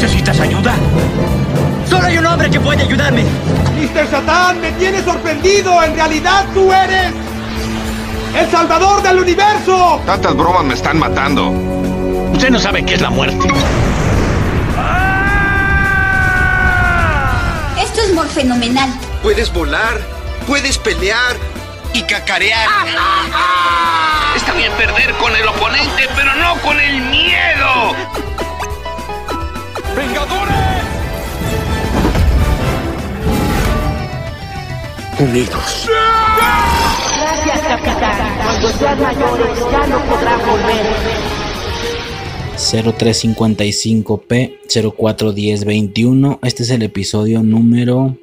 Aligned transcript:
¿Necesitas 0.00 0.40
ayuda? 0.40 0.74
Solo 1.86 2.06
hay 2.06 2.16
un 2.16 2.24
hombre 2.24 2.48
que 2.48 2.58
puede 2.58 2.84
ayudarme. 2.84 3.22
Mr. 3.22 4.10
Satán, 4.10 4.58
me 4.58 4.72
tiene 4.72 5.02
sorprendido. 5.02 5.82
En 5.82 5.94
realidad 5.94 6.46
tú 6.54 6.72
eres 6.72 7.12
el 8.34 8.50
salvador 8.50 9.02
del 9.02 9.18
universo. 9.18 10.00
Tantas 10.06 10.34
bromas 10.34 10.64
me 10.64 10.72
están 10.72 10.98
matando. 10.98 11.50
Usted 12.32 12.48
no 12.48 12.58
sabe 12.58 12.82
qué 12.82 12.94
es 12.94 13.02
la 13.02 13.10
muerte. 13.10 13.46
Esto 17.78 18.00
es 18.00 18.14
muy 18.14 18.26
fenomenal. 18.28 18.88
Puedes 19.22 19.52
volar, 19.52 20.00
puedes 20.46 20.78
pelear 20.78 21.36
y 21.92 22.00
cacarear. 22.04 22.66
Está 24.34 24.54
bien 24.54 24.72
perder 24.78 25.12
con 25.16 25.36
el 25.36 25.46
oponente, 25.46 26.08
pero 26.16 26.34
no 26.36 26.54
con 26.62 26.80
el 26.80 27.02
miedo. 27.02 28.29
¡Vengadores! 30.00 30.56
Unidos. 35.18 35.88
Gracias, 37.20 37.60
capitán. 37.60 38.16
Cuando 38.42 38.68
sean 38.78 38.98
mayores 39.02 39.58
ya 39.70 39.86
no 39.88 40.02
podrán 40.06 40.40
volver. 40.40 40.86
0355P 42.56 44.58
041021. 44.68 46.38
Este 46.44 46.62
es 46.62 46.70
el 46.70 46.82
episodio 46.82 47.42
número 47.42 48.16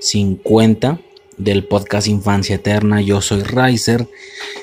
50 0.00 0.98
del 1.36 1.64
podcast 1.64 2.08
Infancia 2.08 2.56
Eterna. 2.56 3.00
Yo 3.02 3.20
soy 3.20 3.44
Riser 3.44 4.08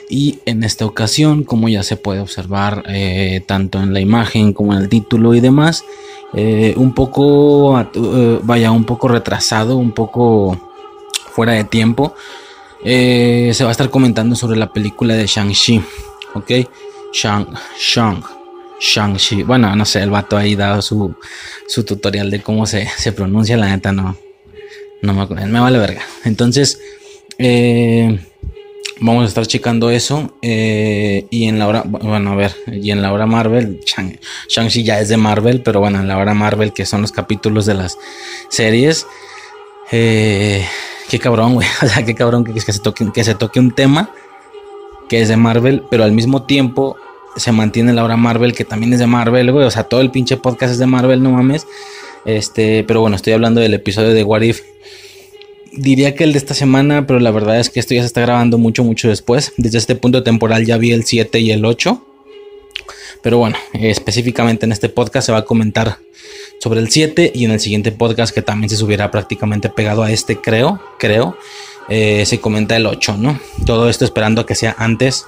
y 0.09 0.39
en 0.45 0.63
esta 0.63 0.85
ocasión, 0.85 1.43
como 1.43 1.69
ya 1.69 1.83
se 1.83 1.97
puede 1.97 2.19
observar 2.19 2.83
eh, 2.87 3.41
tanto 3.45 3.79
en 3.79 3.93
la 3.93 3.99
imagen 3.99 4.53
como 4.53 4.73
en 4.73 4.79
el 4.79 4.89
título 4.89 5.33
y 5.33 5.39
demás, 5.39 5.83
eh, 6.33 6.73
un 6.77 6.93
poco, 6.93 7.79
eh, 7.79 8.39
vaya, 8.43 8.71
un 8.71 8.83
poco 8.83 9.07
retrasado, 9.07 9.77
un 9.77 9.91
poco 9.91 10.59
fuera 11.31 11.53
de 11.53 11.63
tiempo. 11.63 12.13
se 12.83 13.57
va 13.61 13.69
a 13.69 13.71
estar 13.71 13.89
comentando 13.89 14.35
sobre 14.35 14.57
la 14.57 14.71
película 14.71 15.15
de 15.15 15.25
Shang-Chi, 15.25 15.81
¿ok? 16.35 16.51
Shang, 17.11 17.47
Shang, 17.79 18.21
Shang-Chi. 18.79 19.43
Bueno, 19.43 19.75
no 19.75 19.85
sé, 19.85 20.03
el 20.03 20.11
vato 20.11 20.37
ahí 20.37 20.55
dado 20.55 20.81
su, 20.81 21.15
su 21.67 21.83
tutorial 21.83 22.29
de 22.29 22.41
cómo 22.41 22.65
se, 22.65 22.87
se 22.97 23.11
pronuncia, 23.11 23.57
la 23.57 23.69
neta 23.69 23.91
no, 23.91 24.17
no 25.01 25.13
me, 25.13 25.45
me 25.45 25.59
vale 25.59 25.79
verga. 25.79 26.01
Entonces, 26.25 26.79
eh, 27.37 28.19
vamos 28.99 29.23
a 29.25 29.27
estar 29.27 29.45
checando 29.45 29.89
eso. 29.89 30.33
eh, 30.41 31.25
y 31.29 31.45
en 31.45 31.59
la 31.59 31.67
hora, 31.67 31.83
bueno, 31.85 32.31
a 32.31 32.35
ver, 32.35 32.55
y 32.71 32.91
en 32.91 33.01
la 33.01 33.11
hora 33.13 33.25
Marvel, 33.25 33.79
Shang- 33.85 34.19
Shang-Chi 34.49 34.83
ya 34.83 34.99
es 34.99 35.09
de 35.09 35.17
Marvel, 35.17 35.61
pero 35.61 35.79
bueno, 35.79 35.99
en 35.99 36.07
la 36.07 36.17
hora 36.17 36.33
Marvel, 36.33 36.73
que 36.73 36.85
son 36.85 37.01
los 37.01 37.11
capítulos 37.11 37.65
de 37.65 37.73
las 37.75 37.97
series. 38.49 39.05
Eh, 39.91 40.65
qué 41.09 41.19
cabrón, 41.19 41.53
güey. 41.55 41.67
O 41.83 41.87
sea, 41.87 42.03
qué 42.05 42.15
cabrón 42.15 42.43
que, 42.43 42.53
que 42.53 42.59
se 42.61 42.79
toque, 42.79 43.05
que 43.13 43.23
se 43.23 43.35
toque 43.35 43.59
un 43.59 43.71
tema 43.71 44.09
que 45.09 45.21
es 45.21 45.27
de 45.27 45.37
Marvel, 45.37 45.83
pero 45.91 46.03
al 46.03 46.11
mismo 46.13 46.43
tiempo 46.43 46.95
se 47.35 47.51
mantiene 47.51 47.93
la 47.93 48.03
hora 48.03 48.17
Marvel, 48.17 48.53
que 48.55 48.65
también 48.65 48.91
es 48.93 48.99
de 48.99 49.05
Marvel, 49.07 49.51
güey. 49.51 49.65
O 49.65 49.71
sea, 49.71 49.83
todo 49.83 50.01
el 50.01 50.09
pinche 50.09 50.37
podcast 50.37 50.71
es 50.73 50.79
de 50.79 50.87
Marvel, 50.87 51.21
no 51.21 51.31
mames. 51.31 51.67
Este, 52.25 52.83
pero 52.87 53.01
bueno, 53.01 53.15
estoy 53.15 53.33
hablando 53.33 53.61
del 53.61 53.73
episodio 53.75 54.13
de 54.13 54.23
What 54.23 54.41
If. 54.41 54.61
Diría 55.77 56.15
que 56.15 56.23
el 56.23 56.31
de 56.31 56.37
esta 56.37 56.53
semana, 56.53 57.05
pero 57.05 57.19
la 57.19 57.31
verdad 57.31 57.59
es 57.59 57.69
que 57.69 57.79
esto 57.79 57.93
ya 57.93 58.01
se 58.01 58.07
está 58.07 58.21
grabando 58.21 58.57
mucho, 58.57 58.83
mucho 58.83 59.09
después. 59.09 59.53
Desde 59.57 59.77
este 59.77 59.95
punto 59.95 60.23
temporal 60.23 60.65
ya 60.65 60.77
vi 60.77 60.91
el 60.91 61.03
7 61.03 61.39
y 61.39 61.51
el 61.51 61.65
8. 61.65 62.01
Pero 63.21 63.39
bueno, 63.39 63.57
específicamente 63.73 64.65
en 64.65 64.71
este 64.71 64.87
podcast 64.87 65.25
se 65.25 65.31
va 65.31 65.39
a 65.39 65.45
comentar 65.45 65.97
sobre 66.59 66.79
el 66.79 66.89
7 66.89 67.31
y 67.35 67.45
en 67.45 67.51
el 67.51 67.59
siguiente 67.59 67.91
podcast 67.91 68.33
que 68.33 68.41
también 68.41 68.69
se 68.69 68.77
subiera 68.77 69.11
prácticamente 69.11 69.69
pegado 69.69 70.03
a 70.03 70.11
este, 70.11 70.39
creo, 70.39 70.79
creo, 70.97 71.37
eh, 71.89 72.25
se 72.25 72.39
comenta 72.39 72.77
el 72.77 72.85
8, 72.85 73.17
¿no? 73.17 73.39
Todo 73.65 73.89
esto 73.89 74.05
esperando 74.05 74.41
a 74.41 74.45
que 74.45 74.55
sea 74.55 74.75
antes 74.77 75.25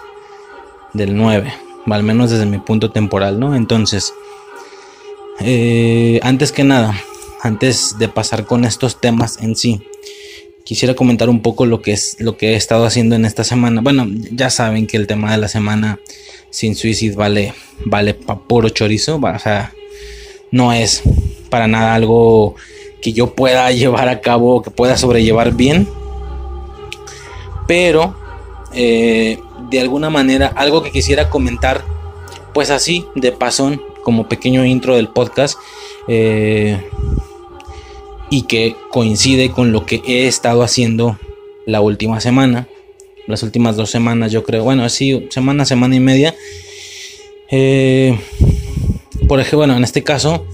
del 0.94 1.16
9, 1.16 1.53
o 1.85 1.94
al 1.94 2.03
menos 2.03 2.31
desde 2.31 2.46
mi 2.46 2.59
punto 2.59 2.91
temporal, 2.91 3.40
¿no? 3.40 3.56
Entonces, 3.56 4.14
eh, 5.40 6.19
antes 6.24 6.52
que 6.52 6.64
nada, 6.64 7.00
antes 7.41 7.97
de 8.00 8.08
pasar 8.08 8.46
con 8.46 8.64
estos 8.64 9.02
temas 9.02 9.41
en 9.41 9.56
sí, 9.56 9.81
quisiera 10.67 10.95
comentar 10.95 11.29
un 11.29 11.41
poco 11.41 11.66
lo 11.66 11.81
que 11.81 11.94
es 11.94 12.17
lo 12.19 12.35
que 12.35 12.50
he 12.50 12.55
estado 12.57 12.85
haciendo 12.85 13.16
en 13.16 13.23
esta 13.23 13.45
semana. 13.45 13.79
Bueno, 13.79 14.05
ya 14.33 14.50
saben 14.50 14.85
que 14.85 14.97
el 14.97 15.07
tema 15.07 15.31
de 15.31 15.38
la 15.38 15.47
semana 15.47 16.01
sin 16.50 16.75
suicide 16.75 17.16
vale 17.16 17.53
vale 17.85 18.13
puro 18.13 18.67
chorizo, 18.67 19.16
o 19.16 19.39
sea, 19.39 19.72
no 20.51 20.73
es 20.73 21.03
para 21.50 21.67
nada 21.67 21.95
algo 21.95 22.55
que 23.01 23.13
yo 23.13 23.33
pueda 23.33 23.72
llevar 23.81 24.09
a 24.09 24.19
cabo, 24.19 24.61
que 24.61 24.69
pueda 24.69 24.97
sobrellevar 24.97 25.53
bien, 25.53 25.88
pero 27.66 28.17
eh, 28.73 29.39
de 29.69 29.79
alguna 29.79 30.09
manera 30.09 30.47
algo 30.47 30.84
que 30.84 30.91
quisiera 30.91 31.29
comentar, 31.29 31.85
pues 32.53 32.72
así 32.72 33.05
de 33.16 33.31
pasón, 33.31 33.81
como 34.03 34.28
pequeño 34.28 34.66
intro 34.66 34.97
del 34.97 35.07
podcast. 35.07 35.57
eh, 36.09 36.89
y 38.30 38.44
que 38.44 38.76
coincide 38.92 39.52
con 39.52 39.72
lo 39.72 39.86
que 39.86 40.02
he 40.06 40.28
estado 40.28 40.64
haciendo 40.64 41.18
la 41.66 41.82
última 41.82 42.20
semana, 42.20 42.68
las 43.28 43.44
últimas 43.44 43.76
dos 43.76 43.90
semanas, 43.90 44.32
yo 44.32 44.44
creo, 44.44 44.64
bueno, 44.64 44.84
así, 44.84 45.28
semana, 45.30 45.66
semana 45.66 45.96
y 45.96 46.00
media. 46.00 46.36
Eh, 47.52 48.18
por 49.28 49.40
ejemplo, 49.40 49.60
bueno, 49.60 49.78
en 49.78 49.84
este 49.84 50.04
caso, 50.04 50.46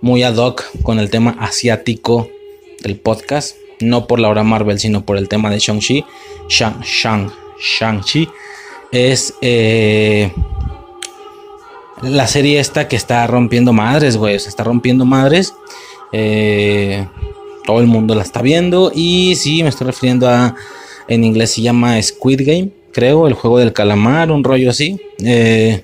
muy 0.00 0.22
ad 0.22 0.36
hoc 0.36 0.64
con 0.82 0.98
el 0.98 1.10
tema 1.10 1.36
asiático 1.38 2.28
del 2.80 2.96
podcast, 2.96 3.56
no 3.80 4.06
por 4.06 4.18
la 4.18 4.28
hora 4.28 4.42
Marvel, 4.42 4.78
sino 4.78 5.04
por 5.04 5.16
el 5.16 5.28
tema 5.28 5.50
de 5.50 5.58
Shang-Chi, 5.58 6.04
Shang, 6.48 6.80
Shang, 6.82 7.30
Shang-Chi, 7.60 8.28
es 8.92 9.34
eh, 9.40 10.30
la 12.02 12.26
serie 12.26 12.60
esta 12.60 12.88
que 12.88 12.96
está 12.96 13.26
rompiendo 13.26 13.72
madres, 13.72 14.16
güey, 14.16 14.36
o 14.36 14.38
sea, 14.38 14.48
está 14.48 14.64
rompiendo 14.64 15.04
madres. 15.04 15.54
Eh, 16.12 17.06
todo 17.64 17.80
el 17.80 17.86
mundo 17.86 18.14
la 18.14 18.22
está 18.22 18.42
viendo. 18.42 18.92
Y 18.94 19.34
sí, 19.36 19.62
me 19.62 19.68
estoy 19.68 19.86
refiriendo 19.86 20.28
a. 20.28 20.54
En 21.08 21.24
inglés 21.24 21.50
se 21.50 21.62
llama 21.62 22.00
Squid 22.00 22.42
Game, 22.46 22.70
creo, 22.92 23.26
el 23.26 23.34
juego 23.34 23.58
del 23.58 23.72
calamar, 23.72 24.30
un 24.30 24.44
rollo 24.44 24.70
así. 24.70 25.00
Eh, 25.24 25.82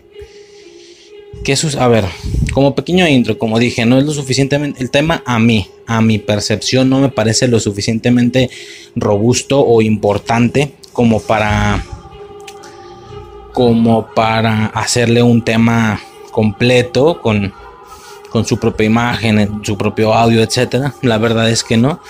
que 1.45 1.57
sus, 1.57 1.77
a 1.77 1.89
ver, 1.89 2.05
como 2.53 2.75
pequeño 2.75 3.07
intro, 3.07 3.39
como 3.39 3.59
dije, 3.59 3.85
no 3.85 3.99
es 3.99 4.05
lo 4.05 4.13
suficientemente. 4.13 4.81
El 4.81 4.91
tema 4.91 5.23
a 5.27 5.39
mí, 5.39 5.69
a 5.87 6.01
mi 6.01 6.19
percepción, 6.19 6.89
no 6.89 7.01
me 7.01 7.09
parece 7.09 7.49
lo 7.49 7.59
suficientemente 7.61 8.51
robusto 8.95 9.61
o 9.65 9.83
importante 9.83 10.73
como 10.93 11.21
para. 11.21 11.85
Como 13.53 14.15
para 14.15 14.67
hacerle 14.67 15.21
un 15.21 15.43
tema 15.43 16.01
completo 16.31 17.21
con 17.21 17.53
con 18.31 18.45
su 18.45 18.59
propia 18.59 18.87
imagen, 18.87 19.61
su 19.63 19.77
propio 19.77 20.15
audio, 20.15 20.43
etcétera. 20.43 20.95
La 21.03 21.19
verdad 21.19 21.51
es 21.51 21.65
que 21.65 21.77
no. 21.77 22.01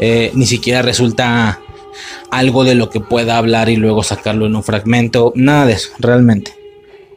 Eh, 0.00 0.30
ni 0.34 0.46
siquiera 0.46 0.82
resulta 0.82 1.60
algo 2.30 2.64
de 2.64 2.74
lo 2.74 2.90
que 2.90 3.00
pueda 3.00 3.38
hablar 3.38 3.68
y 3.68 3.76
luego 3.76 4.02
sacarlo 4.02 4.46
en 4.46 4.56
un 4.56 4.62
fragmento. 4.62 5.32
Nada 5.34 5.66
de 5.66 5.72
eso, 5.74 5.90
realmente. 5.98 6.54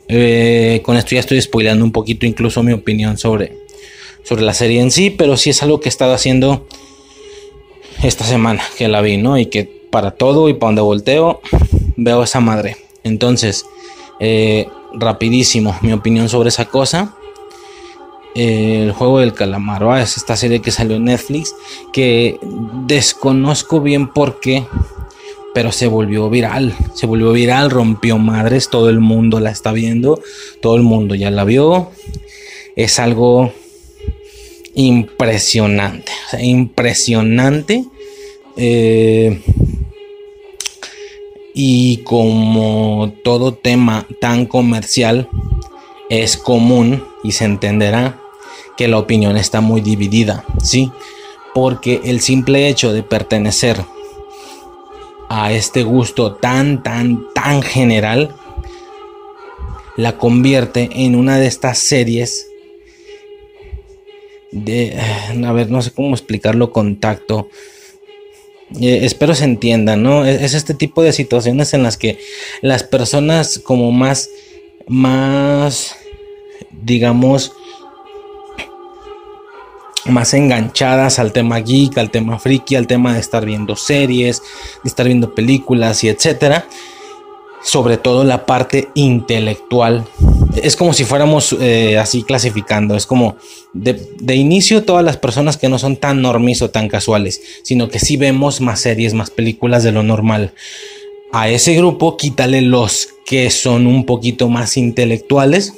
Eh, 0.07 0.81
con 0.83 0.97
esto 0.97 1.11
ya 1.11 1.21
estoy 1.21 1.41
spoileando 1.41 1.85
un 1.85 1.91
poquito, 1.91 2.25
incluso 2.25 2.63
mi 2.63 2.73
opinión 2.73 3.17
sobre, 3.17 3.57
sobre 4.23 4.43
la 4.43 4.53
serie 4.53 4.81
en 4.81 4.91
sí, 4.91 5.09
pero 5.09 5.37
sí 5.37 5.51
es 5.51 5.63
algo 5.63 5.79
que 5.79 5.87
he 5.87 5.89
estado 5.89 6.13
haciendo 6.13 6.67
esta 8.03 8.25
semana 8.25 8.63
que 8.77 8.87
la 8.87 9.01
vi, 9.01 9.17
¿no? 9.17 9.37
Y 9.37 9.45
que 9.45 9.63
para 9.89 10.11
todo 10.11 10.49
y 10.49 10.53
para 10.53 10.69
donde 10.69 10.81
volteo 10.81 11.41
veo 11.95 12.23
esa 12.23 12.39
madre. 12.39 12.77
Entonces, 13.03 13.65
eh, 14.19 14.67
rapidísimo, 14.93 15.77
mi 15.81 15.93
opinión 15.93 16.29
sobre 16.29 16.49
esa 16.49 16.65
cosa 16.65 17.15
el 18.35 18.91
juego 18.91 19.19
del 19.19 19.33
calamar, 19.33 19.83
es 19.99 20.17
esta 20.17 20.37
serie 20.37 20.61
que 20.61 20.71
salió 20.71 20.95
en 20.95 21.05
Netflix 21.05 21.53
que 21.91 22.39
desconozco 22.85 23.81
bien 23.81 24.07
por 24.07 24.39
qué, 24.39 24.65
pero 25.53 25.71
se 25.71 25.87
volvió 25.87 26.29
viral, 26.29 26.73
se 26.93 27.07
volvió 27.07 27.33
viral, 27.33 27.69
rompió 27.69 28.17
madres, 28.17 28.69
todo 28.69 28.89
el 28.89 28.99
mundo 28.99 29.39
la 29.39 29.51
está 29.51 29.71
viendo, 29.71 30.21
todo 30.61 30.75
el 30.75 30.83
mundo 30.83 31.15
ya 31.15 31.29
la 31.29 31.43
vio, 31.43 31.91
es 32.75 32.99
algo 32.99 33.51
impresionante, 34.75 36.11
impresionante. 36.39 37.85
eh, 38.55 39.41
y 41.53 41.97
como 42.03 43.13
todo 43.23 43.53
tema 43.53 44.07
tan 44.21 44.45
comercial 44.45 45.27
es 46.09 46.37
común 46.37 47.03
y 47.23 47.33
se 47.33 47.45
entenderá 47.45 48.20
que 48.81 48.87
la 48.87 48.97
opinión 48.97 49.37
está 49.37 49.61
muy 49.61 49.79
dividida, 49.79 50.43
¿sí? 50.63 50.91
Porque 51.53 52.01
el 52.03 52.19
simple 52.19 52.67
hecho 52.67 52.91
de 52.91 53.03
pertenecer 53.03 53.77
a 55.29 55.53
este 55.53 55.83
gusto 55.83 56.33
tan, 56.33 56.81
tan, 56.81 57.31
tan 57.35 57.61
general 57.61 58.35
la 59.97 60.17
convierte 60.17 60.89
en 60.95 61.15
una 61.15 61.37
de 61.37 61.45
estas 61.45 61.77
series 61.77 62.47
de, 64.51 64.97
a 65.45 65.51
ver, 65.51 65.69
no 65.69 65.83
sé 65.83 65.91
cómo 65.91 66.15
explicarlo 66.15 66.71
con 66.71 66.99
tacto. 66.99 67.49
Eh, 68.81 69.01
espero 69.03 69.35
se 69.35 69.43
entienda, 69.43 69.95
¿no? 69.95 70.25
Es, 70.25 70.41
es, 70.41 70.53
este 70.55 70.73
tipo 70.73 71.03
de 71.03 71.13
situaciones 71.13 71.75
en 71.75 71.83
las 71.83 71.97
que 71.97 72.17
las 72.63 72.81
personas 72.81 73.59
como 73.59 73.91
más, 73.91 74.31
más, 74.87 75.95
digamos, 76.71 77.53
más 80.05 80.33
enganchadas 80.33 81.19
al 81.19 81.31
tema 81.31 81.59
geek, 81.59 81.97
al 81.97 82.09
tema 82.09 82.39
friki, 82.39 82.75
al 82.75 82.87
tema 82.87 83.13
de 83.13 83.19
estar 83.19 83.45
viendo 83.45 83.75
series, 83.75 84.41
de 84.83 84.87
estar 84.87 85.05
viendo 85.05 85.33
películas 85.33 86.03
y 86.03 86.09
etcétera. 86.09 86.65
Sobre 87.63 87.97
todo 87.97 88.23
la 88.23 88.45
parte 88.47 88.89
intelectual. 88.95 90.03
Es 90.61 90.75
como 90.75 90.93
si 90.93 91.03
fuéramos 91.03 91.55
eh, 91.59 91.99
así 91.99 92.23
clasificando. 92.23 92.95
Es 92.95 93.05
como 93.05 93.35
de, 93.73 93.93
de, 94.19 94.35
inicio 94.35 94.83
todas 94.83 95.05
las 95.05 95.17
personas 95.17 95.57
que 95.57 95.69
no 95.69 95.77
son 95.77 95.95
tan 95.97 96.23
normis 96.23 96.63
o 96.63 96.71
tan 96.71 96.87
casuales, 96.89 97.39
sino 97.63 97.87
que 97.87 97.99
sí 97.99 98.17
vemos 98.17 98.61
más 98.61 98.79
series, 98.79 99.13
más 99.13 99.29
películas 99.29 99.83
de 99.83 99.91
lo 99.91 100.01
normal. 100.01 100.53
A 101.31 101.49
ese 101.49 101.75
grupo 101.75 102.17
quítale 102.17 102.61
los 102.61 103.09
que 103.25 103.49
son 103.51 103.87
un 103.87 104.05
poquito 104.05 104.49
más 104.49 104.75
intelectuales, 104.75 105.73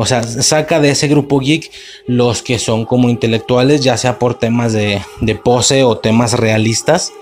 o 0.00 0.06
sea, 0.06 0.22
saca 0.22 0.78
de 0.78 0.90
ese 0.90 1.08
grupo 1.08 1.40
geek 1.40 1.72
los 2.06 2.42
que 2.42 2.60
son 2.60 2.84
como 2.84 3.08
intelectuales, 3.08 3.82
ya 3.82 3.96
sea 3.96 4.20
por 4.20 4.38
temas 4.38 4.72
de, 4.72 5.02
pose 5.42 5.82
o 5.82 5.98
temas 5.98 6.34
realistas. 6.34 7.12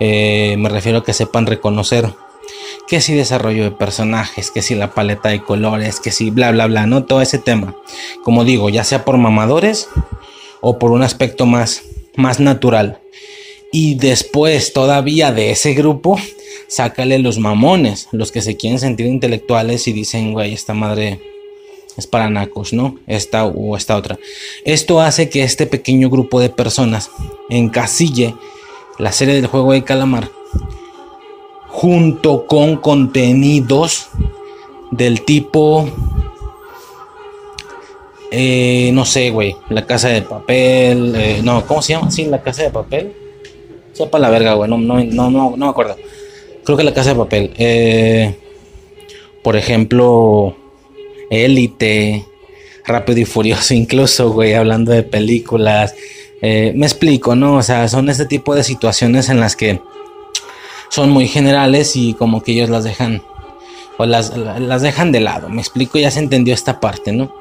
Eh, 0.00 0.56
me 0.58 0.68
refiero 0.68 0.98
a 0.98 1.04
que 1.04 1.12
sepan 1.12 1.46
reconocer 1.46 2.12
que 2.88 3.00
si 3.00 3.14
desarrollo 3.14 3.62
de 3.62 3.70
personajes, 3.70 4.50
que 4.50 4.62
si 4.62 4.74
la 4.74 4.94
paleta 4.94 5.28
de 5.28 5.44
colores, 5.44 6.00
que 6.00 6.10
si 6.10 6.30
bla 6.30 6.50
bla 6.50 6.66
bla, 6.66 6.86
no 6.86 7.04
todo 7.04 7.22
ese 7.22 7.38
tema. 7.38 7.76
Como 8.24 8.44
digo, 8.44 8.68
ya 8.68 8.82
sea 8.82 9.04
por 9.04 9.16
mamadores 9.16 9.88
o 10.60 10.76
por 10.80 10.90
un 10.90 11.04
aspecto 11.04 11.46
más, 11.46 11.84
más 12.16 12.40
natural. 12.40 12.98
Y 13.70 13.94
después 13.94 14.72
todavía 14.72 15.30
de 15.30 15.52
ese 15.52 15.72
grupo, 15.72 16.18
sácale 16.66 17.20
los 17.20 17.38
mamones, 17.38 18.08
los 18.10 18.32
que 18.32 18.42
se 18.42 18.56
quieren 18.56 18.80
sentir 18.80 19.06
intelectuales 19.06 19.86
y 19.86 19.92
dicen, 19.92 20.32
güey, 20.32 20.52
esta 20.52 20.74
madre 20.74 21.20
es 21.96 22.06
para 22.06 22.30
nacos, 22.30 22.72
¿no? 22.72 22.96
Esta 23.06 23.44
o 23.44 23.76
esta 23.76 23.96
otra. 23.96 24.18
Esto 24.64 25.00
hace 25.00 25.28
que 25.28 25.42
este 25.42 25.66
pequeño 25.66 26.10
grupo 26.10 26.40
de 26.40 26.50
personas 26.50 27.10
encasille 27.48 28.34
la 28.98 29.12
serie 29.12 29.34
del 29.34 29.46
juego 29.46 29.72
de 29.72 29.84
calamar 29.84 30.30
junto 31.68 32.46
con 32.46 32.76
contenidos 32.76 34.08
del 34.92 35.22
tipo 35.22 35.88
eh, 38.36 38.90
no 38.92 39.04
sé, 39.04 39.30
güey, 39.30 39.54
la 39.68 39.86
casa 39.86 40.08
de 40.08 40.22
papel, 40.22 41.14
eh, 41.16 41.40
no, 41.44 41.64
¿cómo 41.66 41.80
se 41.82 41.92
llama? 41.92 42.10
Sí, 42.10 42.24
la 42.24 42.42
casa 42.42 42.64
de 42.64 42.70
papel. 42.70 43.12
Sepa 43.92 44.18
la 44.18 44.28
verga, 44.28 44.54
güey, 44.54 44.68
no, 44.68 44.76
no, 44.76 45.04
no, 45.04 45.30
no, 45.30 45.56
me 45.56 45.68
acuerdo. 45.68 45.96
Creo 46.64 46.76
que 46.76 46.82
la 46.82 46.92
casa 46.92 47.10
de 47.10 47.16
papel. 47.16 47.52
Eh, 47.58 48.34
por 49.40 49.54
ejemplo, 49.54 50.56
Élite, 51.34 52.24
Rápido 52.86 53.20
y 53.20 53.24
Furioso, 53.24 53.74
incluso, 53.74 54.30
güey, 54.30 54.54
hablando 54.54 54.92
de 54.92 55.02
películas. 55.02 55.94
Eh, 56.42 56.72
me 56.76 56.86
explico, 56.86 57.34
¿no? 57.34 57.56
O 57.56 57.62
sea, 57.62 57.88
son 57.88 58.08
este 58.08 58.26
tipo 58.26 58.54
de 58.54 58.64
situaciones 58.64 59.28
en 59.28 59.40
las 59.40 59.56
que 59.56 59.80
son 60.90 61.10
muy 61.10 61.26
generales 61.26 61.96
y 61.96 62.14
como 62.14 62.42
que 62.42 62.52
ellos 62.52 62.68
las 62.68 62.84
dejan 62.84 63.22
o 63.96 64.06
las, 64.06 64.36
las 64.36 64.82
dejan 64.82 65.12
de 65.12 65.20
lado. 65.20 65.48
Me 65.48 65.60
explico, 65.60 65.98
ya 65.98 66.10
se 66.10 66.20
entendió 66.20 66.52
esta 66.52 66.80
parte, 66.80 67.12
¿no? 67.12 67.34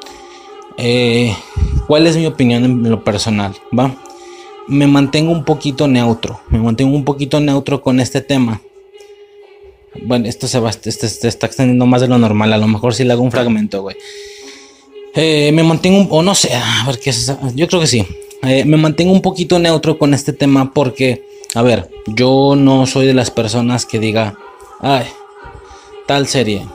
Eh, 0.77 1.35
¿Cuál 1.87 2.07
es 2.07 2.15
mi 2.15 2.25
opinión 2.25 2.63
en 2.63 2.89
lo 2.89 3.03
personal? 3.03 3.53
¿Va? 3.77 3.93
Me 4.67 4.87
mantengo 4.87 5.31
un 5.31 5.43
poquito 5.43 5.87
neutro, 5.87 6.39
me 6.49 6.59
mantengo 6.59 6.95
un 6.95 7.03
poquito 7.03 7.39
neutro 7.39 7.81
con 7.81 7.99
este 7.99 8.21
tema 8.21 8.61
bueno, 10.01 10.27
esto 10.27 10.47
se 10.47 10.59
va, 10.59 10.69
este, 10.69 10.89
este, 10.89 11.27
está 11.27 11.47
extendiendo 11.47 11.85
más 11.85 12.01
de 12.01 12.07
lo 12.07 12.17
normal. 12.17 12.53
A 12.53 12.57
lo 12.57 12.67
mejor 12.67 12.93
si 12.93 13.03
le 13.03 13.13
hago 13.13 13.23
un 13.23 13.31
fragmento, 13.31 13.81
güey. 13.81 13.95
Eh, 15.15 15.51
me 15.53 15.63
mantengo, 15.63 16.07
o 16.15 16.23
no 16.23 16.33
sé, 16.33 16.49
qué 17.01 17.11
es. 17.11 17.31
Yo 17.55 17.67
creo 17.67 17.81
que 17.81 17.87
sí. 17.87 18.05
Eh, 18.41 18.65
me 18.65 18.77
mantengo 18.77 19.13
un 19.13 19.21
poquito 19.21 19.59
neutro 19.59 19.97
con 19.97 20.13
este 20.13 20.33
tema 20.33 20.73
porque, 20.73 21.25
a 21.53 21.61
ver, 21.61 21.89
yo 22.07 22.55
no 22.57 22.85
soy 22.87 23.05
de 23.05 23.13
las 23.13 23.31
personas 23.31 23.85
que 23.85 23.99
diga, 23.99 24.37
ay, 24.79 25.05
tal 26.07 26.27
serie 26.27 26.65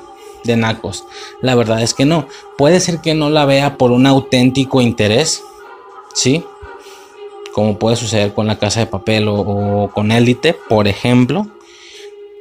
de 0.44 0.56
nacos. 0.56 1.04
La 1.42 1.56
verdad 1.56 1.82
es 1.82 1.94
que 1.94 2.04
no. 2.04 2.26
Puede 2.56 2.80
ser 2.80 3.00
que 3.00 3.14
no 3.14 3.28
la 3.28 3.44
vea 3.44 3.76
por 3.76 3.90
un 3.90 4.06
auténtico 4.06 4.80
interés, 4.80 5.42
¿sí? 6.14 6.44
Como 7.52 7.78
puede 7.78 7.96
suceder 7.96 8.32
con 8.32 8.46
la 8.46 8.58
casa 8.58 8.80
de 8.80 8.86
papel 8.86 9.26
o, 9.26 9.34
o 9.34 9.90
con 9.90 10.12
élite, 10.12 10.54
por 10.68 10.86
ejemplo. 10.86 11.48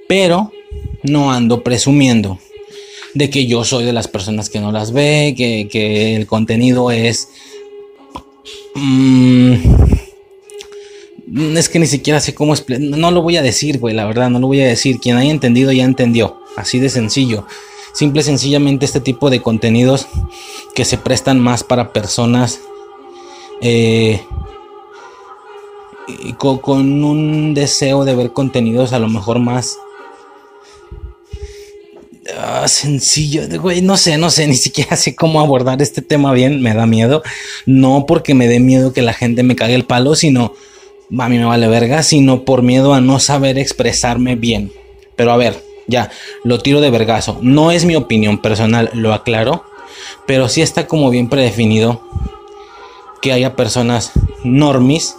Pero 0.07 0.51
no 1.04 1.31
ando 1.31 1.64
presumiendo 1.64 2.40
de 3.14 3.30
que 3.30 3.48
yo 3.48 3.64
soy 3.64 3.84
de 3.84 3.94
las 3.94 4.08
personas 4.08 4.50
que 4.50 4.60
no 4.60 4.72
las 4.72 4.92
ve, 4.92 5.34
que, 5.36 6.16
el 6.16 6.28
contenido 6.28 6.92
es... 6.92 7.30
Mm, 8.75 9.54
es 11.56 11.69
que 11.69 11.80
ni 11.80 11.88
siquiera 11.88 12.19
sé 12.19 12.36
cómo... 12.36 12.54
No 12.80 13.12
lo 13.12 13.22
voy 13.22 13.38
a 13.38 13.42
decir, 13.42 13.80
güey, 13.80 13.96
la 13.96 14.06
verdad, 14.06 14.30
no 14.30 14.40
lo 14.40 14.48
voy 14.48 14.62
a 14.62 14.68
decir. 14.68 15.00
Quien 15.00 15.18
haya 15.18 15.31
entendido 15.31 15.72
ya 15.72 15.84
entendió. 15.84 16.38
Así 16.56 16.80
de 16.80 16.90
sencillo. 16.90 17.46
Simple 17.94 18.22
y 18.22 18.24
sencillamente 18.24 18.86
este 18.86 19.00
tipo 19.00 19.31
de 19.31 19.42
contenidos 19.42 20.08
que 20.75 20.86
se 20.86 21.00
prestan 21.00 21.40
más 21.40 21.64
para 21.64 21.92
personas 21.94 22.60
eh, 23.62 24.22
con 26.38 27.04
un 27.04 27.56
deseo 27.56 28.06
de 28.06 28.16
ver 28.16 28.31
contenidos 28.31 28.94
a 28.94 29.00
lo 29.00 29.10
mejor 29.10 29.40
más 29.40 29.80
Ah, 32.35 32.68
sencillo, 32.68 33.44
güey, 33.62 33.81
no 33.81 33.95
sé, 33.95 34.18
no 34.18 34.29
sé, 34.29 34.47
ni 34.47 34.56
siquiera 34.56 34.97
sé 34.97 35.15
cómo 35.15 35.39
abordar 35.39 35.81
este 35.81 36.01
tema 36.01 36.33
bien, 36.33 36.62
me 36.62 36.74
da 36.74 36.85
miedo. 36.85 37.24
No 37.65 38.06
porque 38.06 38.33
me 38.33 38.47
dé 38.47 38.59
miedo 38.59 38.91
que 38.91 39.01
la 39.01 39.13
gente 39.13 39.44
me 39.44 39.56
cague 39.56 39.75
el 39.75 39.85
palo, 39.85 40.15
sino, 40.15 40.53
a 41.18 41.29
mí 41.29 41.38
me 41.38 41.45
vale 41.45 41.68
verga, 41.68 42.03
sino 42.03 42.44
por 42.44 42.63
miedo 42.63 42.94
a 42.94 43.01
no 43.01 43.19
saber 43.19 43.57
expresarme 43.57 44.35
bien. 44.35 44.71
Pero 45.15 45.31
a 45.31 45.38
ver, 45.38 45.63
ya, 45.88 46.12
lo 46.44 46.59
tiro 46.59 46.81
de 46.81 46.89
vergazo. 46.89 47.39
No 47.41 47.71
es 47.71 47.85
mi 47.85 47.95
opinión 47.95 48.39
personal, 48.39 48.89
lo 48.94 49.13
aclaro, 49.13 49.63
pero 50.25 50.50
sí 50.50 50.62
está 50.62 50.85
como 50.85 51.09
bien 51.09 51.30
predefinido 51.30 52.01
que 53.21 53.31
haya 53.31 53.56
personas 53.56 54.11
normis 54.44 55.16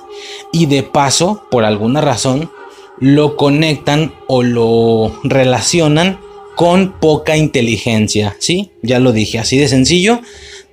y 0.53 0.67
de 0.67 0.83
paso, 0.83 1.43
por 1.51 1.65
alguna 1.65 2.01
razón, 2.01 2.51
lo 2.99 3.37
conectan 3.37 4.13
o 4.27 4.43
lo 4.43 5.13
relacionan 5.23 6.19
con 6.59 6.99
poca 6.99 7.37
inteligencia, 7.37 8.35
¿sí? 8.41 8.73
Ya 8.83 8.99
lo 8.99 9.13
dije, 9.13 9.39
así 9.39 9.57
de 9.57 9.69
sencillo. 9.69 10.21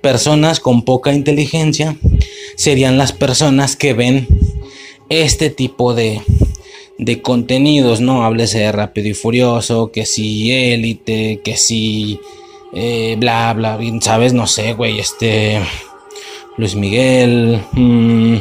Personas 0.00 0.58
con 0.58 0.84
poca 0.84 1.12
inteligencia 1.12 1.96
serían 2.56 2.98
las 2.98 3.12
personas 3.12 3.76
que 3.76 3.92
ven 3.92 4.26
este 5.10 5.48
tipo 5.48 5.94
de, 5.94 6.22
de 6.98 7.22
contenidos, 7.22 8.00
¿no? 8.00 8.24
Háblese 8.24 8.58
de 8.58 8.72
Rápido 8.72 9.10
y 9.10 9.14
Furioso, 9.14 9.92
que 9.92 10.06
si 10.06 10.50
Élite, 10.50 11.40
que 11.44 11.56
si 11.56 12.18
eh, 12.74 13.14
bla, 13.16 13.52
bla, 13.52 13.78
¿sabes? 14.00 14.32
No 14.32 14.48
sé, 14.48 14.72
güey, 14.72 14.98
este... 14.98 15.60
Luis 16.56 16.74
Miguel, 16.74 17.60
mm, 17.72 18.36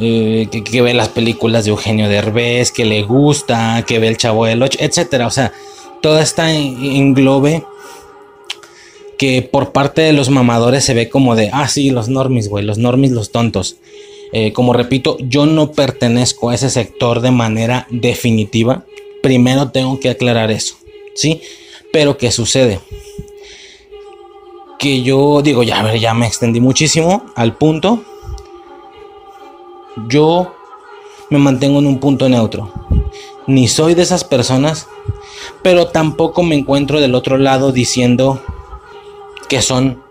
eh, 0.00 0.48
que, 0.50 0.64
que, 0.64 0.82
ve 0.82 0.92
las 0.92 1.10
películas 1.10 1.64
de 1.64 1.70
Eugenio 1.70 2.08
Derbez, 2.08 2.72
que 2.72 2.84
le 2.84 3.02
gusta, 3.02 3.84
que 3.86 4.00
ve 4.00 4.08
el 4.08 4.16
Chavo 4.16 4.46
del 4.46 4.62
Ocho, 4.62 4.78
etcétera. 4.80 5.26
O 5.26 5.30
sea, 5.30 5.52
toda 6.00 6.22
esta 6.22 6.52
englobe 6.52 7.64
que 9.20 9.42
por 9.42 9.72
parte 9.72 10.00
de 10.00 10.14
los 10.14 10.30
mamadores 10.30 10.84
se 10.84 10.94
ve 10.94 11.10
como 11.10 11.36
de, 11.36 11.50
ah, 11.52 11.68
sí, 11.68 11.90
los 11.90 12.08
normis, 12.08 12.48
güey, 12.48 12.64
los 12.64 12.78
normis, 12.78 13.10
los 13.10 13.30
tontos. 13.30 13.76
Eh, 14.32 14.52
como 14.52 14.72
repito, 14.72 15.18
yo 15.20 15.44
no 15.44 15.72
pertenezco 15.72 16.48
a 16.48 16.54
ese 16.54 16.70
sector 16.70 17.20
de 17.20 17.30
manera 17.30 17.86
definitiva. 17.90 18.84
Primero 19.22 19.70
tengo 19.70 20.00
que 20.00 20.08
aclarar 20.08 20.50
eso, 20.50 20.76
¿sí? 21.14 21.42
Pero 21.92 22.16
¿qué 22.16 22.30
sucede? 22.30 22.80
Que 24.78 25.02
yo 25.02 25.42
digo, 25.42 25.62
ya, 25.64 25.80
a 25.80 25.82
ver, 25.82 25.98
ya 25.98 26.14
me 26.14 26.26
extendí 26.26 26.60
muchísimo 26.60 27.26
al 27.34 27.58
punto. 27.58 28.02
Yo 30.08 30.54
me 31.28 31.38
mantengo 31.38 31.80
en 31.80 31.86
un 31.86 32.00
punto 32.00 32.28
neutro. 32.28 32.72
Ni 33.46 33.68
soy 33.68 33.94
de 33.94 34.02
esas 34.02 34.24
personas 34.24 34.86
pero 35.62 35.88
tampoco 35.88 36.42
me 36.42 36.54
encuentro 36.54 37.00
del 37.00 37.14
otro 37.14 37.38
lado 37.38 37.72
diciendo 37.72 38.42
que 39.48 39.62
son 39.62 40.02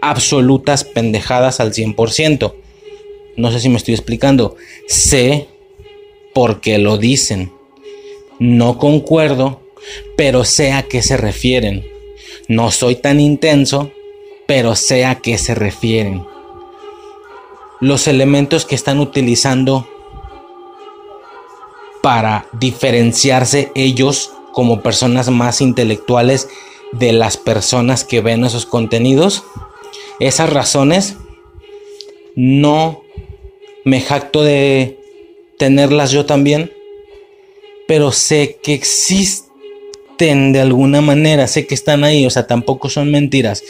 absolutas 0.00 0.84
pendejadas 0.84 1.60
al 1.60 1.72
100%. 1.72 2.54
No 3.36 3.50
sé 3.50 3.60
si 3.60 3.68
me 3.68 3.76
estoy 3.76 3.94
explicando. 3.94 4.56
Sé 4.86 5.48
por 6.34 6.60
qué 6.60 6.78
lo 6.78 6.98
dicen. 6.98 7.52
No 8.38 8.78
concuerdo, 8.78 9.60
pero 10.16 10.44
sé 10.44 10.72
a 10.72 10.82
qué 10.82 11.02
se 11.02 11.16
refieren. 11.16 11.86
No 12.48 12.70
soy 12.70 12.96
tan 12.96 13.20
intenso, 13.20 13.90
pero 14.46 14.76
sé 14.76 15.04
a 15.04 15.16
qué 15.16 15.38
se 15.38 15.54
refieren. 15.54 16.24
los 17.80 18.08
elementos 18.08 18.64
que 18.64 18.74
están 18.74 19.00
utilizando 19.00 19.86
para 22.02 22.46
diferenciarse 22.52 23.70
ellos 23.74 24.32
como 24.56 24.80
personas 24.80 25.28
más 25.28 25.60
intelectuales 25.60 26.48
de 26.92 27.12
las 27.12 27.36
personas 27.36 28.04
que 28.04 28.22
ven 28.22 28.42
esos 28.42 28.64
contenidos. 28.64 29.44
Esas 30.18 30.48
razones 30.48 31.16
no 32.36 33.02
me 33.84 34.00
jacto 34.00 34.42
de 34.42 34.98
tenerlas 35.58 36.10
yo 36.10 36.24
también, 36.24 36.72
pero 37.86 38.12
sé 38.12 38.58
que 38.62 38.72
existen 38.72 40.54
de 40.54 40.60
alguna 40.60 41.02
manera, 41.02 41.48
sé 41.48 41.66
que 41.66 41.74
están 41.74 42.02
ahí, 42.02 42.24
o 42.24 42.30
sea, 42.30 42.46
tampoco 42.46 42.88
son 42.88 43.10
mentiras. 43.10 43.62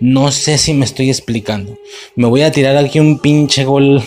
No 0.00 0.32
sé 0.32 0.56
si 0.56 0.72
me 0.72 0.86
estoy 0.86 1.10
explicando. 1.10 1.78
Me 2.16 2.26
voy 2.26 2.40
a 2.40 2.50
tirar 2.50 2.78
aquí 2.78 2.98
un 2.98 3.18
pinche 3.18 3.66
gol 3.66 4.02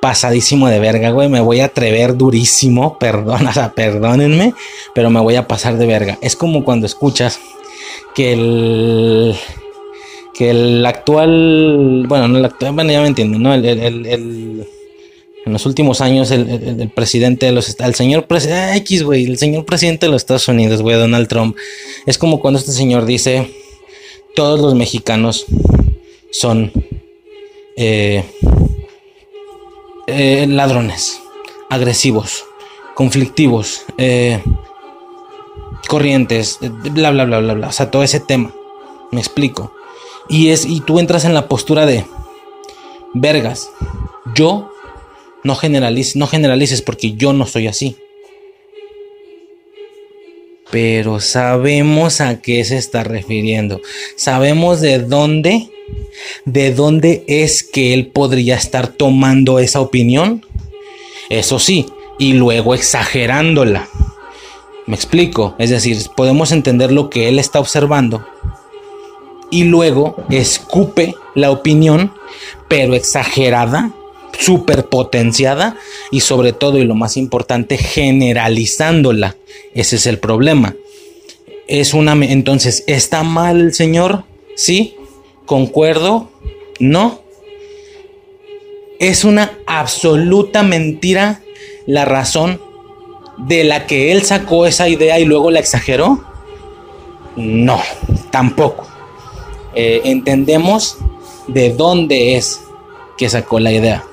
pasadísimo 0.00 0.68
de 0.68 0.80
verga, 0.80 1.10
güey. 1.10 1.28
Me 1.28 1.40
voy 1.40 1.60
a 1.60 1.66
atrever 1.66 2.16
durísimo, 2.16 2.98
perdón, 3.00 3.46
o 3.46 3.52
sea, 3.52 3.72
perdónenme, 3.72 4.54
pero 4.94 5.10
me 5.10 5.20
voy 5.20 5.36
a 5.36 5.46
pasar 5.46 5.76
de 5.76 5.86
verga. 5.86 6.18
Es 6.20 6.36
como 6.36 6.64
cuando 6.64 6.86
escuchas 6.86 7.40
que 8.14 8.32
el 8.32 9.36
que 10.36 10.50
el 10.50 10.84
actual, 10.84 12.04
bueno, 12.06 12.28
no 12.28 12.38
el 12.38 12.44
actual, 12.44 12.72
bueno, 12.72 12.92
ya 12.92 13.00
me 13.00 13.08
entienden, 13.08 13.42
¿no? 13.42 13.54
El, 13.54 14.66
en 15.46 15.52
los 15.52 15.64
últimos 15.64 16.00
años, 16.00 16.30
el, 16.30 16.90
presidente 16.94 17.46
de 17.46 17.52
los, 17.52 17.78
el 17.78 17.94
señor 17.94 18.26
presidente, 18.26 18.76
X, 18.78 19.02
güey, 19.02 19.24
el 19.24 19.38
señor 19.38 19.64
presidente 19.64 20.06
de 20.06 20.12
los 20.12 20.22
Estados 20.22 20.46
Unidos, 20.48 20.82
güey, 20.82 20.96
Donald 20.96 21.28
Trump, 21.28 21.56
es 22.04 22.18
como 22.18 22.40
cuando 22.40 22.58
este 22.58 22.72
señor 22.72 23.06
dice, 23.06 23.50
todos 24.34 24.60
los 24.60 24.74
mexicanos 24.74 25.46
son 26.32 26.70
eh, 27.76 28.24
eh, 30.06 30.46
ladrones, 30.48 31.20
agresivos, 31.68 32.44
conflictivos, 32.94 33.84
eh, 33.98 34.42
corrientes, 35.88 36.58
bla, 36.60 37.10
bla, 37.10 37.24
bla, 37.24 37.40
bla, 37.40 37.54
bla. 37.54 37.68
O 37.68 37.72
sea, 37.72 37.90
todo 37.90 38.02
ese 38.02 38.20
tema. 38.20 38.52
Me 39.12 39.20
explico. 39.20 39.72
Y, 40.28 40.50
es, 40.50 40.64
y 40.64 40.80
tú 40.80 40.98
entras 40.98 41.24
en 41.24 41.34
la 41.34 41.48
postura 41.48 41.86
de, 41.86 42.04
vergas, 43.14 43.70
yo 44.34 44.70
no 45.44 45.54
no 45.54 46.26
generalices 46.26 46.82
porque 46.82 47.12
yo 47.12 47.32
no 47.32 47.46
soy 47.46 47.66
así. 47.68 47.96
Pero 50.70 51.20
sabemos 51.20 52.20
a 52.20 52.42
qué 52.42 52.64
se 52.64 52.76
está 52.76 53.04
refiriendo. 53.04 53.80
Sabemos 54.16 54.80
de 54.80 54.98
dónde 54.98 55.70
¿De 56.44 56.72
dónde 56.72 57.24
es 57.26 57.62
que 57.62 57.94
él 57.94 58.08
podría 58.08 58.56
estar 58.56 58.88
tomando 58.88 59.58
esa 59.58 59.80
opinión? 59.80 60.44
Eso 61.28 61.58
sí, 61.58 61.86
y 62.18 62.34
luego 62.34 62.74
exagerándola. 62.74 63.88
Me 64.86 64.94
explico, 64.94 65.54
es 65.58 65.70
decir, 65.70 65.98
podemos 66.16 66.52
entender 66.52 66.92
lo 66.92 67.10
que 67.10 67.28
él 67.28 67.38
está 67.38 67.58
observando 67.58 68.24
y 69.50 69.64
luego 69.64 70.16
escupe 70.30 71.14
la 71.34 71.50
opinión, 71.50 72.12
pero 72.68 72.94
exagerada, 72.94 73.92
superpotenciada 74.38 75.76
y 76.10 76.20
sobre 76.20 76.52
todo 76.52 76.78
y 76.78 76.84
lo 76.84 76.94
más 76.94 77.16
importante 77.16 77.78
generalizándola. 77.78 79.36
Ese 79.74 79.96
es 79.96 80.06
el 80.06 80.18
problema. 80.18 80.74
Es 81.68 81.94
una 81.94 82.12
entonces, 82.12 82.84
¿está 82.86 83.22
mal 83.22 83.60
el 83.60 83.74
señor? 83.74 84.24
Sí, 84.54 84.96
¿Concuerdo? 85.46 86.28
No. 86.80 87.20
Es 88.98 89.24
una 89.24 89.58
absoluta 89.66 90.62
mentira 90.62 91.42
la 91.86 92.04
razón 92.04 92.60
de 93.38 93.64
la 93.64 93.86
que 93.86 94.12
él 94.12 94.22
sacó 94.22 94.66
esa 94.66 94.88
idea 94.88 95.18
y 95.18 95.24
luego 95.24 95.50
la 95.50 95.60
exageró. 95.60 96.24
No, 97.36 97.80
tampoco. 98.30 98.86
Eh, 99.74 100.00
entendemos 100.04 100.98
de 101.46 101.72
dónde 101.72 102.36
es 102.36 102.60
que 103.16 103.28
sacó 103.28 103.60
la 103.60 103.72
idea. 103.72 104.04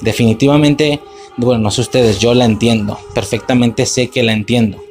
Definitivamente, 0.00 1.00
bueno, 1.36 1.60
no 1.60 1.70
sé 1.70 1.80
ustedes, 1.80 2.18
yo 2.18 2.34
la 2.34 2.44
entiendo. 2.44 2.98
Perfectamente 3.14 3.84
sé 3.84 4.08
que 4.08 4.22
la 4.22 4.32
entiendo. 4.32 4.82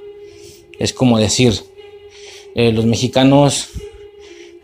Es 0.80 0.94
como 0.94 1.18
decir, 1.18 1.54
eh, 2.56 2.72
los 2.72 2.86
mexicanos 2.86 3.70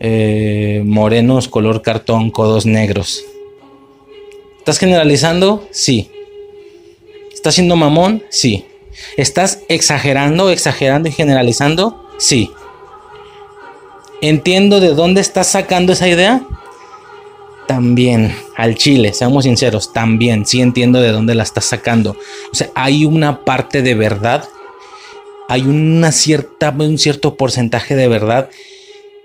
eh, 0.06 0.82
morenos, 0.84 1.48
color 1.48 1.80
cartón, 1.80 2.30
codos 2.30 2.66
negros. 2.66 3.24
¿Estás 4.58 4.78
generalizando? 4.78 5.66
Sí. 5.70 6.10
¿Estás 7.32 7.54
siendo 7.54 7.74
mamón? 7.74 8.22
Sí. 8.28 8.66
¿Estás 9.16 9.60
exagerando, 9.68 10.50
exagerando 10.50 11.08
y 11.08 11.12
generalizando? 11.12 12.06
Sí. 12.18 12.50
¿Entiendo 14.20 14.78
de 14.78 14.88
dónde 14.88 15.22
estás 15.22 15.46
sacando 15.46 15.94
esa 15.94 16.06
idea? 16.06 16.46
También, 17.66 18.36
al 18.58 18.74
chile, 18.74 19.14
seamos 19.14 19.44
sinceros, 19.44 19.94
también, 19.94 20.44
sí 20.44 20.60
entiendo 20.60 21.00
de 21.00 21.12
dónde 21.12 21.34
la 21.34 21.44
estás 21.44 21.64
sacando. 21.64 22.14
O 22.52 22.54
sea, 22.54 22.68
hay 22.74 23.06
una 23.06 23.42
parte 23.46 23.80
de 23.80 23.94
verdad, 23.94 24.46
hay 25.48 25.62
una 25.62 26.12
cierta, 26.12 26.74
un 26.78 26.98
cierto 26.98 27.36
porcentaje 27.36 27.96
de 27.96 28.06
verdad 28.06 28.50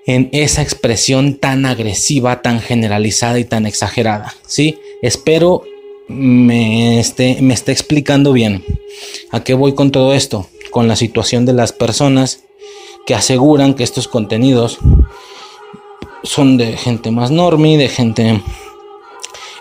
en 0.10 0.28
esa 0.32 0.64
expresión 0.64 1.36
tan 1.36 1.68
agresiva, 1.68 2.42
tan 2.42 2.62
generalizada 2.62 3.38
y 3.38 3.46
tan 3.46 3.68
exagerada. 3.68 4.34
¿sí? 4.48 4.80
Espero 5.04 5.62
me 6.08 7.00
esté, 7.00 7.38
me 7.42 7.54
explicando 7.54 8.34
bien. 8.34 8.66
¿A 9.30 9.44
qué 9.44 9.54
voy 9.54 9.76
con 9.76 9.92
todo 9.92 10.16
esto? 10.16 10.48
Con 10.72 10.88
la 10.88 10.96
situación 10.96 11.46
de 11.46 11.54
las 11.54 11.74
personas 11.74 12.44
que 13.06 13.14
aseguran 13.14 13.76
que 13.76 13.84
estos 13.84 14.08
contenidos 14.08 14.80
son 16.24 16.58
de 16.58 16.76
gente 16.76 17.12
más 17.12 17.30
normie, 17.30 17.78
de 17.78 17.88
gente 17.88 18.42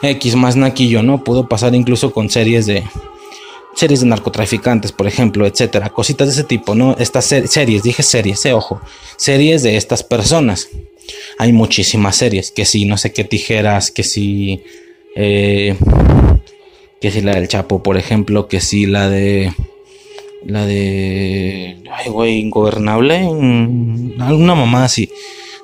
X 0.00 0.34
más 0.34 0.56
naquillo, 0.56 1.02
¿no? 1.02 1.24
Pudo 1.24 1.46
pasar 1.46 1.74
incluso 1.74 2.10
con 2.12 2.30
series 2.30 2.64
de, 2.64 2.84
series 3.78 4.00
de 4.00 4.06
narcotraficantes, 4.06 4.90
por 4.90 5.06
ejemplo, 5.06 5.46
etcétera, 5.46 5.90
cositas 5.90 6.26
de 6.26 6.32
ese 6.32 6.42
tipo, 6.42 6.74
¿no? 6.74 6.96
Estas 6.98 7.26
series, 7.26 7.84
dije 7.84 8.02
series, 8.02 8.44
eh, 8.44 8.52
ojo, 8.52 8.80
series 9.16 9.62
de 9.62 9.76
estas 9.76 10.02
personas. 10.02 10.68
Hay 11.38 11.52
muchísimas 11.52 12.16
series, 12.16 12.50
que 12.50 12.64
si 12.64 12.86
no 12.86 12.98
sé 12.98 13.12
qué 13.12 13.22
tijeras, 13.22 13.92
que 13.92 14.02
si. 14.02 14.64
Eh, 15.14 15.76
que 17.00 17.12
si 17.12 17.20
la 17.20 17.36
del 17.36 17.46
Chapo, 17.46 17.80
por 17.80 17.96
ejemplo, 17.96 18.48
que 18.48 18.60
si 18.60 18.86
la 18.86 19.08
de. 19.08 19.52
La 20.44 20.66
de. 20.66 21.78
Ay, 21.92 22.10
güey, 22.10 22.40
ingobernable. 22.40 23.18
Alguna 24.18 24.56
mamá 24.56 24.86
así. 24.86 25.08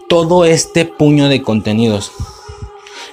Todo 0.08 0.44
este 0.44 0.84
puño 0.84 1.28
de 1.28 1.42
contenidos 1.42 2.12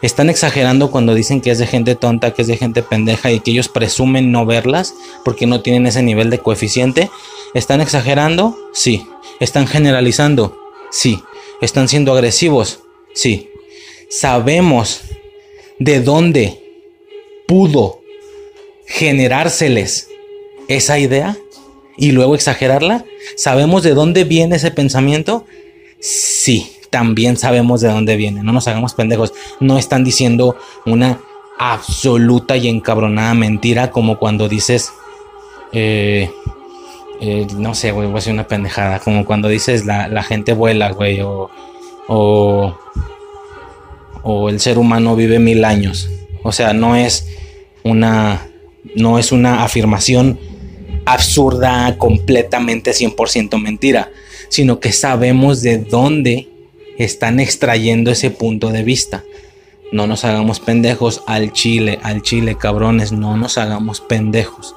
están 0.02 0.30
exagerando 0.30 0.90
cuando 0.90 1.14
dicen 1.14 1.42
que 1.42 1.52
es 1.52 1.60
de 1.60 1.68
gente 1.68 1.96
tonta, 1.96 2.34
que 2.34 2.42
es 2.42 2.48
de 2.48 2.58
gente 2.58 2.82
pendeja 2.82 3.32
y 3.32 3.40
que 3.40 3.52
ellos 3.52 3.70
presumen 3.70 4.32
no 4.32 4.46
verlas 4.46 4.96
porque 5.24 5.46
no 5.46 5.62
tienen 5.62 5.86
ese 5.86 6.02
nivel 6.02 6.30
de 6.30 6.40
coeficiente. 6.40 7.10
¿Están 7.54 7.82
exagerando? 7.82 8.58
Sí. 8.74 9.06
¿Están 9.40 9.68
generalizando? 9.68 10.58
Sí. 10.92 11.22
¿Están 11.62 11.88
siendo 11.88 12.14
agresivos? 12.14 12.80
Sí. 13.14 13.50
Sabemos 14.10 15.02
de 15.78 16.02
dónde 16.02 16.60
pudo 17.48 18.02
generárseles 18.88 20.10
esa 20.68 20.98
idea 20.98 21.38
y 21.96 22.12
luego 22.12 22.34
exagerarla. 22.34 23.06
¿Sabemos 23.36 23.84
de 23.84 23.94
dónde 23.94 24.24
viene 24.24 24.56
ese 24.56 24.72
pensamiento? 24.72 25.46
Sí 26.00 26.78
también 26.92 27.38
sabemos 27.38 27.82
de 27.82 27.88
dónde 27.88 28.18
viene. 28.18 28.44
No 28.44 28.52
nos 28.52 28.68
hagamos 28.68 28.94
pendejos. 28.94 29.34
No 29.60 29.80
están 29.80 30.04
diciendo 30.04 30.58
una 30.86 31.20
absoluta 31.58 32.58
y 32.58 32.68
encabronada 32.68 33.34
mentira 33.34 33.92
como 33.92 34.20
cuando 34.20 34.50
dices, 34.50 34.92
eh, 35.72 36.30
eh, 37.22 37.48
no 37.56 37.74
sé, 37.74 37.92
güey, 37.92 38.08
voy 38.08 38.16
a 38.16 38.18
decir 38.18 38.34
una 38.34 38.48
pendejada. 38.48 39.00
Como 39.00 39.26
cuando 39.26 39.48
dices 39.48 39.86
la, 39.86 40.24
gente 40.24 40.54
vuela, 40.54 40.92
güey, 40.92 41.22
o, 41.22 41.50
o, 42.08 42.78
o 44.24 44.50
el 44.50 44.60
ser 44.60 44.78
humano 44.78 45.16
vive 45.16 45.40
mil 45.40 45.64
años. 45.64 46.10
O 46.44 46.52
sea, 46.52 46.74
no 46.74 46.98
es 46.98 47.26
una, 47.84 48.48
no 48.96 49.18
es 49.18 49.32
una 49.32 49.64
afirmación 49.64 50.38
absurda, 51.06 51.98
completamente 51.98 52.92
100% 52.92 53.62
mentira, 53.62 54.12
sino 54.50 54.82
que 54.82 54.92
sabemos 54.92 55.62
de 55.62 55.78
dónde 55.78 56.51
están 56.98 57.40
extrayendo 57.40 58.12
ese 58.12 58.32
punto 58.32 58.70
de 58.70 58.84
vista. 58.84 59.24
No 59.92 60.08
nos 60.08 60.24
hagamos 60.24 60.60
pendejos 60.60 61.22
al 61.28 61.52
chile, 61.52 62.00
al 62.02 62.22
chile, 62.22 62.58
cabrones, 62.58 63.12
no 63.12 63.36
nos 63.38 63.58
hagamos 63.58 64.02
pendejos. 64.02 64.76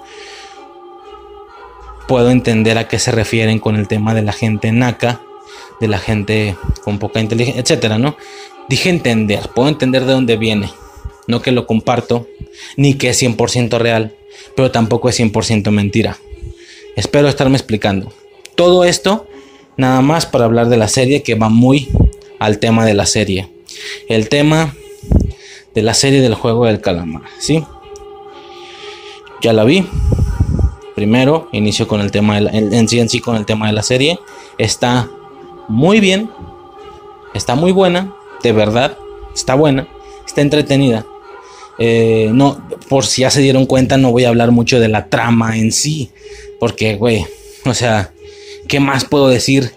Puedo 2.09 2.31
entender 2.31 2.79
a 2.79 2.89
qué 2.89 2.99
se 2.99 3.13
refieren 3.13 3.59
con 3.59 3.77
el 3.77 3.89
tema 3.89 4.15
de 4.15 4.23
la 4.23 4.33
gente 4.33 4.73
naca, 4.73 5.21
de 5.81 5.89
la 5.89 5.99
gente 5.99 6.57
con 6.83 6.99
poca 6.99 7.21
inteligencia, 7.21 7.63
etcétera, 7.63 7.99
¿no? 7.99 8.17
Dije 8.69 8.91
entender, 8.91 9.49
puedo 9.55 9.69
entender 9.69 10.05
de 10.05 10.13
dónde 10.13 10.37
viene. 10.37 10.71
no 11.27 11.41
que 11.41 11.53
lo 11.53 11.67
comparto, 11.67 12.29
ni 12.77 12.95
que 12.95 13.09
es 13.09 13.23
100% 13.23 13.79
real, 13.79 14.15
pero 14.55 14.71
tampoco 14.71 15.09
es 15.09 15.19
100% 15.19 15.71
mentira. 15.71 16.19
Espero 16.97 17.29
estarme 17.29 17.57
explicando. 17.57 18.13
Todo 18.57 18.85
esto 18.85 19.27
nada 19.77 20.01
más 20.01 20.27
para 20.27 20.45
hablar 20.45 20.69
de 20.69 20.77
la 20.77 20.89
serie 20.89 21.23
que 21.23 21.35
va 21.35 21.49
muy 21.49 21.89
al 22.39 22.59
tema 22.59 22.85
de 22.85 22.95
la 22.95 23.07
serie. 23.07 23.49
El 24.09 24.29
tema 24.29 24.75
de 25.75 25.83
la 25.83 25.95
serie 25.95 26.21
del 26.21 26.35
juego 26.35 26.67
del 26.67 26.81
calamar, 26.81 27.23
¿sí? 27.39 27.65
Ya 29.43 29.53
la 29.53 29.65
vi. 29.65 29.87
Primero 30.95 31.49
inicio 31.53 31.89
con 31.89 32.01
el 32.01 32.13
tema 32.13 32.41
de 32.41 33.09
sí 33.09 33.21
con 33.21 33.37
el 33.37 33.45
tema 33.45 33.67
de 33.67 33.73
la 33.73 33.83
serie. 33.83 34.19
Está 34.59 35.11
muy 35.69 36.01
bien. 36.01 36.31
Está 37.35 37.57
muy 37.57 37.73
buena, 37.73 38.15
de 38.43 38.53
verdad. 38.53 38.97
Está 39.35 39.57
buena, 39.57 39.89
está 40.25 40.41
entretenida. 40.41 41.05
Eh, 41.79 42.31
no, 42.33 42.63
por 42.89 43.05
si 43.05 43.23
ya 43.23 43.31
se 43.31 43.41
dieron 43.41 43.67
cuenta, 43.67 43.97
no 43.97 44.13
voy 44.13 44.25
a 44.25 44.29
hablar 44.29 44.53
mucho 44.53 44.79
de 44.79 44.89
la 44.89 45.09
trama 45.09 45.59
en 45.59 45.73
sí. 45.73 46.11
Porque, 46.61 46.95
güey, 46.95 47.27
o 47.67 47.75
sea, 47.75 48.14
¿qué 48.69 48.81
más 48.81 49.05
puedo 49.05 49.29
decir 49.29 49.73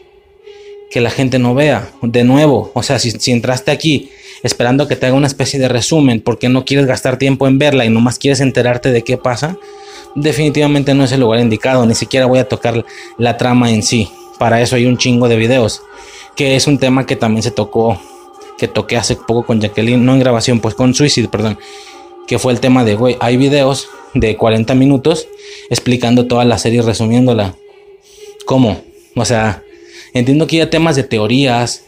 que 0.90 1.02
la 1.02 1.10
gente 1.10 1.40
no 1.40 1.54
vea? 1.54 1.92
De 2.02 2.24
nuevo, 2.24 2.72
o 2.74 2.84
sea, 2.84 3.00
si, 3.00 3.32
entraste 3.32 3.72
aquí 3.72 4.10
esperando 4.44 4.88
que 4.88 4.96
te 4.96 5.06
haga 5.06 5.16
una 5.16 5.28
especie 5.28 5.60
de 5.60 5.68
resumen 5.68 6.22
porque 6.22 6.50
no 6.50 6.66
quieres 6.66 6.86
gastar 6.86 7.18
tiempo 7.18 7.48
en 7.48 7.58
verla 7.58 7.86
y 7.86 7.90
nomás 7.90 8.20
quieres 8.20 8.40
enterarte 8.40 8.92
de 8.92 9.04
qué 9.04 9.18
pasa, 9.18 9.58
definitivamente 10.16 10.94
no 10.94 11.04
es 11.04 11.12
el 11.12 11.22
lugar 11.22 11.40
indicado. 11.40 11.86
Ni 11.86 11.96
siquiera 11.96 12.26
voy 12.26 12.40
a 12.40 12.48
tocar 12.48 12.86
la 13.18 13.38
trama 13.38 13.72
en 13.72 13.84
sí. 13.84 14.10
Para 14.40 14.62
eso 14.62 14.76
hay 14.76 14.86
un 14.86 14.98
chingo 14.98 15.28
de 15.28 15.36
videos. 15.36 15.82
Que 16.36 16.56
es 16.56 16.68
un 16.68 16.78
tema 16.78 17.08
que 17.08 17.16
también 17.16 17.42
se 17.42 17.50
tocó 17.50 18.00
que 18.58 18.68
toqué 18.68 18.98
hace 18.98 19.16
poco 19.16 19.46
con 19.46 19.62
Jacqueline, 19.62 20.04
no 20.04 20.14
en 20.14 20.20
grabación, 20.20 20.60
pues 20.60 20.74
con 20.74 20.94
Suicide, 20.94 21.28
perdón, 21.28 21.60
que 22.28 22.40
fue 22.40 22.52
el 22.52 22.60
tema 22.60 22.84
de, 22.84 22.96
güey, 22.96 23.16
hay 23.20 23.38
videos 23.38 23.88
de 24.14 24.36
40 24.36 24.74
minutos 24.76 25.28
explicando 25.70 26.26
toda 26.26 26.44
la 26.44 26.58
serie, 26.58 26.82
resumiéndola. 26.82 27.56
¿Cómo? 28.48 28.82
O 29.18 29.26
sea, 29.26 29.62
entiendo 30.14 30.48
que 30.48 30.56
haya 30.56 30.70
temas 30.70 30.96
de 30.96 31.04
teorías, 31.04 31.84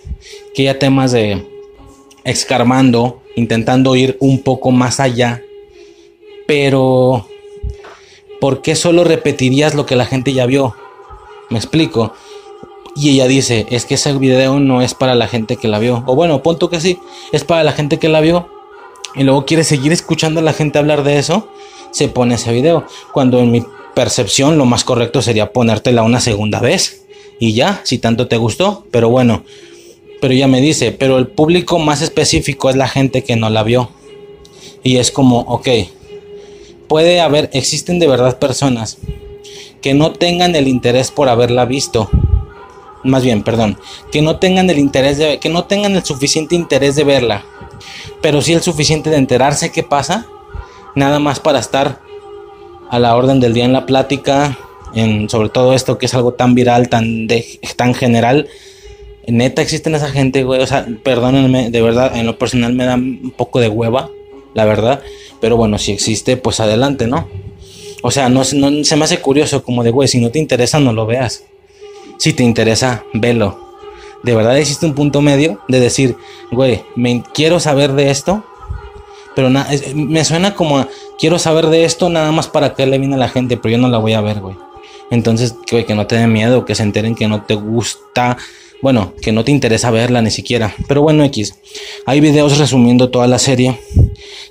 que 0.54 0.64
haya 0.64 0.78
temas 0.78 1.14
de 1.14 1.48
escarmando, 2.26 3.22
intentando 3.38 3.96
ir 3.96 4.18
un 4.20 4.44
poco 4.44 4.70
más 4.72 5.00
allá, 5.00 5.42
pero 6.46 7.26
¿por 8.42 8.62
qué 8.62 8.76
solo 8.76 9.06
repetirías 9.06 9.74
lo 9.74 9.86
que 9.86 9.96
la 9.96 10.06
gente 10.06 10.34
ya 10.34 10.46
vio? 10.46 10.76
Me 11.50 11.58
explico. 11.58 12.14
Y 12.94 13.12
ella 13.12 13.30
dice, 13.30 13.66
es 13.70 13.86
que 13.86 13.94
ese 13.94 14.12
video 14.18 14.60
no 14.60 14.82
es 14.82 14.94
para 14.94 15.16
la 15.16 15.28
gente 15.28 15.56
que 15.56 15.70
la 15.70 15.80
vio. 15.80 16.04
O 16.08 16.16
bueno, 16.16 16.44
punto 16.44 16.70
que 16.70 16.82
sí, 16.82 17.00
es 17.32 17.46
para 17.46 17.64
la 17.64 17.72
gente 17.72 18.00
que 18.00 18.10
la 18.10 18.20
vio. 18.20 18.50
Y 19.16 19.24
luego 19.24 19.46
quiere 19.46 19.64
seguir 19.64 19.94
escuchando 19.94 20.42
a 20.42 20.44
la 20.44 20.52
gente 20.52 20.78
hablar 20.78 21.04
de 21.04 21.20
eso. 21.20 21.48
Se 21.92 22.10
pone 22.10 22.36
ese 22.36 22.52
video. 22.52 22.86
Cuando 23.14 23.40
en 23.40 23.50
mi 23.50 23.64
percepción 24.00 24.58
lo 24.58 24.64
más 24.64 24.86
correcto 24.86 25.22
sería 25.22 25.52
ponértela 25.52 26.04
una 26.04 26.22
segunda 26.22 26.62
vez. 26.62 27.04
Y 27.38 27.52
ya, 27.52 27.82
si 27.84 27.98
tanto 27.98 28.30
te 28.30 28.38
gustó. 28.38 28.86
Pero 28.92 29.10
bueno, 29.10 29.44
pero 30.22 30.34
ella 30.34 30.48
me 30.48 30.62
dice, 30.62 30.94
pero 30.94 31.18
el 31.18 31.28
público 31.28 31.80
más 31.80 32.02
específico 32.02 32.70
es 32.70 32.78
la 32.78 32.88
gente 32.88 33.26
que 33.26 33.36
no 33.36 33.50
la 33.50 33.62
vio. 33.62 33.90
Y 34.84 35.00
es 35.00 35.12
como, 35.12 35.40
ok, 35.40 35.68
puede 36.88 37.20
haber, 37.20 37.50
existen 37.52 38.00
de 38.00 38.08
verdad 38.08 38.40
personas 38.40 39.00
que 39.82 39.94
no 39.94 40.14
tengan 40.14 40.56
el 40.56 40.70
interés 40.70 41.12
por 41.12 41.28
haberla 41.28 41.66
visto 41.66 42.10
más 43.04 43.22
bien, 43.24 43.44
perdón, 43.44 43.78
que 44.14 44.22
no 44.22 44.40
tengan 44.40 44.70
el 44.70 44.80
interés 44.80 45.18
de, 45.18 45.40
que 45.40 45.50
no 45.50 45.66
tengan 45.66 45.96
el 45.96 46.06
suficiente 46.06 46.56
interés 46.56 46.96
de 46.96 47.04
verla, 47.04 47.44
pero 48.22 48.42
sí 48.42 48.54
el 48.54 48.62
suficiente 48.62 49.10
de 49.10 49.18
enterarse 49.18 49.74
qué 49.74 49.84
pasa, 49.84 50.26
nada 50.96 51.20
más 51.20 51.42
para 51.42 51.60
estar 51.60 52.02
a 52.90 53.00
la 53.00 53.16
orden 53.16 53.40
del 53.40 53.54
día 53.54 53.66
en 53.66 53.74
la 53.74 53.86
plática, 53.86 54.58
en 54.94 55.30
sobre 55.30 55.50
todo 55.50 55.74
esto 55.74 55.98
que 55.98 56.08
es 56.08 56.14
algo 56.14 56.34
tan 56.34 56.56
viral, 56.56 56.90
tan 56.90 57.28
tan 57.76 57.94
general. 57.94 58.48
Neta 59.28 59.62
existen 59.62 59.94
esa 59.94 60.10
gente, 60.10 60.44
güey, 60.44 60.62
o 60.62 60.68
sea, 60.68 60.88
perdónenme, 61.04 61.70
de 61.70 61.82
verdad, 61.82 62.16
en 62.16 62.26
lo 62.26 62.40
personal 62.40 62.74
me 62.74 62.86
da 62.86 62.96
un 62.96 63.32
poco 63.36 63.60
de 63.60 63.70
hueva, 63.70 64.10
la 64.56 64.66
verdad, 64.66 65.02
pero 65.40 65.56
bueno, 65.56 65.78
si 65.78 65.92
existe, 65.92 66.36
pues 66.36 66.60
adelante, 66.60 67.06
¿no? 67.06 67.28
O 68.02 68.12
sea, 68.12 68.30
no, 68.30 68.42
no 68.54 68.84
se 68.84 68.96
me 68.96 69.04
hace 69.04 69.20
curioso 69.20 69.64
como 69.64 69.84
de, 69.84 69.92
güey, 69.92 70.08
si 70.08 70.20
no 70.20 70.32
te 70.32 70.40
interesa, 70.40 70.80
no 70.80 70.94
lo 70.94 71.06
veas. 71.06 71.44
Si 72.18 72.34
te 72.34 72.44
interesa, 72.44 73.04
velo. 73.14 73.60
De 74.24 74.36
verdad 74.36 74.58
existe 74.58 74.86
un 74.86 74.96
punto 74.96 75.22
medio 75.22 75.62
de 75.68 75.80
decir, 75.80 76.16
güey, 76.52 76.82
me 76.96 77.24
quiero 77.34 77.60
saber 77.60 77.94
de 77.94 78.10
esto, 78.10 78.44
pero 79.36 79.50
me 79.96 80.26
suena 80.26 80.56
como 80.56 80.86
quiero 81.18 81.40
saber 81.40 81.68
de 81.68 81.86
esto 81.86 82.10
nada 82.10 82.32
más 82.32 82.48
para 82.48 82.74
que 82.74 82.86
le 82.86 82.98
viene 82.98 83.16
a 83.16 83.20
la 83.20 83.30
gente, 83.30 83.58
pero 83.58 83.74
yo 83.74 83.78
no 83.78 83.90
la 83.90 83.98
voy 83.98 84.14
a 84.14 84.22
ver, 84.22 84.40
güey. 84.40 84.56
Entonces, 85.12 85.56
güey, 85.72 85.86
que 85.86 85.96
no 85.96 86.08
te 86.08 86.16
dé 86.16 86.28
miedo, 86.28 86.66
que 86.66 86.76
se 86.76 86.84
enteren 86.84 87.16
que 87.16 87.28
no 87.28 87.44
te 87.44 87.56
gusta, 87.56 88.38
bueno, 88.82 89.14
que 89.22 89.32
no 89.32 89.44
te 89.44 89.52
interesa 89.52 89.92
verla 89.92 90.22
ni 90.22 90.32
siquiera. 90.32 90.76
Pero 90.88 91.02
bueno, 91.02 91.24
X. 91.24 91.56
Hay 92.06 92.20
videos 92.20 92.58
resumiendo 92.58 93.10
toda 93.10 93.28
la 93.28 93.40
serie. 93.40 93.80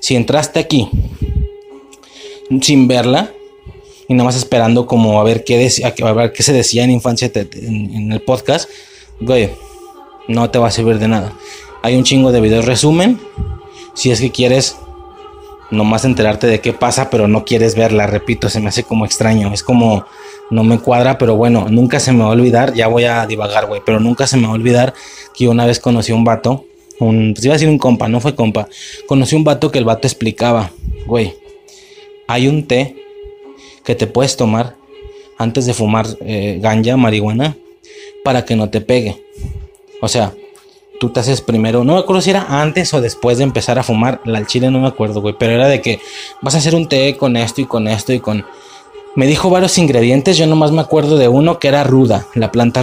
Si 0.01 0.17
entraste 0.17 0.59
aquí 0.59 0.89
sin 2.61 2.89
verla, 2.89 3.31
y 4.09 4.15
nada 4.15 4.25
más 4.25 4.37
esperando 4.37 4.87
como 4.87 5.21
a 5.21 5.25
ver 5.25 5.45
qué, 5.45 5.59
decía, 5.59 5.95
a 6.03 6.13
ver 6.13 6.33
qué 6.33 6.43
se 6.43 6.55
decía 6.55 6.83
en 6.83 6.91
infancia 6.91 7.31
en, 7.35 8.11
el 8.11 8.23
podcast, 8.23 8.69
güey, 9.21 9.51
no 10.29 10.51
te 10.51 10.59
va 10.59 10.69
a 10.69 10.71
servir 10.71 10.99
de 10.99 11.09
nada. 11.09 11.35
Hay 11.83 11.95
un 11.95 12.05
chingo 12.05 12.33
de 12.33 12.41
videos 12.41 12.65
resumen. 12.65 13.21
Si 13.99 14.13
es 14.13 14.21
que 14.21 14.31
quieres 14.31 14.77
nomás 15.73 16.05
enterarte 16.05 16.47
de 16.47 16.61
qué 16.61 16.73
pasa, 16.73 17.11
pero 17.11 17.27
no 17.27 17.45
quieres 17.45 17.75
verla, 17.75 18.07
repito, 18.07 18.49
se 18.49 18.61
me 18.61 18.69
hace 18.69 18.85
como 18.85 19.05
extraño. 19.05 19.53
Es 19.53 19.65
como, 19.65 20.05
no 20.51 20.63
me 20.63 20.79
cuadra, 20.79 21.19
pero 21.19 21.35
bueno, 21.35 21.67
nunca 21.69 21.99
se 21.99 22.13
me 22.13 22.21
va 22.21 22.27
a 22.27 22.33
olvidar, 22.33 22.75
ya 22.75 22.87
voy 22.87 23.07
a 23.07 23.27
divagar, 23.27 23.67
güey, 23.67 23.83
pero 23.85 23.99
nunca 23.99 24.29
se 24.29 24.37
me 24.37 24.45
va 24.45 24.51
a 24.51 24.53
olvidar 24.53 24.95
que 25.35 25.49
una 25.49 25.67
vez 25.67 25.81
conocí 25.81 26.13
a 26.13 26.15
un 26.15 26.23
vato, 26.23 26.65
un, 27.01 27.33
pues 27.35 27.45
iba 27.45 27.55
a 27.55 27.57
decir 27.57 27.69
un 27.69 27.79
compa, 27.79 28.07
no 28.07 28.21
fue 28.21 28.37
compa, 28.37 28.69
conocí 29.09 29.35
un 29.35 29.43
vato 29.43 29.73
que 29.73 29.81
el 29.81 29.85
vato 29.85 30.07
explicaba, 30.07 30.71
güey, 31.05 31.35
hay 32.29 32.47
un 32.47 32.69
té 32.69 32.95
que 33.83 33.97
te 33.97 34.07
puedes 34.07 34.37
tomar 34.37 34.77
antes 35.39 35.67
de 35.67 35.75
fumar 35.75 36.07
eh, 36.21 36.61
ganja, 36.63 36.97
marihuana, 36.97 37.57
para 38.23 38.45
que 38.45 38.55
no 38.55 38.71
te 38.71 38.81
pegue. 38.81 39.25
O 40.01 40.07
sea, 40.07 40.35
tú 40.99 41.11
te 41.11 41.21
haces 41.21 41.41
primero, 41.41 41.85
no 41.85 41.95
me 41.95 42.01
acuerdo 42.01 42.21
si 42.21 42.31
era 42.31 42.61
antes 42.61 42.93
o 42.95 43.01
después 43.01 43.39
de 43.39 43.45
empezar 43.45 43.79
a 43.79 43.83
fumar, 43.83 44.21
la 44.25 44.45
chile 44.47 44.71
no 44.71 44.81
me 44.81 44.89
acuerdo, 44.89 45.21
güey, 45.21 45.35
pero 45.39 45.53
era 45.53 45.69
de 45.69 45.81
que 45.81 46.01
vas 46.41 46.55
a 46.55 46.59
hacer 46.59 46.75
un 46.75 46.89
té 46.89 47.17
con 47.17 47.37
esto 47.37 47.61
y 47.61 47.67
con 47.67 47.89
esto 47.89 48.13
y 48.13 48.21
con... 48.21 48.45
Me 49.15 49.27
dijo 49.27 49.51
varios 49.51 49.79
ingredientes, 49.79 50.37
yo 50.37 50.47
nomás 50.47 50.71
me 50.71 50.81
acuerdo 50.81 51.17
de 51.17 51.29
uno 51.29 51.59
que 51.59 51.69
era 51.69 51.83
ruda, 51.83 52.27
la 52.35 52.53
planta, 52.53 52.83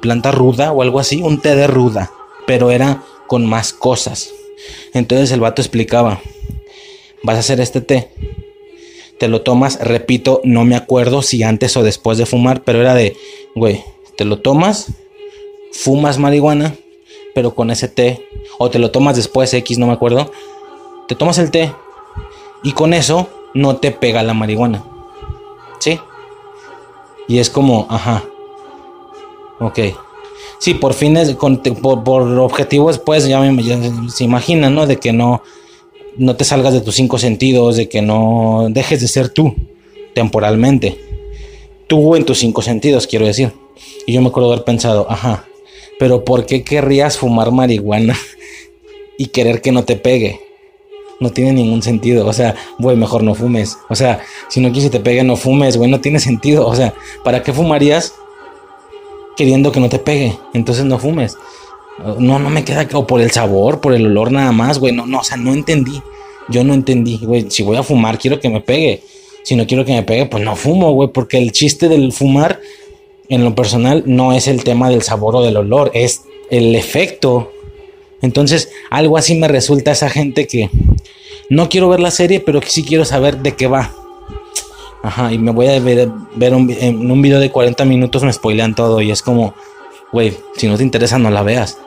planta 0.00 0.30
ruda 0.30 0.72
o 0.72 0.82
algo 0.82 1.00
así, 1.00 1.22
un 1.22 1.40
té 1.40 1.54
de 1.56 1.66
ruda, 1.66 2.10
pero 2.46 2.70
era 2.70 3.02
con 3.26 3.46
más 3.46 3.72
cosas. 3.72 4.30
Entonces 4.92 5.30
el 5.32 5.40
vato 5.40 5.62
explicaba, 5.62 6.20
vas 7.22 7.36
a 7.36 7.40
hacer 7.40 7.60
este 7.60 7.80
té, 7.80 8.10
te 9.18 9.28
lo 9.28 9.42
tomas, 9.42 9.78
repito, 9.80 10.40
no 10.44 10.64
me 10.64 10.76
acuerdo 10.76 11.22
si 11.22 11.42
antes 11.42 11.76
o 11.76 11.82
después 11.82 12.18
de 12.18 12.26
fumar, 12.26 12.62
pero 12.62 12.80
era 12.80 12.94
de, 12.94 13.16
güey, 13.54 13.82
te 14.16 14.24
lo 14.24 14.40
tomas, 14.40 14.88
fumas 15.72 16.18
marihuana, 16.18 16.74
pero 17.34 17.54
con 17.54 17.70
ese 17.70 17.88
té, 17.88 18.26
o 18.58 18.70
te 18.70 18.78
lo 18.78 18.90
tomas 18.90 19.16
después, 19.16 19.52
X, 19.52 19.78
no 19.78 19.86
me 19.86 19.92
acuerdo, 19.92 20.30
te 21.08 21.14
tomas 21.14 21.38
el 21.38 21.50
té 21.50 21.72
y 22.62 22.72
con 22.72 22.94
eso 22.94 23.28
no 23.52 23.76
te 23.76 23.90
pega 23.90 24.22
la 24.22 24.34
marihuana. 24.34 24.84
¿Sí? 25.78 25.98
Y 27.28 27.38
es 27.38 27.50
como, 27.50 27.86
ajá, 27.90 28.24
ok. 29.60 29.78
Sí, 30.58 30.74
por 30.74 30.94
fines, 30.94 31.34
por, 31.34 32.04
por 32.04 32.22
objetivos, 32.38 32.98
pues 32.98 33.26
ya, 33.26 33.40
me, 33.40 34.10
se 34.10 34.24
imaginan, 34.24 34.74
¿no? 34.74 34.86
De 34.86 34.96
que 34.98 35.12
no, 35.12 35.42
no 36.16 36.36
te 36.36 36.44
salgas 36.44 36.72
de 36.72 36.80
tus 36.80 36.94
cinco 36.94 37.18
sentidos, 37.18 37.76
de 37.76 37.88
que 37.88 38.02
no 38.02 38.66
dejes 38.70 39.00
de 39.00 39.08
ser 39.08 39.28
tú 39.28 39.54
temporalmente. 40.14 40.98
Tú 41.86 42.16
en 42.16 42.24
tus 42.24 42.38
cinco 42.38 42.62
sentidos, 42.62 43.06
quiero 43.06 43.26
decir. 43.26 43.52
Y 44.06 44.12
yo 44.12 44.22
me 44.22 44.28
acuerdo 44.28 44.52
haber 44.52 44.64
pensado, 44.64 45.06
ajá, 45.08 45.44
pero 45.98 46.24
¿por 46.24 46.46
qué 46.46 46.64
querrías 46.64 47.18
fumar 47.18 47.50
marihuana 47.50 48.16
y 49.18 49.26
querer 49.26 49.60
que 49.60 49.72
no 49.72 49.84
te 49.84 49.96
pegue? 49.96 50.40
No 51.20 51.30
tiene 51.30 51.52
ningún 51.52 51.82
sentido. 51.82 52.26
O 52.26 52.32
sea, 52.32 52.54
güey, 52.78 52.96
mejor 52.96 53.22
no 53.22 53.34
fumes. 53.34 53.78
O 53.88 53.94
sea, 53.94 54.20
si 54.48 54.60
no 54.60 54.72
quieres 54.72 54.90
que 54.90 54.98
te 54.98 55.04
pegue, 55.04 55.22
no 55.22 55.36
fumes, 55.36 55.76
güey, 55.76 55.90
no 55.90 56.00
tiene 56.00 56.18
sentido. 56.18 56.66
O 56.66 56.74
sea, 56.74 56.94
¿para 57.22 57.42
qué 57.42 57.52
fumarías 57.52 58.14
queriendo 59.36 59.72
que 59.72 59.80
no 59.80 59.88
te 59.88 59.98
pegue? 59.98 60.36
Entonces 60.52 60.84
no 60.84 60.98
fumes. 60.98 61.36
No, 62.18 62.38
no 62.38 62.50
me 62.50 62.64
queda, 62.64 62.88
o 62.94 63.06
por 63.06 63.20
el 63.20 63.30
sabor, 63.30 63.80
por 63.80 63.94
el 63.94 64.06
olor 64.06 64.32
nada 64.32 64.52
más, 64.52 64.78
güey. 64.78 64.92
No, 64.92 65.06
no, 65.06 65.20
o 65.20 65.24
sea, 65.24 65.36
no 65.36 65.52
entendí. 65.52 66.02
Yo 66.48 66.64
no 66.64 66.74
entendí, 66.74 67.18
güey. 67.18 67.50
Si 67.50 67.62
voy 67.62 67.76
a 67.76 67.82
fumar, 67.82 68.18
quiero 68.18 68.40
que 68.40 68.48
me 68.48 68.60
pegue. 68.60 69.02
Si 69.44 69.54
no 69.56 69.66
quiero 69.66 69.84
que 69.84 69.92
me 69.92 70.02
pegue, 70.02 70.26
pues 70.26 70.42
no 70.42 70.56
fumo, 70.56 70.92
güey. 70.92 71.10
Porque 71.10 71.38
el 71.38 71.52
chiste 71.52 71.88
del 71.88 72.12
fumar, 72.12 72.60
en 73.28 73.44
lo 73.44 73.54
personal, 73.54 74.04
no 74.06 74.32
es 74.32 74.48
el 74.48 74.64
tema 74.64 74.90
del 74.90 75.02
sabor 75.02 75.36
o 75.36 75.42
del 75.42 75.56
olor, 75.56 75.90
es 75.94 76.22
el 76.50 76.74
efecto. 76.74 77.50
Entonces, 78.22 78.70
algo 78.90 79.16
así 79.16 79.34
me 79.34 79.48
resulta 79.48 79.92
esa 79.92 80.10
gente 80.10 80.46
que 80.46 80.70
no 81.50 81.68
quiero 81.68 81.88
ver 81.88 82.00
la 82.00 82.10
serie, 82.10 82.40
pero 82.40 82.60
sí 82.66 82.82
quiero 82.82 83.04
saber 83.04 83.38
de 83.38 83.54
qué 83.54 83.66
va. 83.66 83.94
Ajá, 85.02 85.32
y 85.32 85.38
me 85.38 85.50
voy 85.50 85.66
a 85.66 85.78
ver, 85.80 86.08
un, 86.54 86.70
en 86.70 87.10
un 87.10 87.20
video 87.20 87.38
de 87.38 87.50
40 87.50 87.84
minutos, 87.84 88.22
me 88.22 88.32
spoilean 88.32 88.74
todo 88.74 89.02
y 89.02 89.10
es 89.10 89.20
como, 89.20 89.54
güey, 90.12 90.34
si 90.56 90.66
no 90.66 90.78
te 90.78 90.82
interesa, 90.82 91.18
no 91.18 91.30
la 91.30 91.42
veas. 91.42 91.78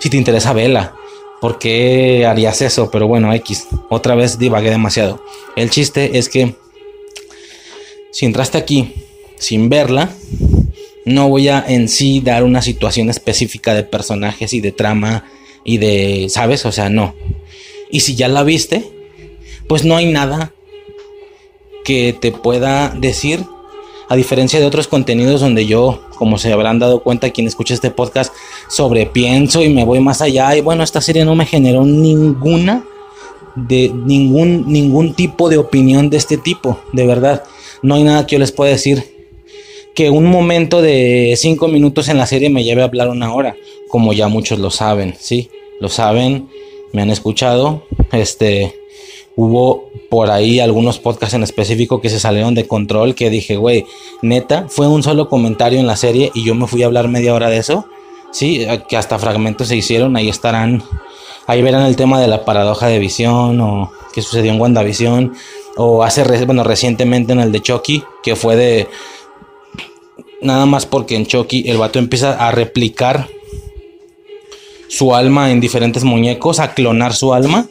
Si 0.00 0.08
te 0.08 0.16
interesa, 0.16 0.52
vela. 0.52 0.94
¿Por 1.40 1.58
qué 1.58 2.24
harías 2.24 2.62
eso? 2.62 2.90
Pero 2.90 3.08
bueno, 3.08 3.32
X. 3.34 3.66
Otra 3.90 4.14
vez 4.14 4.38
divagué 4.38 4.70
demasiado. 4.70 5.22
El 5.56 5.70
chiste 5.70 6.18
es 6.18 6.28
que 6.28 6.54
si 8.10 8.26
entraste 8.26 8.58
aquí 8.58 8.94
sin 9.38 9.68
verla, 9.68 10.10
no 11.04 11.28
voy 11.28 11.48
a 11.48 11.64
en 11.66 11.88
sí 11.88 12.20
dar 12.20 12.44
una 12.44 12.62
situación 12.62 13.10
específica 13.10 13.74
de 13.74 13.82
personajes 13.82 14.52
y 14.52 14.60
de 14.60 14.72
trama 14.72 15.24
y 15.64 15.78
de, 15.78 16.26
¿sabes? 16.28 16.64
O 16.66 16.72
sea, 16.72 16.88
no. 16.88 17.14
Y 17.90 18.00
si 18.00 18.14
ya 18.14 18.28
la 18.28 18.42
viste, 18.42 18.84
pues 19.66 19.84
no 19.84 19.96
hay 19.96 20.06
nada 20.06 20.52
que 21.84 22.12
te 22.18 22.32
pueda 22.32 22.90
decir, 22.90 23.44
a 24.08 24.16
diferencia 24.16 24.60
de 24.60 24.66
otros 24.66 24.88
contenidos 24.88 25.40
donde 25.40 25.66
yo, 25.66 26.02
como 26.16 26.38
se 26.38 26.52
habrán 26.52 26.78
dado 26.78 27.02
cuenta 27.02 27.30
quien 27.30 27.46
escucha 27.46 27.74
este 27.74 27.90
podcast, 27.90 28.32
sobrepienso 28.68 29.62
y 29.62 29.68
me 29.68 29.84
voy 29.84 30.00
más 30.00 30.20
allá. 30.20 30.54
Y 30.56 30.60
bueno, 30.60 30.82
esta 30.84 31.00
serie 31.00 31.24
no 31.24 31.34
me 31.34 31.46
generó 31.46 31.84
ninguna 31.84 32.84
de 33.56 33.90
ningún 33.94 34.70
ningún 34.72 35.14
tipo 35.14 35.48
de 35.48 35.58
opinión 35.58 36.10
de 36.10 36.16
este 36.16 36.36
tipo, 36.36 36.80
de 36.92 37.06
verdad. 37.06 37.44
No 37.82 37.96
hay 37.96 38.04
nada 38.04 38.26
que 38.26 38.36
yo 38.36 38.38
les 38.38 38.52
pueda 38.52 38.70
decir 38.70 39.11
que 39.94 40.10
un 40.10 40.26
momento 40.26 40.80
de 40.82 41.34
cinco 41.36 41.68
minutos 41.68 42.08
en 42.08 42.18
la 42.18 42.26
serie 42.26 42.50
me 42.50 42.64
lleve 42.64 42.82
a 42.82 42.86
hablar 42.86 43.08
una 43.08 43.34
hora, 43.34 43.56
como 43.88 44.12
ya 44.12 44.28
muchos 44.28 44.58
lo 44.58 44.70
saben, 44.70 45.14
sí, 45.18 45.50
lo 45.80 45.88
saben, 45.88 46.48
me 46.92 47.02
han 47.02 47.10
escuchado, 47.10 47.84
este, 48.12 48.74
hubo 49.36 49.90
por 50.08 50.30
ahí 50.30 50.60
algunos 50.60 50.98
podcasts 50.98 51.34
en 51.34 51.42
específico 51.42 52.00
que 52.00 52.10
se 52.10 52.20
salieron 52.20 52.54
de 52.54 52.66
control, 52.66 53.14
que 53.14 53.30
dije, 53.30 53.56
güey, 53.56 53.86
neta, 54.22 54.66
fue 54.68 54.88
un 54.88 55.02
solo 55.02 55.28
comentario 55.28 55.78
en 55.78 55.86
la 55.86 55.96
serie 55.96 56.30
y 56.34 56.44
yo 56.44 56.54
me 56.54 56.66
fui 56.66 56.82
a 56.82 56.86
hablar 56.86 57.08
media 57.08 57.34
hora 57.34 57.50
de 57.50 57.58
eso, 57.58 57.86
sí, 58.30 58.66
que 58.88 58.96
hasta 58.96 59.18
fragmentos 59.18 59.68
se 59.68 59.76
hicieron, 59.76 60.16
ahí 60.16 60.28
estarán, 60.28 60.82
ahí 61.46 61.62
verán 61.62 61.86
el 61.86 61.96
tema 61.96 62.20
de 62.20 62.28
la 62.28 62.44
paradoja 62.44 62.88
de 62.88 62.98
visión 62.98 63.60
o 63.60 63.92
qué 64.14 64.22
sucedió 64.22 64.52
en 64.52 64.60
WandaVision, 64.60 65.34
o 65.76 66.02
hace, 66.02 66.22
bueno, 66.44 66.64
recientemente 66.64 67.32
en 67.32 67.40
el 67.40 67.52
de 67.52 67.60
Chucky, 67.60 68.04
que 68.22 68.36
fue 68.36 68.56
de 68.56 68.88
Nada 70.42 70.66
más 70.66 70.86
porque 70.86 71.16
en 71.16 71.26
Chucky 71.26 71.64
el 71.68 71.78
vato 71.78 71.98
empieza 71.98 72.32
a 72.32 72.50
replicar 72.50 73.28
su 74.88 75.14
alma 75.14 75.50
en 75.50 75.60
diferentes 75.60 76.04
muñecos, 76.04 76.58
a 76.58 76.74
clonar 76.74 77.14
su 77.14 77.32
alma. 77.32 77.66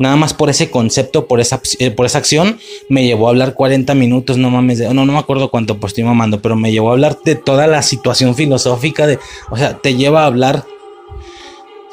Nada 0.00 0.16
más 0.16 0.34
por 0.34 0.50
ese 0.50 0.70
concepto, 0.70 1.28
por 1.28 1.40
esa, 1.40 1.60
eh, 1.78 1.92
por 1.92 2.06
esa 2.06 2.18
acción, 2.18 2.58
me 2.88 3.04
llevó 3.04 3.28
a 3.28 3.30
hablar 3.30 3.54
40 3.54 3.94
minutos, 3.94 4.36
no 4.36 4.50
mames, 4.50 4.80
no, 4.80 5.06
no 5.06 5.12
me 5.12 5.18
acuerdo 5.18 5.50
cuánto 5.50 5.78
pues 5.78 5.92
estoy 5.92 6.02
mamando, 6.02 6.42
pero 6.42 6.56
me 6.56 6.72
llevó 6.72 6.88
a 6.88 6.94
hablar 6.94 7.20
de 7.24 7.36
toda 7.36 7.68
la 7.68 7.82
situación 7.82 8.34
filosófica, 8.34 9.06
de, 9.06 9.20
o 9.50 9.56
sea, 9.56 9.78
te 9.78 9.94
lleva 9.94 10.22
a 10.24 10.26
hablar 10.26 10.64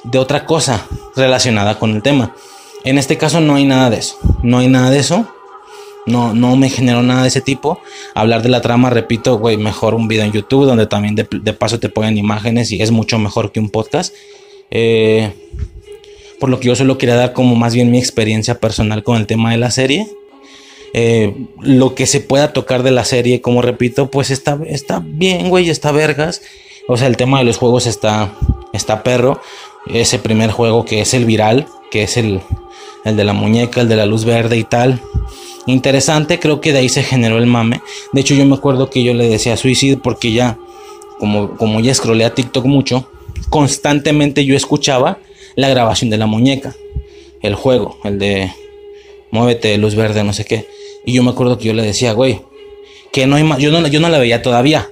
de 0.03 0.17
otra 0.17 0.47
cosa 0.47 0.87
relacionada 1.15 1.77
con 1.77 1.91
el 1.91 2.01
tema. 2.01 2.33
En 2.83 2.97
este 2.97 3.17
caso 3.17 3.39
no 3.39 3.55
hay 3.55 3.65
nada 3.65 3.91
de 3.91 3.97
eso, 3.97 4.17
no 4.41 4.57
hay 4.57 4.67
nada 4.67 4.89
de 4.89 4.97
eso. 4.97 5.27
No, 6.07 6.33
no 6.33 6.55
me 6.55 6.69
generó 6.69 7.03
nada 7.03 7.23
de 7.23 7.27
ese 7.27 7.41
tipo. 7.41 7.79
Hablar 8.15 8.41
de 8.41 8.49
la 8.49 8.61
trama, 8.61 8.89
repito, 8.89 9.37
güey, 9.37 9.57
mejor 9.57 9.93
un 9.93 10.07
video 10.07 10.25
en 10.25 10.31
YouTube 10.31 10.65
donde 10.65 10.87
también 10.87 11.15
de, 11.15 11.53
paso 11.53 11.79
te 11.79 11.89
ponen 11.89 12.17
imágenes 12.17 12.71
y 12.71 12.81
es 12.81 12.91
mucho 12.91 13.19
mejor 13.19 13.51
que 13.51 13.59
un 13.59 13.69
podcast. 13.69 14.13
Eh, 14.71 15.31
por 16.39 16.49
lo 16.49 16.59
que 16.59 16.67
yo 16.67 16.75
solo 16.75 16.97
quería 16.97 17.15
dar 17.15 17.33
como 17.33 17.55
más 17.55 17.75
bien 17.75 17.91
mi 17.91 17.99
experiencia 17.99 18.59
personal 18.59 19.03
con 19.03 19.17
el 19.17 19.27
tema 19.27 19.51
de 19.51 19.57
la 19.57 19.69
serie. 19.69 20.07
Eh, 20.93 21.35
lo 21.59 21.93
que 21.93 22.07
se 22.07 22.19
pueda 22.19 22.51
tocar 22.51 22.83
de 22.83 22.91
la 22.91 23.05
serie, 23.05 23.41
como 23.41 23.61
repito, 23.61 24.09
pues 24.09 24.31
está, 24.31 24.59
está 24.65 25.03
bien, 25.05 25.49
güey, 25.49 25.69
está 25.69 25.91
vergas. 25.91 26.41
O 26.87 26.97
sea, 26.97 27.07
el 27.07 27.15
tema 27.15 27.37
de 27.39 27.45
los 27.45 27.57
juegos 27.57 27.85
está, 27.85 28.33
está 28.73 29.03
perro. 29.03 29.39
Ese 29.85 30.17
primer 30.17 30.51
juego 30.51 30.83
que 30.83 31.01
es 31.01 31.13
el 31.13 31.25
viral, 31.25 31.67
que 31.91 32.03
es 32.03 32.17
el, 32.17 32.41
el 33.05 33.15
de 33.15 33.23
la 33.23 33.33
muñeca, 33.33 33.81
el 33.81 33.87
de 33.87 33.95
la 33.95 34.07
luz 34.07 34.25
verde 34.25 34.57
y 34.57 34.63
tal 34.63 34.99
interesante, 35.65 36.39
creo 36.39 36.61
que 36.61 36.73
de 36.73 36.79
ahí 36.79 36.89
se 36.89 37.03
generó 37.03 37.37
el 37.37 37.45
mame. 37.45 37.81
De 38.13 38.21
hecho, 38.21 38.33
yo 38.33 38.45
me 38.45 38.55
acuerdo 38.55 38.89
que 38.89 39.03
yo 39.03 39.13
le 39.13 39.27
decía 39.27 39.57
suicidio 39.57 40.01
porque 40.01 40.31
ya, 40.31 40.57
como, 41.19 41.55
como 41.57 41.79
ya 41.79 41.93
scrollé 41.93 42.25
a 42.25 42.33
TikTok 42.33 42.65
mucho, 42.65 43.09
constantemente 43.49 44.45
yo 44.45 44.55
escuchaba 44.55 45.19
la 45.55 45.69
grabación 45.69 46.09
de 46.09 46.17
la 46.17 46.25
muñeca, 46.25 46.75
el 47.41 47.55
juego, 47.55 47.97
el 48.03 48.19
de 48.19 48.51
muévete, 49.31 49.77
luz 49.77 49.95
verde, 49.95 50.23
no 50.23 50.33
sé 50.33 50.45
qué. 50.45 50.67
Y 51.05 51.13
yo 51.13 51.23
me 51.23 51.31
acuerdo 51.31 51.57
que 51.57 51.65
yo 51.65 51.73
le 51.73 51.83
decía, 51.83 52.13
güey, 52.13 52.41
que 53.11 53.25
no 53.25 53.35
hay 53.35 53.43
más, 53.43 53.59
yo 53.59 53.71
no, 53.71 53.85
yo 53.87 53.99
no 53.99 54.09
la 54.09 54.19
veía 54.19 54.41
todavía. 54.41 54.89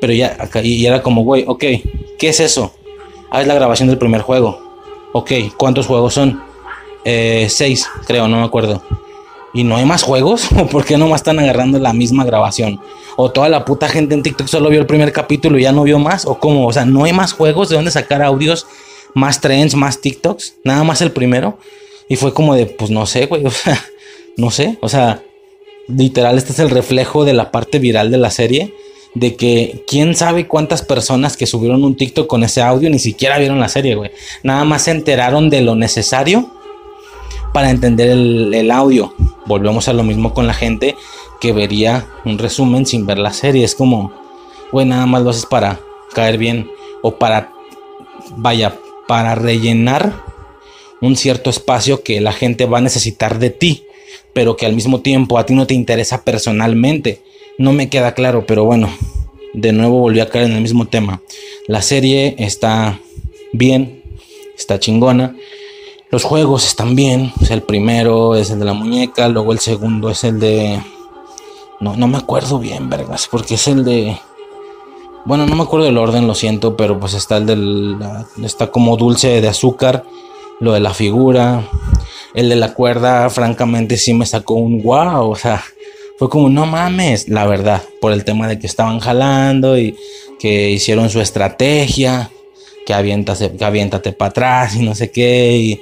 Pero 0.00 0.12
ya, 0.12 0.36
acá, 0.38 0.62
y 0.62 0.84
era 0.84 1.02
como, 1.02 1.22
güey, 1.22 1.44
ok, 1.46 1.64
¿qué 2.18 2.28
es 2.28 2.40
eso? 2.40 2.74
Ah, 3.30 3.42
es 3.42 3.46
la 3.46 3.54
grabación 3.54 3.88
del 3.88 3.98
primer 3.98 4.22
juego. 4.22 4.60
Ok, 5.12 5.32
¿cuántos 5.56 5.86
juegos 5.86 6.14
son? 6.14 6.42
Eh, 7.04 7.46
seis, 7.48 7.88
creo, 8.06 8.28
no 8.28 8.38
me 8.38 8.44
acuerdo. 8.44 8.82
¿Y 9.52 9.64
no 9.64 9.76
hay 9.76 9.84
más 9.84 10.02
juegos? 10.02 10.48
¿O 10.58 10.66
por 10.66 10.84
qué 10.84 10.96
más 10.96 11.20
están 11.20 11.38
agarrando 11.38 11.78
la 11.78 11.92
misma 11.92 12.24
grabación? 12.24 12.80
¿O 13.16 13.30
toda 13.30 13.48
la 13.48 13.64
puta 13.64 13.88
gente 13.88 14.14
en 14.14 14.22
TikTok 14.22 14.46
solo 14.46 14.70
vio 14.70 14.80
el 14.80 14.86
primer 14.86 15.12
capítulo 15.12 15.58
y 15.58 15.62
ya 15.62 15.72
no 15.72 15.82
vio 15.82 15.98
más? 15.98 16.24
¿O 16.26 16.38
cómo? 16.38 16.66
O 16.66 16.72
sea, 16.72 16.84
¿no 16.84 17.04
hay 17.04 17.12
más 17.12 17.32
juegos 17.32 17.68
de 17.68 17.76
dónde 17.76 17.90
sacar 17.90 18.22
audios, 18.22 18.66
más 19.14 19.40
trends, 19.40 19.74
más 19.74 20.00
TikToks? 20.00 20.54
Nada 20.64 20.84
más 20.84 21.02
el 21.02 21.12
primero. 21.12 21.58
Y 22.08 22.16
fue 22.16 22.32
como 22.32 22.54
de, 22.54 22.66
pues 22.66 22.90
no 22.90 23.06
sé, 23.06 23.26
güey. 23.26 23.44
O 23.46 23.50
sea, 23.50 23.84
no 24.36 24.50
sé. 24.50 24.78
O 24.80 24.88
sea, 24.88 25.22
literal, 25.88 26.38
este 26.38 26.52
es 26.52 26.58
el 26.60 26.70
reflejo 26.70 27.24
de 27.24 27.34
la 27.34 27.50
parte 27.50 27.78
viral 27.78 28.10
de 28.10 28.18
la 28.18 28.30
serie. 28.30 28.74
De 29.14 29.34
que 29.34 29.84
quién 29.88 30.14
sabe 30.14 30.46
cuántas 30.46 30.82
personas 30.82 31.36
que 31.36 31.46
subieron 31.46 31.82
un 31.82 31.96
TikTok 31.96 32.28
con 32.28 32.44
ese 32.44 32.62
audio 32.62 32.88
ni 32.88 33.00
siquiera 33.00 33.38
vieron 33.38 33.58
la 33.58 33.68
serie, 33.68 33.96
güey. 33.96 34.12
Nada 34.44 34.64
más 34.64 34.82
se 34.82 34.92
enteraron 34.92 35.50
de 35.50 35.62
lo 35.62 35.74
necesario 35.74 36.52
para 37.52 37.70
entender 37.70 38.10
el, 38.10 38.70
audio. 38.70 39.14
Volvemos 39.46 39.88
a 39.88 39.92
lo 39.92 40.02
mismo 40.02 40.34
con 40.34 40.46
la 40.46 40.54
gente 40.54 40.96
que 41.40 41.52
vería 41.52 42.06
un 42.24 42.38
resumen 42.38 42.86
sin 42.86 43.06
ver 43.06 43.18
la 43.18 43.32
serie. 43.32 43.64
Es 43.64 43.74
como, 43.74 44.12
güey, 44.72 44.86
nada 44.86 45.06
más 45.06 45.22
lo 45.22 45.30
haces 45.30 45.46
para 45.46 45.80
caer 46.12 46.38
bien 46.38 46.70
o 47.02 47.16
para, 47.16 47.52
vaya, 48.36 48.76
para 49.08 49.34
rellenar 49.34 50.12
un 51.00 51.16
cierto 51.16 51.50
espacio 51.50 52.02
que 52.02 52.20
la 52.20 52.32
gente 52.32 52.66
va 52.66 52.78
a 52.78 52.82
necesitar 52.82 53.38
de 53.38 53.50
ti, 53.50 53.84
pero 54.32 54.56
que 54.56 54.66
al 54.66 54.74
mismo 54.74 55.00
tiempo 55.00 55.38
a 55.38 55.46
ti 55.46 55.54
no 55.54 55.66
te 55.66 55.74
interesa 55.74 56.24
personalmente. 56.24 57.22
No 57.58 57.72
me 57.72 57.88
queda 57.88 58.14
claro, 58.14 58.46
pero 58.46 58.64
bueno, 58.64 58.90
de 59.54 59.72
nuevo 59.72 59.98
volví 59.98 60.20
a 60.20 60.28
caer 60.28 60.46
en 60.46 60.52
el 60.52 60.62
mismo 60.62 60.88
tema. 60.88 61.20
La 61.66 61.82
serie 61.82 62.36
está 62.38 63.00
bien, 63.52 64.02
está 64.56 64.78
chingona. 64.78 65.36
Los 66.10 66.24
juegos 66.24 66.66
están 66.66 66.96
bien. 66.96 67.32
el 67.50 67.62
primero 67.62 68.34
es 68.34 68.50
el 68.50 68.58
de 68.58 68.64
la 68.64 68.72
muñeca, 68.72 69.28
luego 69.28 69.52
el 69.52 69.60
segundo 69.60 70.10
es 70.10 70.24
el 70.24 70.40
de... 70.40 70.82
No, 71.78 71.96
no 71.96 72.08
me 72.08 72.18
acuerdo 72.18 72.58
bien, 72.58 72.90
vergas, 72.90 73.28
porque 73.30 73.54
es 73.54 73.68
el 73.68 73.84
de... 73.84 74.18
Bueno, 75.24 75.46
no 75.46 75.54
me 75.54 75.62
acuerdo 75.62 75.86
del 75.86 75.98
orden, 75.98 76.26
lo 76.26 76.34
siento, 76.34 76.76
pero 76.76 76.98
pues 76.98 77.14
está 77.14 77.36
el 77.36 77.46
del... 77.46 77.96
Está 78.42 78.72
como 78.72 78.96
dulce 78.96 79.40
de 79.40 79.46
azúcar, 79.46 80.04
lo 80.58 80.72
de 80.72 80.80
la 80.80 80.92
figura. 80.94 81.68
El 82.34 82.48
de 82.48 82.56
la 82.56 82.74
cuerda, 82.74 83.30
francamente, 83.30 83.96
sí 83.96 84.12
me 84.12 84.26
sacó 84.26 84.54
un 84.54 84.82
wow, 84.82 85.30
o 85.30 85.36
sea, 85.36 85.62
fue 86.18 86.28
como, 86.28 86.48
no 86.48 86.66
mames, 86.66 87.28
la 87.28 87.46
verdad, 87.46 87.82
por 88.00 88.12
el 88.12 88.24
tema 88.24 88.48
de 88.48 88.58
que 88.58 88.66
estaban 88.66 88.98
jalando 88.98 89.78
y 89.78 89.96
que 90.40 90.70
hicieron 90.70 91.08
su 91.08 91.20
estrategia, 91.20 92.32
que 92.84 92.94
aviéntate, 92.94 93.56
que 93.56 93.64
aviéntate 93.64 94.12
para 94.12 94.30
atrás 94.30 94.74
y 94.74 94.82
no 94.82 94.96
sé 94.96 95.12
qué, 95.12 95.56
y 95.56 95.80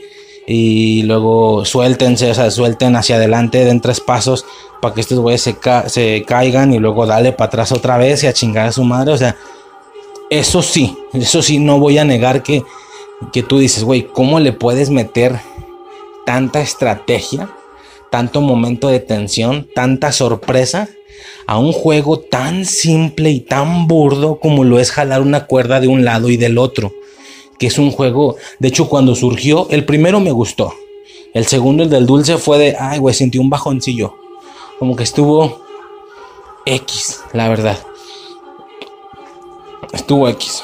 y 0.51 1.03
luego 1.03 1.67
suéltense, 1.67 2.31
o 2.31 2.35
sea, 2.35 2.51
suelten 2.51 2.97
hacia 2.97 3.17
adelante, 3.17 3.67
den 3.67 3.83
tres 3.83 4.01
pasos 4.01 4.47
para 4.81 4.95
que 4.95 5.03
estos 5.03 5.19
güeyes 5.19 5.43
se, 5.43 5.59
se 5.89 6.25
caigan 6.27 6.73
y 6.73 6.79
luego 6.79 7.05
dale 7.05 7.33
para 7.33 7.49
atrás 7.49 7.71
otra 7.71 7.99
vez 7.99 8.25
y 8.25 8.29
a 8.29 8.33
chingar 8.33 8.69
a 8.69 8.73
su 8.73 8.83
madre, 8.83 9.13
o 9.13 9.19
sea, 9.19 9.37
eso 10.31 10.63
sí, 10.63 10.97
eso 11.13 11.43
sí, 11.43 11.59
no 11.59 11.79
voy 11.79 11.99
a 11.99 12.05
negar 12.07 12.43
que, 12.43 12.63
que 13.31 13.43
tú 13.43 13.59
dices, 13.59 13.85
güey, 13.85 14.07
¿cómo 14.07 14.41
le 14.41 14.53
puedes 14.53 14.89
meter 14.89 15.39
tanta 16.25 16.63
estrategia, 16.63 17.51
tanto 18.11 18.41
momento 18.41 18.89
de 18.89 19.01
tensión, 19.01 19.69
tanta 19.75 20.13
sorpresa 20.13 20.89
a 21.47 21.59
un 21.59 21.73
juego 21.73 22.21
tan 22.21 22.65
simple 22.65 23.31
y 23.31 23.41
tan 23.41 23.87
burdo 23.87 24.41
como 24.41 24.65
lo 24.65 24.79
es 24.79 24.93
jalar 24.93 25.21
una 25.21 25.45
cuerda 25.45 25.79
de 25.79 25.89
un 25.89 26.07
lado 26.07 26.31
y 26.31 26.39
del 26.39 26.57
otro? 26.57 26.95
Que 27.59 27.67
es 27.67 27.79
un 27.79 27.91
juego, 27.91 28.37
de 28.59 28.69
hecho 28.69 28.89
cuando 28.89 29.15
surgió, 29.15 29.67
el 29.71 29.85
primero 29.85 30.21
me 30.21 30.33
gustó, 30.33 30.73
el 31.35 31.47
segundo, 31.47 31.83
el 31.83 31.91
del 31.91 32.07
dulce, 32.07 32.39
fue 32.39 32.59
de, 32.59 32.77
ay, 32.79 32.99
güey, 32.99 33.15
sentí 33.15 33.39
un 33.39 33.51
bajoncillo, 33.51 34.15
como 34.79 34.97
que 34.97 35.03
estuvo 35.03 35.61
X, 36.65 37.21
la 37.33 37.49
verdad. 37.49 37.79
Estuvo 39.93 40.29
X. 40.29 40.63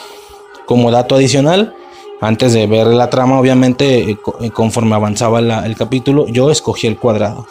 Como 0.67 0.91
dato 0.91 1.15
adicional, 1.15 1.75
antes 2.21 2.53
de 2.53 2.67
ver 2.67 2.87
la 2.87 3.11
trama, 3.11 3.39
obviamente, 3.39 4.11
eh, 4.11 4.19
eh, 4.41 4.51
conforme 4.51 4.95
avanzaba 4.95 5.41
el 5.41 5.77
capítulo, 5.77 6.27
yo 6.29 6.51
escogí 6.51 6.87
el 6.87 6.99
cuadrado. 6.99 7.47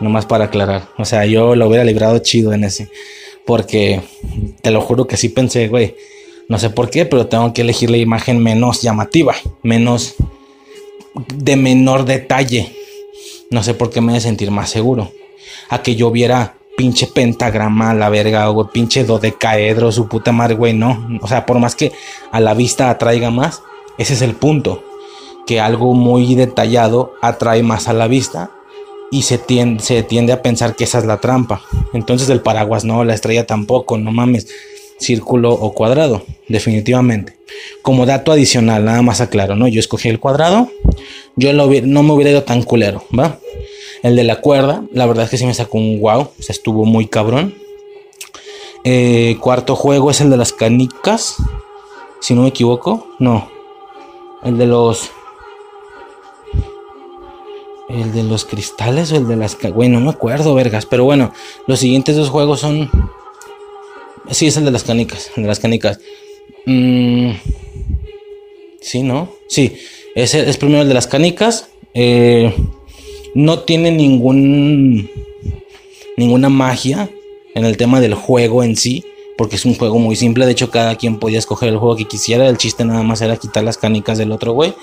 Nomás 0.00 0.26
para 0.26 0.46
aclarar. 0.46 0.88
O 0.98 1.04
sea, 1.04 1.24
yo 1.24 1.54
lo 1.54 1.68
hubiera 1.68 1.84
librado 1.84 2.18
chido 2.18 2.52
en 2.52 2.64
ese. 2.64 2.90
Porque 3.46 4.02
te 4.60 4.70
lo 4.70 4.80
juro 4.80 5.06
que 5.06 5.16
sí 5.16 5.28
pensé, 5.28 5.68
güey. 5.68 5.94
No 6.48 6.58
sé 6.58 6.70
por 6.70 6.90
qué, 6.90 7.06
pero 7.06 7.26
tengo 7.26 7.52
que 7.52 7.62
elegir 7.62 7.90
la 7.90 7.96
imagen 7.96 8.38
menos 8.42 8.82
llamativa, 8.82 9.34
menos 9.62 10.14
de 11.34 11.56
menor 11.56 12.04
detalle. 12.04 12.74
No 13.50 13.62
sé 13.62 13.74
por 13.74 13.90
qué 13.90 14.00
me 14.00 14.12
de 14.12 14.20
sentir 14.20 14.50
más 14.50 14.70
seguro. 14.70 15.12
A 15.68 15.82
que 15.82 15.94
yo 15.96 16.10
viera 16.10 16.54
pinche 16.76 17.06
pentagrama 17.06 17.94
la 17.94 18.08
verga 18.08 18.50
o 18.50 18.68
pinche 18.70 19.04
dodecaedro, 19.04 19.92
su 19.92 20.08
puta 20.08 20.32
madre, 20.32 20.54
güey, 20.54 20.74
no. 20.74 21.18
O 21.22 21.28
sea, 21.28 21.46
por 21.46 21.58
más 21.58 21.74
que 21.76 21.92
a 22.30 22.40
la 22.40 22.54
vista 22.54 22.90
atraiga 22.90 23.30
más, 23.30 23.62
ese 23.96 24.14
es 24.14 24.22
el 24.22 24.34
punto. 24.34 24.82
Que 25.46 25.60
algo 25.60 25.94
muy 25.94 26.34
detallado 26.34 27.14
atrae 27.22 27.62
más 27.62 27.88
a 27.88 27.92
la 27.92 28.08
vista 28.08 28.50
y 29.10 29.22
se 29.22 29.38
tiende 29.38 30.32
a 30.32 30.42
pensar 30.42 30.74
que 30.74 30.84
esa 30.84 30.98
es 30.98 31.04
la 31.04 31.20
trampa. 31.20 31.62
Entonces 31.92 32.28
el 32.28 32.40
paraguas 32.40 32.84
no, 32.84 33.04
la 33.04 33.14
estrella 33.14 33.46
tampoco, 33.46 33.96
no 33.96 34.10
mames. 34.10 34.48
Círculo 34.98 35.52
o 35.52 35.74
cuadrado, 35.74 36.24
definitivamente. 36.48 37.36
Como 37.82 38.06
dato 38.06 38.32
adicional, 38.32 38.84
nada 38.84 39.02
más 39.02 39.20
aclaro, 39.20 39.56
¿no? 39.56 39.68
Yo 39.68 39.80
escogí 39.80 40.08
el 40.08 40.20
cuadrado, 40.20 40.70
yo 41.36 41.52
lo 41.52 41.68
no 41.82 42.02
me 42.02 42.12
hubiera 42.12 42.30
ido 42.30 42.42
tan 42.44 42.62
culero, 42.62 43.04
¿va? 43.16 43.38
El 44.02 44.16
de 44.16 44.24
la 44.24 44.40
cuerda, 44.40 44.84
la 44.92 45.06
verdad 45.06 45.24
es 45.24 45.30
que 45.30 45.38
sí 45.38 45.46
me 45.46 45.54
sacó 45.54 45.78
un 45.78 46.00
wow, 46.00 46.20
o 46.20 46.32
sea, 46.38 46.52
estuvo 46.52 46.84
muy 46.84 47.06
cabrón. 47.06 47.54
Eh, 48.84 49.38
cuarto 49.40 49.76
juego 49.76 50.10
es 50.10 50.20
el 50.20 50.30
de 50.30 50.36
las 50.36 50.52
canicas, 50.52 51.36
si 52.20 52.34
no 52.34 52.42
me 52.42 52.48
equivoco, 52.48 53.06
no. 53.18 53.50
El 54.42 54.58
de 54.58 54.66
los... 54.66 55.10
El 57.88 58.12
de 58.12 58.22
los 58.22 58.44
cristales 58.44 59.12
o 59.12 59.16
el 59.16 59.28
de 59.28 59.36
las... 59.36 59.58
Güey, 59.60 59.90
no 59.90 60.00
me 60.00 60.08
acuerdo, 60.08 60.54
vergas. 60.54 60.86
Pero 60.86 61.04
bueno, 61.04 61.32
los 61.66 61.80
siguientes 61.80 62.16
dos 62.16 62.30
juegos 62.30 62.60
son... 62.60 62.90
Sí, 64.30 64.46
es 64.46 64.56
el 64.56 64.64
de 64.64 64.70
las 64.70 64.84
canicas. 64.84 65.30
El 65.36 65.42
de 65.44 65.48
las 65.48 65.60
canicas. 65.60 66.00
Mm, 66.66 67.32
Sí, 68.80 69.02
¿no? 69.02 69.30
Sí. 69.48 69.76
Ese 70.14 70.48
es 70.48 70.56
primero 70.58 70.82
el 70.82 70.88
de 70.88 70.94
las 70.94 71.06
canicas. 71.06 71.68
Eh, 71.94 72.54
no 73.34 73.60
tiene 73.60 73.90
ningún... 73.90 75.10
Ninguna 76.16 76.48
magia 76.48 77.10
en 77.54 77.64
el 77.64 77.76
tema 77.76 78.00
del 78.00 78.14
juego 78.14 78.62
en 78.62 78.76
sí. 78.76 79.04
Porque 79.36 79.56
es 79.56 79.64
un 79.64 79.74
juego 79.74 79.98
muy 79.98 80.16
simple. 80.16 80.46
De 80.46 80.52
hecho, 80.52 80.70
cada 80.70 80.96
quien 80.96 81.18
podía 81.18 81.38
escoger 81.38 81.70
el 81.70 81.78
juego 81.78 81.96
que 81.96 82.04
quisiera. 82.04 82.48
El 82.48 82.58
chiste 82.58 82.84
nada 82.84 83.02
más 83.02 83.20
era 83.20 83.36
quitar 83.36 83.64
las 83.64 83.78
canicas 83.78 84.18
del 84.18 84.32
otro 84.32 84.52
güey 84.52 84.74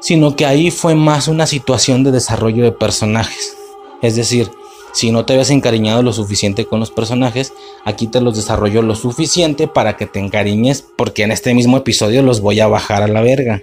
sino 0.00 0.36
que 0.36 0.46
ahí 0.46 0.70
fue 0.70 0.94
más 0.94 1.28
una 1.28 1.46
situación 1.46 2.04
de 2.04 2.12
desarrollo 2.12 2.64
de 2.64 2.72
personajes. 2.72 3.56
Es 4.02 4.16
decir, 4.16 4.50
si 4.92 5.10
no 5.10 5.24
te 5.24 5.34
habías 5.34 5.50
encariñado 5.50 6.02
lo 6.02 6.12
suficiente 6.12 6.64
con 6.64 6.80
los 6.80 6.90
personajes, 6.90 7.52
aquí 7.84 8.06
te 8.06 8.20
los 8.20 8.36
desarrollo 8.36 8.82
lo 8.82 8.94
suficiente 8.94 9.68
para 9.68 9.96
que 9.96 10.06
te 10.06 10.18
encariñes, 10.18 10.84
porque 10.96 11.22
en 11.22 11.32
este 11.32 11.54
mismo 11.54 11.76
episodio 11.76 12.22
los 12.22 12.40
voy 12.40 12.60
a 12.60 12.68
bajar 12.68 13.02
a 13.02 13.08
la 13.08 13.20
verga. 13.20 13.62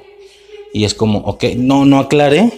Y 0.74 0.84
es 0.84 0.94
como, 0.94 1.20
ok, 1.20 1.44
no, 1.58 1.86
no 1.86 2.00
aclaré. 2.00 2.52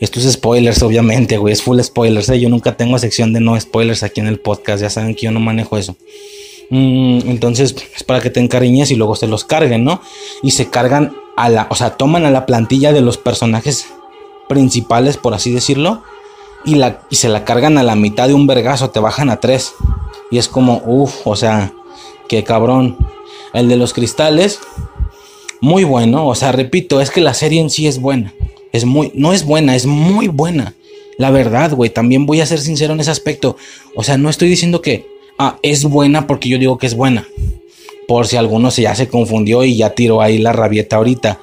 Esto 0.00 0.20
es 0.20 0.32
spoilers, 0.32 0.82
obviamente, 0.82 1.38
güey, 1.38 1.52
es 1.52 1.62
full 1.62 1.80
spoilers. 1.80 2.28
¿eh? 2.28 2.40
Yo 2.40 2.48
nunca 2.48 2.76
tengo 2.76 2.98
sección 2.98 3.32
de 3.32 3.40
no 3.40 3.58
spoilers 3.58 4.02
aquí 4.02 4.20
en 4.20 4.28
el 4.28 4.38
podcast, 4.38 4.82
ya 4.82 4.90
saben 4.90 5.14
que 5.14 5.26
yo 5.26 5.30
no 5.30 5.40
manejo 5.40 5.76
eso. 5.76 5.96
Mm, 6.70 7.20
entonces 7.26 7.74
es 7.96 8.04
para 8.04 8.20
que 8.20 8.30
te 8.30 8.40
encariñes 8.40 8.90
y 8.90 8.96
luego 8.96 9.16
se 9.16 9.26
los 9.26 9.44
carguen, 9.44 9.84
¿no? 9.84 10.00
Y 10.42 10.50
se 10.52 10.68
cargan 10.68 11.16
a 11.36 11.48
la, 11.48 11.66
o 11.70 11.74
sea, 11.74 11.96
toman 11.96 12.26
a 12.26 12.30
la 12.30 12.46
plantilla 12.46 12.92
de 12.92 13.00
los 13.00 13.16
personajes 13.16 13.86
principales, 14.48 15.16
por 15.16 15.34
así 15.34 15.50
decirlo, 15.50 16.02
y, 16.64 16.74
la, 16.74 17.00
y 17.10 17.16
se 17.16 17.28
la 17.28 17.44
cargan 17.44 17.78
a 17.78 17.82
la 17.82 17.94
mitad 17.94 18.28
de 18.28 18.34
un 18.34 18.46
vergazo, 18.46 18.90
te 18.90 19.00
bajan 19.00 19.30
a 19.30 19.40
tres. 19.40 19.74
Y 20.30 20.38
es 20.38 20.48
como, 20.48 20.82
uff, 20.84 21.26
o 21.26 21.36
sea, 21.36 21.72
qué 22.28 22.44
cabrón. 22.44 22.96
El 23.54 23.68
de 23.68 23.76
los 23.76 23.94
cristales, 23.94 24.60
muy 25.60 25.84
bueno, 25.84 26.26
o 26.26 26.34
sea, 26.34 26.52
repito, 26.52 27.00
es 27.00 27.10
que 27.10 27.20
la 27.20 27.34
serie 27.34 27.60
en 27.60 27.70
sí 27.70 27.86
es 27.86 28.00
buena. 28.00 28.34
Es 28.72 28.84
muy, 28.84 29.10
no 29.14 29.32
es 29.32 29.44
buena, 29.44 29.74
es 29.74 29.86
muy 29.86 30.28
buena. 30.28 30.74
La 31.16 31.30
verdad, 31.30 31.72
güey, 31.72 31.90
también 31.90 32.26
voy 32.26 32.40
a 32.40 32.46
ser 32.46 32.60
sincero 32.60 32.92
en 32.92 33.00
ese 33.00 33.10
aspecto. 33.10 33.56
O 33.94 34.04
sea, 34.04 34.18
no 34.18 34.30
estoy 34.30 34.48
diciendo 34.48 34.82
que 34.82 35.06
ah, 35.38 35.58
es 35.62 35.84
buena 35.84 36.26
porque 36.26 36.48
yo 36.48 36.58
digo 36.58 36.78
que 36.78 36.86
es 36.86 36.94
buena. 36.94 37.26
Por 38.06 38.26
si 38.26 38.36
alguno 38.36 38.70
se 38.70 38.82
ya 38.82 38.94
se 38.94 39.08
confundió 39.08 39.64
y 39.64 39.76
ya 39.76 39.94
tiró 39.94 40.22
ahí 40.22 40.38
la 40.38 40.52
rabieta 40.52 40.96
ahorita. 40.96 41.40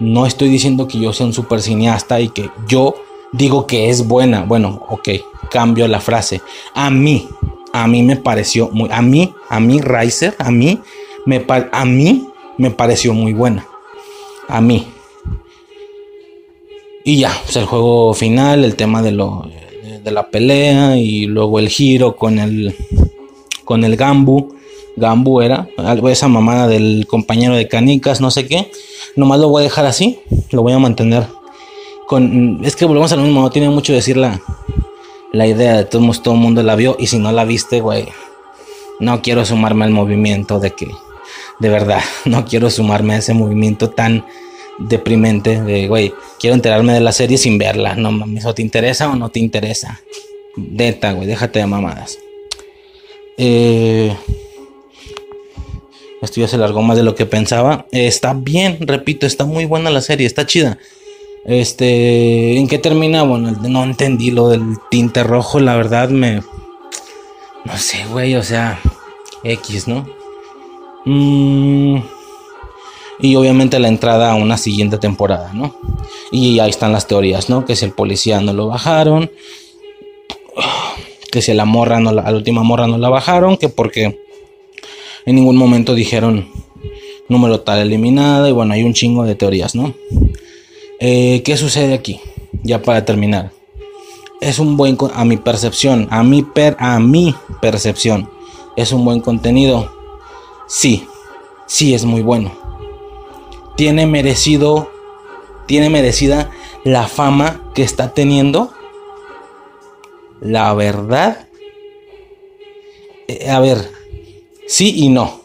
No 0.00 0.26
estoy 0.26 0.48
diciendo 0.48 0.88
que 0.88 0.98
yo 0.98 1.12
sea 1.12 1.26
un 1.26 1.32
super 1.32 1.62
cineasta 1.62 2.20
y 2.20 2.30
que 2.30 2.50
yo 2.66 2.96
digo 3.32 3.66
que 3.66 3.90
es 3.90 4.06
buena. 4.06 4.44
Bueno, 4.44 4.86
ok, 4.88 5.08
cambio 5.50 5.88
la 5.88 6.00
frase. 6.00 6.40
A 6.74 6.90
mí, 6.90 7.28
a 7.72 7.86
mí 7.86 8.02
me 8.02 8.16
pareció 8.16 8.68
muy, 8.70 8.88
a 8.92 9.02
mí, 9.02 9.32
a 9.48 9.58
mí 9.58 9.80
Riser, 9.80 10.34
a 10.38 10.50
mí, 10.50 10.78
me, 11.26 11.44
a 11.72 11.84
mí 11.84 12.26
me 12.58 12.70
pareció 12.70 13.14
muy 13.14 13.32
buena. 13.32 13.66
A 14.48 14.60
mí. 14.60 14.86
Y 17.04 17.18
ya, 17.18 17.32
pues 17.44 17.56
el 17.56 17.64
juego 17.64 18.14
final, 18.14 18.64
el 18.64 18.76
tema 18.76 19.02
de 19.02 19.12
lo 19.12 19.44
de 20.04 20.10
la 20.10 20.28
pelea 20.28 20.96
y 20.96 21.26
luego 21.26 21.58
el 21.58 21.68
giro 21.68 22.16
con 22.16 22.38
el 22.38 22.74
con 23.64 23.84
el 23.84 23.96
Gambu. 23.96 24.54
Gambu 24.96 25.40
era 25.40 25.68
esa 26.10 26.28
mamada 26.28 26.68
del 26.68 27.06
compañero 27.08 27.54
de 27.54 27.66
canicas, 27.66 28.20
no 28.20 28.30
sé 28.30 28.46
qué. 28.46 28.70
Nomás 29.16 29.40
lo 29.40 29.48
voy 29.48 29.62
a 29.62 29.64
dejar 29.64 29.86
así, 29.86 30.20
lo 30.50 30.62
voy 30.62 30.72
a 30.74 30.78
mantener 30.78 31.26
es 32.18 32.76
que 32.76 32.84
volvemos 32.84 33.12
a 33.12 33.16
lo 33.16 33.22
mismo, 33.22 33.42
no 33.42 33.50
tiene 33.50 33.68
mucho 33.68 33.92
decir 33.92 34.16
la 34.16 34.40
la 35.32 35.46
idea 35.46 35.78
de 35.78 35.84
todos 35.86 36.22
todo 36.22 36.34
el 36.34 36.40
mundo 36.40 36.62
la 36.62 36.76
vio 36.76 36.96
y 36.98 37.06
si 37.06 37.18
no 37.18 37.32
la 37.32 37.44
viste, 37.44 37.80
güey, 37.80 38.06
no 39.00 39.22
quiero 39.22 39.46
sumarme 39.46 39.86
al 39.86 39.90
movimiento 39.90 40.60
de 40.60 40.72
que 40.72 40.88
de 41.58 41.68
verdad, 41.68 42.02
no 42.24 42.44
quiero 42.44 42.70
sumarme 42.70 43.14
a 43.14 43.18
ese 43.18 43.34
movimiento 43.34 43.90
tan 43.90 44.26
deprimente 44.78 45.62
de, 45.62 45.86
güey, 45.86 46.12
quiero 46.40 46.54
enterarme 46.54 46.92
de 46.92 47.00
la 47.00 47.12
serie 47.12 47.38
sin 47.38 47.56
verla. 47.56 47.94
No 47.94 48.10
mames, 48.10 48.44
o 48.46 48.54
te 48.54 48.62
interesa 48.62 49.08
o 49.08 49.16
no 49.16 49.28
te 49.28 49.38
interesa. 49.38 50.00
Neta, 50.56 51.12
güey, 51.12 51.26
déjate 51.26 51.60
de 51.60 51.66
mamadas. 51.66 52.18
Eh, 53.38 54.14
esto 56.20 56.40
ya 56.40 56.48
se 56.48 56.58
largó 56.58 56.82
más 56.82 56.96
de 56.96 57.04
lo 57.04 57.14
que 57.14 57.26
pensaba. 57.26 57.86
Está 57.92 58.34
bien, 58.34 58.78
repito, 58.80 59.26
está 59.26 59.44
muy 59.44 59.64
buena 59.64 59.90
la 59.90 60.00
serie, 60.00 60.26
está 60.26 60.46
chida. 60.46 60.78
Este, 61.44 62.56
¿en 62.56 62.68
qué 62.68 62.78
termina? 62.78 63.24
Bueno, 63.24 63.50
no 63.50 63.82
entendí 63.82 64.30
lo 64.30 64.48
del 64.48 64.62
tinte 64.90 65.24
rojo, 65.24 65.58
la 65.60 65.76
verdad 65.76 66.08
me... 66.08 66.42
No 67.64 67.76
sé, 67.76 68.04
güey, 68.10 68.34
o 68.34 68.42
sea, 68.42 68.80
X, 69.44 69.88
¿no? 69.88 70.06
Mm, 71.04 71.98
y 73.20 73.36
obviamente 73.36 73.78
la 73.78 73.88
entrada 73.88 74.32
a 74.32 74.34
una 74.34 74.56
siguiente 74.56 74.98
temporada, 74.98 75.52
¿no? 75.52 75.76
Y 76.30 76.58
ahí 76.60 76.70
están 76.70 76.92
las 76.92 77.06
teorías, 77.06 77.48
¿no? 77.48 77.64
Que 77.64 77.76
si 77.76 77.84
el 77.84 77.92
policía 77.92 78.40
no 78.40 78.52
lo 78.52 78.68
bajaron, 78.68 79.30
que 81.30 81.42
si 81.42 81.54
la 81.54 81.64
morra 81.64 82.00
no 82.00 82.12
la, 82.12 82.22
la 82.22 82.36
última 82.36 82.62
morra 82.62 82.86
no 82.86 82.98
la 82.98 83.08
bajaron, 83.08 83.56
que 83.56 83.68
porque 83.68 84.20
en 85.24 85.34
ningún 85.36 85.56
momento 85.56 85.94
dijeron 85.94 86.48
número 87.28 87.60
tal 87.60 87.78
eliminada, 87.78 88.48
y 88.48 88.52
bueno, 88.52 88.74
hay 88.74 88.82
un 88.82 88.94
chingo 88.94 89.24
de 89.24 89.34
teorías, 89.34 89.74
¿no? 89.74 89.94
Eh, 91.04 91.42
¿Qué 91.44 91.56
sucede 91.56 91.94
aquí? 91.94 92.20
Ya 92.62 92.80
para 92.80 93.04
terminar. 93.04 93.50
Es 94.40 94.60
un 94.60 94.76
buen, 94.76 94.96
a 95.14 95.24
mi 95.24 95.36
percepción, 95.36 96.06
a 96.10 96.22
mi, 96.22 96.42
per, 96.42 96.76
a 96.78 97.00
mi 97.00 97.34
percepción, 97.60 98.30
es 98.76 98.92
un 98.92 99.04
buen 99.04 99.20
contenido. 99.20 99.92
Sí, 100.68 101.06
sí 101.66 101.92
es 101.92 102.04
muy 102.04 102.22
bueno 102.22 102.62
tiene 103.76 104.06
merecido, 104.06 104.90
tiene 105.66 105.90
merecida 105.90 106.50
la 106.84 107.08
fama 107.08 107.72
que 107.74 107.82
está 107.82 108.14
teniendo. 108.14 108.72
La 110.40 110.74
verdad, 110.74 111.48
eh, 113.28 113.50
a 113.50 113.60
ver, 113.60 113.90
sí 114.66 114.92
y 114.96 115.08
no. 115.08 115.41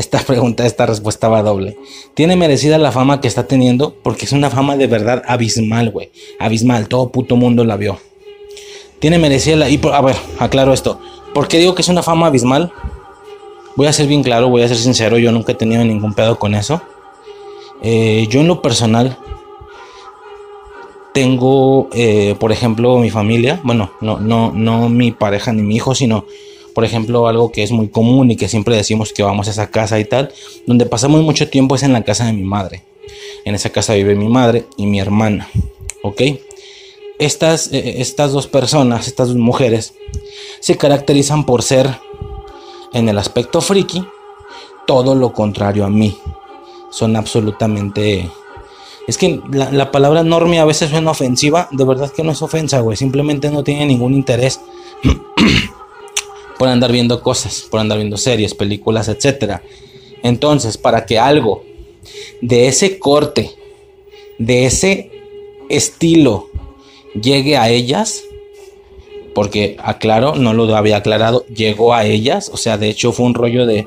Esta 0.00 0.18
pregunta, 0.30 0.64
esta 0.64 0.86
respuesta 0.86 1.28
va 1.28 1.42
doble. 1.42 1.76
Tiene 2.14 2.34
merecida 2.34 2.78
la 2.78 2.90
fama 2.90 3.20
que 3.20 3.28
está 3.28 3.46
teniendo 3.46 3.94
porque 4.02 4.24
es 4.24 4.32
una 4.32 4.48
fama 4.48 4.78
de 4.78 4.86
verdad 4.86 5.22
abismal, 5.26 5.90
güey. 5.90 6.10
Abismal, 6.38 6.88
todo 6.88 7.10
puto 7.10 7.36
mundo 7.36 7.64
la 7.64 7.76
vio. 7.76 7.98
Tiene 8.98 9.18
merecida 9.18 9.56
la... 9.56 9.68
Y 9.68 9.76
por- 9.76 9.92
a 9.94 10.00
ver, 10.00 10.16
aclaro 10.38 10.72
esto. 10.72 10.98
¿Por 11.34 11.48
qué 11.48 11.58
digo 11.58 11.74
que 11.74 11.82
es 11.82 11.88
una 11.88 12.02
fama 12.02 12.28
abismal? 12.28 12.72
Voy 13.76 13.86
a 13.88 13.92
ser 13.92 14.06
bien 14.06 14.22
claro, 14.22 14.48
voy 14.48 14.62
a 14.62 14.68
ser 14.68 14.78
sincero, 14.78 15.18
yo 15.18 15.32
nunca 15.32 15.52
he 15.52 15.54
tenido 15.54 15.84
ningún 15.84 16.14
pedo 16.14 16.38
con 16.38 16.54
eso. 16.54 16.80
Eh, 17.82 18.26
yo 18.30 18.40
en 18.40 18.48
lo 18.48 18.60
personal 18.62 19.16
tengo, 21.12 21.88
eh, 21.92 22.36
por 22.38 22.52
ejemplo, 22.52 22.98
mi 22.98 23.10
familia, 23.10 23.60
bueno, 23.64 23.90
no, 24.00 24.18
no, 24.18 24.50
no 24.54 24.88
mi 24.88 25.10
pareja 25.12 25.52
ni 25.52 25.62
mi 25.62 25.76
hijo, 25.76 25.94
sino, 25.94 26.24
por 26.74 26.84
ejemplo, 26.84 27.26
algo 27.26 27.52
que 27.52 27.62
es 27.62 27.72
muy 27.72 27.88
común 27.88 28.30
y 28.30 28.36
que 28.36 28.48
siempre 28.48 28.76
decimos 28.76 29.12
que 29.12 29.22
vamos 29.22 29.48
a 29.48 29.50
esa 29.50 29.70
casa 29.70 29.98
y 29.98 30.04
tal, 30.04 30.32
donde 30.66 30.86
pasamos 30.86 31.22
mucho 31.22 31.48
tiempo 31.48 31.74
es 31.74 31.82
en 31.82 31.92
la 31.92 32.04
casa 32.04 32.26
de 32.26 32.32
mi 32.32 32.42
madre. 32.42 32.84
En 33.44 33.54
esa 33.54 33.70
casa 33.70 33.94
vive 33.94 34.14
mi 34.14 34.28
madre 34.28 34.66
y 34.76 34.86
mi 34.86 35.00
hermana. 35.00 35.48
¿Ok? 36.02 36.22
Estas, 37.18 37.72
eh, 37.72 38.00
estas 38.00 38.32
dos 38.32 38.46
personas, 38.46 39.06
estas 39.06 39.28
dos 39.28 39.36
mujeres, 39.36 39.94
se 40.60 40.76
caracterizan 40.76 41.44
por 41.44 41.62
ser, 41.62 41.98
en 42.92 43.08
el 43.08 43.18
aspecto 43.18 43.60
friki, 43.60 44.04
todo 44.86 45.14
lo 45.14 45.32
contrario 45.32 45.84
a 45.84 45.90
mí. 45.90 46.16
Son 46.90 47.16
absolutamente... 47.16 48.30
Es 49.06 49.18
que 49.18 49.40
la, 49.52 49.72
la 49.72 49.90
palabra 49.90 50.22
normie 50.22 50.60
a 50.60 50.64
veces 50.64 50.90
suena 50.90 51.10
ofensiva. 51.10 51.68
De 51.72 51.84
verdad 51.84 52.12
que 52.12 52.22
no 52.22 52.32
es 52.32 52.42
ofensa, 52.42 52.80
güey. 52.80 52.96
Simplemente 52.96 53.50
no 53.50 53.64
tiene 53.64 53.86
ningún 53.86 54.14
interés 54.14 54.60
por 56.60 56.68
andar 56.68 56.92
viendo 56.92 57.22
cosas, 57.22 57.66
por 57.70 57.80
andar 57.80 57.96
viendo 57.96 58.18
series, 58.18 58.52
películas, 58.52 59.08
etc. 59.08 59.62
Entonces, 60.22 60.76
para 60.76 61.06
que 61.06 61.18
algo 61.18 61.64
de 62.42 62.68
ese 62.68 62.98
corte, 62.98 63.50
de 64.38 64.66
ese 64.66 65.10
estilo, 65.70 66.50
llegue 67.18 67.56
a 67.56 67.70
ellas, 67.70 68.24
porque 69.34 69.78
aclaro, 69.82 70.34
no 70.34 70.52
lo 70.52 70.76
había 70.76 70.98
aclarado, 70.98 71.46
llegó 71.46 71.94
a 71.94 72.04
ellas, 72.04 72.50
o 72.52 72.58
sea, 72.58 72.76
de 72.76 72.90
hecho 72.90 73.12
fue 73.12 73.24
un 73.24 73.32
rollo 73.32 73.64
de 73.64 73.86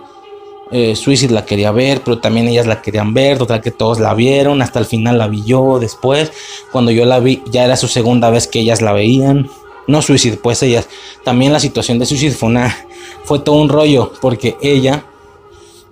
eh, 0.71 0.95
Suicide 0.95 1.31
la 1.31 1.45
quería 1.45 1.71
ver, 1.71 2.01
pero 2.03 2.17
también 2.17 2.47
ellas 2.47 2.65
la 2.65 2.81
querían 2.81 3.13
ver, 3.13 3.37
total 3.37 3.61
que 3.61 3.69
todos 3.69 3.99
la 3.99 4.15
vieron, 4.15 4.63
hasta 4.63 4.79
el 4.79 4.85
final 4.85 5.19
la 5.19 5.27
vi 5.27 5.43
yo 5.45 5.77
después, 5.77 6.31
cuando 6.71 6.89
yo 6.89 7.05
la 7.05 7.19
vi 7.19 7.43
ya 7.51 7.65
era 7.65 7.75
su 7.75 7.87
segunda 7.87 8.31
vez 8.31 8.47
que 8.47 8.61
ellas 8.61 8.81
la 8.81 8.93
veían, 8.93 9.47
no 9.87 10.01
Suicide, 10.01 10.37
pues 10.37 10.63
ellas, 10.63 10.87
también 11.23 11.51
la 11.51 11.59
situación 11.59 11.99
de 11.99 12.05
Suicide 12.05 12.31
fue 12.31 12.49
una, 12.49 12.87
fue 13.23 13.39
todo 13.39 13.55
un 13.55 13.69
rollo, 13.69 14.13
porque 14.21 14.55
ella 14.61 15.05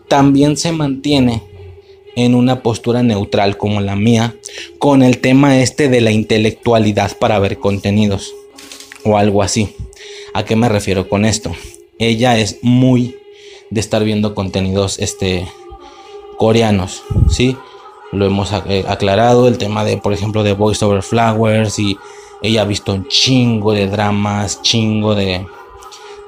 también 0.08 0.58
se 0.58 0.72
mantiene 0.72 1.44
en 2.16 2.36
una 2.36 2.62
postura 2.62 3.04
neutral 3.04 3.58
como 3.58 3.82
la 3.82 3.96
mía 3.96 4.36
con 4.80 5.04
el 5.04 5.20
tema 5.20 5.62
este 5.62 5.90
de 5.90 6.02
la 6.02 6.12
intelectualidad 6.12 7.18
para 7.18 7.40
ver 7.40 7.60
contenidos 7.60 8.34
o 9.04 9.18
algo 9.18 9.42
así. 9.42 9.76
¿A 10.34 10.46
qué 10.46 10.56
me 10.56 10.70
refiero 10.70 11.08
con 11.10 11.26
esto? 11.26 11.52
Ella 12.00 12.38
es 12.38 12.60
muy 12.62 13.16
de 13.70 13.80
estar 13.80 14.04
viendo 14.04 14.36
contenidos 14.36 15.00
este 15.00 15.48
coreanos, 16.38 17.04
¿sí? 17.30 17.56
Lo 18.12 18.26
hemos 18.26 18.52
eh, 18.68 18.84
aclarado 18.88 19.48
el 19.48 19.58
tema 19.58 19.86
de 19.86 19.98
por 19.98 20.12
ejemplo 20.12 20.44
de 20.44 20.54
Voice 20.54 20.84
Over 20.84 21.04
Flowers 21.04 21.80
y 21.80 21.98
ella 22.42 22.62
ha 22.62 22.66
visto 22.66 22.94
un 22.94 23.08
chingo 23.08 23.74
de 23.74 23.88
dramas, 23.88 24.62
chingo 24.62 25.16
de 25.16 25.46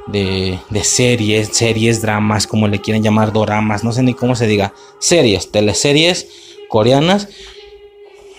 de, 0.07 0.59
series, 0.83 1.49
series, 1.49 2.01
dramas, 2.01 2.47
como 2.47 2.67
le 2.67 2.81
quieren 2.81 3.03
llamar, 3.03 3.31
doramas, 3.31 3.83
no 3.83 3.91
sé 3.91 4.03
ni 4.03 4.13
cómo 4.13 4.35
se 4.35 4.47
diga, 4.47 4.73
series, 4.99 5.51
teleseries 5.51 6.27
coreanas. 6.69 7.29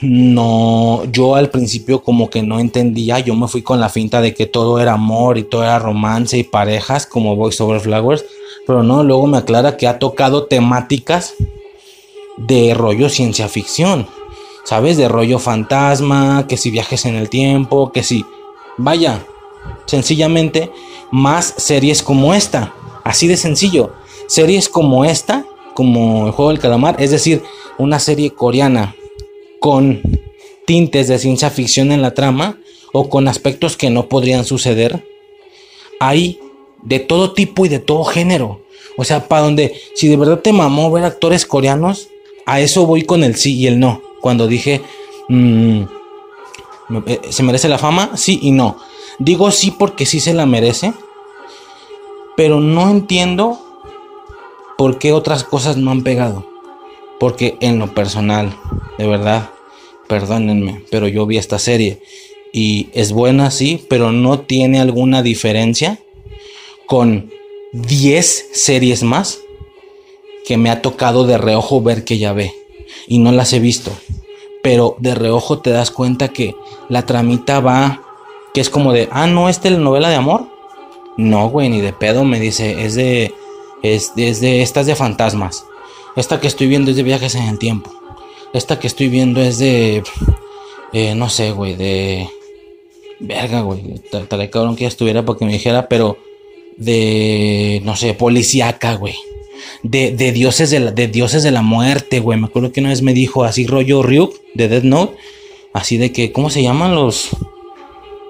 No, 0.00 1.04
yo 1.10 1.34
al 1.34 1.48
principio 1.50 2.02
como 2.02 2.28
que 2.28 2.42
no 2.42 2.60
entendía, 2.60 3.20
yo 3.20 3.34
me 3.34 3.48
fui 3.48 3.62
con 3.62 3.80
la 3.80 3.88
finta 3.88 4.20
de 4.20 4.34
que 4.34 4.44
todo 4.44 4.78
era 4.78 4.92
amor 4.92 5.38
y 5.38 5.44
todo 5.44 5.62
era 5.62 5.78
romance 5.78 6.36
y 6.36 6.44
parejas 6.44 7.06
como 7.06 7.36
Voice 7.36 7.62
Over 7.62 7.80
Flowers, 7.80 8.24
pero 8.66 8.82
no, 8.82 9.02
luego 9.02 9.26
me 9.26 9.38
aclara 9.38 9.76
que 9.76 9.86
ha 9.86 9.98
tocado 9.98 10.44
temáticas 10.44 11.34
de 12.36 12.74
rollo 12.74 13.08
ciencia 13.08 13.48
ficción, 13.48 14.06
¿sabes? 14.64 14.96
De 14.96 15.08
rollo 15.08 15.38
fantasma, 15.38 16.46
que 16.48 16.56
si 16.56 16.70
viajes 16.70 17.04
en 17.06 17.14
el 17.14 17.28
tiempo, 17.28 17.92
que 17.92 18.02
si, 18.02 18.24
vaya, 18.76 19.24
sencillamente 19.86 20.70
más 21.10 21.54
series 21.56 22.02
como 22.02 22.34
esta. 22.34 22.74
Así 23.04 23.28
de 23.28 23.36
sencillo. 23.36 23.92
Series 24.26 24.68
como 24.68 25.04
esta, 25.04 25.44
como 25.74 26.26
el 26.26 26.32
juego 26.32 26.50
del 26.50 26.60
calamar, 26.60 26.96
es 26.98 27.10
decir, 27.10 27.42
una 27.78 27.98
serie 27.98 28.30
coreana 28.30 28.96
con 29.60 30.00
tintes 30.66 31.08
de 31.08 31.18
ciencia 31.18 31.50
ficción 31.50 31.92
en 31.92 32.02
la 32.02 32.14
trama 32.14 32.58
o 32.92 33.08
con 33.08 33.28
aspectos 33.28 33.76
que 33.76 33.90
no 33.90 34.08
podrían 34.08 34.44
suceder. 34.44 35.06
Hay 36.00 36.40
de 36.82 37.00
todo 37.00 37.32
tipo 37.32 37.66
y 37.66 37.68
de 37.68 37.78
todo 37.78 38.04
género. 38.04 38.60
O 38.96 39.04
sea, 39.04 39.28
para 39.28 39.42
donde, 39.42 39.74
si 39.94 40.08
de 40.08 40.16
verdad 40.16 40.40
te 40.40 40.52
mamó 40.52 40.90
ver 40.90 41.04
actores 41.04 41.44
coreanos, 41.44 42.08
a 42.46 42.60
eso 42.60 42.86
voy 42.86 43.02
con 43.02 43.24
el 43.24 43.36
sí 43.36 43.56
y 43.56 43.66
el 43.66 43.80
no. 43.80 44.02
Cuando 44.24 44.46
dije, 44.46 44.80
mm, 45.28 45.82
eh, 47.04 47.20
¿se 47.28 47.42
merece 47.42 47.68
la 47.68 47.76
fama? 47.76 48.12
Sí 48.16 48.38
y 48.40 48.52
no. 48.52 48.78
Digo 49.18 49.50
sí 49.50 49.70
porque 49.70 50.06
sí 50.06 50.18
se 50.18 50.32
la 50.32 50.46
merece, 50.46 50.94
pero 52.34 52.58
no 52.58 52.88
entiendo 52.88 53.58
por 54.78 54.98
qué 54.98 55.12
otras 55.12 55.44
cosas 55.44 55.76
no 55.76 55.90
han 55.90 56.04
pegado. 56.04 56.48
Porque 57.20 57.58
en 57.60 57.78
lo 57.78 57.92
personal, 57.92 58.56
de 58.96 59.06
verdad, 59.06 59.50
perdónenme, 60.08 60.82
pero 60.90 61.06
yo 61.06 61.26
vi 61.26 61.36
esta 61.36 61.58
serie 61.58 62.00
y 62.50 62.88
es 62.94 63.12
buena, 63.12 63.50
sí, 63.50 63.84
pero 63.90 64.10
no 64.10 64.40
tiene 64.40 64.80
alguna 64.80 65.22
diferencia 65.22 65.98
con 66.86 67.30
10 67.74 68.46
series 68.54 69.02
más 69.02 69.40
que 70.46 70.56
me 70.56 70.70
ha 70.70 70.80
tocado 70.80 71.26
de 71.26 71.36
reojo 71.36 71.82
ver 71.82 72.04
que 72.04 72.16
ya 72.16 72.32
ve 72.32 72.54
y 73.06 73.18
no 73.18 73.32
las 73.32 73.52
he 73.52 73.60
visto. 73.60 73.92
Pero 74.64 74.96
de 74.98 75.14
reojo 75.14 75.60
te 75.60 75.70
das 75.70 75.92
cuenta 75.92 76.28
que 76.28 76.56
la 76.88 77.06
tramita 77.06 77.60
va 77.60 78.00
que 78.54 78.60
es 78.60 78.70
como 78.70 78.92
de, 78.92 79.08
ah, 79.10 79.26
no, 79.26 79.48
es 79.48 79.60
novela 79.64 80.08
de 80.08 80.14
amor. 80.14 80.46
No, 81.16 81.50
güey, 81.50 81.68
ni 81.68 81.80
de 81.80 81.92
pedo, 81.92 82.24
me 82.24 82.38
dice, 82.38 82.84
es 82.84 82.94
de, 82.94 83.34
es, 83.82 84.14
de, 84.14 84.62
esta 84.62 84.80
es 84.80 84.86
de 84.86 84.94
fantasmas. 84.94 85.66
Esta 86.16 86.40
que 86.40 86.46
estoy 86.46 86.68
viendo 86.68 86.92
es 86.92 86.96
de 86.96 87.02
viajes 87.02 87.34
en 87.34 87.48
el 87.48 87.58
tiempo. 87.58 87.92
Esta 88.52 88.78
que 88.78 88.86
estoy 88.86 89.08
viendo 89.08 89.40
es 89.40 89.58
de, 89.58 90.04
eh, 90.92 91.16
no 91.16 91.28
sé, 91.28 91.50
güey, 91.50 91.74
de, 91.74 92.28
verga, 93.18 93.62
güey, 93.62 94.00
tal 94.10 94.50
cabrón 94.50 94.76
que 94.76 94.82
ya 94.82 94.88
estuviera 94.88 95.24
porque 95.24 95.44
me 95.44 95.52
dijera, 95.52 95.88
pero 95.88 96.16
de, 96.76 97.80
no 97.84 97.96
sé, 97.96 98.14
policíaca, 98.14 98.94
güey. 98.94 99.16
De, 99.82 100.12
de, 100.12 100.32
dioses 100.32 100.70
de 100.70 100.80
la, 100.80 100.90
de 100.92 101.08
dioses 101.08 101.42
de 101.42 101.50
la 101.50 101.62
muerte, 101.62 102.20
güey. 102.20 102.38
Me 102.38 102.46
acuerdo 102.46 102.72
que 102.72 102.80
una 102.80 102.90
vez 102.90 103.02
me 103.02 103.14
dijo 103.14 103.44
así 103.44 103.66
rollo 103.66 104.02
Ryuk 104.02 104.34
de 104.54 104.68
Dead 104.68 104.82
Note. 104.82 105.16
Así 105.72 105.96
de 105.96 106.12
que, 106.12 106.32
¿cómo 106.32 106.50
se 106.50 106.62
llaman 106.62 106.94
los, 106.94 107.30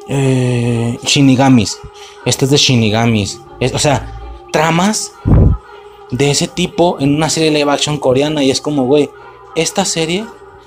eh, 0.08 0.98
Shinigamis. 1.04 1.78
Este 2.24 2.44
es 2.44 2.50
de 2.50 2.56
Shinigamis. 2.56 3.40
o 3.72 3.78
sea, 3.78 4.20
tramas 4.52 5.12
de 6.10 6.30
ese 6.30 6.48
tipo 6.48 6.98
en 7.00 7.14
una 7.14 7.30
serie 7.30 7.50
de 7.50 7.58
live 7.58 7.72
action 7.72 7.98
coreana. 7.98 8.42
Y 8.42 8.50
es 8.50 8.60
como, 8.60 8.84
güey, 8.84 9.10
esta 9.56 9.84
serie 9.84 10.24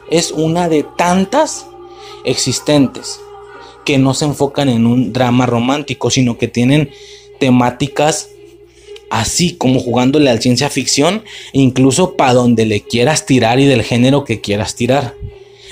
es 0.10 0.32
una 0.32 0.70
de 0.70 0.84
tantas 0.84 1.68
existentes 2.24 3.20
que 3.86 3.98
no 3.98 4.14
se 4.14 4.26
enfocan 4.26 4.70
en 4.70 4.86
un 4.86 5.14
drama 5.14 5.46
romántico, 5.46 6.10
sino 6.10 6.38
que 6.38 6.48
tienen 6.48 6.90
temáticas 7.40 8.32
así 9.10 9.56
como 9.56 9.80
jugándole 9.80 10.30
al 10.30 10.42
ciencia 10.42 10.70
ficción, 10.70 11.24
incluso 11.54 12.16
para 12.16 12.34
donde 12.34 12.66
le 12.66 12.82
quieras 12.82 13.26
tirar 13.26 13.60
y 13.60 13.66
del 13.66 13.84
género 13.84 14.24
que 14.24 14.42
quieras 14.42 14.76
tirar. 14.76 15.16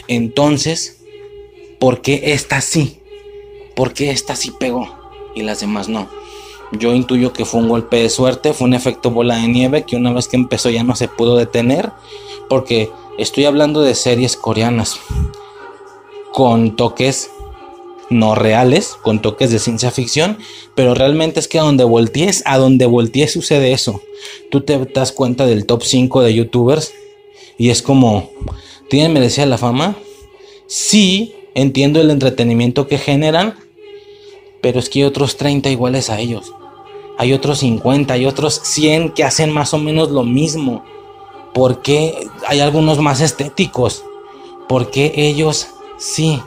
Entonces, 0.08 1.02
¿por 1.80 2.02
qué 2.02 2.34
esta 2.34 2.62
sí? 2.62 3.00
¿por 3.76 3.94
qué 3.94 4.10
esta 4.10 4.36
sí 4.36 4.52
pegó 4.52 4.90
y 5.36 5.44
las 5.44 5.60
demás 5.60 5.90
no? 5.90 6.08
Yo 6.72 6.96
intuyo 6.96 7.32
que 7.32 7.46
fue 7.46 7.60
un 7.60 7.70
golpe 7.70 7.98
de 7.98 8.10
suerte, 8.10 8.54
fue 8.54 8.68
un 8.68 8.74
efecto 8.74 9.12
bola 9.12 9.36
de 9.36 9.48
nieve 9.48 9.84
que 9.84 9.96
una 9.96 10.12
vez 10.12 10.28
que 10.28 10.38
empezó 10.38 10.70
ya 10.70 10.84
no 10.84 10.96
se 10.96 11.08
pudo 11.08 11.38
detener, 11.38 11.92
porque 12.50 12.90
estoy 13.20 13.46
hablando 13.46 13.82
de 13.82 13.94
series 13.94 14.36
coreanas 14.36 15.00
con 16.32 16.76
toques 16.76 17.30
no 18.10 18.36
reales, 18.36 18.98
con 19.02 19.22
toques 19.22 19.52
de 19.52 19.60
ciencia 19.60 19.92
ficción, 19.92 20.38
pero 20.76 20.94
realmente 20.94 21.40
es 21.40 21.48
que 21.48 21.60
a 21.60 21.64
donde 21.64 21.84
voltees, 21.84 22.44
a 22.46 22.58
donde 22.58 22.86
voltees 22.86 23.34
sucede 23.34 23.72
eso. 23.72 24.02
Tú 24.52 24.62
te 24.62 24.78
das 24.78 25.12
cuenta 25.12 25.46
del 25.46 25.66
top 25.66 25.84
5 25.84 26.22
de 26.22 26.34
youtubers 26.34 26.94
y 27.58 27.70
es 27.70 27.82
como, 27.82 28.32
¿tienen 28.90 29.14
merecida 29.14 29.46
la 29.46 29.58
fama? 29.58 29.96
Sí, 30.68 31.36
entiendo 31.54 32.02
el 32.02 32.12
entretenimiento 32.12 32.88
que 32.88 32.98
generan, 32.98 33.56
pero 34.62 34.80
es 34.80 34.90
que 34.90 35.00
hay 35.00 35.06
otros 35.06 35.38
30 35.38 35.70
iguales 35.70 36.10
a 36.10 36.20
ellos. 36.20 36.54
Hay 37.18 37.34
otros 37.34 37.60
50, 37.60 38.14
hay 38.14 38.26
otros 38.26 38.60
100 38.64 39.12
que 39.12 39.24
hacen 39.24 39.52
más 39.52 39.74
o 39.74 39.78
menos 39.78 40.10
lo 40.10 40.24
mismo. 40.24 40.84
¿Por 41.54 41.82
qué 41.82 42.28
hay 42.48 42.60
algunos 42.60 43.00
más 43.00 43.22
estéticos? 43.22 44.04
¿Por 44.68 44.92
qué 44.92 45.14
ellos 45.16 45.68
sí? 45.98 46.42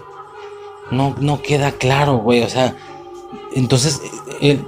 No, 0.90 1.14
no 1.20 1.42
queda 1.42 1.72
claro, 1.72 2.18
güey. 2.18 2.42
O 2.42 2.48
sea, 2.48 2.76
entonces, 3.54 4.00
eh, 4.40 4.60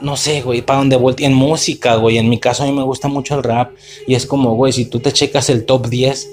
no 0.00 0.16
sé, 0.16 0.42
güey, 0.42 0.62
para 0.62 0.80
dónde 0.80 0.96
vuelta. 0.96 1.24
En 1.24 1.34
música, 1.34 1.96
güey. 1.96 2.18
En 2.18 2.28
mi 2.28 2.38
caso, 2.38 2.62
a 2.62 2.66
mí 2.66 2.72
me 2.72 2.82
gusta 2.82 3.08
mucho 3.08 3.34
el 3.34 3.42
rap. 3.42 3.72
Y 4.06 4.14
es 4.14 4.26
como, 4.26 4.54
güey, 4.54 4.72
si 4.72 4.86
tú 4.86 5.00
te 5.00 5.12
checas 5.12 5.50
el 5.50 5.66
top 5.66 5.88
10 5.88 6.28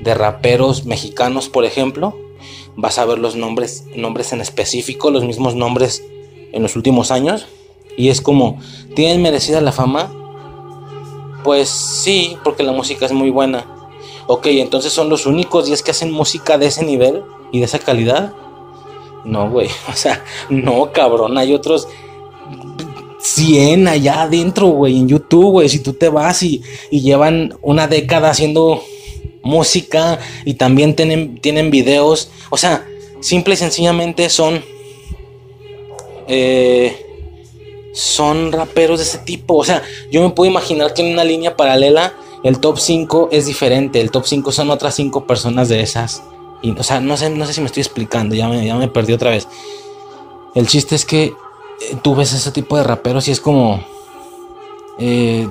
de 0.00 0.14
raperos 0.14 0.84
mexicanos, 0.84 1.48
por 1.48 1.64
ejemplo, 1.64 2.16
vas 2.76 2.98
a 2.98 3.04
ver 3.04 3.18
los 3.18 3.36
nombres, 3.36 3.84
nombres 3.94 4.32
en 4.32 4.40
específico, 4.40 5.10
los 5.10 5.24
mismos 5.24 5.54
nombres 5.54 6.02
en 6.52 6.62
los 6.62 6.76
últimos 6.76 7.10
años. 7.10 7.46
Y 7.96 8.08
es 8.08 8.20
como, 8.20 8.58
¿tienen 8.94 9.22
merecida 9.22 9.60
la 9.60 9.72
fama? 9.72 10.12
Pues 11.44 11.68
sí, 11.68 12.36
porque 12.44 12.62
la 12.62 12.72
música 12.72 13.06
es 13.06 13.12
muy 13.12 13.30
buena. 13.30 13.66
Ok, 14.26 14.46
entonces 14.46 14.92
son 14.92 15.08
los 15.08 15.26
únicos 15.26 15.66
10 15.66 15.82
que 15.82 15.90
hacen 15.90 16.10
música 16.10 16.56
de 16.56 16.66
ese 16.66 16.84
nivel 16.84 17.22
y 17.50 17.58
de 17.58 17.64
esa 17.64 17.78
calidad. 17.78 18.32
No, 19.24 19.50
güey. 19.50 19.68
O 19.88 19.94
sea, 19.94 20.24
no, 20.48 20.92
cabrón. 20.92 21.38
Hay 21.38 21.54
otros 21.54 21.88
100 23.20 23.88
allá 23.88 24.22
adentro, 24.22 24.68
güey, 24.68 24.98
en 24.98 25.08
YouTube, 25.08 25.52
güey. 25.52 25.68
Si 25.68 25.78
tú 25.78 25.92
te 25.92 26.08
vas 26.08 26.42
y, 26.42 26.62
llevan 26.90 27.54
una 27.62 27.86
década 27.86 28.30
haciendo 28.30 28.82
música 29.42 30.18
y 30.44 30.54
también 30.54 30.94
tienen, 30.94 31.38
tienen 31.38 31.70
videos. 31.70 32.30
O 32.50 32.56
sea, 32.56 32.86
simple 33.20 33.54
y 33.54 33.56
sencillamente 33.56 34.28
son. 34.28 34.62
Eh, 36.28 37.06
son 37.92 38.52
raperos 38.52 38.98
de 38.98 39.04
ese 39.04 39.18
tipo. 39.18 39.56
O 39.56 39.64
sea, 39.64 39.82
yo 40.10 40.22
me 40.22 40.30
puedo 40.30 40.50
imaginar 40.50 40.94
que 40.94 41.02
en 41.02 41.12
una 41.12 41.24
línea 41.24 41.56
paralela 41.56 42.14
el 42.42 42.58
top 42.58 42.78
5 42.78 43.28
es 43.32 43.46
diferente. 43.46 44.00
El 44.00 44.10
top 44.10 44.24
5 44.26 44.50
son 44.50 44.70
otras 44.70 44.94
5 44.94 45.26
personas 45.26 45.68
de 45.68 45.80
esas. 45.80 46.22
Y, 46.62 46.70
o 46.70 46.82
sea, 46.82 47.00
no 47.00 47.16
sé, 47.16 47.28
no 47.30 47.44
sé 47.46 47.52
si 47.52 47.60
me 47.60 47.66
estoy 47.66 47.82
explicando. 47.82 48.34
Ya 48.34 48.48
me, 48.48 48.64
ya 48.64 48.76
me 48.76 48.88
perdí 48.88 49.12
otra 49.12 49.30
vez. 49.30 49.48
El 50.54 50.66
chiste 50.66 50.94
es 50.94 51.04
que 51.04 51.24
eh, 51.24 51.34
tú 52.02 52.14
ves 52.14 52.32
ese 52.32 52.52
tipo 52.52 52.76
de 52.76 52.84
raperos 52.84 53.28
y 53.28 53.32
es 53.32 53.40
como. 53.40 53.84
Eh, 54.98 55.48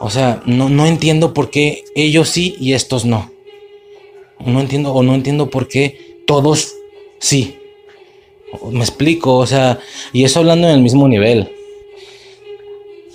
o 0.00 0.10
sea, 0.10 0.42
no, 0.46 0.68
no 0.68 0.86
entiendo 0.86 1.34
por 1.34 1.50
qué 1.50 1.84
ellos 1.94 2.28
sí 2.28 2.56
y 2.58 2.72
estos 2.72 3.04
no. 3.04 3.30
No 4.44 4.60
entiendo 4.60 4.92
o 4.92 5.02
no 5.02 5.14
entiendo 5.14 5.50
por 5.50 5.68
qué 5.68 6.20
todos 6.26 6.74
sí. 7.18 7.58
Me 8.70 8.80
explico, 8.80 9.36
o 9.36 9.46
sea, 9.46 9.80
y 10.12 10.24
eso 10.24 10.40
hablando 10.40 10.68
en 10.68 10.74
el 10.74 10.80
mismo 10.80 11.08
nivel. 11.08 11.52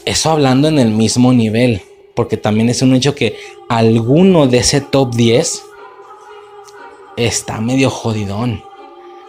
Eso 0.06 0.32
hablando 0.32 0.68
en 0.68 0.80
el 0.80 0.90
mismo 0.90 1.34
nivel, 1.34 1.82
porque 2.16 2.36
también 2.36 2.70
es 2.70 2.82
un 2.82 2.96
hecho 2.96 3.16
que 3.16 3.36
alguno 3.70 4.48
de 4.48 4.58
ese 4.58 4.82
top 4.82 5.14
10 5.14 5.64
está 7.26 7.62
medio 7.62 7.90
jodidón. 7.90 8.64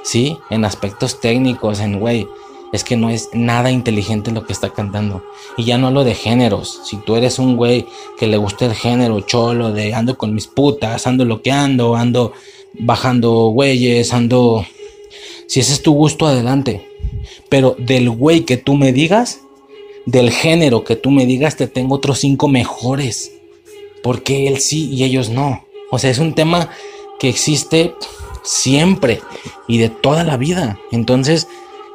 ¿Sí? 0.02 0.38
En 0.48 0.64
aspectos 0.64 1.20
técnicos, 1.20 1.80
en 1.80 2.00
güey 2.00 2.26
es 2.72 2.84
que 2.84 2.96
no 2.96 3.10
es 3.10 3.30
nada 3.32 3.70
inteligente 3.70 4.30
lo 4.30 4.46
que 4.46 4.52
está 4.52 4.70
cantando. 4.70 5.22
Y 5.56 5.64
ya 5.64 5.78
no 5.78 5.88
hablo 5.88 6.04
de 6.04 6.14
géneros. 6.14 6.80
Si 6.84 6.96
tú 6.98 7.16
eres 7.16 7.38
un 7.38 7.56
güey 7.56 7.86
que 8.18 8.26
le 8.26 8.36
gusta 8.36 8.66
el 8.66 8.74
género 8.74 9.20
cholo 9.20 9.72
de 9.72 9.92
ando 9.94 10.16
con 10.16 10.34
mis 10.34 10.46
putas, 10.46 11.06
ando 11.06 11.24
lo 11.24 11.42
que 11.42 11.50
ando, 11.50 11.96
ando 11.96 12.32
bajando 12.74 13.48
güeyes, 13.48 14.12
ando... 14.12 14.64
Si 15.48 15.58
ese 15.58 15.72
es 15.72 15.82
tu 15.82 15.92
gusto, 15.92 16.26
adelante. 16.26 16.88
Pero 17.48 17.74
del 17.76 18.08
güey 18.08 18.44
que 18.44 18.56
tú 18.56 18.74
me 18.74 18.92
digas, 18.92 19.40
del 20.06 20.30
género 20.30 20.84
que 20.84 20.94
tú 20.94 21.10
me 21.10 21.26
digas, 21.26 21.56
te 21.56 21.66
tengo 21.66 21.96
otros 21.96 22.20
cinco 22.20 22.46
mejores. 22.46 23.32
Porque 24.04 24.46
él 24.46 24.60
sí 24.60 24.88
y 24.94 25.02
ellos 25.02 25.28
no. 25.28 25.64
O 25.90 25.98
sea, 25.98 26.10
es 26.10 26.18
un 26.18 26.34
tema 26.34 26.70
que 27.20 27.28
existe 27.28 27.94
siempre 28.42 29.20
y 29.68 29.78
de 29.78 29.90
toda 29.90 30.24
la 30.24 30.36
vida. 30.36 30.80
Entonces, 30.90 31.46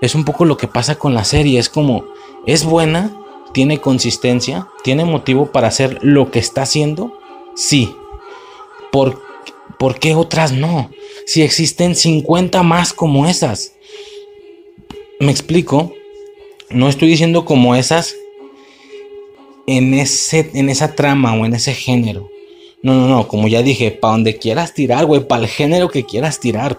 es 0.01 0.15
un 0.15 0.23
poco 0.23 0.45
lo 0.45 0.55
que 0.55 0.67
pasa 0.67 0.95
con 0.95 1.13
la 1.13 1.25
serie. 1.25 1.59
Es 1.59 1.67
como, 1.67 2.05
es 2.45 2.63
buena, 2.63 3.11
tiene 3.51 3.81
consistencia, 3.81 4.69
tiene 4.83 5.03
motivo 5.03 5.51
para 5.51 5.67
hacer 5.67 5.99
lo 6.01 6.31
que 6.31 6.39
está 6.39 6.61
haciendo. 6.61 7.17
Sí. 7.55 7.93
¿Por, 8.91 9.21
¿por 9.79 9.99
qué 9.99 10.13
otras 10.13 10.53
no? 10.53 10.91
Si 11.25 11.41
existen 11.41 11.95
50 11.95 12.61
más 12.63 12.93
como 12.93 13.25
esas. 13.25 13.73
Me 15.19 15.31
explico. 15.31 15.91
No 16.69 16.87
estoy 16.87 17.09
diciendo 17.09 17.45
como 17.45 17.75
esas 17.75 18.15
en, 19.67 19.93
ese, 19.95 20.51
en 20.53 20.69
esa 20.69 20.95
trama 20.95 21.33
o 21.33 21.45
en 21.45 21.55
ese 21.55 21.73
género. 21.73 22.29
No, 22.85 22.93
no, 22.93 23.07
no, 23.07 23.27
como 23.27 23.47
ya 23.47 23.63
dije, 23.63 23.89
para 23.89 24.11
donde 24.11 24.37
quieras 24.37 24.75
tirar, 24.75 25.07
güey, 25.07 25.27
para 25.27 25.41
el 25.41 25.47
género 25.47 25.89
que 25.89 26.05
quieras 26.05 26.39
tirar 26.39 26.77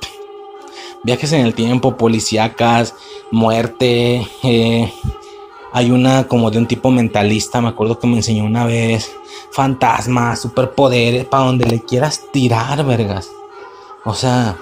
viajes 1.03 1.33
en 1.33 1.45
el 1.45 1.53
tiempo, 1.53 1.97
policíacas, 1.97 2.95
muerte. 3.33 4.25
Eh, 4.45 4.89
hay 5.73 5.91
una 5.91 6.29
como 6.29 6.53
de 6.53 6.59
un 6.59 6.69
tipo 6.69 6.93
mentalista, 6.93 7.61
me 7.61 7.71
acuerdo 7.71 7.99
que 7.99 8.07
me 8.07 8.19
enseñó 8.19 8.45
una 8.45 8.65
vez. 8.65 9.11
Fantasmas, 9.51 10.43
superpoderes, 10.43 11.25
para 11.25 11.47
donde 11.47 11.67
le 11.67 11.81
quieras 11.81 12.21
tirar, 12.33 12.87
vergas. 12.87 13.29
O 14.05 14.15
sea, 14.15 14.57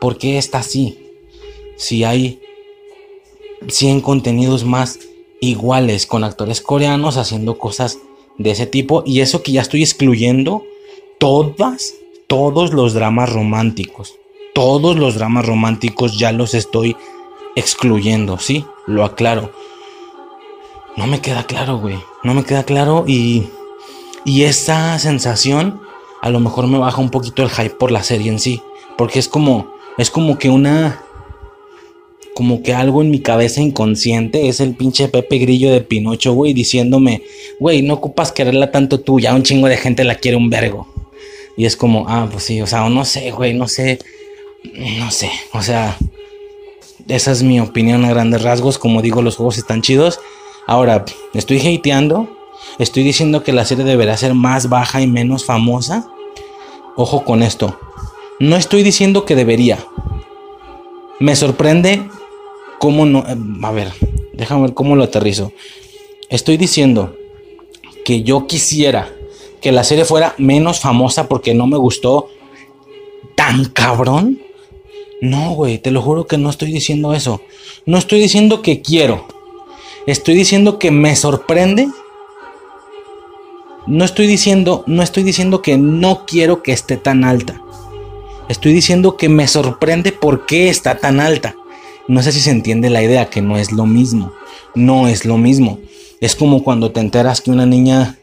¿por 0.00 0.16
qué 0.16 0.38
está 0.38 0.58
así? 0.58 1.10
Si 1.76 2.04
hay 2.04 2.40
100 3.66 4.00
contenidos 4.00 4.62
más 4.62 5.00
iguales 5.40 6.06
con 6.06 6.22
actores 6.22 6.60
coreanos 6.60 7.16
haciendo 7.16 7.58
cosas 7.58 7.98
de 8.38 8.50
ese 8.50 8.66
tipo. 8.66 9.02
Y 9.06 9.20
eso 9.20 9.42
que 9.42 9.52
ya 9.52 9.62
estoy 9.62 9.82
excluyendo 9.82 10.64
todas, 11.18 11.94
todos 12.26 12.72
los 12.72 12.94
dramas 12.94 13.32
románticos 13.32 14.14
todos 14.52 14.96
los 14.96 15.14
dramas 15.14 15.46
románticos 15.46 16.18
ya 16.18 16.32
los 16.32 16.54
estoy 16.54 16.96
excluyendo, 17.56 18.38
¿sí? 18.38 18.64
Lo 18.86 19.04
aclaro. 19.04 19.52
No 20.96 21.06
me 21.06 21.20
queda 21.20 21.44
claro, 21.44 21.78
güey. 21.78 21.98
No 22.22 22.34
me 22.34 22.44
queda 22.44 22.64
claro 22.64 23.04
y, 23.06 23.48
y 24.24 24.44
esa 24.44 24.98
sensación 24.98 25.80
a 26.20 26.30
lo 26.30 26.38
mejor 26.40 26.66
me 26.66 26.78
baja 26.78 27.00
un 27.00 27.10
poquito 27.10 27.42
el 27.42 27.50
hype 27.50 27.70
por 27.76 27.90
la 27.90 28.02
serie 28.02 28.30
en 28.30 28.38
sí. 28.38 28.62
Porque 28.98 29.18
es 29.18 29.28
como, 29.28 29.72
es 29.98 30.10
como 30.10 30.38
que 30.38 30.50
una, 30.50 31.02
como 32.34 32.62
que 32.62 32.74
algo 32.74 33.02
en 33.02 33.10
mi 33.10 33.20
cabeza 33.20 33.60
inconsciente 33.60 34.48
es 34.48 34.60
el 34.60 34.74
pinche 34.74 35.08
Pepe 35.08 35.38
Grillo 35.38 35.70
de 35.70 35.80
Pinocho, 35.80 36.32
güey, 36.32 36.54
diciéndome, 36.54 37.22
güey, 37.60 37.82
no 37.82 37.94
ocupas 37.94 38.32
quererla 38.32 38.70
tanto 38.70 39.00
tú, 39.00 39.20
ya 39.20 39.34
un 39.34 39.42
chingo 39.42 39.68
de 39.68 39.76
gente 39.76 40.04
la 40.04 40.14
quiere 40.14 40.36
un 40.36 40.50
vergo. 40.50 40.86
Y 41.56 41.66
es 41.66 41.76
como, 41.76 42.06
ah, 42.08 42.28
pues 42.30 42.44
sí, 42.44 42.62
o 42.62 42.66
sea, 42.66 42.88
no 42.88 43.04
sé, 43.04 43.30
güey, 43.30 43.52
no 43.52 43.68
sé 43.68 43.98
no 44.98 45.10
sé, 45.10 45.30
o 45.52 45.62
sea, 45.62 45.96
esa 47.08 47.32
es 47.32 47.42
mi 47.42 47.60
opinión 47.60 48.04
a 48.04 48.10
grandes 48.10 48.42
rasgos. 48.42 48.78
Como 48.78 49.02
digo, 49.02 49.22
los 49.22 49.36
juegos 49.36 49.58
están 49.58 49.82
chidos. 49.82 50.20
Ahora, 50.66 51.04
estoy 51.34 51.58
hateando. 51.58 52.28
Estoy 52.78 53.02
diciendo 53.02 53.42
que 53.42 53.52
la 53.52 53.64
serie 53.64 53.84
deberá 53.84 54.16
ser 54.16 54.34
más 54.34 54.68
baja 54.68 55.00
y 55.00 55.06
menos 55.06 55.44
famosa. 55.44 56.08
Ojo 56.96 57.24
con 57.24 57.42
esto. 57.42 57.78
No 58.38 58.56
estoy 58.56 58.82
diciendo 58.82 59.24
que 59.24 59.34
debería. 59.34 59.84
Me 61.18 61.36
sorprende 61.36 62.02
cómo 62.82 63.06
no... 63.06 63.24
A 63.62 63.70
ver, 63.70 63.92
déjame 64.32 64.62
ver 64.62 64.74
cómo 64.74 64.96
lo 64.96 65.04
aterrizo. 65.04 65.52
Estoy 66.28 66.56
diciendo 66.56 67.14
que 68.04 68.24
yo 68.24 68.48
quisiera 68.48 69.08
que 69.60 69.70
la 69.70 69.84
serie 69.84 70.04
fuera 70.04 70.34
menos 70.36 70.80
famosa 70.80 71.28
porque 71.28 71.54
no 71.54 71.68
me 71.68 71.76
gustó 71.76 72.28
tan 73.36 73.66
cabrón 73.66 74.40
no, 75.22 75.54
güey, 75.54 75.78
te 75.78 75.92
lo 75.92 76.02
juro 76.02 76.26
que 76.26 76.36
no 76.36 76.50
estoy 76.50 76.72
diciendo 76.72 77.14
eso. 77.14 77.42
No 77.86 77.96
estoy 77.96 78.18
diciendo 78.18 78.60
que 78.60 78.82
quiero. 78.82 79.24
Estoy 80.04 80.34
diciendo 80.34 80.80
que 80.80 80.90
me 80.90 81.14
sorprende. 81.14 81.88
No 83.86 84.04
estoy 84.04 84.26
diciendo, 84.26 84.82
no 84.88 85.00
estoy 85.00 85.22
diciendo 85.22 85.62
que 85.62 85.78
no 85.78 86.26
quiero 86.26 86.64
que 86.64 86.72
esté 86.72 86.96
tan 86.96 87.22
alta. 87.22 87.62
Estoy 88.48 88.72
diciendo 88.72 89.16
que 89.16 89.28
me 89.28 89.46
sorprende 89.46 90.10
por 90.10 90.44
qué 90.44 90.68
está 90.68 90.98
tan 90.98 91.20
alta. 91.20 91.54
No 92.08 92.22
sé 92.22 92.32
si 92.32 92.40
se 92.40 92.50
entiende 92.50 92.90
la 92.90 93.02
idea, 93.02 93.30
que 93.30 93.42
no 93.42 93.56
es 93.56 93.72
lo 93.72 93.86
mismo. 93.86 94.32
No 94.74 95.08
es 95.08 95.24
lo 95.24 95.38
mismo. 95.38 95.78
Es 96.20 96.36
como 96.36 96.62
cuando 96.62 96.92
te 96.92 97.00
enteras 97.00 97.40
que 97.40 97.50
una 97.50 97.66
niña, 97.66 98.18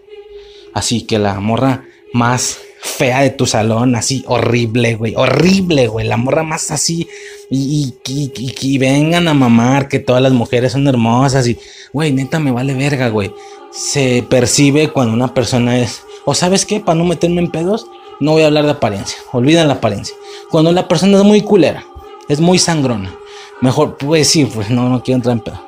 así 0.73 1.01
que 1.01 1.19
la 1.19 1.39
morra 1.39 1.86
más 2.13 2.59
fea 2.82 3.21
de 3.21 3.30
tu 3.30 3.45
salón, 3.45 3.95
así 3.95 4.23
horrible, 4.27 4.95
güey, 4.95 5.13
horrible, 5.15 5.88
güey, 5.88 6.07
la 6.07 6.17
morra 6.17 6.43
más 6.43 6.71
así, 6.71 7.07
y, 7.49 7.93
y, 8.07 8.77
vengan 8.77 9.27
a 9.27 9.34
mamar 9.34 9.88
que 9.89 9.99
todas 9.99 10.21
las 10.21 10.32
mujeres 10.32 10.71
son 10.71 10.88
hermosas, 10.88 11.47
y, 11.47 11.57
güey, 11.91 12.11
neta 12.13 12.39
me 12.39 12.51
vale 12.51 12.73
verga, 12.73 13.09
güey. 13.09 13.34
Se 13.71 14.23
percibe 14.30 14.89
cuando 14.89 15.13
una 15.13 15.34
persona 15.34 15.77
es, 15.80 16.03
o 16.25 16.34
sabes 16.34 16.65
qué, 16.65 16.80
para 16.80 16.97
no 16.97 17.05
meterme 17.05 17.41
en 17.41 17.51
pedos, 17.51 17.88
no 18.19 18.32
voy 18.32 18.43
a 18.43 18.47
hablar 18.47 18.65
de 18.65 18.71
apariencia, 18.71 19.17
olviden 19.32 19.67
la 19.67 19.75
apariencia. 19.75 20.15
Cuando 20.49 20.71
la 20.71 20.88
persona 20.88 21.17
es 21.17 21.23
muy 21.23 21.41
culera, 21.41 21.86
es 22.30 22.39
muy 22.39 22.59
sangrona, 22.59 23.13
mejor, 23.62 23.97
pues 23.97 24.28
sí, 24.30 24.45
pues 24.45 24.70
no, 24.70 24.89
no 24.89 25.03
quiero 25.03 25.18
entrar 25.18 25.34
en 25.38 25.43
pedo. 25.43 25.62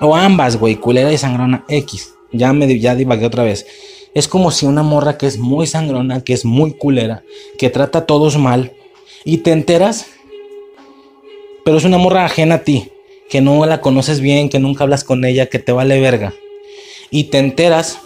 O 0.00 0.14
ambas, 0.14 0.56
güey, 0.56 0.76
culera 0.76 1.12
y 1.12 1.18
sangrona 1.18 1.64
X. 1.68 2.14
Ya 2.32 2.52
me 2.52 2.78
ya 2.78 2.94
divagué 2.94 3.26
otra 3.26 3.44
vez. 3.44 3.66
Es 4.14 4.28
como 4.28 4.50
si 4.50 4.66
una 4.66 4.82
morra 4.82 5.18
que 5.18 5.26
es 5.26 5.38
muy 5.38 5.66
sangrona, 5.66 6.22
que 6.22 6.32
es 6.32 6.44
muy 6.44 6.72
culera, 6.72 7.22
que 7.58 7.70
trata 7.70 8.00
a 8.00 8.06
todos 8.06 8.38
mal, 8.38 8.72
y 9.24 9.38
te 9.38 9.52
enteras, 9.52 10.06
pero 11.64 11.78
es 11.78 11.84
una 11.84 11.98
morra 11.98 12.24
ajena 12.24 12.56
a 12.56 12.62
ti, 12.62 12.92
que 13.28 13.40
no 13.40 13.64
la 13.66 13.80
conoces 13.80 14.20
bien, 14.20 14.48
que 14.48 14.58
nunca 14.58 14.84
hablas 14.84 15.04
con 15.04 15.24
ella, 15.24 15.46
que 15.46 15.58
te 15.58 15.72
vale 15.72 16.00
verga. 16.00 16.32
Y 17.10 17.24
te 17.24 17.38
enteras 17.38 17.98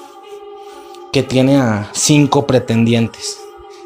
que 1.12 1.22
tiene 1.22 1.56
a 1.56 1.90
cinco 1.92 2.46
pretendientes, 2.46 3.39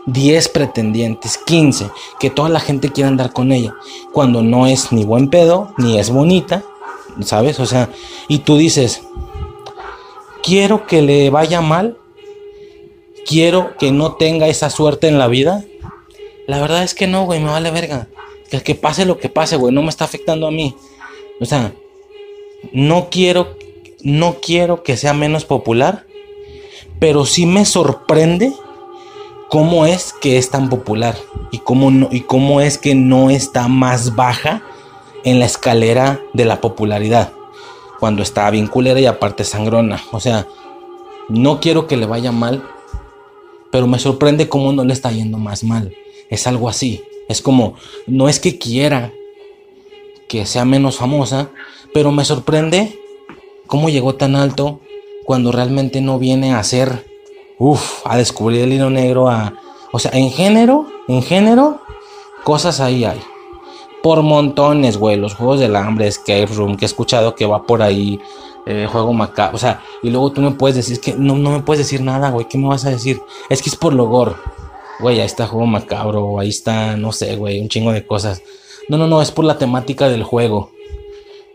10 0.07 0.49
pretendientes, 0.49 1.39
15, 1.39 1.91
que 2.19 2.31
toda 2.31 2.49
la 2.49 2.61
gente 2.61 2.91
quiere 2.91 3.09
andar 3.09 3.33
con 3.33 3.53
ella, 3.53 3.75
cuando 4.13 4.43
no 4.43 4.67
es 4.67 4.93
ni 4.93 5.05
buen 5.05 5.29
pedo, 5.29 5.73
ni 5.79 5.99
es 5.99 6.11
bonita, 6.11 6.63
¿sabes? 7.23 7.61
O 7.61 7.67
sea, 7.67 7.91
y 8.29 8.41
tú 8.41 8.57
dices, 8.57 9.03
quiero 10.43 10.87
que 10.87 11.03
le 11.03 11.31
vaya 11.31 11.61
mal 11.61 11.99
quiero 13.25 13.77
que 13.77 13.91
no 13.91 14.15
tenga 14.15 14.49
esa 14.49 14.71
suerte 14.71 15.09
en 15.09 15.19
la 15.19 15.29
vida. 15.29 15.65
La 16.47 16.61
verdad 16.61 16.83
es 16.83 16.95
que 16.95 17.07
no, 17.07 17.25
güey, 17.25 17.41
me 17.41 17.51
vale 17.51 17.71
verga. 17.71 18.09
Que, 18.51 18.63
que 18.63 18.75
pase 18.75 19.05
lo 19.05 19.19
que 19.19 19.29
pase, 19.29 19.57
güey, 19.57 19.75
no 19.75 19.83
me 19.83 19.89
está 19.89 20.05
afectando 20.05 20.47
a 20.47 20.51
mí. 20.51 20.77
O 21.41 21.45
sea, 21.45 21.73
no 22.73 23.09
quiero, 23.11 23.57
no 24.03 24.37
quiero 24.41 24.83
que 24.83 24.97
sea 24.97 25.15
menos 25.15 25.45
popular, 25.45 26.07
pero 27.01 27.27
sí 27.27 27.47
me 27.47 27.65
sorprende 27.65 28.53
cómo 29.55 29.87
es 29.87 30.13
que 30.13 30.37
es 30.37 30.51
tan 30.51 30.69
popular 30.69 31.17
y 31.53 31.59
cómo, 31.59 32.09
y 32.11 32.23
cómo 32.23 32.61
es 32.61 32.77
que 32.77 32.97
no 32.97 33.31
está 33.31 33.69
más 33.69 34.17
baja 34.17 34.65
en 35.23 35.39
la 35.39 35.47
escalera 35.47 36.21
de 36.33 36.45
la 36.45 36.61
popularidad. 36.61 37.33
Cuando 38.01 38.25
está 38.25 38.51
bien 38.51 38.67
culera 38.67 38.99
y 38.99 39.07
aparte 39.07 39.45
sangrona. 39.45 40.03
O 40.11 40.19
sea, 40.19 40.49
no 41.29 41.61
quiero 41.61 41.87
que 41.87 41.97
le 41.97 42.05
vaya 42.05 42.33
mal, 42.33 42.65
pero 43.71 43.87
me 43.87 44.01
sorprende 44.01 44.49
cómo 44.49 44.73
no 44.73 44.83
le 44.83 44.93
está 44.93 45.13
yendo 45.13 45.39
más 45.39 45.63
mal. 45.63 45.95
Es 46.31 46.49
algo 46.49 46.69
así. 46.69 47.05
Es 47.29 47.41
como, 47.41 47.77
no 48.09 48.29
es 48.29 48.41
que 48.41 48.59
quiera 48.59 49.13
que 50.27 50.47
sea 50.47 50.65
menos 50.65 50.97
famosa, 50.97 51.51
pero 51.93 52.11
me 52.11 52.25
sorprende 52.25 52.99
cómo 53.69 53.89
llegó 53.89 54.17
tan 54.17 54.35
alto 54.35 54.81
cuando 55.25 55.53
realmente 55.53 56.01
no 56.01 56.19
viene 56.19 56.55
a 56.55 56.65
ser, 56.65 57.14
uff, 57.59 58.03
a 58.05 58.17
descubrir 58.17 58.63
el 58.63 58.73
hilo 58.73 58.91
negro, 58.91 59.29
o 59.93 59.99
sea, 59.99 60.11
en 60.15 60.31
género, 60.31 60.87
en 61.09 61.23
género, 61.23 61.81
cosas 62.45 62.81
ahí 62.81 63.05
hay. 63.05 63.21
Por 64.03 64.23
montones, 64.23 64.99
güey, 64.99 65.17
los 65.17 65.35
juegos 65.35 65.61
del 65.61 65.77
hambre, 65.77 66.07
Escape 66.07 66.47
Room, 66.47 66.77
que 66.77 66.85
he 66.85 66.87
escuchado 66.87 67.35
que 67.35 67.47
va 67.47 67.65
por 67.65 67.83
ahí, 67.83 68.21
eh, 68.67 68.87
juego 68.91 69.13
macabro, 69.13 69.57
o 69.57 69.59
sea, 69.59 69.83
y 70.03 70.11
luego 70.11 70.33
tú 70.33 70.41
me 70.41 70.51
puedes 70.51 70.77
decir, 70.77 71.01
que 71.01 71.15
no, 71.15 71.37
no 71.37 71.51
me 71.51 71.61
puedes 71.61 71.85
decir 71.85 72.01
nada, 72.01 72.31
güey, 72.31 72.47
¿qué 72.49 72.59
me 72.59 72.69
vas 72.69 72.85
a 72.85 72.91
decir? 72.91 73.21
Es 73.49 73.63
que 73.63 73.71
es 73.71 73.77
por 73.77 73.93
lo 73.93 74.07
gore. 74.07 74.35
Güey, 75.01 75.21
ahí 75.21 75.27
está 75.27 75.47
juego 75.47 75.67
macabro, 75.67 76.39
ahí 76.39 76.51
está, 76.51 76.97
no 76.97 77.13
sé, 77.13 77.37
güey, 77.37 77.61
un 77.61 77.69
chingo 77.69 77.93
de 77.93 78.07
cosas. 78.07 78.43
No, 78.89 78.97
no, 78.97 79.07
no, 79.07 79.23
es 79.23 79.31
por 79.31 79.45
la 79.45 79.59
temática 79.59 80.09
del 80.09 80.23
juego. 80.23 80.71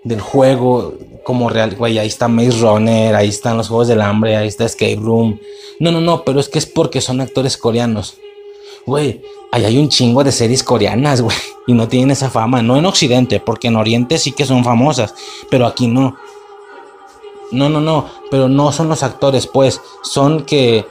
Del 0.04 0.20
juego 0.20 0.93
como 1.30 1.47
real, 1.47 1.75
güey, 1.75 1.99
ahí 1.99 2.07
está 2.07 2.27
Maze 2.27 2.59
Runner, 2.59 3.15
ahí 3.15 3.27
están 3.27 3.55
los 3.55 3.67
juegos 3.67 3.88
del 3.88 4.01
hambre, 4.01 4.36
ahí 4.36 4.47
está 4.47 4.65
Escape 4.65 4.95
Room. 4.99 5.39
No, 5.80 5.91
no, 5.91 6.01
no, 6.01 6.23
pero 6.23 6.39
es 6.39 6.49
que 6.49 6.57
es 6.57 6.65
porque 6.65 7.01
son 7.01 7.21
actores 7.21 7.55
coreanos. 7.55 8.17
Güey, 8.88 9.21
ahí 9.51 9.63
hay 9.63 9.77
un 9.77 9.89
chingo 9.89 10.23
de 10.23 10.32
series 10.32 10.63
coreanas, 10.63 11.21
güey, 11.21 11.38
y 11.67 11.73
no 11.73 11.88
tienen 11.88 12.09
esa 12.09 12.32
fama. 12.32 12.63
No 12.63 12.77
en 12.77 12.86
Occidente, 12.88 13.39
porque 13.39 13.67
en 13.67 13.75
Oriente 13.75 14.17
sí 14.17 14.32
que 14.32 14.43
son 14.43 14.63
famosas, 14.63 15.13
pero 15.51 15.67
aquí 15.67 15.86
no. 15.86 16.17
No, 17.51 17.69
no, 17.69 17.80
no, 17.80 18.07
pero 18.32 18.49
no 18.49 18.71
son 18.71 18.89
los 18.89 19.03
actores, 19.03 19.45
pues, 19.45 19.80
son 20.01 20.45
que 20.45 20.88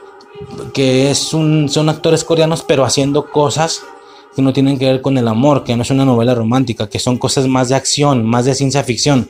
que 0.73 1.11
es 1.11 1.33
un 1.33 1.67
son 1.67 1.89
actores 1.89 2.23
coreanos 2.23 2.63
pero 2.65 2.85
haciendo 2.85 3.29
cosas 3.29 3.83
que 4.33 4.41
no 4.41 4.53
tienen 4.53 4.79
que 4.79 4.85
ver 4.85 5.01
con 5.01 5.17
el 5.17 5.27
amor, 5.27 5.65
que 5.65 5.75
no 5.75 5.81
es 5.81 5.91
una 5.91 6.05
novela 6.05 6.33
romántica, 6.33 6.89
que 6.89 6.97
son 6.97 7.17
cosas 7.17 7.45
más 7.45 7.67
de 7.67 7.75
acción, 7.75 8.25
más 8.25 8.45
de 8.45 8.55
ciencia 8.55 8.85
ficción. 8.85 9.29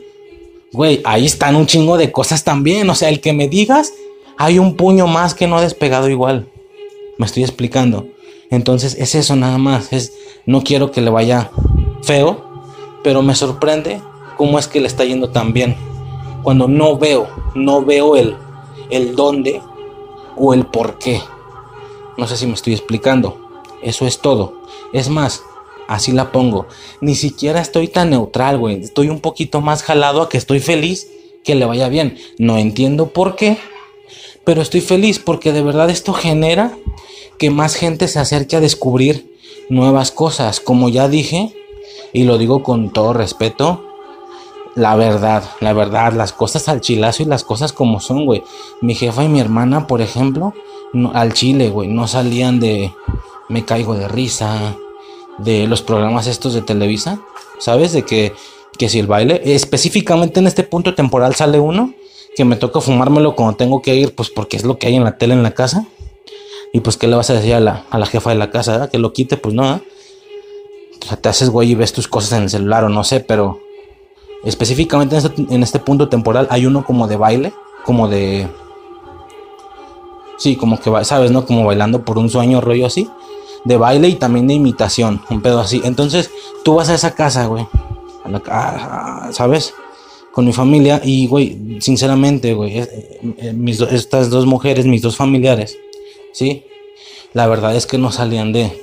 Güey, 0.71 1.01
ahí 1.03 1.25
están 1.25 1.55
un 1.55 1.65
chingo 1.65 1.97
de 1.97 2.11
cosas 2.11 2.43
también, 2.43 2.89
o 2.89 2.95
sea, 2.95 3.09
el 3.09 3.21
que 3.21 3.33
me 3.33 3.47
digas, 3.47 3.93
hay 4.37 4.59
un 4.59 4.75
puño 4.75 5.07
más 5.07 5.33
que 5.33 5.47
no 5.47 5.57
ha 5.57 5.61
despegado 5.61 6.09
igual. 6.09 6.49
Me 7.17 7.25
estoy 7.25 7.43
explicando. 7.43 8.07
Entonces 8.51 8.95
es 8.99 9.15
eso 9.15 9.35
nada 9.35 9.57
más, 9.57 9.91
es 9.93 10.13
no 10.45 10.63
quiero 10.63 10.91
que 10.91 11.01
le 11.01 11.09
vaya 11.09 11.51
feo, 12.01 12.43
pero 13.03 13.21
me 13.21 13.35
sorprende 13.35 14.01
cómo 14.37 14.57
es 14.57 14.67
que 14.67 14.79
le 14.79 14.87
está 14.87 15.03
yendo 15.03 15.29
tan 15.29 15.53
bien 15.53 15.75
cuando 16.43 16.67
no 16.67 16.97
veo, 16.97 17.27
no 17.55 17.83
veo 17.83 18.15
el, 18.15 18.35
el 18.89 19.15
dónde 19.15 19.61
o 20.35 20.53
el 20.53 20.65
por 20.65 20.97
qué. 20.97 21.21
No 22.17 22.27
sé 22.27 22.37
si 22.37 22.47
me 22.47 22.53
estoy 22.53 22.73
explicando. 22.73 23.37
Eso 23.81 24.05
es 24.07 24.19
todo. 24.19 24.53
Es 24.93 25.09
más, 25.09 25.43
así 25.89 26.11
la 26.11 26.31
pongo. 26.31 26.67
Ni 27.01 27.15
siquiera 27.15 27.59
estoy 27.59 27.87
tan 27.87 28.11
neutral, 28.11 28.59
güey. 28.59 28.81
Estoy 28.81 29.09
un 29.09 29.19
poquito 29.19 29.59
más 29.59 29.81
jalado 29.81 30.21
a 30.21 30.29
que 30.29 30.37
estoy 30.37 30.59
feliz 30.59 31.09
que 31.43 31.55
le 31.55 31.65
vaya 31.65 31.89
bien. 31.89 32.17
No 32.37 32.59
entiendo 32.59 33.07
por 33.07 33.35
qué, 33.35 33.57
pero 34.45 34.61
estoy 34.61 34.81
feliz 34.81 35.17
porque 35.17 35.51
de 35.51 35.63
verdad 35.63 35.89
esto 35.89 36.13
genera 36.13 36.77
que 37.39 37.49
más 37.49 37.73
gente 37.73 38.07
se 38.07 38.19
acerque 38.19 38.55
a 38.55 38.61
descubrir 38.61 39.35
nuevas 39.69 40.11
cosas. 40.11 40.59
Como 40.59 40.89
ya 40.89 41.09
dije, 41.09 41.55
y 42.13 42.23
lo 42.23 42.37
digo 42.37 42.61
con 42.61 42.93
todo 42.93 43.13
respeto, 43.13 43.83
la 44.75 44.95
verdad, 44.95 45.43
la 45.59 45.73
verdad, 45.73 46.13
las 46.13 46.33
cosas 46.33 46.69
al 46.69 46.81
chilazo 46.81 47.23
y 47.23 47.25
las 47.25 47.43
cosas 47.43 47.73
como 47.73 47.99
son, 47.99 48.27
güey. 48.27 48.43
Mi 48.81 48.93
jefa 48.93 49.23
y 49.23 49.27
mi 49.27 49.39
hermana, 49.39 49.87
por 49.87 50.01
ejemplo, 50.01 50.53
al 51.13 51.33
chile, 51.33 51.69
güey, 51.69 51.87
no 51.87 52.07
salían 52.07 52.59
de 52.59 52.93
Me 53.47 53.65
caigo 53.65 53.95
de 53.95 54.07
risa, 54.07 54.77
de 55.43 55.67
los 55.67 55.81
programas 55.81 56.27
estos 56.27 56.53
de 56.53 56.61
Televisa, 56.61 57.19
¿sabes? 57.59 57.93
De 57.93 58.03
que, 58.03 58.33
que 58.77 58.89
si 58.89 58.99
el 58.99 59.07
baile, 59.07 59.41
específicamente 59.43 60.39
en 60.39 60.47
este 60.47 60.63
punto 60.63 60.95
temporal 60.95 61.35
sale 61.35 61.59
uno, 61.59 61.93
que 62.35 62.45
me 62.45 62.55
toca 62.55 62.81
fumármelo 62.81 63.35
cuando 63.35 63.57
tengo 63.57 63.81
que 63.81 63.95
ir, 63.95 64.15
pues 64.15 64.29
porque 64.29 64.57
es 64.57 64.63
lo 64.63 64.77
que 64.77 64.87
hay 64.87 64.95
en 64.95 65.03
la 65.03 65.17
tele 65.17 65.33
en 65.33 65.43
la 65.43 65.51
casa. 65.51 65.85
Y 66.71 66.81
pues, 66.81 66.97
¿qué 66.97 67.07
le 67.07 67.15
vas 67.15 67.29
a 67.31 67.33
decir 67.33 67.55
a 67.55 67.59
la, 67.59 67.85
a 67.89 67.97
la 67.97 68.05
jefa 68.05 68.29
de 68.29 68.35
la 68.35 68.51
casa? 68.51 68.89
Que 68.89 68.99
lo 68.99 69.11
quite, 69.11 69.37
pues 69.37 69.55
no. 69.55 69.81
Sea, 71.05 71.17
te 71.17 71.29
haces 71.29 71.49
güey 71.49 71.71
y 71.71 71.75
ves 71.75 71.93
tus 71.93 72.07
cosas 72.07 72.33
en 72.33 72.43
el 72.43 72.49
celular 72.49 72.83
o 72.83 72.89
no 72.89 73.03
sé, 73.03 73.21
pero 73.21 73.59
Específicamente 74.43 75.17
en 75.17 75.25
este, 75.25 75.53
en 75.53 75.63
este 75.63 75.79
punto 75.79 76.07
temporal 76.07 76.47
hay 76.49 76.65
uno 76.65 76.85
como 76.85 77.07
de 77.07 77.17
baile, 77.17 77.53
como 77.83 78.07
de... 78.07 78.47
Sí, 80.37 80.55
como 80.55 80.79
que, 80.79 80.91
¿sabes? 81.03 81.31
¿No? 81.31 81.45
Como 81.45 81.65
bailando 81.65 82.05
por 82.05 82.17
un 82.17 82.29
sueño, 82.29 82.61
rollo 82.61 82.85
así. 82.85 83.09
De 83.65 83.77
baile 83.77 84.09
y 84.09 84.15
también 84.15 84.47
de 84.47 84.53
imitación, 84.53 85.21
un 85.29 85.41
pedo 85.41 85.59
así. 85.59 85.81
Entonces, 85.83 86.31
tú 86.63 86.75
vas 86.75 86.89
a 86.89 86.95
esa 86.95 87.13
casa, 87.13 87.45
güey. 87.47 87.67
¿Sabes? 89.31 89.73
Con 90.31 90.45
mi 90.45 90.53
familia 90.53 91.01
y, 91.03 91.27
güey, 91.27 91.79
sinceramente, 91.81 92.53
güey, 92.53 92.79
eh, 92.79 93.19
eh, 93.37 93.87
estas 93.91 94.29
dos 94.29 94.45
mujeres, 94.45 94.85
mis 94.85 95.01
dos 95.01 95.15
familiares, 95.15 95.77
¿sí? 96.33 96.63
La 97.33 97.47
verdad 97.47 97.75
es 97.75 97.85
que 97.85 97.97
no 97.97 98.11
salían 98.11 98.53
de 98.53 98.79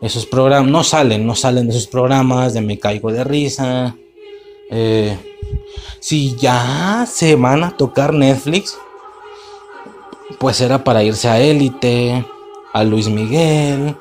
esos 0.00 0.26
programas, 0.26 0.70
no 0.70 0.84
salen, 0.84 1.26
no 1.26 1.34
salen 1.34 1.66
de 1.66 1.72
esos 1.72 1.88
programas, 1.88 2.54
de 2.54 2.60
me 2.60 2.78
caigo 2.78 3.10
de 3.12 3.24
risa, 3.24 3.96
eh, 4.70 5.16
si 6.00 6.36
ya 6.36 7.06
se 7.08 7.36
van 7.36 7.64
a 7.64 7.76
tocar 7.76 8.12
Netflix, 8.12 8.76
pues 10.38 10.60
era 10.60 10.84
para 10.84 11.02
irse 11.02 11.28
a 11.28 11.40
Élite, 11.40 12.24
a 12.76 12.84
Luis 12.84 13.08
Miguel, 13.08 13.96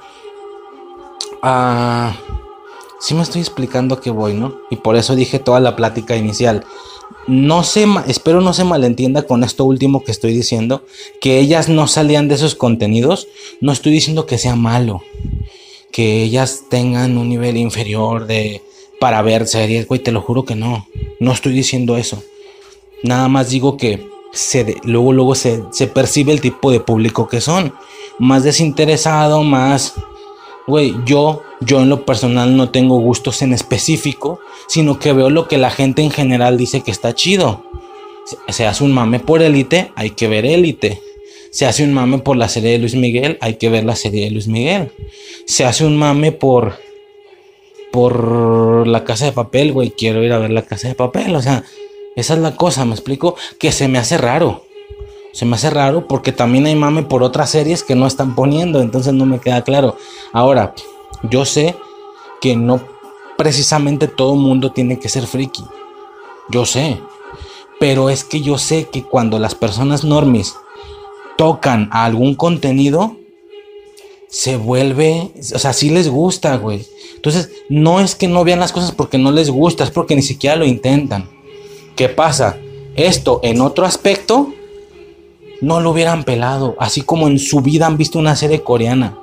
a... 1.42 2.14
Si 3.00 3.14
me 3.14 3.22
estoy 3.22 3.40
explicando 3.40 4.02
que 4.02 4.10
voy, 4.10 4.34
¿no? 4.34 4.58
Y 4.70 4.78
por 4.78 4.98
eso 4.98 5.16
dije 5.16 5.40
toda 5.40 5.62
la 5.62 5.78
plática 5.78 6.18
inicial. 6.18 6.66
No 7.26 7.64
sé, 7.64 7.86
espero 8.08 8.42
no 8.42 8.52
se 8.52 8.66
malentienda 8.66 9.22
con 9.22 9.46
esto 9.46 9.64
último 9.64 10.04
que 10.04 10.12
estoy 10.12 10.34
diciendo, 10.34 10.84
que 11.22 11.40
ellas 11.40 11.70
no 11.70 11.88
salían 11.88 12.28
de 12.28 12.36
esos 12.36 12.56
contenidos. 12.56 13.30
No 13.62 13.72
estoy 13.72 13.94
diciendo 13.94 14.26
que 14.26 14.38
sea 14.38 14.58
malo, 14.58 15.04
que 15.92 16.24
ellas 16.24 16.64
tengan 16.70 17.18
un 17.18 17.30
nivel 17.30 17.56
inferior 17.56 18.28
de, 18.28 18.62
para 19.00 19.22
ver 19.22 19.48
series, 19.48 19.88
güey, 19.88 20.02
te 20.02 20.12
lo 20.12 20.22
juro 20.22 20.44
que 20.44 20.56
no. 20.56 20.88
No 21.22 21.32
estoy 21.32 21.54
diciendo 21.54 21.96
eso. 21.96 22.22
Nada 23.04 23.30
más 23.30 23.50
digo 23.52 23.78
que 23.78 24.06
se 24.34 24.78
luego, 24.84 25.14
luego 25.14 25.34
se, 25.34 25.64
se 25.72 25.88
percibe 25.88 26.34
el 26.34 26.42
tipo 26.42 26.72
de 26.72 26.82
público 26.82 27.30
que 27.30 27.40
son. 27.40 27.74
Más 28.20 28.44
desinteresado, 28.44 29.44
más... 29.44 29.94
Güey, 30.68 30.96
yo, 31.06 31.44
yo 31.62 31.82
en 31.82 31.90
lo 31.90 32.06
personal 32.06 32.58
no 32.58 32.72
tengo 32.72 33.00
gustos 33.00 33.44
en 33.44 33.54
específico, 33.54 34.40
sino 34.68 34.98
que 34.98 35.14
veo 35.14 35.30
lo 35.30 35.48
que 35.48 35.60
la 35.60 35.70
gente 35.70 36.02
en 36.02 36.10
general 36.10 36.58
dice 36.58 36.82
que 36.82 36.90
está 36.90 37.14
chido. 37.14 37.64
Se 38.48 38.66
hace 38.66 38.84
un 38.84 38.92
mame 38.92 39.20
por 39.20 39.44
élite, 39.44 39.92
hay 39.96 40.12
que 40.12 40.28
ver 40.28 40.44
élite. 40.46 41.02
Se 41.52 41.68
hace 41.68 41.84
un 41.84 41.94
mame 41.94 42.18
por 42.18 42.36
la 42.36 42.50
serie 42.50 42.72
de 42.72 42.80
Luis 42.80 42.96
Miguel, 42.96 43.38
hay 43.42 43.56
que 43.56 43.70
ver 43.70 43.84
la 43.84 43.96
serie 43.96 44.26
de 44.26 44.32
Luis 44.32 44.48
Miguel. 44.48 44.92
Se 45.46 45.66
hace 45.66 45.86
un 45.86 45.98
mame 45.98 46.32
por 46.32 46.84
por 47.96 48.86
la 48.86 49.06
casa 49.06 49.24
de 49.24 49.32
papel, 49.32 49.72
güey, 49.72 49.92
quiero 49.92 50.22
ir 50.22 50.34
a 50.34 50.38
ver 50.38 50.52
la 50.52 50.64
casa 50.64 50.90
de 50.90 50.96
papel, 50.96 51.34
o 51.34 51.42
sea, 51.42 51.64
esa 52.18 52.34
es 52.34 52.40
la 52.42 52.58
cosa, 52.58 52.84
me 52.84 52.92
explico, 52.92 53.38
que 53.58 53.72
se 53.72 53.88
me 53.88 53.98
hace 53.98 54.18
raro. 54.18 54.65
Se 55.36 55.44
me 55.44 55.58
hace 55.58 55.70
raro 55.70 56.08
porque 56.08 56.32
también 56.32 56.66
hay 56.66 56.78
mame 56.78 57.04
por 57.04 57.22
otras 57.22 57.50
series 57.50 57.84
que 57.84 57.94
no 57.94 58.08
están 58.08 58.36
poniendo, 58.36 58.82
entonces 58.82 59.14
no 59.14 59.26
me 59.26 59.42
queda 59.42 59.66
claro. 59.66 59.98
Ahora, 60.32 60.74
yo 61.24 61.44
sé 61.44 61.76
que 62.40 62.56
no 62.56 62.80
precisamente 63.38 64.08
todo 64.08 64.36
mundo 64.36 64.72
tiene 64.72 64.98
que 64.98 65.10
ser 65.10 65.28
friki. 65.28 65.66
Yo 66.48 66.66
sé. 66.66 67.02
Pero 67.82 68.10
es 68.10 68.24
que 68.24 68.40
yo 68.40 68.58
sé 68.58 68.86
que 68.86 69.04
cuando 69.04 69.38
las 69.38 69.56
personas 69.56 70.06
normis 70.06 70.56
tocan 71.38 71.90
a 71.92 72.06
algún 72.06 72.36
contenido, 72.36 73.18
se 74.30 74.56
vuelve, 74.56 75.34
o 75.54 75.60
sea, 75.60 75.74
sí 75.74 75.90
les 75.90 76.08
gusta, 76.08 76.56
güey. 76.56 76.88
Entonces, 77.14 77.52
no 77.68 78.00
es 78.00 78.16
que 78.16 78.30
no 78.30 78.46
vean 78.46 78.62
las 78.62 78.72
cosas 78.72 78.94
porque 78.94 79.18
no 79.18 79.34
les 79.34 79.50
gusta, 79.50 79.84
es 79.84 79.92
porque 79.92 80.16
ni 80.16 80.22
siquiera 80.22 80.56
lo 80.56 80.64
intentan. 80.64 81.30
¿Qué 81.98 82.08
pasa? 82.08 82.58
Esto 82.96 83.42
en 83.44 83.60
otro 83.60 83.86
aspecto 83.86 84.54
no 85.66 85.82
lo 85.82 85.90
hubieran 85.90 86.24
pelado, 86.24 86.76
así 86.78 87.02
como 87.02 87.28
en 87.28 87.40
su 87.40 87.62
vida 87.62 87.88
han 87.88 87.98
visto 87.98 88.20
una 88.20 88.36
serie 88.36 88.62
coreana, 88.62 89.18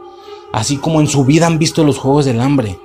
así 0.53 0.77
como 0.77 1.01
en 1.01 1.07
su 1.07 1.25
vida 1.25 1.47
han 1.47 1.61
visto 1.61 1.85
los 1.85 1.99
Juegos 1.99 2.25
del 2.25 2.41
Hambre. 2.41 2.77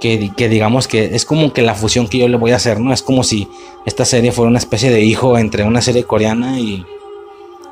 Que, 0.00 0.32
digamos 0.48 0.88
que 0.88 1.14
es 1.14 1.24
como 1.24 1.52
que 1.52 1.62
la 1.62 1.74
fusión 1.76 2.08
que 2.08 2.18
yo 2.18 2.26
le 2.26 2.36
voy 2.36 2.50
a 2.52 2.56
hacer, 2.56 2.80
¿no? 2.80 2.92
Es 2.92 3.02
como 3.02 3.22
si 3.22 3.46
esta 3.86 4.04
serie 4.04 4.32
fuera 4.32 4.50
una 4.50 4.58
especie 4.58 4.90
de 4.90 5.00
hijo 5.00 5.38
entre 5.38 5.62
una 5.62 5.80
serie 5.80 6.04
coreana 6.04 6.58
y, 6.58 6.84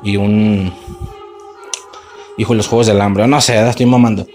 y 0.03 0.17
un... 0.17 0.73
Hijo 2.37 2.53
de 2.53 2.57
los 2.57 2.67
Juegos 2.67 2.87
del 2.87 3.01
Hambre, 3.01 3.27
no 3.27 3.41
sé, 3.41 3.57
estoy 3.67 3.85
mamando. 3.85 4.27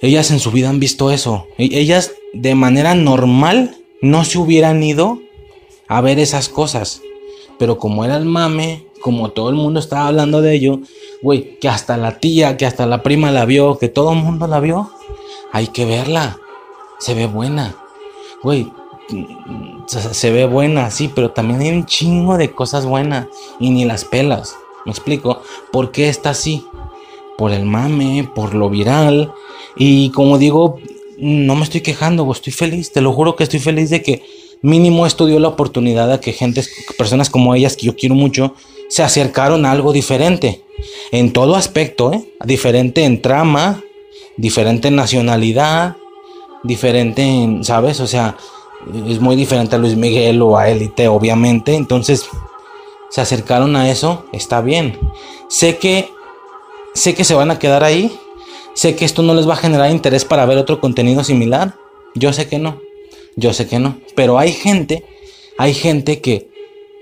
Ellas 0.00 0.30
en 0.30 0.40
su 0.40 0.50
vida 0.50 0.68
han 0.68 0.80
visto 0.80 1.10
eso. 1.10 1.46
E, 1.58 1.68
ellas 1.72 2.12
de 2.32 2.54
manera 2.54 2.94
normal 2.94 3.76
no 4.02 4.24
se 4.24 4.38
hubieran 4.38 4.82
ido 4.82 5.20
a 5.88 6.00
ver 6.00 6.18
esas 6.18 6.48
cosas. 6.48 7.02
Pero 7.58 7.78
como 7.78 8.04
era 8.04 8.16
el 8.16 8.24
mame, 8.24 8.85
como 9.00 9.30
todo 9.30 9.50
el 9.50 9.56
mundo 9.56 9.80
estaba 9.80 10.08
hablando 10.08 10.40
de 10.40 10.54
ello, 10.54 10.80
güey, 11.22 11.58
que 11.58 11.68
hasta 11.68 11.96
la 11.96 12.18
tía, 12.18 12.56
que 12.56 12.66
hasta 12.66 12.86
la 12.86 13.02
prima 13.02 13.30
la 13.30 13.44
vio, 13.44 13.78
que 13.78 13.88
todo 13.88 14.12
el 14.12 14.18
mundo 14.18 14.46
la 14.46 14.60
vio, 14.60 14.90
hay 15.52 15.68
que 15.68 15.84
verla 15.84 16.38
se 16.98 17.14
ve 17.14 17.26
buena. 17.26 17.76
Güey, 18.42 18.70
se, 19.86 20.30
ve 20.30 20.46
buena, 20.46 20.90
sí, 20.90 21.10
pero 21.14 21.30
también 21.30 21.60
hay 21.60 21.70
un 21.70 21.86
chingo 21.86 22.36
de 22.36 22.52
cosas 22.52 22.86
buenas 22.86 23.26
y 23.60 23.70
ni 23.70 23.84
las 23.84 24.04
pelas. 24.04 24.56
¿Me 24.84 24.92
explico? 24.92 25.42
¿Por 25.72 25.90
qué 25.90 26.08
está 26.08 26.30
así? 26.30 26.64
Por 27.36 27.52
el 27.52 27.64
mame, 27.64 28.28
por 28.34 28.54
lo 28.54 28.70
viral. 28.70 29.32
Y 29.76 30.10
como 30.10 30.38
digo, 30.38 30.78
no 31.18 31.56
me 31.56 31.64
estoy 31.64 31.80
quejando, 31.80 32.30
estoy 32.30 32.52
feliz. 32.52 32.92
Te 32.92 33.00
lo 33.00 33.12
juro 33.12 33.36
que 33.36 33.44
estoy 33.44 33.60
feliz 33.60 33.90
de 33.90 34.02
que 34.02 34.24
mínimo 34.62 35.06
esto 35.06 35.26
dio 35.26 35.38
la 35.38 35.48
oportunidad 35.48 36.10
a 36.12 36.20
que 36.20 36.32
gente, 36.32 36.64
personas 36.96 37.30
como 37.30 37.54
ellas, 37.54 37.76
que 37.76 37.86
yo 37.86 37.96
quiero 37.96 38.14
mucho, 38.14 38.54
se 38.88 39.02
acercaron 39.02 39.66
a 39.66 39.72
algo 39.72 39.92
diferente. 39.92 40.62
En 41.10 41.32
todo 41.32 41.56
aspecto, 41.56 42.12
¿eh? 42.12 42.24
Diferente 42.44 43.04
en 43.04 43.22
trama, 43.22 43.82
diferente 44.36 44.88
en 44.88 44.96
nacionalidad, 44.96 45.96
diferente, 46.62 47.58
¿sabes? 47.62 48.00
O 48.00 48.06
sea, 48.06 48.36
es 49.08 49.20
muy 49.20 49.36
diferente 49.36 49.76
a 49.76 49.78
Luis 49.78 49.96
Miguel 49.96 50.42
o 50.42 50.56
a 50.56 50.68
Élite, 50.68 51.08
obviamente. 51.08 51.74
Entonces, 51.74 52.28
se 53.10 53.20
acercaron 53.20 53.76
a 53.76 53.90
eso, 53.90 54.26
está 54.32 54.60
bien. 54.60 54.98
Sé 55.48 55.78
que, 55.78 56.10
sé 56.94 57.14
que 57.14 57.24
se 57.24 57.34
van 57.34 57.50
a 57.50 57.58
quedar 57.58 57.84
ahí. 57.84 58.16
Sé 58.74 58.94
que 58.94 59.06
esto 59.06 59.22
no 59.22 59.32
les 59.32 59.48
va 59.48 59.54
a 59.54 59.58
generar 59.58 59.90
interés 59.90 60.24
para 60.24 60.44
ver 60.44 60.58
otro 60.58 60.80
contenido 60.80 61.24
similar. 61.24 61.74
Yo 62.14 62.32
sé 62.32 62.46
que 62.46 62.58
no. 62.58 62.80
Yo 63.34 63.52
sé 63.52 63.66
que 63.66 63.78
no. 63.78 63.98
Pero 64.14 64.38
hay 64.38 64.52
gente, 64.52 65.04
hay 65.56 65.72
gente 65.72 66.20
que 66.20 66.50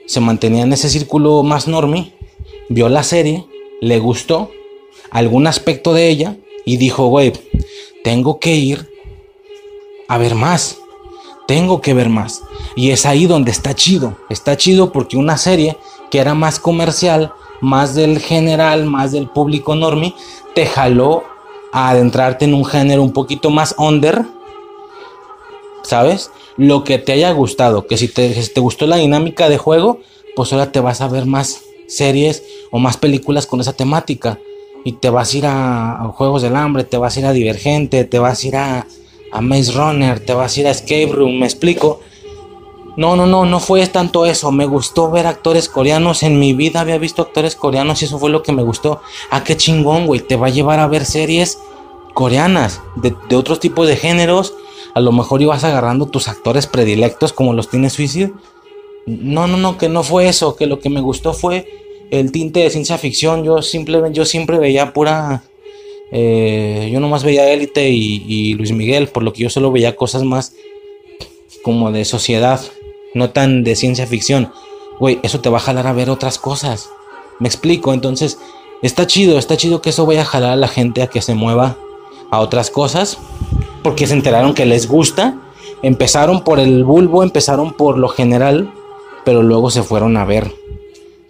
se 0.06 0.20
mantenía 0.20 0.62
en 0.62 0.72
ese 0.72 0.88
círculo 0.88 1.42
más 1.42 1.68
normie, 1.68 2.12
vio 2.68 2.88
la 2.88 3.02
serie, 3.02 3.46
le 3.80 3.98
gustó 3.98 4.50
algún 5.10 5.46
aspecto 5.46 5.92
de 5.92 6.08
ella 6.08 6.36
y 6.64 6.76
dijo, 6.76 7.06
güey, 7.06 7.32
tengo 8.02 8.38
que 8.38 8.54
ir 8.54 8.90
a 10.08 10.18
ver 10.18 10.34
más. 10.34 10.78
Tengo 11.46 11.80
que 11.80 11.94
ver 11.94 12.08
más. 12.08 12.42
Y 12.74 12.90
es 12.90 13.06
ahí 13.06 13.26
donde 13.26 13.50
está 13.50 13.74
chido. 13.74 14.16
Está 14.30 14.56
chido 14.56 14.92
porque 14.92 15.16
una 15.16 15.36
serie 15.36 15.76
que 16.10 16.18
era 16.18 16.34
más 16.34 16.58
comercial, 16.58 17.32
más 17.60 17.94
del 17.94 18.18
general, 18.18 18.86
más 18.86 19.12
del 19.12 19.28
público 19.28 19.74
normie, 19.74 20.14
te 20.54 20.66
jaló 20.66 21.24
a 21.72 21.90
adentrarte 21.90 22.44
en 22.44 22.54
un 22.54 22.64
género 22.64 23.02
un 23.02 23.12
poquito 23.12 23.50
más 23.50 23.74
under. 23.78 24.24
¿Sabes? 25.82 26.30
Lo 26.56 26.84
que 26.84 26.98
te 26.98 27.12
haya 27.12 27.32
gustado. 27.32 27.86
Que 27.86 27.96
si 27.96 28.08
te, 28.08 28.30
te 28.30 28.60
gustó 28.60 28.86
la 28.86 28.96
dinámica 28.96 29.48
de 29.48 29.58
juego, 29.58 30.00
pues 30.36 30.52
ahora 30.52 30.72
te 30.72 30.80
vas 30.80 31.00
a 31.00 31.08
ver 31.08 31.26
más 31.26 31.62
series 31.86 32.42
o 32.70 32.78
más 32.78 32.96
películas 32.96 33.46
con 33.46 33.60
esa 33.60 33.72
temática. 33.72 34.38
Y 34.84 34.92
te 34.92 35.10
vas 35.10 35.32
a 35.32 35.36
ir 35.36 35.46
a, 35.46 36.12
Juegos 36.14 36.42
del 36.42 36.56
Hambre, 36.56 36.84
te 36.84 36.96
vas 36.96 37.16
a 37.16 37.20
ir 37.20 37.26
a 37.26 37.32
Divergente, 37.32 38.04
te 38.04 38.18
vas 38.18 38.42
a 38.42 38.46
ir 38.46 38.56
a 38.56 38.86
Maze 39.40 39.72
Runner, 39.72 40.20
te 40.20 40.34
vas 40.34 40.56
a 40.56 40.60
ir 40.60 40.66
a 40.66 40.70
Escape 40.70 41.10
Room, 41.12 41.38
me 41.38 41.46
explico. 41.46 42.00
No, 42.96 43.16
no, 43.16 43.26
no, 43.26 43.44
no 43.44 43.58
fue 43.58 43.86
tanto 43.88 44.24
eso. 44.24 44.52
Me 44.52 44.66
gustó 44.66 45.10
ver 45.10 45.26
actores 45.26 45.68
coreanos. 45.68 46.22
En 46.22 46.38
mi 46.38 46.52
vida 46.52 46.80
había 46.80 46.98
visto 46.98 47.22
actores 47.22 47.56
coreanos 47.56 48.00
y 48.02 48.04
eso 48.04 48.18
fue 48.18 48.30
lo 48.30 48.42
que 48.42 48.52
me 48.52 48.62
gustó. 48.62 49.00
Ah, 49.30 49.42
qué 49.42 49.56
chingón, 49.56 50.06
güey. 50.06 50.20
Te 50.20 50.36
va 50.36 50.46
a 50.46 50.50
llevar 50.50 50.78
a 50.78 50.86
ver 50.86 51.04
series 51.04 51.58
coreanas 52.14 52.80
de, 52.96 53.14
otros 53.36 53.58
tipos 53.58 53.88
de 53.88 53.96
géneros. 53.96 54.54
A 54.94 55.00
lo 55.00 55.12
mejor 55.12 55.42
ibas 55.42 55.64
agarrando 55.64 56.06
tus 56.06 56.28
actores 56.28 56.66
predilectos 56.66 57.32
como 57.32 57.52
los 57.52 57.68
tiene 57.68 57.90
Suicide. 57.90 58.32
No, 59.06 59.46
no, 59.46 59.56
no, 59.56 59.76
que 59.76 59.88
no 59.88 60.02
fue 60.02 60.28
eso. 60.28 60.56
Que 60.56 60.66
lo 60.66 60.78
que 60.78 60.90
me 60.90 61.00
gustó 61.00 61.32
fue 61.32 61.66
el 62.10 62.32
tinte 62.32 62.60
de 62.60 62.70
ciencia 62.70 62.96
ficción. 62.98 63.44
Yo 63.44 63.60
simplemente, 63.62 64.16
yo 64.16 64.24
siempre 64.24 64.58
veía 64.58 64.92
pura 64.92 65.42
eh, 66.16 66.90
yo 66.92 67.00
nomás 67.00 67.24
veía 67.24 67.50
Élite 67.50 67.88
y, 67.90 68.54
Luis 68.54 68.70
Miguel, 68.70 69.08
por 69.08 69.24
lo 69.24 69.32
que 69.32 69.42
yo 69.42 69.50
solo 69.50 69.72
veía 69.72 69.96
cosas 69.96 70.22
más 70.22 70.54
como 71.64 71.90
de 71.90 72.04
sociedad, 72.04 72.60
no 73.14 73.30
tan 73.30 73.64
de 73.64 73.74
ciencia 73.74 74.06
ficción. 74.06 74.52
Güey, 75.00 75.18
eso 75.24 75.40
te 75.40 75.48
va 75.48 75.56
a 75.58 75.60
jalar 75.60 75.88
a 75.88 75.92
ver 75.92 76.10
otras 76.10 76.38
cosas. 76.38 76.88
Me 77.40 77.48
explico, 77.48 77.92
entonces 77.92 78.38
está 78.80 79.08
chido, 79.08 79.38
está 79.38 79.56
chido 79.56 79.82
que 79.82 79.90
eso 79.90 80.06
vaya 80.06 80.22
a 80.22 80.26
jalar 80.26 80.52
a 80.52 80.56
la 80.56 80.68
gente 80.68 81.02
a 81.02 81.08
que 81.08 81.20
se 81.20 81.34
mueva 81.34 81.78
a 82.34 82.40
otras 82.40 82.70
cosas, 82.70 83.18
porque 83.82 84.06
se 84.06 84.14
enteraron 84.14 84.54
que 84.54 84.66
les 84.66 84.88
gusta. 84.88 85.40
Empezaron 85.82 86.44
por 86.44 86.60
el 86.60 86.84
bulbo, 86.84 87.22
empezaron 87.22 87.74
por 87.74 87.98
lo 87.98 88.08
general, 88.08 88.72
pero 89.24 89.42
luego 89.42 89.70
se 89.70 89.82
fueron 89.82 90.16
a 90.16 90.24
ver 90.24 90.52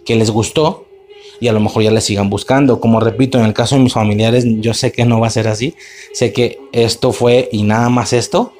que 0.05 0.15
les 0.15 0.31
gustó 0.31 0.85
y 1.39 1.47
a 1.47 1.53
lo 1.53 1.59
mejor 1.59 1.83
ya 1.83 1.91
le 1.91 2.01
sigan 2.01 2.29
buscando. 2.29 2.79
Como 2.79 2.99
repito, 2.99 3.37
en 3.37 3.45
el 3.45 3.53
caso 3.53 3.75
de 3.75 3.81
mis 3.81 3.93
familiares, 3.93 4.45
yo 4.45 4.73
sé 4.73 4.91
que 4.91 5.05
no 5.05 5.19
va 5.19 5.27
a 5.27 5.31
ser 5.31 5.47
así. 5.47 5.75
Sé 6.13 6.31
que 6.31 6.59
esto 6.71 7.11
fue 7.11 7.49
y 7.51 7.63
nada 7.63 7.89
más 7.89 8.13
esto. 8.13 8.53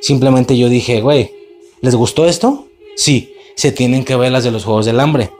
Simplemente 0.00 0.56
yo 0.56 0.68
dije, 0.68 1.00
güey, 1.00 1.32
¿les 1.80 1.94
gustó 1.94 2.26
esto? 2.26 2.66
Sí, 2.96 3.34
se 3.54 3.72
tienen 3.72 4.04
que 4.04 4.16
ver 4.16 4.32
las 4.32 4.44
de 4.44 4.50
los 4.50 4.64
Juegos 4.64 4.86
del 4.86 5.00
Hambre. 5.00 5.30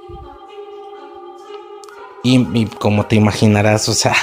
Y, 2.22 2.66
como 2.66 3.06
te 3.06 3.14
imaginarás, 3.14 3.88
o 3.88 3.94
sea, 3.94 4.14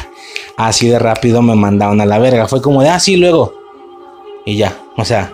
así 0.57 0.87
de 0.87 0.99
rápido 0.99 1.41
me 1.41 1.55
mandaron 1.55 2.01
a 2.01 2.05
la 2.05 2.19
verga. 2.19 2.47
Fue 2.47 2.61
como 2.61 2.81
de, 2.81 2.89
ah, 2.89 2.99
sí, 2.99 3.15
luego. 3.17 3.53
Y 4.45 4.57
ya, 4.57 4.77
o 4.97 5.05
sea, 5.05 5.33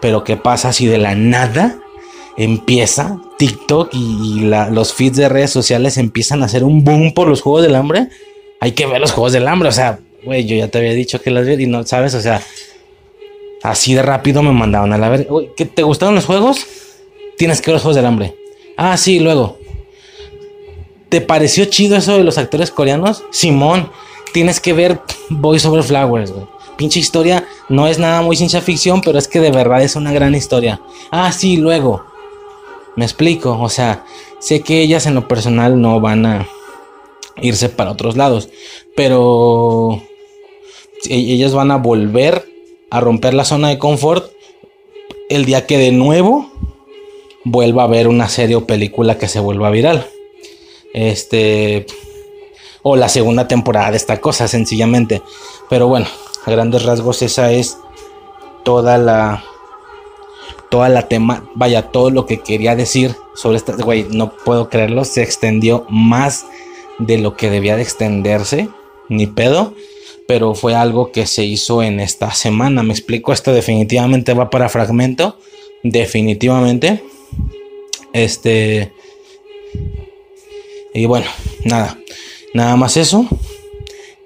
pero 0.00 0.24
¿qué 0.24 0.36
pasa 0.36 0.72
si 0.72 0.86
de 0.86 0.98
la 0.98 1.14
nada 1.14 1.78
empieza 2.36 3.20
TikTok 3.36 3.90
y, 3.92 4.40
los 4.70 4.94
feeds 4.94 5.16
de 5.16 5.28
redes 5.28 5.50
sociales 5.50 5.98
empiezan 5.98 6.42
a 6.42 6.46
hacer 6.46 6.64
un 6.64 6.84
boom 6.84 7.12
por 7.12 7.28
los 7.28 7.42
juegos 7.42 7.62
del 7.62 7.74
hambre, 7.74 8.08
hay 8.60 8.72
que 8.72 8.86
ver 8.86 9.00
los 9.00 9.12
juegos 9.12 9.32
del 9.32 9.46
hambre. 9.48 9.68
O 9.68 9.72
sea, 9.72 9.98
güey, 10.24 10.46
yo 10.46 10.56
ya 10.56 10.68
te 10.68 10.78
había 10.78 10.92
dicho 10.92 11.20
que 11.20 11.30
las 11.30 11.46
vi 11.46 11.62
y 11.62 11.66
no, 11.66 11.84
¿sabes? 11.84 12.14
O 12.14 12.20
sea, 12.20 12.40
así 13.62 13.94
de 13.94 14.02
rápido 14.02 14.42
me 14.42 14.52
mandaban 14.52 14.92
a 14.92 14.98
la 14.98 15.08
ver. 15.08 15.28
¿qué 15.56 15.64
te 15.66 15.82
gustaron 15.82 16.14
los 16.14 16.24
juegos? 16.24 16.66
Tienes 17.36 17.60
que 17.60 17.70
ver 17.70 17.74
los 17.74 17.82
juegos 17.82 17.96
del 17.96 18.06
hambre. 18.06 18.34
Ah, 18.76 18.96
sí, 18.96 19.18
luego. 19.18 19.58
¿Te 21.08 21.20
pareció 21.20 21.64
chido 21.64 21.96
eso 21.96 22.16
de 22.16 22.24
los 22.24 22.38
actores 22.38 22.70
coreanos? 22.70 23.24
Simón, 23.30 23.90
tienes 24.32 24.60
que 24.60 24.72
ver 24.72 25.00
Boys 25.28 25.64
Over 25.64 25.82
Flowers, 25.82 26.32
güey. 26.32 26.46
Pinche 26.76 27.00
historia 27.00 27.46
no 27.68 27.88
es 27.88 27.98
nada 27.98 28.22
muy 28.22 28.36
ciencia 28.36 28.60
ficción, 28.60 29.00
pero 29.00 29.18
es 29.18 29.26
que 29.26 29.40
de 29.40 29.50
verdad 29.50 29.82
es 29.82 29.96
una 29.96 30.12
gran 30.12 30.34
historia. 30.34 30.80
Ah, 31.10 31.32
sí, 31.32 31.56
luego. 31.56 32.04
Me 32.94 33.04
explico, 33.04 33.58
o 33.60 33.68
sea, 33.68 34.04
sé 34.38 34.60
que 34.60 34.80
ellas 34.80 35.06
en 35.06 35.14
lo 35.14 35.26
personal 35.26 35.80
no 35.80 36.00
van 36.00 36.24
a 36.24 36.48
irse 37.40 37.68
para 37.68 37.90
otros 37.90 38.16
lados, 38.16 38.48
pero 38.96 40.00
e-, 41.08 41.16
ellas 41.16 41.52
van 41.52 41.70
a 41.70 41.76
volver 41.76 42.44
a 42.90 43.00
romper 43.00 43.34
la 43.34 43.44
zona 43.44 43.68
de 43.68 43.78
confort 43.78 44.32
el 45.28 45.44
día 45.44 45.66
que 45.66 45.78
de 45.78 45.92
nuevo 45.92 46.50
vuelva 47.44 47.84
a 47.84 47.88
ver 47.88 48.08
una 48.08 48.28
serie 48.28 48.56
o 48.56 48.66
película 48.66 49.18
que 49.18 49.28
se 49.28 49.40
vuelva 49.40 49.70
viral. 49.70 50.06
Este 50.94 51.86
o 52.90 52.96
la 52.96 53.10
segunda 53.10 53.46
temporada 53.46 53.90
de 53.90 53.98
esta 53.98 54.18
cosa 54.18 54.48
sencillamente, 54.48 55.22
pero 55.68 55.88
bueno, 55.88 56.06
a 56.46 56.50
grandes 56.50 56.84
rasgos 56.84 57.20
esa 57.20 57.52
es 57.52 57.76
toda 58.64 58.96
la 58.96 59.44
toda 60.70 60.88
la 60.88 61.08
tema, 61.08 61.44
vaya, 61.54 61.90
todo 61.90 62.10
lo 62.10 62.24
que 62.24 62.40
quería 62.40 62.76
decir 62.76 63.14
sobre 63.34 63.58
esta, 63.58 63.74
güey, 63.76 64.06
no 64.10 64.32
puedo 64.36 64.70
creerlo, 64.70 65.04
se 65.04 65.22
extendió 65.22 65.86
más 65.90 66.46
de 66.98 67.18
lo 67.18 67.36
que 67.36 67.50
debía 67.50 67.76
de 67.76 67.82
extenderse, 67.82 68.68
ni 69.10 69.26
pedo, 69.26 69.74
pero 70.26 70.54
fue 70.54 70.74
algo 70.74 71.12
que 71.12 71.26
se 71.26 71.44
hizo 71.44 71.82
en 71.82 72.00
esta 72.00 72.32
semana, 72.32 72.82
me 72.82 72.92
explico, 72.92 73.32
esto 73.32 73.52
definitivamente 73.52 74.32
va 74.32 74.50
para 74.50 74.68
fragmento, 74.70 75.38
definitivamente, 75.82 77.02
este, 78.12 78.92
y 80.94 81.06
bueno, 81.06 81.26
nada, 81.64 81.98
nada 82.58 82.76
más 82.76 82.96
eso, 82.96 83.24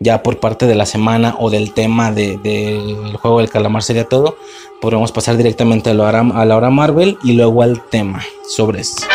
ya 0.00 0.22
por 0.22 0.40
parte 0.40 0.66
de 0.66 0.74
la 0.74 0.86
semana 0.86 1.36
o 1.38 1.50
del 1.50 1.72
tema 1.72 2.10
del 2.10 2.42
de, 2.42 3.18
juego 3.20 3.38
del 3.38 3.50
calamar 3.50 3.82
sería 3.82 4.08
todo. 4.08 4.36
Podemos 4.80 5.12
pasar 5.12 5.36
directamente 5.36 5.90
a 5.90 5.94
la, 5.94 6.04
hora, 6.04 6.20
a 6.20 6.44
la 6.44 6.56
hora 6.56 6.70
Marvel 6.70 7.18
y 7.22 7.34
luego 7.34 7.62
al 7.62 7.82
tema 7.82 8.24
sobre 8.48 8.80
eso. 8.80 9.06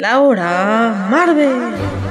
La 0.00 0.20
hora 0.20 1.08
Marvel. 1.10 2.07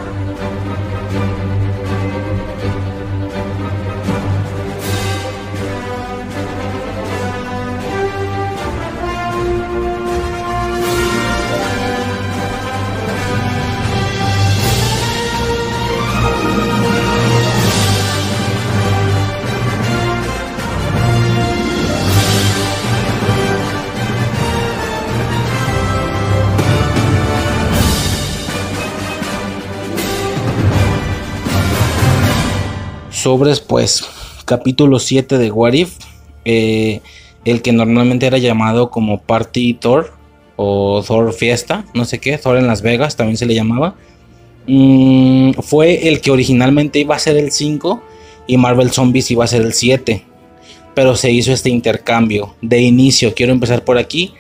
Sobres, 33.18 33.62
pues, 33.62 34.06
capítulo 34.46 35.00
7 35.00 35.40
de 35.40 35.50
What 35.50 35.74
If. 35.74 35.96
eh, 36.46 37.02
el 37.46 37.64
que 37.64 37.72
normalmente 37.72 38.28
era 38.28 38.38
llamado 38.38 38.92
como 38.92 39.22
Party 39.22 39.74
Thor 39.74 40.14
o 40.56 41.04
Thor 41.06 41.34
Fiesta, 41.34 41.84
no 41.96 42.06
sé 42.06 42.20
qué, 42.20 42.38
Thor 42.38 42.58
en 42.58 42.68
Las 42.68 42.84
Vegas 42.84 43.16
también 43.16 43.38
se 43.38 43.48
le 43.48 43.56
llamaba. 43.56 43.96
Mm, 44.68 45.54
fue 45.54 46.10
el 46.10 46.22
que 46.22 46.30
originalmente 46.30 47.00
iba 47.00 47.16
a 47.16 47.20
ser 47.20 47.38
el 47.38 47.52
5 47.52 48.04
y 48.46 48.58
Marvel 48.58 48.92
Zombies 48.92 49.32
iba 49.32 49.46
a 49.46 49.48
ser 49.48 49.64
el 49.64 49.74
7. 49.74 50.24
Pero 50.94 51.16
se 51.16 51.32
hizo 51.32 51.52
este 51.52 51.72
intercambio 51.72 52.54
de 52.62 52.82
inicio. 52.82 53.34
Quiero 53.34 53.52
empezar 53.52 53.84
por 53.84 53.98
aquí. 53.98 54.34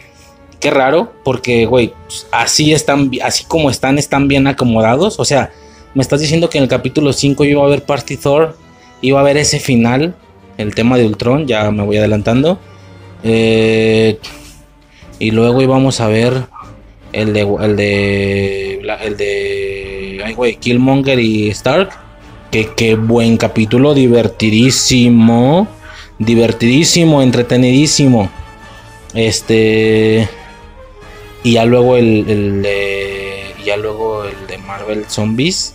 Qué 0.59 0.69
raro, 0.69 1.13
porque, 1.23 1.65
güey, 1.65 1.93
así 2.32 2.73
están, 2.73 3.09
así 3.23 3.43
como 3.45 3.71
están, 3.71 3.97
están 3.97 4.28
bien 4.28 4.45
acomodados. 4.45 5.19
O 5.19 5.25
sea, 5.25 5.51
me 5.95 6.03
estás 6.03 6.21
diciendo 6.21 6.47
que 6.49 6.59
en 6.59 6.65
el 6.65 6.69
capítulo 6.69 7.11
5 7.11 7.43
iba 7.45 7.63
a 7.63 7.65
haber 7.65 7.84
Party 7.84 8.17
Thor, 8.17 8.66
iba 9.02 9.20
a 9.20 9.22
haber 9.22 9.38
ese 9.38 9.60
final, 9.60 10.16
el 10.58 10.76
tema 10.76 10.98
de 10.98 11.06
Ultron, 11.06 11.48
ya 11.48 11.70
me 11.72 11.84
voy 11.84 11.98
adelantando. 11.98 12.60
Eh, 13.24 14.20
y 15.20 15.32
luego 15.32 15.62
íbamos 15.62 16.00
a 16.00 16.08
ver 16.08 16.45
el 17.14 17.34
de, 17.34 17.41
el 17.41 17.76
de, 17.76 18.82
el 19.04 19.18
de, 19.18 20.22
ay, 20.24 20.34
güey, 20.34 20.56
Killmonger 20.56 21.20
y 21.20 21.50
Stark. 21.50 21.89
Que 22.52 22.70
qué 22.76 22.95
buen 22.95 23.36
capítulo, 23.36 23.93
divertidísimo, 23.93 25.68
divertidísimo, 26.18 27.22
entretenidísimo. 27.22 28.30
Este. 29.14 30.30
Y 31.43 31.54
ya 31.54 31.66
luego 31.66 31.98
el, 31.98 32.30
el 32.30 32.62
de. 32.62 33.54
Ya 33.66 33.76
luego 33.76 34.24
el 34.24 34.48
de 34.48 34.58
Marvel 34.60 35.06
Zombies. 35.10 35.74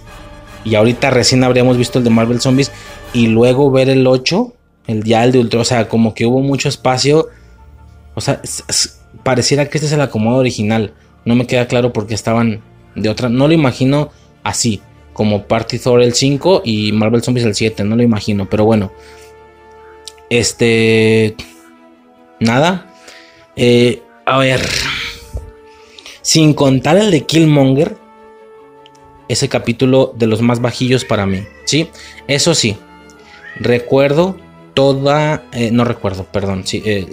Y 0.64 0.76
ahorita 0.76 1.10
recién 1.10 1.44
habríamos 1.44 1.76
visto 1.76 1.98
el 1.98 2.04
de 2.04 2.10
Marvel 2.10 2.40
Zombies. 2.40 2.72
Y 3.12 3.26
luego 3.28 3.70
ver 3.70 3.88
el 3.88 4.06
8. 4.06 4.52
El 4.86 5.12
el 5.12 5.32
de 5.32 5.38
Ultron. 5.38 5.62
O 5.62 5.64
sea, 5.64 5.88
como 5.88 6.14
que 6.14 6.26
hubo 6.26 6.40
mucho 6.40 6.68
espacio. 6.68 7.28
O 8.14 8.20
sea, 8.20 8.40
pareciera 9.22 9.68
que 9.68 9.78
este 9.78 9.86
es 9.86 9.92
el 9.92 10.00
acomodo 10.00 10.38
original. 10.38 10.94
No 11.24 11.34
me 11.34 11.46
queda 11.46 11.66
claro 11.66 11.92
porque 11.92 12.14
estaban 12.14 12.62
de 12.94 13.08
otra. 13.08 13.28
No 13.28 13.48
lo 13.48 13.54
imagino 13.54 14.10
así. 14.42 14.80
Como 15.12 15.46
Party 15.46 15.78
Thor 15.78 16.02
el 16.02 16.14
5 16.14 16.62
y 16.64 16.92
Marvel 16.92 17.22
Zombies 17.22 17.46
el 17.46 17.54
7. 17.54 17.84
No 17.84 17.96
lo 17.96 18.02
imagino. 18.02 18.48
Pero 18.48 18.64
bueno. 18.64 18.92
Este. 20.30 21.36
Nada. 22.40 22.94
Eh, 23.56 24.02
a 24.24 24.38
ver. 24.38 24.66
Sin 26.22 26.54
contar 26.54 26.96
el 26.96 27.10
de 27.10 27.24
Killmonger. 27.24 27.96
Ese 29.28 29.48
capítulo 29.48 30.12
de 30.16 30.26
los 30.26 30.40
más 30.40 30.60
bajillos 30.60 31.04
para 31.04 31.26
mí. 31.26 31.44
¿Sí? 31.64 31.88
Eso 32.26 32.54
sí. 32.54 32.76
Recuerdo 33.56 34.36
toda. 34.74 35.44
eh, 35.52 35.70
no 35.70 35.84
recuerdo, 35.84 36.24
perdón. 36.24 36.64
Eh, 36.72 37.06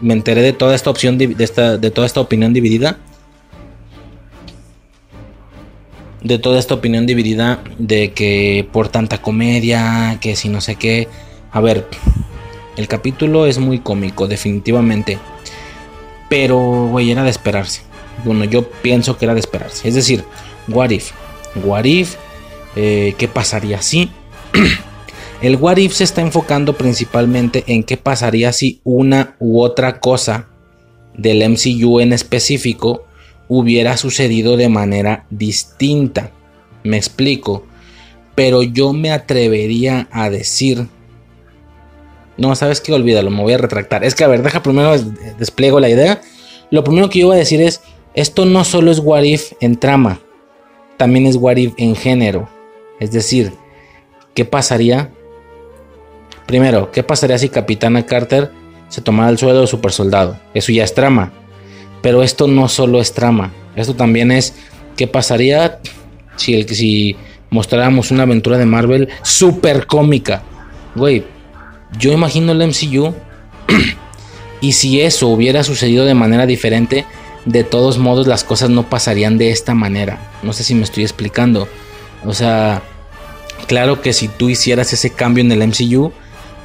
me 0.00 0.14
enteré 0.14 0.42
de 0.42 0.52
toda 0.52 0.74
esta 0.74 0.90
opción. 0.90 1.18
De, 1.18 1.34
esta, 1.38 1.78
de 1.78 1.90
toda 1.90 2.06
esta 2.06 2.20
opinión 2.20 2.52
dividida. 2.52 2.98
De 6.22 6.38
toda 6.38 6.58
esta 6.58 6.74
opinión 6.74 7.06
dividida. 7.06 7.62
De 7.78 8.12
que 8.12 8.68
por 8.72 8.88
tanta 8.88 9.22
comedia. 9.22 10.18
Que 10.20 10.36
si 10.36 10.48
no 10.48 10.60
sé 10.60 10.76
qué. 10.76 11.08
A 11.52 11.60
ver. 11.60 11.86
El 12.76 12.88
capítulo 12.88 13.46
es 13.46 13.58
muy 13.58 13.78
cómico, 13.78 14.28
definitivamente. 14.28 15.18
Pero, 16.28 16.88
güey, 16.90 17.10
era 17.10 17.22
de 17.22 17.30
esperarse. 17.30 17.82
Bueno, 18.24 18.44
yo 18.44 18.68
pienso 18.68 19.16
que 19.16 19.24
era 19.24 19.34
de 19.34 19.40
esperarse. 19.40 19.88
Es 19.88 19.94
decir, 19.94 20.24
what 20.68 20.90
if? 20.90 21.12
What 21.64 21.84
if? 21.84 22.16
Eh, 22.74 23.14
¿Qué 23.16 23.28
pasaría 23.28 23.80
si? 23.80 24.10
El 25.42 25.56
what 25.56 25.76
if 25.76 25.92
se 25.92 26.04
está 26.04 26.22
enfocando 26.22 26.76
principalmente 26.76 27.62
en 27.66 27.84
qué 27.84 27.96
pasaría 27.96 28.52
si 28.52 28.80
una 28.84 29.36
u 29.38 29.60
otra 29.60 30.00
cosa 30.00 30.48
del 31.14 31.48
MCU 31.48 32.00
en 32.00 32.12
específico 32.12 33.04
hubiera 33.48 33.96
sucedido 33.96 34.56
de 34.56 34.68
manera 34.68 35.26
distinta. 35.30 36.32
Me 36.84 36.96
explico. 36.96 37.64
Pero 38.34 38.62
yo 38.62 38.92
me 38.92 39.12
atrevería 39.12 40.08
a 40.10 40.30
decir 40.30 40.88
no, 42.38 42.54
sabes 42.54 42.82
que 42.82 42.92
olvídalo, 42.92 43.30
me 43.30 43.42
voy 43.42 43.54
a 43.54 43.58
retractar. 43.58 44.04
Es 44.04 44.14
que, 44.14 44.22
a 44.22 44.28
ver, 44.28 44.42
deja 44.42 44.62
primero 44.62 44.92
des- 44.92 45.38
despliego 45.38 45.80
la 45.80 45.88
idea. 45.88 46.20
Lo 46.70 46.84
primero 46.84 47.08
que 47.08 47.20
yo 47.20 47.28
voy 47.28 47.36
a 47.36 47.38
decir 47.38 47.62
es: 47.62 47.80
esto 48.12 48.44
no 48.44 48.62
solo 48.64 48.90
es 48.90 48.98
What 48.98 49.22
If 49.22 49.52
en 49.60 49.76
trama, 49.76 50.20
también 50.98 51.24
es 51.26 51.36
What 51.36 51.56
If 51.56 51.72
en 51.78 51.96
género. 51.96 52.46
Es 53.00 53.10
decir, 53.10 53.54
¿qué 54.34 54.44
pasaría? 54.44 55.12
Primero, 56.46 56.90
¿qué 56.92 57.02
pasaría 57.02 57.38
si 57.38 57.48
Capitana 57.48 58.06
Carter 58.06 58.50
se 58.88 59.00
tomara 59.00 59.30
el 59.30 59.38
suelo 59.38 59.62
de 59.62 59.66
super 59.66 59.92
soldado? 59.92 60.38
Eso 60.54 60.72
ya 60.72 60.84
es 60.84 60.94
trama. 60.94 61.32
Pero 62.02 62.22
esto 62.22 62.46
no 62.46 62.68
solo 62.68 63.00
es 63.00 63.12
trama, 63.12 63.52
esto 63.74 63.94
también 63.94 64.30
es 64.30 64.54
¿qué 64.96 65.06
pasaría 65.06 65.78
si, 66.36 66.62
si 66.64 67.16
mostráramos 67.50 68.10
una 68.10 68.24
aventura 68.24 68.58
de 68.58 68.66
Marvel 68.66 69.08
súper 69.22 69.86
cómica? 69.86 70.42
Güey, 70.94 71.24
yo 71.98 72.12
imagino 72.12 72.52
el 72.52 72.66
MCU 72.66 73.14
y 74.60 74.72
si 74.72 75.00
eso 75.00 75.28
hubiera 75.28 75.62
sucedido 75.62 76.04
de 76.04 76.14
manera 76.14 76.46
diferente, 76.46 77.04
de 77.44 77.64
todos 77.64 77.98
modos 77.98 78.26
las 78.26 78.44
cosas 78.44 78.70
no 78.70 78.88
pasarían 78.88 79.38
de 79.38 79.50
esta 79.50 79.74
manera. 79.74 80.18
No 80.42 80.52
sé 80.52 80.64
si 80.64 80.74
me 80.74 80.82
estoy 80.82 81.04
explicando. 81.04 81.68
O 82.24 82.34
sea, 82.34 82.82
claro 83.68 84.00
que 84.00 84.12
si 84.12 84.28
tú 84.28 84.48
hicieras 84.48 84.92
ese 84.92 85.10
cambio 85.10 85.44
en 85.44 85.52
el 85.52 85.66
MCU, 85.66 86.12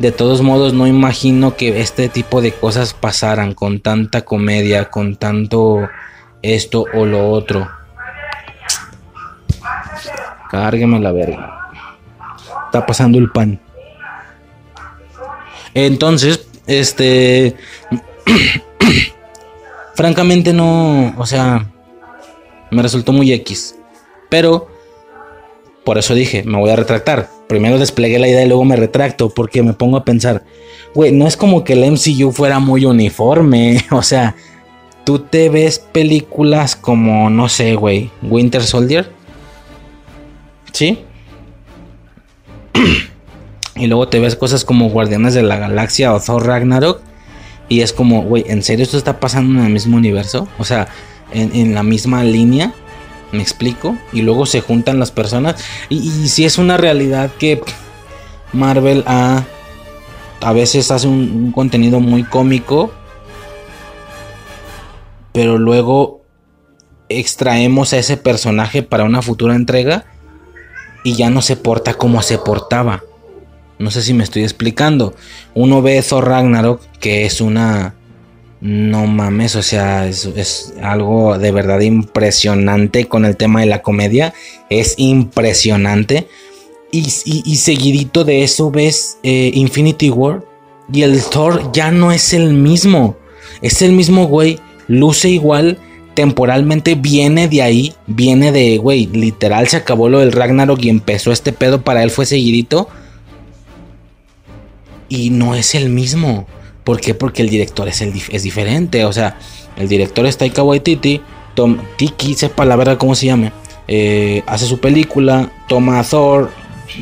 de 0.01 0.11
todos 0.11 0.41
modos 0.41 0.73
no 0.73 0.87
imagino 0.87 1.55
que 1.55 1.79
este 1.79 2.09
tipo 2.09 2.41
de 2.41 2.51
cosas 2.51 2.95
pasaran 2.95 3.53
con 3.53 3.79
tanta 3.79 4.25
comedia, 4.25 4.89
con 4.89 5.15
tanto 5.15 5.87
esto 6.41 6.85
o 6.91 7.05
lo 7.05 7.29
otro. 7.29 7.69
Cárgueme 10.49 10.99
la 10.99 11.11
verga. 11.11 11.71
Está 12.65 12.83
pasando 12.83 13.19
el 13.19 13.31
pan. 13.31 13.61
Entonces, 15.75 16.47
este. 16.65 17.55
francamente 19.93 20.51
no. 20.51 21.13
O 21.15 21.27
sea. 21.27 21.67
Me 22.71 22.81
resultó 22.81 23.11
muy 23.11 23.31
X. 23.33 23.75
Pero. 24.29 24.67
Por 25.85 25.99
eso 25.99 26.15
dije, 26.15 26.43
me 26.43 26.57
voy 26.57 26.71
a 26.71 26.75
retractar. 26.75 27.29
Primero 27.51 27.77
desplegué 27.77 28.17
la 28.17 28.29
idea 28.29 28.45
y 28.45 28.47
luego 28.47 28.63
me 28.63 28.77
retracto. 28.77 29.29
Porque 29.29 29.61
me 29.61 29.73
pongo 29.73 29.97
a 29.97 30.05
pensar. 30.05 30.45
Güey, 30.95 31.11
no 31.11 31.27
es 31.27 31.35
como 31.35 31.65
que 31.65 31.73
el 31.73 31.91
MCU 31.91 32.31
fuera 32.31 32.59
muy 32.59 32.85
uniforme. 32.85 33.83
O 33.91 34.01
sea. 34.01 34.35
Tú 35.03 35.19
te 35.19 35.49
ves 35.49 35.79
películas 35.79 36.77
como, 36.77 37.29
no 37.29 37.49
sé, 37.49 37.75
güey. 37.75 38.09
Winter 38.21 38.63
Soldier. 38.63 39.11
¿Sí? 40.71 40.99
Y 43.75 43.87
luego 43.87 44.07
te 44.07 44.19
ves 44.19 44.37
cosas 44.37 44.63
como 44.63 44.89
Guardianes 44.89 45.33
de 45.33 45.43
la 45.43 45.57
Galaxia 45.57 46.13
o 46.13 46.21
Thor 46.21 46.45
Ragnarok. 46.45 47.01
Y 47.67 47.81
es 47.81 47.91
como, 47.91 48.23
güey, 48.23 48.45
¿en 48.47 48.63
serio 48.63 48.83
esto 48.83 48.97
está 48.97 49.19
pasando 49.19 49.59
en 49.59 49.65
el 49.65 49.73
mismo 49.73 49.97
universo? 49.97 50.47
O 50.57 50.63
sea, 50.63 50.87
en, 51.33 51.53
en 51.53 51.75
la 51.75 51.83
misma 51.83 52.23
línea. 52.23 52.73
¿Me 53.31 53.41
explico? 53.41 53.97
Y 54.11 54.21
luego 54.21 54.45
se 54.45 54.61
juntan 54.61 54.99
las 54.99 55.11
personas. 55.11 55.63
Y, 55.89 56.27
si 56.27 56.45
es 56.45 56.57
una 56.57 56.77
realidad 56.77 57.31
que 57.39 57.61
Marvel 58.53 59.03
ha, 59.07 59.45
a 60.41 60.53
veces 60.53 60.91
hace 60.91 61.07
un, 61.07 61.31
un 61.31 61.51
contenido 61.51 61.99
muy 61.99 62.23
cómico. 62.23 62.91
Pero 65.31 65.57
luego 65.57 66.21
extraemos 67.07 67.93
a 67.93 67.97
ese 67.97 68.17
personaje 68.17 68.83
para 68.83 69.05
una 69.05 69.21
futura 69.21 69.55
entrega. 69.55 70.05
Y 71.03 71.15
ya 71.15 71.29
no 71.29 71.41
se 71.41 71.55
porta 71.55 71.95
como 71.95 72.21
se 72.21 72.37
portaba. 72.37 73.03
No 73.81 73.89
sé 73.89 74.03
si 74.03 74.13
me 74.13 74.23
estoy 74.23 74.43
explicando. 74.43 75.15
Uno 75.55 75.81
ve 75.81 76.03
Thor 76.07 76.27
Ragnarok, 76.27 76.81
que 76.99 77.25
es 77.25 77.41
una. 77.41 77.95
No 78.61 79.07
mames, 79.07 79.55
o 79.55 79.63
sea, 79.63 80.07
es, 80.07 80.73
algo 80.83 81.39
de 81.39 81.51
verdad 81.51 81.79
impresionante 81.81 83.07
con 83.07 83.25
el 83.25 83.35
tema 83.35 83.61
de 83.61 83.65
la 83.65 83.81
comedia. 83.81 84.33
Es 84.69 84.93
impresionante. 84.97 86.27
Y 86.91 87.55
seguidito 87.55 88.23
de 88.23 88.43
eso 88.43 88.69
ves 88.69 89.17
eh, 89.23 89.51
Infinity 89.53 90.09
War. 90.09 90.43
Y 90.93 91.03
el 91.03 91.23
Thor 91.23 91.71
ya 91.71 91.91
no 91.91 92.11
es 92.11 92.33
el 92.33 92.53
mismo. 92.53 93.17
Es 93.61 93.81
el 93.81 93.93
mismo 93.93 94.27
güey. 94.27 94.59
Luce 94.87 95.29
igual. 95.29 95.79
Temporalmente 96.13 96.95
viene 96.95 97.47
de 97.47 97.63
ahí. 97.63 97.93
Viene 98.05 98.51
de, 98.51 98.77
güey, 98.77 99.07
literal 99.07 99.67
se 99.69 99.77
acabó 99.77 100.07
lo 100.07 100.19
del 100.19 100.33
Ragnarok 100.33 100.83
y 100.83 100.89
empezó 100.89 101.31
este 101.31 101.51
pedo 101.53 101.81
para 101.81 102.03
él 102.03 102.11
fue 102.11 102.25
seguidito 102.25 102.89
y 105.11 105.29
no 105.29 105.55
es 105.55 105.75
el 105.75 105.89
mismo. 105.89 106.47
¿Por 106.83 106.99
qué? 106.99 107.13
Porque 107.13 107.41
el 107.41 107.49
director 107.49 107.87
es, 107.87 108.01
es 108.01 108.43
diferente. 108.43 109.05
O 109.05 109.13
sea, 109.13 109.37
el 109.77 109.87
director 109.87 110.25
es 110.25 110.37
Taika 110.37 110.63
Waititi. 110.63 111.21
Tom, 111.53 111.77
Tiki, 111.97 112.33
sepa 112.33 112.65
la 112.65 112.75
verdad 112.75 112.97
cómo 112.97 113.13
se 113.15 113.27
llame. 113.27 113.51
eh, 113.87 114.43
hace 114.47 114.65
su 114.65 114.79
película, 114.79 115.51
toma 115.67 115.99
a 115.99 116.03
Thor, 116.03 116.49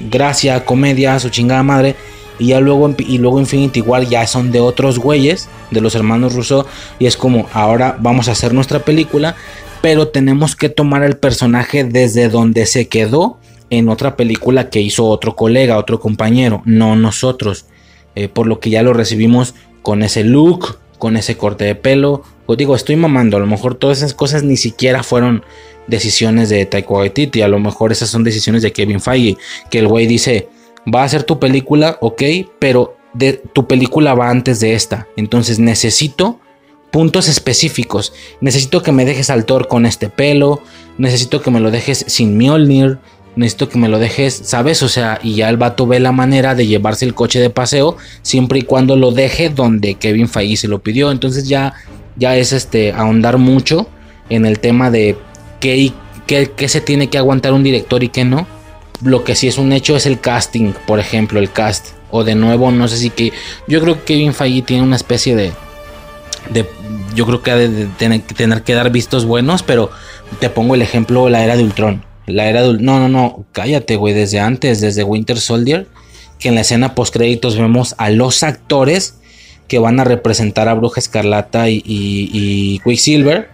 gracia, 0.09 0.65
comedia, 0.65 1.19
su 1.19 1.29
chingada 1.29 1.61
madre. 1.63 1.95
Y 2.39 2.47
ya 2.47 2.59
luego, 2.61 2.95
y 2.97 3.17
luego 3.17 3.39
Infinity 3.39 3.81
War 3.81 4.07
ya 4.07 4.25
son 4.25 4.51
de 4.51 4.59
otros 4.61 4.97
güeyes, 4.97 5.49
de 5.71 5.81
los 5.81 5.93
hermanos 5.93 6.33
Russo. 6.33 6.65
Y 6.97 7.05
es 7.05 7.15
como, 7.17 7.47
ahora 7.53 7.97
vamos 7.99 8.27
a 8.27 8.31
hacer 8.31 8.53
nuestra 8.53 8.79
película, 8.79 9.35
pero 9.81 10.07
tenemos 10.07 10.55
que 10.55 10.69
tomar 10.69 11.03
el 11.03 11.17
personaje 11.17 11.83
desde 11.83 12.29
donde 12.29 12.65
se 12.65 12.87
quedó 12.87 13.37
en 13.69 13.89
otra 13.89 14.15
película 14.15 14.69
que 14.69 14.81
hizo 14.81 15.05
otro 15.05 15.35
colega, 15.35 15.77
otro 15.77 15.99
compañero, 15.99 16.61
no 16.65 16.95
nosotros. 16.95 17.65
Eh, 18.15 18.27
por 18.29 18.47
lo 18.47 18.59
que 18.59 18.71
ya 18.71 18.81
lo 18.81 18.93
recibimos 18.93 19.53
con 19.89 20.03
ese 20.03 20.23
look, 20.23 20.77
con 20.99 21.17
ese 21.17 21.35
corte 21.35 21.65
de 21.65 21.73
pelo. 21.73 22.21
Os 22.45 22.55
digo, 22.57 22.75
estoy 22.75 22.95
mamando, 22.95 23.37
a 23.37 23.39
lo 23.39 23.47
mejor 23.47 23.73
todas 23.73 23.97
esas 23.97 24.13
cosas 24.13 24.43
ni 24.43 24.55
siquiera 24.55 25.01
fueron 25.01 25.43
decisiones 25.87 26.49
de 26.49 26.63
Taika 26.67 26.93
Waititi, 26.93 27.41
a 27.41 27.47
lo 27.47 27.57
mejor 27.57 27.91
esas 27.91 28.09
son 28.09 28.23
decisiones 28.23 28.61
de 28.61 28.71
Kevin 28.71 29.01
Feige, 29.01 29.37
que 29.71 29.79
el 29.79 29.87
güey 29.87 30.05
dice, 30.05 30.47
va 30.93 31.03
a 31.03 31.09
ser 31.09 31.23
tu 31.23 31.39
película, 31.39 31.97
ok, 32.01 32.21
pero 32.59 32.97
de, 33.15 33.41
tu 33.51 33.65
película 33.65 34.13
va 34.13 34.29
antes 34.29 34.59
de 34.59 34.75
esta. 34.75 35.07
Entonces 35.15 35.57
necesito 35.57 36.39
puntos 36.91 37.27
específicos. 37.27 38.13
Necesito 38.41 38.83
que 38.83 38.91
me 38.91 39.05
dejes 39.05 39.31
al 39.31 39.45
Thor 39.45 39.67
con 39.67 39.87
este 39.87 40.07
pelo. 40.07 40.61
Necesito 40.99 41.41
que 41.41 41.49
me 41.49 41.61
lo 41.61 41.71
dejes 41.71 42.05
sin 42.07 42.37
Mjolnir. 42.37 42.99
Necesito 43.35 43.69
que 43.69 43.77
me 43.77 43.87
lo 43.87 43.99
dejes, 43.99 44.41
¿sabes? 44.43 44.83
O 44.83 44.89
sea, 44.89 45.19
y 45.23 45.35
ya 45.35 45.49
el 45.49 45.57
vato 45.57 45.87
ve 45.87 45.99
la 45.99 46.11
manera 46.11 46.55
de 46.55 46.67
llevarse 46.67 47.05
el 47.05 47.13
coche 47.13 47.39
de 47.39 47.49
paseo 47.49 47.95
siempre 48.21 48.59
y 48.59 48.63
cuando 48.63 48.95
lo 48.95 49.11
deje 49.11 49.49
donde 49.49 49.95
Kevin 49.95 50.27
Feige 50.27 50.57
se 50.57 50.67
lo 50.67 50.79
pidió. 50.79 51.11
Entonces 51.11 51.47
ya, 51.47 51.73
ya 52.15 52.35
es 52.35 52.51
este 52.51 52.91
ahondar 52.91 53.37
mucho 53.37 53.87
en 54.29 54.45
el 54.45 54.59
tema 54.59 54.91
de 54.91 55.17
qué, 55.59 55.93
qué, 56.27 56.51
qué 56.55 56.67
se 56.67 56.81
tiene 56.81 57.07
que 57.07 57.17
aguantar 57.17 57.53
un 57.53 57.63
director 57.63 58.03
y 58.03 58.09
qué 58.09 58.25
no. 58.25 58.47
Lo 59.01 59.23
que 59.23 59.35
sí 59.35 59.47
es 59.47 59.57
un 59.57 59.71
hecho 59.71 59.95
es 59.95 60.05
el 60.05 60.19
casting, 60.19 60.73
por 60.85 60.99
ejemplo, 60.99 61.39
el 61.39 61.51
cast. 61.51 61.93
O 62.11 62.23
de 62.23 62.35
nuevo, 62.35 62.71
no 62.71 62.87
sé 62.87 62.97
si 62.97 63.09
que. 63.09 63.31
Yo 63.67 63.79
creo 63.81 63.95
que 63.95 64.15
Kevin 64.15 64.33
Feige 64.33 64.63
tiene 64.63 64.83
una 64.83 64.95
especie 64.95 65.35
de. 65.35 65.51
de 66.49 66.65
yo 67.15 67.25
creo 67.25 67.41
que 67.41 67.51
ha 67.51 67.55
de 67.55 67.85
tener, 67.97 68.21
tener, 68.21 68.63
que 68.63 68.73
dar 68.73 68.89
vistos 68.91 69.25
buenos, 69.25 69.63
pero 69.63 69.91
te 70.39 70.49
pongo 70.49 70.75
el 70.75 70.81
ejemplo, 70.81 71.29
la 71.29 71.43
era 71.43 71.55
de 71.55 71.63
Ultron. 71.63 72.08
La 72.29 72.49
era 72.49 72.63
de. 72.63 72.73
No, 72.73 72.99
no, 72.99 73.09
no, 73.09 73.45
cállate, 73.51 73.95
güey. 73.95 74.13
Desde 74.13 74.39
antes, 74.39 74.81
desde 74.81 75.03
Winter 75.03 75.39
Soldier, 75.39 75.87
que 76.39 76.49
en 76.49 76.55
la 76.55 76.61
escena 76.61 76.95
post 76.95 77.13
créditos 77.13 77.57
vemos 77.57 77.95
a 77.97 78.09
los 78.09 78.43
actores 78.43 79.15
que 79.67 79.79
van 79.79 79.99
a 79.99 80.03
representar 80.03 80.67
a 80.67 80.73
Bruja 80.73 80.99
Escarlata 80.99 81.69
y, 81.69 81.83
y, 81.85 82.79
Quicksilver 82.83 83.49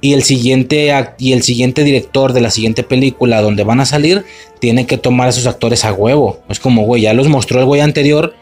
y 0.00 0.14
el 0.14 0.24
siguiente 0.24 0.92
y 1.18 1.32
el 1.32 1.42
siguiente 1.42 1.84
director 1.84 2.32
de 2.32 2.40
la 2.40 2.50
siguiente 2.50 2.82
película 2.82 3.40
donde 3.40 3.62
van 3.62 3.80
a 3.80 3.86
salir 3.86 4.24
tiene 4.58 4.86
que 4.86 4.98
tomar 4.98 5.28
a 5.28 5.30
esos 5.30 5.46
actores 5.46 5.84
a 5.84 5.92
huevo. 5.92 6.40
Es 6.48 6.58
como, 6.58 6.82
güey, 6.82 7.02
ya 7.02 7.14
los 7.14 7.28
mostró 7.28 7.60
el 7.60 7.66
güey 7.66 7.80
anterior. 7.80 8.34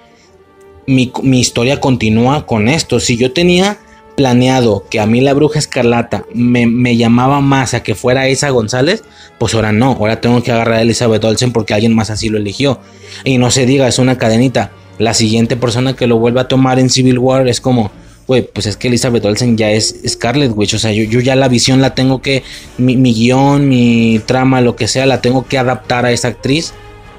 Mi, 0.87 1.13
mi, 1.23 1.41
historia 1.41 1.81
continúa 1.81 2.47
con 2.47 2.69
esto. 2.69 2.99
Si 3.01 3.19
yo 3.19 3.33
tenía 3.33 3.79
planeado 4.19 4.85
que 4.91 4.99
a 4.99 5.07
mí 5.07 5.21
la 5.21 5.33
bruja 5.33 5.61
escarlata 5.61 6.25
me, 6.35 6.67
me, 6.67 6.97
llamaba 6.97 7.41
más 7.41 7.73
a 7.73 7.85
que 7.85 7.95
fuera 7.95 8.27
esa 8.27 8.51
González, 8.51 9.05
pues 9.39 9.55
ahora 9.55 9.71
no. 9.71 9.93
Ahora 9.93 10.21
tengo 10.21 10.43
que 10.43 10.51
agarrar 10.51 10.79
a 10.79 10.83
Elizabeth 10.83 11.23
Olsen 11.23 11.53
porque 11.53 11.73
alguien 11.73 11.95
más 11.95 12.11
así 12.11 12.29
lo 12.29 12.37
eligió. 12.37 12.81
Y 13.23 13.39
no 13.39 13.53
se 13.53 13.65
diga, 13.65 13.87
es 13.87 14.01
una 14.01 14.19
cadenita. 14.19 14.73
La 14.99 15.15
siguiente 15.15 15.55
persona 15.55 15.95
que 15.95 16.09
lo 16.09 16.19
vuelva 16.19 16.43
a 16.43 16.49
tomar 16.49 16.81
en 16.81 16.91
Civil 16.91 17.21
War 17.21 17.47
es 17.47 17.61
como, 17.61 17.93
güey, 18.27 18.43
pues 18.43 18.67
es 18.67 18.77
que 18.77 18.89
Elizabeth 18.89 19.25
Olsen 19.25 19.57
ya 19.57 19.71
es 19.71 19.95
Scarlet 20.09 20.51
Witch, 20.53 20.75
o 20.75 20.79
sea, 20.81 20.91
yo, 20.91 21.05
yo 21.05 21.21
ya 21.21 21.37
la 21.37 21.47
visión 21.47 21.81
la 21.81 21.95
tengo 21.95 22.21
que, 22.21 22.43
mi, 22.77 22.97
mi, 22.97 23.15
guion, 23.15 23.69
mi 23.69 24.21
trama, 24.27 24.61
lo 24.61 24.75
que 24.75 24.89
sea, 24.89 25.07
la 25.07 25.21
tengo 25.21 25.47
que 25.47 25.59
adaptar 25.59 26.05
a 26.07 26.11
esa 26.11 26.27
actriz. 26.27 26.75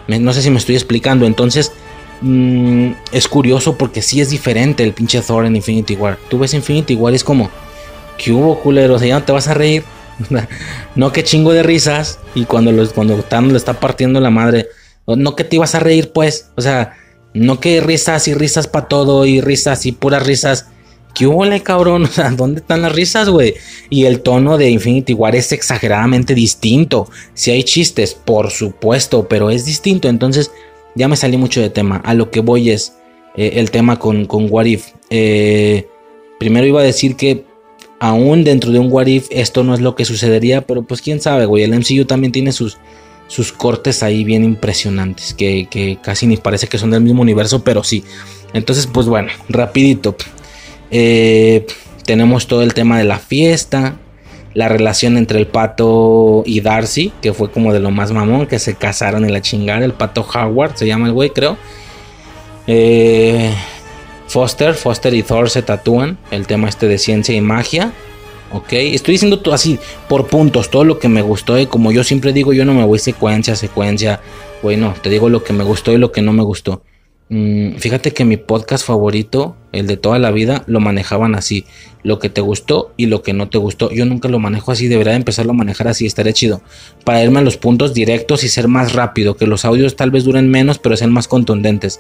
No 0.10 0.34
sé 0.34 0.42
si 0.42 0.50
me 0.50 0.58
estoy 0.58 0.76
explicando, 0.76 1.26
entonces 1.26 1.72
mmm, 2.22 2.92
es 3.12 3.28
curioso 3.28 3.78
porque 3.78 4.02
sí 4.02 4.22
es 4.22 4.30
diferente 4.30 4.84
el 4.84 4.94
pinche 4.94 5.22
Thor 5.22 5.46
en 5.46 5.56
Infinity 5.56 5.96
War. 5.96 6.18
Tú 6.30 6.40
ves 6.40 6.54
Infinity 6.54 6.96
War 6.96 7.14
y 7.14 7.18
es 7.18 7.24
como, 7.24 7.50
¿qué 8.18 8.32
hubo, 8.32 8.60
culero? 8.60 8.96
O 8.96 9.00
sea, 9.00 9.08
ya 9.08 9.20
no 9.20 9.26
te 9.26 9.32
vas 9.32 9.48
a 9.48 9.54
reír. 9.54 9.84
no 10.96 11.14
que 11.14 11.24
chingo 11.24 11.54
de 11.54 11.64
risas 11.64 12.20
y 12.36 12.46
cuando, 12.46 12.72
los, 12.72 12.92
cuando 12.92 13.16
Thanos 13.24 13.54
le 13.54 13.58
está 13.58 13.80
partiendo 13.80 14.20
la 14.20 14.30
madre, 14.30 14.68
no 15.08 15.36
que 15.36 15.44
te 15.44 15.56
ibas 15.56 15.76
a 15.76 15.80
reír, 15.80 16.12
pues, 16.12 16.52
o 16.56 16.62
sea, 16.62 16.98
no 17.34 17.60
que 17.60 17.80
risas 17.80 18.28
y 18.28 18.34
risas 18.34 18.68
para 18.68 18.88
todo 18.88 19.26
y 19.26 19.40
risas 19.40 19.86
y 19.86 19.92
puras 19.94 20.26
risas 20.26 20.68
¿Qué 21.14 21.28
hubo, 21.28 21.44
cabrón? 21.64 22.04
O 22.06 22.08
sea, 22.08 22.30
¿dónde 22.32 22.62
están 22.62 22.82
las 22.82 22.94
risas, 22.94 23.30
güey? 23.30 23.56
Y 23.90 24.06
el 24.06 24.22
tono 24.22 24.58
de 24.58 24.70
Infinity 24.70 25.14
War 25.14 25.36
es 25.36 25.52
exageradamente 25.52 26.34
distinto. 26.34 27.10
Si 27.34 27.52
hay 27.52 27.64
chistes, 27.64 28.14
por 28.14 28.52
supuesto, 28.52 29.28
pero 29.28 29.50
es 29.50 29.66
distinto. 29.66 30.08
Entonces, 30.08 30.52
ya 31.00 31.08
me 31.08 31.16
salí 31.16 31.38
mucho 31.38 31.62
de 31.62 31.70
tema. 31.70 31.98
A 32.04 32.14
lo 32.14 32.30
que 32.30 32.42
voy 32.42 32.72
es 32.72 32.98
eh, 33.36 33.54
el 33.56 33.72
tema 33.72 33.98
con, 33.98 34.26
con 34.26 34.48
What 34.50 34.66
If. 34.66 34.90
Eh, 35.10 35.88
primero 36.38 36.68
iba 36.68 36.82
a 36.82 36.84
decir 36.84 37.16
que 37.16 37.46
aún 38.00 38.44
dentro 38.44 38.72
de 38.72 38.80
un 38.80 38.92
What 38.92 39.08
If 39.08 39.28
esto 39.32 39.64
no 39.64 39.74
es 39.74 39.80
lo 39.80 39.96
que 39.96 40.04
sucedería, 40.04 40.68
pero 40.68 40.84
pues 40.84 41.02
quién 41.02 41.22
sabe, 41.22 41.46
güey. 41.46 41.64
El 41.64 41.74
MCU 41.74 42.04
también 42.04 42.34
tiene 42.34 42.52
sus, 42.52 42.78
sus 43.28 43.54
cortes 43.54 44.04
ahí 44.04 44.26
bien 44.26 44.44
impresionantes, 44.44 45.34
que, 45.34 45.68
que 45.72 45.98
casi 46.02 46.28
ni 46.28 46.36
parece 46.36 46.68
que 46.68 46.78
son 46.78 46.92
del 46.92 47.02
mismo 47.02 47.22
universo, 47.22 47.64
pero 47.64 47.82
sí. 47.82 48.04
Entonces, 48.54 48.86
pues 48.86 49.08
bueno, 49.08 49.30
rapidito. 49.48 50.18
Eh, 50.92 51.66
tenemos 52.04 52.48
todo 52.48 52.62
el 52.62 52.74
tema 52.74 52.98
de 52.98 53.06
la 53.06 53.20
fiesta, 53.20 53.98
la 54.54 54.68
relación 54.68 55.18
entre 55.18 55.40
el 55.40 55.48
pato 55.48 56.44
y 56.46 56.62
Darcy, 56.62 57.12
que 57.22 57.34
fue 57.34 57.52
como 57.52 57.74
de 57.74 57.80
lo 57.80 57.92
más 57.92 58.12
mamón, 58.12 58.48
que 58.48 58.60
se 58.60 58.76
casaron 58.76 59.26
en 59.26 59.34
la 59.34 59.42
chingada. 59.42 59.86
El 59.86 59.94
pato 59.94 60.26
Howard 60.34 60.76
se 60.76 60.88
llama 60.88 61.08
el 61.08 61.14
güey, 61.14 61.30
creo. 61.30 61.58
Eh, 62.68 63.52
Foster, 64.28 64.74
Foster 64.74 65.14
y 65.14 65.24
Thor 65.24 65.50
se 65.50 65.62
tatúan. 65.62 66.18
El 66.32 66.48
tema 66.48 66.70
este 66.70 66.88
de 66.88 66.98
ciencia 66.98 67.36
y 67.36 67.42
magia. 67.42 67.94
Ok, 68.52 68.74
estoy 68.74 69.14
diciendo 69.14 69.42
así 69.54 69.78
por 70.08 70.28
puntos, 70.28 70.72
todo 70.72 70.84
lo 70.84 70.98
que 70.98 71.08
me 71.08 71.22
gustó. 71.22 71.60
Y 71.60 71.68
como 71.68 71.92
yo 71.92 72.04
siempre 72.04 72.34
digo, 72.34 72.52
yo 72.52 72.66
no 72.66 72.74
me 72.74 72.84
voy 72.84 72.98
secuencia, 72.98 73.56
secuencia. 73.56 74.22
Bueno, 74.64 74.94
te 75.02 75.10
digo 75.10 75.30
lo 75.30 75.44
que 75.44 75.54
me 75.54 75.64
gustó 75.64 75.94
y 75.94 75.98
lo 75.98 76.12
que 76.12 76.22
no 76.22 76.34
me 76.34 76.44
gustó. 76.44 76.82
Mm, 77.30 77.76
fíjate 77.76 78.12
que 78.12 78.26
mi 78.26 78.38
podcast 78.38 78.84
favorito, 78.84 79.56
el 79.72 79.86
de 79.86 79.98
toda 79.98 80.18
la 80.18 80.32
vida, 80.32 80.64
lo 80.66 80.80
manejaban 80.80 81.36
así. 81.36 81.66
Lo 82.02 82.18
que 82.18 82.30
te 82.30 82.42
gustó 82.42 82.92
y 82.98 83.06
lo 83.06 83.22
que 83.22 83.34
no 83.34 83.50
te 83.50 83.60
gustó. 83.60 83.92
Yo 83.92 84.06
nunca 84.06 84.30
lo 84.30 84.40
manejo 84.40 84.72
así, 84.72 84.88
debería 84.88 85.14
empezarlo 85.14 85.52
a 85.52 85.56
manejar 85.56 85.88
así, 85.88 86.06
estaría 86.06 86.34
chido. 86.34 86.62
Para 87.04 87.24
irme 87.24 87.40
a 87.40 87.44
los 87.44 87.58
puntos 87.58 87.94
directos 87.94 88.44
y 88.44 88.50
ser 88.50 88.68
más 88.68 88.94
rápido. 88.94 89.38
Que 89.38 89.46
los 89.46 89.64
audios 89.64 89.96
tal 89.96 90.10
vez 90.10 90.24
duren 90.24 90.50
menos, 90.50 90.80
pero 90.80 90.98
sean 90.98 91.12
más 91.12 91.28
contundentes. 91.28 92.00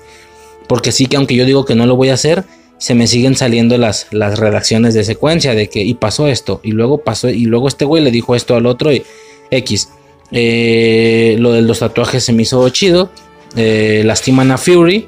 Porque 0.67 0.91
sí 0.91 1.05
que 1.05 1.17
aunque 1.17 1.35
yo 1.35 1.45
digo 1.45 1.63
que 1.63 1.75
no 1.75 1.85
lo 1.85 1.95
voy 1.95 2.09
a 2.09 2.15
hacer, 2.15 2.43
se 2.79 2.95
me 2.95 3.05
siguen 3.05 3.35
saliendo 3.35 3.77
las, 3.77 4.07
las 4.11 4.39
redacciones 4.39 4.93
de 4.95 5.03
secuencia 5.03 5.53
de 5.53 5.67
que 5.67 5.81
y 5.83 5.93
pasó 5.95 6.27
esto, 6.27 6.61
y 6.63 6.71
luego 6.71 6.99
pasó, 6.99 7.29
y 7.29 7.43
luego 7.45 7.67
este 7.67 7.83
güey 7.83 8.01
le 8.01 8.09
dijo 8.09 8.35
esto 8.35 8.55
al 8.55 8.65
otro 8.65 8.91
y 8.91 9.03
X. 9.51 9.89
Eh, 10.31 11.35
lo 11.39 11.51
de 11.51 11.61
los 11.61 11.79
tatuajes 11.79 12.23
se 12.23 12.33
me 12.33 12.43
hizo 12.43 12.67
chido. 12.69 13.11
Eh, 13.55 14.03
lastiman 14.05 14.51
a 14.51 14.57
Fury 14.57 15.07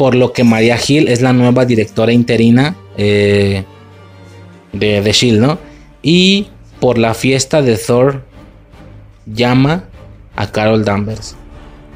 por 0.00 0.14
lo 0.14 0.32
que 0.32 0.44
María 0.44 0.78
Gil 0.78 1.08
es 1.08 1.20
la 1.20 1.34
nueva 1.34 1.66
directora 1.66 2.10
interina 2.10 2.74
eh, 2.96 3.64
de 4.72 5.02
The 5.02 5.12
Shield, 5.12 5.42
¿no? 5.42 5.58
Y 6.00 6.46
por 6.80 6.96
la 6.96 7.12
fiesta 7.12 7.60
de 7.60 7.76
Thor 7.76 8.24
llama 9.26 9.84
a 10.36 10.50
Carol 10.52 10.86
Danvers. 10.86 11.36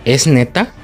¿Es 0.05 0.27
neta? 0.27 0.75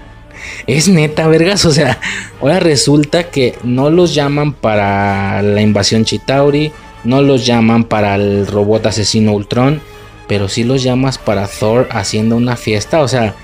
Es 0.66 0.88
neta, 0.88 1.28
vergas. 1.28 1.66
O 1.66 1.72
sea, 1.72 2.00
ahora 2.40 2.58
resulta 2.58 3.24
que 3.24 3.54
no 3.64 3.90
los 3.90 4.14
llaman 4.14 4.54
para 4.54 5.42
la 5.42 5.60
invasión 5.60 6.06
Chitauri, 6.06 6.72
no 7.04 7.20
los 7.20 7.44
llaman 7.44 7.84
para 7.84 8.14
el 8.14 8.46
robot 8.46 8.86
asesino 8.86 9.32
Ultron, 9.32 9.82
pero 10.26 10.48
sí 10.48 10.64
los 10.64 10.82
llamas 10.82 11.18
para 11.18 11.46
Thor 11.48 11.86
haciendo 11.90 12.36
una 12.36 12.56
fiesta. 12.56 13.02
O 13.02 13.08
sea, 13.08 13.34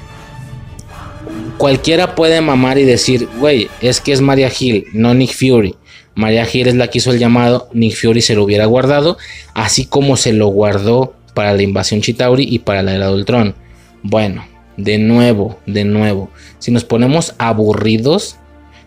cualquiera 1.58 2.14
puede 2.14 2.40
mamar 2.40 2.78
y 2.78 2.84
decir, 2.84 3.28
güey, 3.38 3.68
es 3.80 4.00
que 4.00 4.12
es 4.12 4.20
Maria 4.20 4.50
Hill, 4.56 4.86
no 4.92 5.14
Nick 5.14 5.34
Fury. 5.34 5.74
Maria 6.14 6.46
Hill 6.50 6.68
es 6.68 6.74
la 6.74 6.88
que 6.88 6.98
hizo 6.98 7.10
el 7.10 7.18
llamado, 7.18 7.68
Nick 7.72 7.96
Fury 7.96 8.22
se 8.22 8.34
lo 8.34 8.44
hubiera 8.44 8.66
guardado, 8.66 9.18
así 9.54 9.86
como 9.86 10.16
se 10.16 10.32
lo 10.32 10.48
guardó 10.48 11.14
para 11.34 11.52
la 11.52 11.62
invasión 11.62 12.00
Chitauri 12.00 12.46
y 12.48 12.60
para 12.60 12.82
la 12.82 12.94
era 12.94 13.10
de. 13.10 13.54
Bueno, 14.02 14.46
de 14.76 14.98
nuevo, 14.98 15.58
de 15.66 15.84
nuevo, 15.84 16.30
si 16.58 16.70
nos 16.70 16.84
ponemos 16.84 17.34
aburridos, 17.38 18.36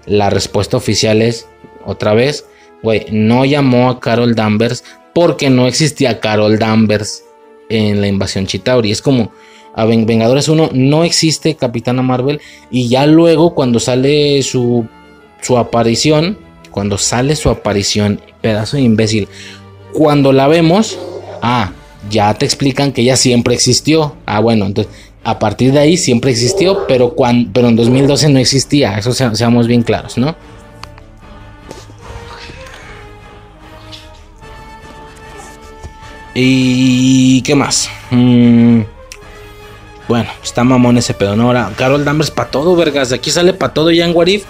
la 0.05 0.29
respuesta 0.29 0.77
oficial 0.77 1.21
es, 1.21 1.47
otra 1.85 2.13
vez, 2.13 2.45
güey, 2.81 3.05
no 3.11 3.45
llamó 3.45 3.89
a 3.89 3.99
Carol 3.99 4.35
Danvers 4.35 4.83
porque 5.13 5.49
no 5.49 5.67
existía 5.67 6.19
Carol 6.19 6.57
Danvers 6.57 7.23
en 7.69 8.01
la 8.01 8.07
invasión 8.07 8.47
Chitauri. 8.47 8.91
Es 8.91 9.01
como, 9.01 9.31
a 9.75 9.85
Vengadores 9.85 10.47
1 10.47 10.71
no 10.73 11.03
existe 11.03 11.55
Capitana 11.55 12.01
Marvel 12.01 12.41
y 12.71 12.89
ya 12.89 13.05
luego 13.05 13.53
cuando 13.53 13.79
sale 13.79 14.41
su, 14.43 14.87
su 15.41 15.57
aparición, 15.57 16.37
cuando 16.71 16.97
sale 16.97 17.35
su 17.35 17.49
aparición, 17.49 18.21
pedazo 18.41 18.77
de 18.77 18.83
imbécil, 18.83 19.27
cuando 19.93 20.31
la 20.31 20.47
vemos, 20.47 20.97
ah, 21.41 21.71
ya 22.09 22.33
te 22.33 22.45
explican 22.45 22.91
que 22.91 23.01
ella 23.01 23.15
siempre 23.15 23.53
existió. 23.53 24.15
Ah, 24.25 24.39
bueno, 24.39 24.65
entonces 24.65 24.93
A 25.23 25.37
partir 25.37 25.73
de 25.73 25.79
ahí 25.79 25.97
siempre 25.97 26.31
existió, 26.31 26.87
pero, 26.87 27.13
cuando, 27.13 27.49
pero 27.53 27.67
en 27.67 27.75
2012 27.75 28.29
no 28.29 28.39
existía, 28.39 28.97
eso 28.97 29.13
seamos 29.13 29.67
bien 29.67 29.83
claros, 29.83 30.17
¿no? 30.17 30.35
¿Y 36.33 37.41
qué 37.41 37.53
más? 37.53 37.89
Mm, 38.11 38.81
bueno, 40.09 40.27
está 40.43 40.63
mamón 40.63 40.97
ese 40.97 41.13
pedo, 41.13 41.35
¿no? 41.35 41.43
Ahora, 41.43 41.71
Carol 41.77 42.03
Danvers 42.03 42.31
para 42.31 42.49
todo, 42.49 42.75
vergas. 42.75 43.09
De 43.09 43.15
aquí 43.15 43.29
sale 43.29 43.53
para 43.53 43.75
todo 43.75 43.91
ya 43.91 44.07
en 44.07 44.15
Warif. 44.15 44.43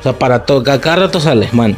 O 0.00 0.02
sea, 0.02 0.18
para 0.18 0.46
todo, 0.46 0.62
cada 0.62 0.96
rato 0.96 1.20
sale, 1.20 1.50
bueno. 1.52 1.76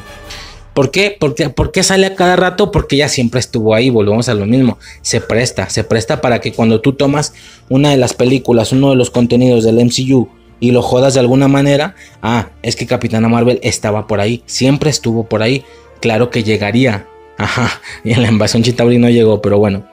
¿Por 0.73 0.93
qué? 0.93 1.17
Porque, 1.19 1.51
¿Por 1.51 1.73
qué 1.73 1.83
sale 1.83 2.07
a 2.07 2.15
cada 2.15 2.37
rato? 2.37 2.71
Porque 2.71 2.95
ella 2.95 3.09
siempre 3.09 3.41
estuvo 3.41 3.75
ahí, 3.75 3.91
volvemos 3.91 4.29
a 4.29 4.35
lo 4.35 4.47
mismo. 4.47 4.79
Se 5.03 5.21
presta, 5.21 5.69
se 5.69 5.83
presta 5.83 6.21
para 6.21 6.41
que 6.41 6.53
cuando 6.53 6.81
tú 6.81 6.93
tomas 6.93 7.35
una 7.69 7.91
de 7.91 7.97
las 7.97 8.15
películas, 8.15 8.71
uno 8.71 8.91
de 8.91 8.97
los 8.97 9.11
contenidos 9.11 9.65
del 9.65 9.85
MCU 9.85 10.29
y 10.61 10.71
lo 10.71 10.83
jodas 10.83 11.15
de 11.15 11.21
alguna 11.21 11.49
manera, 11.49 11.97
ah, 12.23 12.51
es 12.63 12.77
que 12.77 12.87
Capitana 12.87 13.29
Marvel 13.29 13.59
estaba 13.65 14.07
por 14.07 14.21
ahí, 14.21 14.45
siempre 14.47 14.91
estuvo 14.91 15.25
por 15.25 15.43
ahí. 15.43 15.65
Claro 16.01 16.31
que 16.31 16.45
llegaría. 16.45 17.09
Ajá, 17.37 17.81
y 18.05 18.13
en 18.13 18.23
la 18.23 18.29
invasión 18.29 18.63
Chitauri 18.63 18.99
no 18.99 19.11
llegó, 19.11 19.43
pero 19.43 19.59
bueno. 19.59 19.85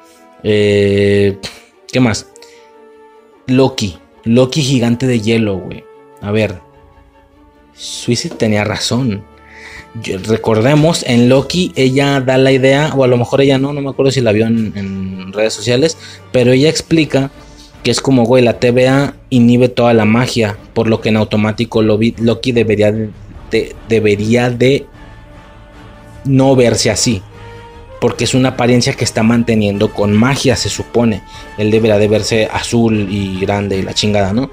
Eh, 0.43 1.39
¿Qué 1.91 1.99
más? 1.99 2.30
Loki, 3.52 3.97
Loki 4.24 4.62
gigante 4.62 5.08
de 5.08 5.20
hielo, 5.20 5.58
güey. 5.58 5.84
A 6.22 6.32
ver, 6.32 6.60
Suicide 7.74 8.36
tenía 8.36 8.64
razón. 8.64 9.24
Recordemos, 10.28 11.04
en 11.06 11.28
Loki 11.28 11.72
ella 11.76 12.22
da 12.22 12.38
la 12.38 12.52
idea, 12.52 12.93
o 12.95 13.04
a 13.04 13.08
lo 13.08 13.18
mejor 13.18 13.41
ella 13.41 13.58
no, 13.58 13.74
no 13.74 13.82
me 13.82 13.89
acuerdo 13.89 14.12
si 14.12 14.22
la 14.22 14.32
vio 14.32 14.45
en, 14.45 15.34
redes 15.34 15.54
sociales, 15.54 15.97
pero 16.32 16.52
ella 16.52 16.70
explica 16.70 17.32
que 17.84 17.91
es 17.91 17.99
como, 17.99 18.26
güey, 18.26 18.43
la 18.43 18.60
TVA 18.60 19.16
inhibe 19.30 19.70
toda 19.70 19.93
la 19.93 20.06
magia, 20.06 20.58
por 20.74 20.88
lo 20.88 21.02
que 21.02 21.10
en 21.10 21.18
automático 21.18 21.82
Loki 21.82 22.52
debería 22.52 22.91
de, 22.91 23.76
debería 23.89 24.49
de 24.49 24.86
no 26.26 26.56
verse 26.56 26.91
así, 26.91 27.22
porque 28.02 28.24
es 28.24 28.34
una 28.34 28.49
apariencia 28.49 28.93
que 28.93 29.04
está 29.04 29.22
manteniendo 29.22 29.93
con 29.93 30.12
magia, 30.12 30.56
se 30.56 30.70
supone. 30.70 31.22
Él 31.60 31.70
debería 31.70 31.99
de 31.99 32.08
verse 32.08 32.49
azul 32.52 33.08
y 33.12 33.39
grande 33.39 33.78
y 33.78 33.84
la 33.84 33.93
chingada, 33.93 34.34
¿no? 34.34 34.49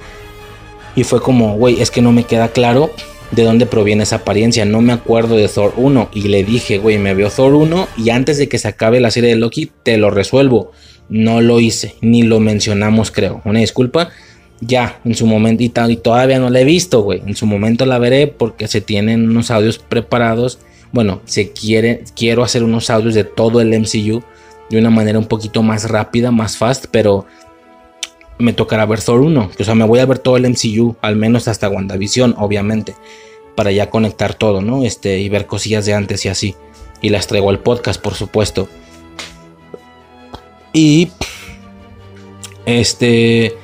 Y 0.95 1.05
fue 1.05 1.23
como, 1.23 1.57
güey, 1.57 1.81
es 1.81 1.91
que 1.91 2.03
no 2.03 2.13
me 2.13 2.25
queda 2.25 2.49
claro 2.49 2.91
de 3.31 3.45
dónde 3.45 3.65
proviene 3.65 4.03
esa 4.03 4.17
apariencia. 4.17 4.67
No 4.67 4.83
me 4.83 4.93
acuerdo 4.93 5.37
de 5.37 5.49
Thor 5.49 5.73
1 5.79 6.11
y 6.13 6.29
le 6.29 6.45
dije, 6.45 6.77
güey, 6.77 6.99
me 6.99 7.15
veo 7.15 7.31
Thor 7.31 7.55
1 7.55 7.89
y 7.97 8.11
antes 8.11 8.37
de 8.37 8.51
que 8.51 8.59
se 8.59 8.69
acabe 8.69 9.01
la 9.01 9.11
serie 9.11 9.31
de 9.31 9.37
Loki 9.37 9.73
te 9.83 9.97
lo 9.97 10.11
resuelvo. 10.11 10.73
No 11.09 11.41
lo 11.41 11.59
hice, 11.59 11.95
ni 12.03 12.25
lo 12.25 12.41
mencionamos, 12.41 13.11
creo. 13.11 13.41
Una 13.47 13.61
disculpa. 13.61 14.11
Ya, 14.61 15.01
en 15.07 15.15
su 15.15 15.25
momento, 15.25 15.63
y, 15.63 15.73
y 15.89 15.97
todavía 15.97 16.39
no 16.39 16.51
la 16.51 16.61
he 16.61 16.65
visto, 16.65 17.01
güey. 17.01 17.23
En 17.27 17.35
su 17.35 17.47
momento 17.47 17.87
la 17.87 17.99
veré 17.99 18.27
porque 18.27 18.69
se 18.69 18.83
tienen 18.83 19.31
unos 19.31 19.51
audios 19.51 19.79
preparados. 19.79 20.59
Bueno, 20.93 21.21
se 21.25 21.53
quiere, 21.53 22.05
quiero 22.17 22.43
hacer 22.43 22.63
unos 22.63 22.91
audios 22.91 23.15
de 23.15 23.25
todo 23.25 23.61
el 23.61 23.79
MCU 23.79 24.23
de 24.71 24.79
una 24.79 24.91
manera 24.91 25.19
un 25.19 25.27
poquito 25.27 25.63
más 25.63 25.89
rápida, 25.89 26.31
más 26.31 26.57
fast, 26.57 26.87
pero 26.91 27.27
me 28.39 28.53
tocará 28.53 28.87
ver 28.87 29.03
Thor 29.03 29.21
1. 29.21 29.51
O 29.59 29.65
sea, 29.65 29.75
me 29.75 29.85
voy 29.85 29.99
a 29.99 30.07
ver 30.07 30.19
todo 30.19 30.37
el 30.37 30.49
MCU, 30.49 30.97
al 31.01 31.17
menos 31.17 31.49
hasta 31.49 31.69
WandaVision, 31.69 32.35
obviamente. 32.39 32.95
Para 33.55 33.73
ya 33.73 33.91
conectar 33.91 34.35
todo, 34.35 34.61
¿no? 34.61 34.85
Este, 34.85 35.19
y 35.19 35.29
ver 35.29 35.47
cosillas 35.47 35.85
de 35.87 35.95
antes 35.95 36.25
y 36.25 36.29
así. 36.29 36.55
Y 37.03 37.11
las 37.11 37.27
traigo 37.27 37.51
al 37.51 37.61
podcast, 37.61 38.01
por 38.01 38.15
supuesto. 38.15 38.69
Y. 40.73 41.11
Este. 42.67 43.55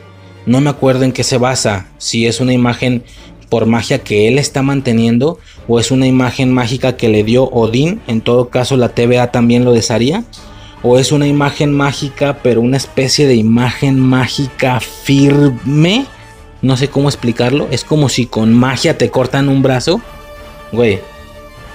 No 0.46 0.60
me 0.60 0.70
acuerdo 0.70 1.04
en 1.04 1.12
qué 1.12 1.22
se 1.22 1.38
basa. 1.38 1.88
Si 1.98 2.26
es 2.26 2.40
una 2.40 2.52
imagen 2.52 3.04
por 3.48 3.66
magia 3.66 4.00
que 4.00 4.28
él 4.28 4.38
está 4.38 4.62
manteniendo. 4.62 5.38
O 5.68 5.80
es 5.80 5.90
una 5.90 6.06
imagen 6.06 6.52
mágica 6.52 6.96
que 6.96 7.08
le 7.08 7.24
dio 7.24 7.44
Odín. 7.44 8.00
En 8.06 8.20
todo 8.20 8.50
caso, 8.50 8.76
la 8.76 8.90
TVA 8.90 9.30
también 9.30 9.64
lo 9.64 9.72
desharía 9.72 10.24
o 10.84 10.98
es 10.98 11.12
una 11.12 11.26
imagen 11.26 11.72
mágica, 11.72 12.40
pero 12.42 12.60
una 12.60 12.76
especie 12.76 13.26
de 13.26 13.34
imagen 13.34 13.98
mágica 13.98 14.80
firme. 14.80 16.04
No 16.60 16.76
sé 16.76 16.88
cómo 16.88 17.08
explicarlo. 17.08 17.68
Es 17.70 17.84
como 17.84 18.10
si 18.10 18.26
con 18.26 18.52
magia 18.52 18.98
te 18.98 19.10
cortan 19.10 19.48
un 19.48 19.62
brazo. 19.62 20.02
Güey, 20.72 21.00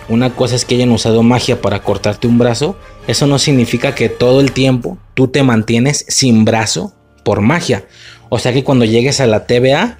una 0.09 0.29
cosa 0.35 0.55
es 0.55 0.63
que 0.63 0.75
hayan 0.75 0.91
usado 0.91 1.23
magia 1.23 1.59
para 1.59 1.81
cortarte 1.81 2.27
un 2.27 2.37
brazo. 2.37 2.77
Eso 3.07 3.25
no 3.25 3.39
significa 3.39 3.95
que 3.95 4.09
todo 4.09 4.41
el 4.41 4.51
tiempo 4.51 4.99
tú 5.15 5.27
te 5.27 5.41
mantienes 5.41 6.05
sin 6.07 6.45
brazo 6.45 6.93
por 7.25 7.41
magia. 7.41 7.87
O 8.29 8.37
sea 8.37 8.53
que 8.53 8.63
cuando 8.63 8.85
llegues 8.85 9.19
a 9.21 9.25
la 9.25 9.47
TVA 9.47 9.97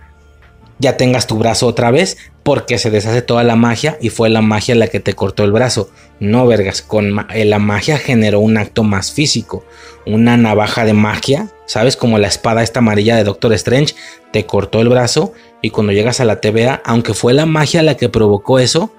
ya 0.79 0.95
tengas 0.97 1.27
tu 1.27 1.37
brazo 1.37 1.67
otra 1.67 1.91
vez 1.91 2.17
porque 2.43 2.77
se 2.77 2.89
deshace 2.89 3.21
toda 3.21 3.43
la 3.43 3.55
magia 3.55 3.97
y 4.01 4.09
fue 4.09 4.29
la 4.29 4.41
magia 4.41 4.73
la 4.75 4.87
que 4.87 4.99
te 4.99 5.13
cortó 5.13 5.43
el 5.43 5.51
brazo. 5.51 5.89
No, 6.19 6.47
vergas, 6.47 6.81
con 6.81 7.25
eh, 7.33 7.45
la 7.45 7.59
magia 7.59 7.97
generó 7.97 8.39
un 8.39 8.57
acto 8.57 8.83
más 8.83 9.11
físico, 9.11 9.63
una 10.05 10.37
navaja 10.37 10.85
de 10.85 10.93
magia, 10.93 11.51
¿sabes? 11.65 11.95
Como 11.97 12.17
la 12.17 12.27
espada 12.27 12.63
esta 12.63 12.79
amarilla 12.79 13.17
de 13.17 13.25
Doctor 13.25 13.53
Strange, 13.53 13.93
te 14.31 14.45
cortó 14.45 14.81
el 14.81 14.89
brazo 14.89 15.33
y 15.61 15.69
cuando 15.69 15.93
llegas 15.93 16.21
a 16.21 16.25
la 16.25 16.39
TVA, 16.39 16.81
aunque 16.85 17.13
fue 17.13 17.33
la 17.33 17.45
magia 17.45 17.83
la 17.83 17.97
que 17.97 18.09
provocó 18.09 18.57
eso, 18.57 18.91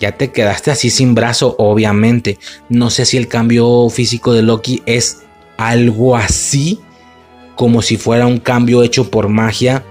ya 0.00 0.12
te 0.12 0.30
quedaste 0.30 0.70
así 0.70 0.90
sin 0.90 1.14
brazo, 1.14 1.54
obviamente. 1.58 2.38
No 2.68 2.90
sé 2.90 3.04
si 3.04 3.16
el 3.16 3.28
cambio 3.28 3.88
físico 3.90 4.32
de 4.32 4.42
Loki 4.42 4.82
es 4.86 5.22
algo 5.56 6.16
así, 6.16 6.80
como 7.54 7.82
si 7.82 7.96
fuera 7.96 8.26
un 8.26 8.38
cambio 8.38 8.82
hecho 8.82 9.10
por 9.10 9.28
magia 9.28 9.84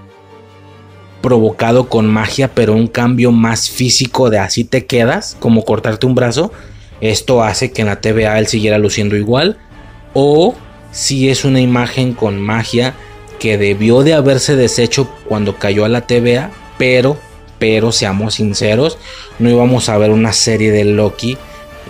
provocado 1.28 1.90
con 1.90 2.06
magia, 2.06 2.48
pero 2.54 2.72
un 2.72 2.86
cambio 2.86 3.32
más 3.32 3.68
físico 3.68 4.30
de 4.30 4.38
así 4.38 4.64
te 4.64 4.86
quedas, 4.86 5.36
como 5.38 5.62
cortarte 5.62 6.06
un 6.06 6.14
brazo, 6.14 6.52
esto 7.02 7.42
hace 7.42 7.70
que 7.70 7.82
en 7.82 7.88
la 7.88 8.00
TVA 8.00 8.38
él 8.38 8.46
siguiera 8.46 8.78
luciendo 8.78 9.14
igual. 9.14 9.58
O 10.14 10.54
si 10.90 11.28
es 11.28 11.44
una 11.44 11.60
imagen 11.60 12.14
con 12.14 12.40
magia 12.40 12.94
que 13.38 13.58
debió 13.58 14.04
de 14.04 14.14
haberse 14.14 14.56
deshecho 14.56 15.06
cuando 15.28 15.58
cayó 15.58 15.84
a 15.84 15.90
la 15.90 16.06
TVA, 16.06 16.50
pero, 16.78 17.18
pero 17.58 17.92
seamos 17.92 18.36
sinceros, 18.36 18.96
no 19.38 19.50
íbamos 19.50 19.90
a 19.90 19.98
ver 19.98 20.12
una 20.12 20.32
serie 20.32 20.70
de 20.70 20.86
Loki 20.86 21.36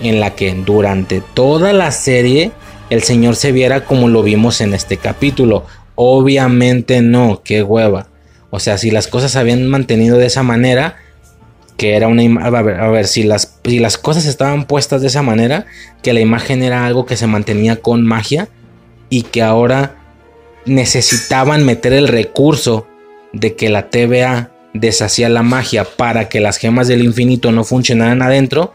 en 0.03 0.19
la 0.19 0.35
que 0.35 0.53
durante 0.53 1.21
toda 1.21 1.73
la 1.73 1.93
serie 1.93 2.51
el 2.91 3.05
señor 3.05 3.37
se 3.37 3.53
viera 3.53 3.85
como 3.85 4.09
lo 4.09 4.25
vimos 4.25 4.61
en 4.61 4.75
este 4.75 4.97
capítulo. 4.97 5.65
Obviamente 5.95 7.03
no, 7.03 7.41
qué 7.45 7.63
hueva. 7.63 8.09
O 8.51 8.61
sea, 8.61 8.79
si 8.79 8.91
las 8.91 9.09
cosas 9.09 9.33
se 9.33 9.39
habían 9.39 9.67
mantenido 9.69 10.19
de 10.19 10.27
esa 10.27 10.43
manera, 10.43 10.97
que 11.77 11.95
era 11.95 12.09
una 12.09 12.23
a 12.45 12.51
ver, 12.63 12.81
a 12.81 12.89
ver 12.89 13.07
si 13.07 13.23
las 13.23 13.59
si 13.65 13.79
las 13.79 13.99
cosas 13.99 14.27
estaban 14.27 14.65
puestas 14.67 15.01
de 15.01 15.09
esa 15.09 15.23
manera, 15.23 15.67
que 16.03 16.13
la 16.13 16.21
imagen 16.21 16.63
era 16.63 16.87
algo 16.87 17.07
que 17.07 17.17
se 17.17 17.27
mantenía 17.27 17.77
con 17.77 18.05
magia 18.05 18.49
y 19.11 19.23
que 19.23 19.43
ahora 19.43 19.97
necesitaban 20.67 21.65
meter 21.65 21.93
el 21.93 22.09
recurso 22.09 22.87
de 23.33 23.55
que 23.55 23.69
la 23.69 23.91
TVA 23.91 24.51
deshacía 24.75 25.29
la 25.29 25.43
magia 25.43 25.85
para 25.85 26.29
que 26.29 26.41
las 26.41 26.59
gemas 26.59 26.89
del 26.89 27.05
infinito 27.05 27.53
no 27.53 27.65
funcionaran 27.65 28.23
adentro, 28.23 28.75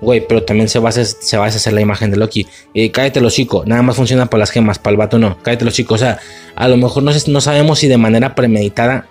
Güey, 0.00 0.26
pero 0.26 0.42
también 0.42 0.68
se 0.68 0.78
va, 0.78 0.88
a 0.88 0.90
hacer, 0.90 1.06
se 1.06 1.36
va 1.36 1.46
a 1.46 1.70
la 1.70 1.80
imagen 1.80 2.10
de 2.10 2.16
Loki. 2.16 2.46
Y 2.72 2.90
cállate 2.90 3.20
los 3.20 3.34
chicos, 3.34 3.66
nada 3.66 3.82
más 3.82 3.96
funciona 3.96 4.26
para 4.26 4.40
las 4.40 4.50
gemas, 4.50 4.78
para 4.78 4.92
el 4.92 4.96
vato 4.96 5.18
no. 5.18 5.38
Cállate 5.42 5.64
los 5.64 5.74
chicos, 5.74 6.00
o 6.00 6.04
sea, 6.04 6.18
a 6.56 6.68
lo 6.68 6.76
mejor 6.76 7.02
no, 7.02 7.12
no 7.26 7.40
sabemos 7.40 7.78
si 7.78 7.88
de 7.88 7.98
manera 7.98 8.34
premeditada 8.34 9.06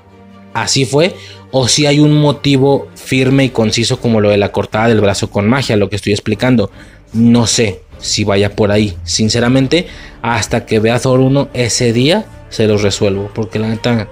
así 0.54 0.86
fue 0.86 1.16
o 1.52 1.68
si 1.68 1.86
hay 1.86 2.00
un 2.00 2.14
motivo 2.14 2.88
firme 2.96 3.46
y 3.46 3.50
conciso 3.50 4.00
como 4.00 4.22
lo 4.22 4.30
de 4.30 4.38
la 4.38 4.52
cortada 4.52 4.88
del 4.88 5.02
brazo 5.02 5.30
con 5.30 5.48
magia, 5.48 5.78
lo 5.78 5.90
que 5.90 5.96
estoy 5.96 6.14
explicando. 6.14 6.72
No 7.14 7.48
sé 7.48 7.82
si 8.00 8.24
vaya 8.24 8.56
por 8.56 8.72
ahí. 8.72 8.96
Sinceramente, 9.04 9.88
hasta 10.22 10.66
que 10.66 10.80
vea 10.80 11.00
Thor 11.00 11.20
1 11.20 11.50
ese 11.54 11.92
día, 11.92 12.26
se 12.50 12.68
los 12.68 12.84
resuelvo. 12.84 13.32
Porque 13.34 13.58
la 13.58 13.68
neta, 13.68 14.08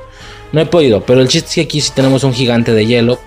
no 0.51 0.61
he 0.61 0.65
podido. 0.65 1.05
Pero 1.05 1.21
el 1.21 1.28
chiste 1.28 1.49
es 1.49 1.55
que 1.55 1.61
aquí 1.61 1.82
sí 1.82 1.91
tenemos 1.93 2.23
un 2.23 2.34
gigante 2.34 2.73
de 2.73 2.86
hielo 2.86 3.19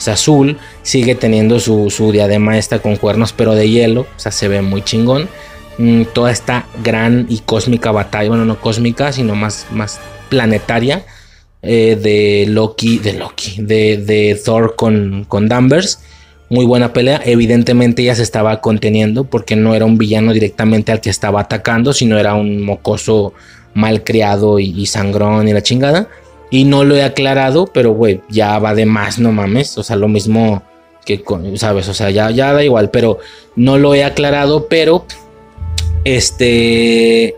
es 0.00 0.08
azul, 0.08 0.58
sigue 0.82 1.14
teniendo 1.14 1.60
su, 1.60 2.10
diadema 2.12 2.58
esta 2.58 2.80
con 2.80 2.96
cuernos 2.96 3.32
pero 3.32 3.54
de 3.54 3.68
hielo, 3.68 4.02
o 4.02 4.18
sea, 4.18 4.32
se 4.32 4.48
ve 4.48 4.62
muy 4.62 4.82
chingón. 4.82 5.28
Mm, 5.78 6.04
toda 6.12 6.30
esta 6.30 6.66
gran 6.82 7.26
y 7.28 7.38
cósmica 7.40 7.92
batalla, 7.92 8.28
bueno, 8.28 8.44
no 8.44 8.60
cósmica, 8.60 9.12
sino 9.12 9.34
más, 9.34 9.66
más 9.70 10.00
planetaria 10.28 11.04
eh, 11.62 11.98
de 12.00 12.46
Loki, 12.48 12.98
de 12.98 13.12
Loki, 13.14 13.62
de, 13.62 13.98
de 13.98 14.40
Thor 14.42 14.74
con, 14.74 15.24
con 15.28 15.48
Danvers. 15.48 16.00
Muy 16.48 16.64
buena 16.64 16.92
pelea. 16.92 17.20
Evidentemente 17.24 18.02
ella 18.02 18.14
se 18.16 18.24
estaba 18.24 18.60
conteniendo 18.60 19.24
porque 19.24 19.54
no 19.54 19.74
era 19.74 19.84
un 19.84 19.98
villano 19.98 20.32
directamente 20.32 20.90
al 20.90 21.00
que 21.00 21.10
estaba 21.10 21.42
atacando, 21.42 21.92
sino 21.92 22.18
era 22.18 22.34
un 22.34 22.62
mocoso 22.62 23.34
malcriado 23.72 24.58
y, 24.58 24.70
y 24.70 24.86
sangrón 24.86 25.46
y 25.46 25.52
la 25.52 25.62
chingada. 25.62 26.08
Y 26.50 26.64
no 26.64 26.84
lo 26.84 26.96
he 26.96 27.02
aclarado, 27.02 27.66
pero 27.66 27.92
güey, 27.92 28.22
ya 28.28 28.58
va 28.58 28.74
de 28.74 28.86
más, 28.86 29.18
no 29.18 29.32
mames. 29.32 29.78
O 29.78 29.82
sea, 29.82 29.96
lo 29.96 30.08
mismo 30.08 30.62
que, 31.04 31.22
con, 31.22 31.56
¿sabes? 31.56 31.88
O 31.88 31.94
sea, 31.94 32.10
ya, 32.10 32.30
ya 32.30 32.52
da 32.52 32.64
igual, 32.64 32.90
pero 32.90 33.18
no 33.56 33.78
lo 33.78 33.94
he 33.94 34.04
aclarado, 34.04 34.66
pero 34.68 35.06
este... 36.04 37.36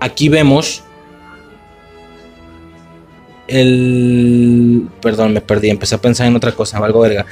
Aquí 0.00 0.28
vemos 0.28 0.84
el... 3.48 4.88
Perdón, 5.02 5.32
me 5.32 5.40
perdí, 5.40 5.70
empecé 5.70 5.96
a 5.96 6.00
pensar 6.00 6.26
en 6.26 6.36
otra 6.36 6.52
cosa, 6.52 6.78
algo 6.78 7.00
verga. 7.00 7.26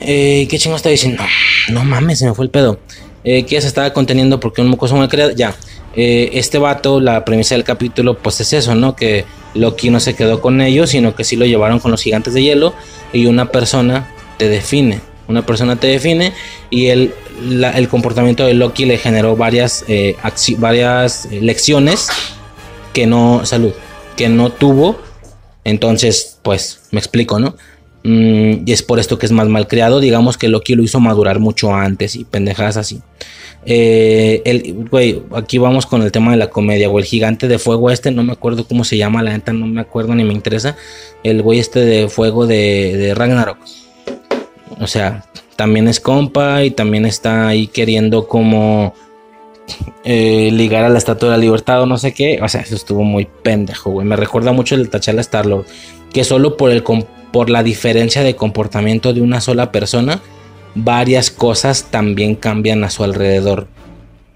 Eh, 0.00 0.46
¿Qué 0.48 0.58
chingo 0.58 0.76
está 0.76 0.88
diciendo? 0.88 1.22
No 1.70 1.84
mames, 1.84 2.18
se 2.18 2.26
me 2.26 2.34
fue 2.34 2.46
el 2.46 2.50
pedo. 2.50 2.78
Eh, 3.24 3.44
ya 3.44 3.60
se 3.60 3.68
estaba 3.68 3.92
conteniendo 3.92 4.40
porque 4.40 4.60
un 4.60 4.68
mocoso 4.68 4.96
me 4.96 5.08
creado. 5.08 5.32
Ya, 5.32 5.54
eh, 5.96 6.30
este 6.34 6.58
vato, 6.58 7.00
la 7.00 7.24
premisa 7.24 7.54
del 7.54 7.64
capítulo, 7.64 8.18
pues 8.18 8.40
es 8.40 8.52
eso, 8.52 8.74
¿no? 8.74 8.96
Que 8.96 9.24
Loki 9.54 9.90
no 9.90 10.00
se 10.00 10.14
quedó 10.14 10.40
con 10.40 10.60
ellos, 10.60 10.90
sino 10.90 11.14
que 11.14 11.24
sí 11.24 11.36
lo 11.36 11.46
llevaron 11.46 11.80
con 11.80 11.90
los 11.90 12.02
gigantes 12.02 12.34
de 12.34 12.42
hielo 12.42 12.74
y 13.12 13.26
una 13.26 13.50
persona 13.50 14.12
te 14.36 14.48
define. 14.48 15.00
Una 15.26 15.46
persona 15.46 15.76
te 15.76 15.86
define 15.86 16.32
y 16.68 16.88
el, 16.88 17.14
comportamiento 17.88 18.44
de 18.44 18.54
Loki 18.54 18.84
le 18.84 18.98
generó 18.98 19.36
varias, 19.36 19.84
eh, 19.88 20.16
varias 20.58 21.28
lecciones 21.30 22.08
que 22.92 23.06
no, 23.06 23.46
salud, 23.46 23.72
que 24.16 24.28
no 24.28 24.50
tuvo. 24.50 24.98
Entonces, 25.64 26.38
pues, 26.42 26.82
me 26.90 26.98
explico, 26.98 27.38
¿no? 27.38 27.56
Mm, 28.02 28.66
y 28.66 28.72
es 28.72 28.82
por 28.82 29.00
esto 29.00 29.18
que 29.18 29.24
es 29.24 29.32
más 29.32 29.48
mal 29.48 29.66
creado. 29.66 29.98
Digamos 30.00 30.36
que 30.36 30.48
Loki 30.48 30.74
lo 30.74 30.82
hizo 30.82 31.00
madurar 31.00 31.38
mucho 31.38 31.74
antes 31.74 32.16
y 32.16 32.24
pendejadas 32.24 32.76
así. 32.76 33.00
Eh, 33.66 34.42
el, 34.44 34.88
güey, 34.90 35.22
aquí 35.32 35.58
vamos 35.58 35.86
con 35.86 36.02
el 36.02 36.12
tema 36.12 36.32
de 36.32 36.36
la 36.36 36.50
comedia, 36.50 36.90
o 36.90 36.98
El 36.98 37.04
gigante 37.04 37.48
de 37.48 37.58
fuego 37.58 37.90
este, 37.90 38.10
no 38.10 38.22
me 38.22 38.32
acuerdo 38.32 38.66
cómo 38.66 38.84
se 38.84 38.96
llama, 38.96 39.22
la 39.22 39.32
neta 39.32 39.52
no 39.52 39.66
me 39.66 39.80
acuerdo 39.80 40.14
ni 40.14 40.24
me 40.24 40.34
interesa. 40.34 40.76
El 41.22 41.42
güey 41.42 41.58
este 41.58 41.80
de 41.80 42.08
fuego 42.08 42.46
de, 42.46 42.96
de 42.96 43.14
Ragnarok. 43.14 43.58
O 44.80 44.86
sea, 44.86 45.24
también 45.56 45.88
es 45.88 46.00
compa 46.00 46.64
y 46.64 46.70
también 46.70 47.06
está 47.06 47.48
ahí 47.48 47.66
queriendo 47.66 48.26
como 48.26 48.94
eh, 50.04 50.50
ligar 50.52 50.84
a 50.84 50.88
la 50.88 50.98
Estatua 50.98 51.30
de 51.30 51.36
la 51.36 51.40
Libertad 51.40 51.82
o 51.82 51.86
no 51.86 51.96
sé 51.96 52.12
qué. 52.12 52.40
O 52.42 52.48
sea, 52.48 52.62
eso 52.62 52.74
estuvo 52.74 53.04
muy 53.04 53.26
pendejo, 53.42 53.90
güey. 53.90 54.06
Me 54.06 54.16
recuerda 54.16 54.52
mucho 54.52 54.74
el 54.74 54.90
Tachala 54.90 55.20
Star-Lord. 55.20 55.66
Que 56.12 56.24
solo 56.24 56.56
por 56.56 56.70
el, 56.70 56.82
por 57.32 57.50
la 57.50 57.62
diferencia 57.62 58.22
de 58.22 58.36
comportamiento 58.36 59.12
de 59.12 59.20
una 59.20 59.40
sola 59.40 59.72
persona, 59.72 60.20
varias 60.74 61.30
cosas 61.30 61.84
también 61.90 62.34
cambian 62.34 62.84
a 62.84 62.90
su 62.90 63.04
alrededor. 63.04 63.66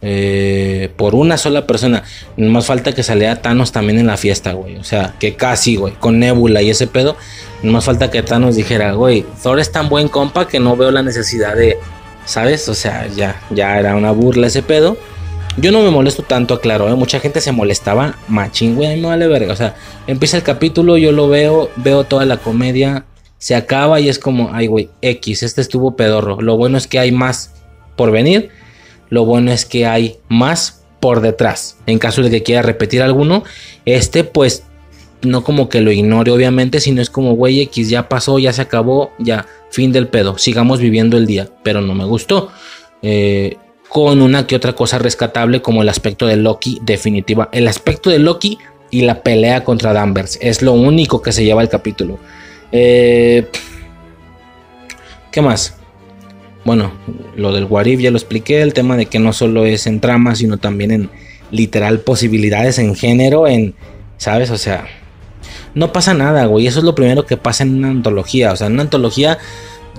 Eh, 0.00 0.90
por 0.96 1.14
una 1.14 1.36
sola 1.36 1.66
persona. 1.66 2.04
Más 2.36 2.66
falta 2.66 2.94
que 2.94 3.02
saliera 3.02 3.42
Thanos 3.42 3.72
también 3.72 3.98
en 3.98 4.06
la 4.06 4.16
fiesta, 4.16 4.52
güey. 4.52 4.76
O 4.76 4.84
sea, 4.84 5.14
que 5.18 5.34
casi, 5.34 5.76
güey, 5.76 5.94
con 5.94 6.18
Nebula 6.18 6.62
y 6.62 6.70
ese 6.70 6.86
pedo. 6.86 7.16
Más 7.62 7.84
falta 7.84 8.10
que 8.10 8.22
Thanos 8.22 8.54
dijera, 8.54 8.92
güey, 8.92 9.24
Thor 9.42 9.58
es 9.58 9.72
tan 9.72 9.88
buen 9.88 10.08
compa 10.08 10.46
que 10.46 10.60
no 10.60 10.76
veo 10.76 10.92
la 10.92 11.02
necesidad 11.02 11.56
de, 11.56 11.76
¿sabes? 12.24 12.68
O 12.68 12.74
sea, 12.74 13.08
ya, 13.08 13.40
ya 13.50 13.78
era 13.78 13.96
una 13.96 14.12
burla 14.12 14.46
ese 14.46 14.62
pedo. 14.62 14.96
Yo 15.56 15.72
no 15.72 15.82
me 15.82 15.90
molesto 15.90 16.22
tanto, 16.22 16.60
claro, 16.60 16.88
¿eh? 16.88 16.94
mucha 16.94 17.18
gente 17.18 17.40
se 17.40 17.50
molestaba 17.50 18.14
machín, 18.28 18.76
güey, 18.76 18.92
a 18.92 18.96
me 18.96 19.08
vale 19.08 19.26
verga. 19.26 19.52
O 19.52 19.56
sea, 19.56 19.74
empieza 20.06 20.36
el 20.36 20.44
capítulo, 20.44 20.96
yo 20.98 21.10
lo 21.10 21.28
veo, 21.28 21.68
veo 21.74 22.04
toda 22.04 22.24
la 22.26 22.36
comedia, 22.36 23.04
se 23.38 23.54
acaba 23.54 24.00
y 24.00 24.08
es 24.08 24.18
como, 24.18 24.50
ay, 24.52 24.66
güey, 24.66 24.90
X, 25.00 25.42
este 25.42 25.60
estuvo 25.60 25.96
pedorro. 25.96 26.40
Lo 26.40 26.56
bueno 26.56 26.76
es 26.76 26.86
que 26.86 26.98
hay 26.98 27.12
más 27.12 27.54
por 27.96 28.10
venir, 28.10 28.50
lo 29.08 29.24
bueno 29.24 29.52
es 29.52 29.64
que 29.64 29.86
hay 29.86 30.16
más 30.28 30.84
por 31.00 31.20
detrás. 31.20 31.78
En 31.86 31.98
caso 31.98 32.22
de 32.22 32.30
que 32.30 32.42
quiera 32.42 32.62
repetir 32.62 33.02
alguno, 33.02 33.44
este 33.84 34.24
pues 34.24 34.64
no 35.22 35.42
como 35.42 35.68
que 35.68 35.80
lo 35.80 35.90
ignore 35.90 36.30
obviamente, 36.30 36.80
sino 36.80 37.00
es 37.00 37.10
como, 37.10 37.34
güey, 37.34 37.60
X 37.62 37.88
ya 37.88 38.08
pasó, 38.08 38.38
ya 38.38 38.52
se 38.52 38.62
acabó, 38.62 39.12
ya, 39.18 39.46
fin 39.70 39.92
del 39.92 40.08
pedo, 40.08 40.38
sigamos 40.38 40.80
viviendo 40.80 41.16
el 41.16 41.26
día, 41.26 41.48
pero 41.62 41.80
no 41.80 41.94
me 41.94 42.04
gustó. 42.04 42.50
Eh, 43.02 43.56
con 43.88 44.20
una 44.20 44.46
que 44.46 44.56
otra 44.56 44.74
cosa 44.74 44.98
rescatable 44.98 45.62
como 45.62 45.82
el 45.82 45.88
aspecto 45.88 46.26
de 46.26 46.36
Loki 46.36 46.78
definitiva. 46.82 47.48
El 47.52 47.68
aspecto 47.68 48.10
de 48.10 48.18
Loki 48.18 48.58
y 48.90 49.02
la 49.02 49.22
pelea 49.22 49.64
contra 49.64 49.92
Danvers 49.92 50.38
es 50.40 50.62
lo 50.62 50.72
único 50.72 51.22
que 51.22 51.32
se 51.32 51.44
lleva 51.44 51.62
el 51.62 51.68
capítulo. 51.68 52.18
Eh, 52.72 53.46
¿Qué 55.30 55.42
más? 55.42 55.76
Bueno, 56.64 56.92
lo 57.36 57.52
del 57.52 57.64
Warif 57.64 58.00
ya 58.00 58.10
lo 58.10 58.18
expliqué, 58.18 58.62
el 58.62 58.74
tema 58.74 58.96
de 58.96 59.06
que 59.06 59.18
no 59.18 59.32
solo 59.32 59.64
es 59.64 59.86
en 59.86 60.00
trama, 60.00 60.34
sino 60.34 60.58
también 60.58 60.90
en 60.90 61.10
literal 61.50 62.00
posibilidades 62.00 62.78
en 62.78 62.94
género, 62.94 63.46
en, 63.46 63.74
¿sabes? 64.18 64.50
O 64.50 64.58
sea, 64.58 64.86
no 65.74 65.92
pasa 65.92 66.12
nada, 66.12 66.46
güey, 66.46 66.66
eso 66.66 66.80
es 66.80 66.84
lo 66.84 66.94
primero 66.94 67.24
que 67.24 67.36
pasa 67.36 67.62
en 67.62 67.76
una 67.76 67.88
antología, 67.88 68.52
o 68.52 68.56
sea, 68.56 68.66
en 68.66 68.74
una 68.74 68.82
antología 68.82 69.38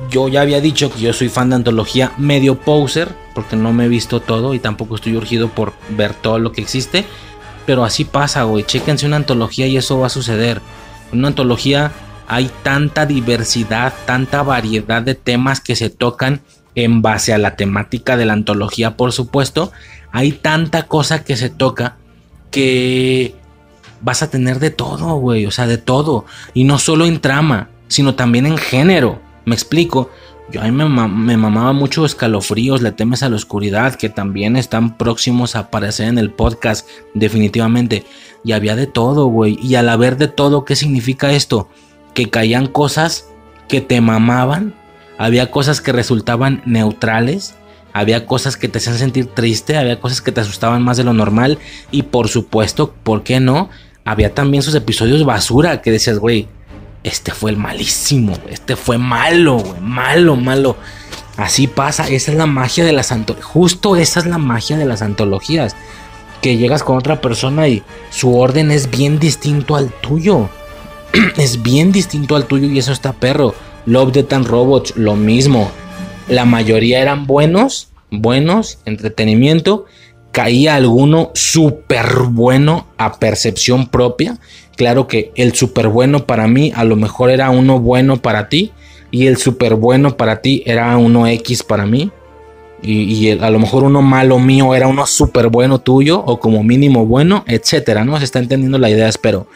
yo 0.10 0.28
ya 0.28 0.42
había 0.42 0.62
dicho 0.62 0.92
que 0.92 1.00
yo 1.00 1.14
soy 1.14 1.30
fan 1.30 1.50
de 1.50 1.58
antología 1.58 2.14
medio 2.18 2.60
poser, 2.60 3.10
porque 3.36 3.56
no 3.56 3.74
me 3.74 3.86
he 3.86 3.88
visto 3.88 4.20
todo 4.22 4.54
y 4.54 4.60
tampoco 4.60 4.96
estoy 4.96 5.16
urgido 5.16 5.50
por 5.50 5.74
ver 5.90 6.14
todo 6.14 6.40
lo 6.40 6.52
que 6.52 6.62
existe. 6.62 7.06
Pero 7.66 7.84
así 7.84 8.06
pasa, 8.06 8.44
güey. 8.44 8.64
Chéquense 8.64 9.06
una 9.06 9.18
antología 9.18 9.68
y 9.68 9.78
eso 9.78 10.00
va 10.00 10.08
a 10.08 10.10
suceder. 10.10 10.62
Una 11.14 11.28
antología 11.28 11.92
hay 12.30 12.50
tanta 12.62 13.08
diversidad, 13.08 13.92
tanta 14.06 14.44
variedad 14.44 15.02
de 15.02 15.16
temas 15.16 15.60
que 15.60 15.76
se 15.76 15.90
tocan 15.90 16.42
en 16.76 17.02
base 17.02 17.34
a 17.34 17.40
la 17.40 17.56
temática 17.56 18.18
de 18.18 18.28
la 18.28 18.34
antología, 18.34 18.96
por 18.96 19.12
supuesto. 19.12 19.72
Hay 20.12 20.32
tanta 20.32 20.84
cosa 20.84 21.24
que 21.24 21.36
se 21.36 21.50
toca 21.50 21.98
que 22.52 23.36
vas 24.02 24.22
a 24.22 24.30
tener 24.30 24.60
de 24.60 24.70
todo, 24.70 25.16
güey. 25.16 25.48
O 25.48 25.52
sea, 25.52 25.66
de 25.66 25.80
todo. 25.80 26.26
Y 26.54 26.66
no 26.66 26.78
solo 26.78 27.08
en 27.08 27.20
trama, 27.20 27.70
sino 27.88 28.14
también 28.14 28.46
en 28.46 28.60
género. 28.60 29.20
Me 29.46 29.56
explico. 29.56 30.12
Yo 30.52 30.62
a 30.62 30.66
mí 30.66 30.72
me, 30.72 31.38
mamaba 31.38 31.74
mucho 31.74 32.06
escalofríos, 32.06 32.84
le 32.84 32.92
temes 32.92 33.22
a 33.24 33.30
la 33.30 33.36
oscuridad, 33.36 33.96
que 33.96 34.10
también 34.10 34.56
están 34.56 34.98
próximos 34.98 35.56
a 35.56 35.60
aparecer 35.60 36.08
en 36.08 36.20
el 36.20 36.32
podcast, 36.32 36.88
definitivamente. 37.16 38.06
Y 38.44 38.52
había 38.52 38.76
de 38.76 38.86
todo, 38.88 39.26
güey. 39.28 39.58
Y 39.64 39.76
al 39.76 39.90
haber 39.90 40.18
de 40.18 40.28
todo, 40.28 40.64
¿qué 40.64 40.76
significa 40.76 41.32
esto? 41.32 41.70
Que 42.20 42.30
caían 42.30 42.68
cosas 42.68 43.30
que 43.70 43.80
te 43.80 44.02
mamaban, 44.02 44.74
había 45.18 45.52
cosas 45.52 45.80
que 45.80 45.94
resultaban 45.94 46.62
neutrales, 46.66 47.56
había 47.94 48.26
cosas 48.26 48.58
que 48.58 48.68
te 48.68 48.80
hacían 48.80 48.98
sentir 48.98 49.28
triste, 49.28 49.78
había 49.78 50.02
cosas 50.02 50.22
que 50.22 50.34
te 50.34 50.42
asustaban 50.42 50.82
más 50.82 50.98
de 50.98 51.06
lo 51.06 51.14
normal. 51.14 51.60
Y 51.92 52.04
por 52.04 52.28
supuesto, 52.28 52.94
¿por 53.04 53.24
qué 53.24 53.40
no? 53.40 53.70
Había 54.04 54.34
también 54.34 54.64
sus 54.64 54.76
episodios 54.76 55.24
basura 55.24 55.82
que 55.82 55.92
decías, 55.92 56.20
güey, 56.20 56.50
este 57.06 57.32
fue 57.32 57.52
el 57.52 57.58
malísimo, 57.58 58.38
este 58.50 58.76
fue 58.76 58.98
malo, 58.98 59.64
malo, 59.80 60.36
malo. 60.36 60.76
Así 61.38 61.68
pasa, 61.68 62.06
esa 62.10 62.34
es 62.34 62.38
la 62.38 62.48
magia 62.48 62.84
de 62.84 62.92
las 62.92 63.14
antologías. 63.14 63.50
Justo 63.50 63.96
esa 63.96 64.20
es 64.20 64.26
la 64.26 64.40
magia 64.40 64.78
de 64.78 64.84
las 64.84 65.02
antologías. 65.02 65.78
Que 66.42 66.58
llegas 66.58 66.84
con 66.84 66.98
otra 66.98 67.22
persona 67.22 67.70
y 67.70 67.82
su 68.10 68.38
orden 68.38 68.72
es 68.72 68.90
bien 68.90 69.20
distinto 69.20 69.78
al 69.78 69.90
tuyo. 70.02 70.50
es 71.38 71.62
bien 71.62 71.92
distinto 71.92 72.36
al 72.36 72.46
tuyo 72.46 72.68
y 72.68 72.80
eso 72.80 72.92
está 72.92 73.14
perro. 73.14 73.54
Love, 73.86 74.14
Death 74.14 74.34
and 74.34 74.48
Robots, 74.48 74.96
lo 74.96 75.16
mismo. 75.16 75.72
La 76.28 76.46
mayoría 76.46 77.02
eran 77.02 77.26
buenos, 77.26 77.90
buenos, 78.12 78.80
entretenimiento. 78.86 79.86
Caía 80.32 80.76
alguno 80.76 81.32
súper 81.34 82.06
bueno 82.30 82.86
a 82.98 83.18
percepción 83.18 83.88
propia 83.88 84.38
Claro 84.80 85.08
que 85.08 85.34
el 85.36 85.54
súper 85.56 85.90
bueno 85.90 86.26
para 86.26 86.48
mí 86.48 86.72
a 86.74 86.86
lo 86.86 86.96
mejor 86.96 87.32
era 87.32 87.50
uno 87.50 87.82
bueno 87.82 88.22
para 88.22 88.48
ti 88.48 88.72
y 89.12 89.28
el 89.28 89.36
súper 89.36 89.76
bueno 89.76 90.16
para 90.16 90.42
ti 90.42 90.64
era 90.66 90.96
uno 90.96 91.28
X 91.28 91.64
para 91.64 91.86
mí. 91.86 92.12
Y, 92.82 93.30
a 93.32 93.50
lo 93.50 93.60
mejor 93.60 93.84
uno 93.84 94.02
malo 94.02 94.40
mío 94.40 94.74
era 94.74 94.88
uno 94.88 95.06
súper 95.06 95.50
bueno 95.50 95.80
tuyo 95.80 96.24
o 96.26 96.40
como 96.40 96.64
mínimo 96.64 97.06
bueno, 97.06 97.44
etcétera, 97.46 98.06
¿no? 98.06 98.18
Se 98.20 98.24
está 98.24 98.40
entendiendo 98.40 98.78
la 98.78 98.90
idea, 98.90 99.10
espero. 99.10 99.48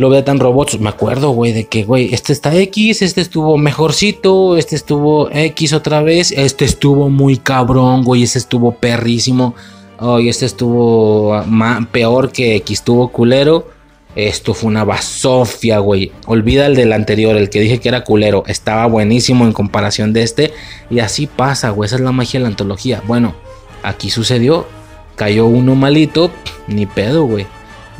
Lo 0.00 0.08
veo 0.08 0.24
tan 0.24 0.40
robots, 0.40 0.80
me 0.80 0.88
acuerdo, 0.88 1.32
güey, 1.32 1.52
de 1.52 1.66
que, 1.66 1.84
güey, 1.84 2.14
este 2.14 2.32
está 2.32 2.56
X, 2.56 3.02
este 3.02 3.20
estuvo 3.20 3.58
mejorcito, 3.58 4.56
este 4.56 4.74
estuvo 4.74 5.28
X 5.30 5.74
otra 5.74 6.00
vez, 6.00 6.32
este 6.32 6.64
estuvo 6.64 7.10
muy 7.10 7.36
cabrón, 7.36 8.02
güey, 8.02 8.22
este 8.22 8.38
estuvo 8.38 8.72
perrísimo, 8.72 9.54
oh, 9.98 10.18
este 10.18 10.46
estuvo 10.46 11.44
peor 11.92 12.32
que 12.32 12.56
X, 12.56 12.78
estuvo 12.78 13.08
culero. 13.08 13.68
Esto 14.16 14.54
fue 14.54 14.68
una 14.68 14.84
basofia, 14.84 15.80
güey. 15.80 16.12
Olvida 16.24 16.64
el 16.64 16.76
del 16.76 16.94
anterior, 16.94 17.36
el 17.36 17.50
que 17.50 17.60
dije 17.60 17.78
que 17.78 17.90
era 17.90 18.02
culero. 18.02 18.42
Estaba 18.46 18.86
buenísimo 18.86 19.44
en 19.44 19.52
comparación 19.52 20.14
de 20.14 20.22
este. 20.22 20.54
Y 20.88 21.00
así 21.00 21.26
pasa, 21.26 21.68
güey. 21.70 21.86
Esa 21.86 21.96
es 21.96 22.00
la 22.00 22.10
magia 22.10 22.40
de 22.40 22.44
la 22.44 22.48
antología. 22.48 23.02
Bueno, 23.06 23.34
aquí 23.82 24.08
sucedió. 24.08 24.66
Cayó 25.14 25.46
uno 25.46 25.74
malito. 25.74 26.30
Ni 26.66 26.86
pedo, 26.86 27.24
güey. 27.24 27.46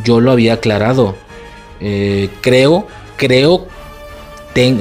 Yo 0.02 0.20
lo 0.20 0.32
había 0.32 0.55
aclarado. 0.55 1.14
Eh, 1.81 2.28
creo, 2.40 2.86
creo. 3.16 3.66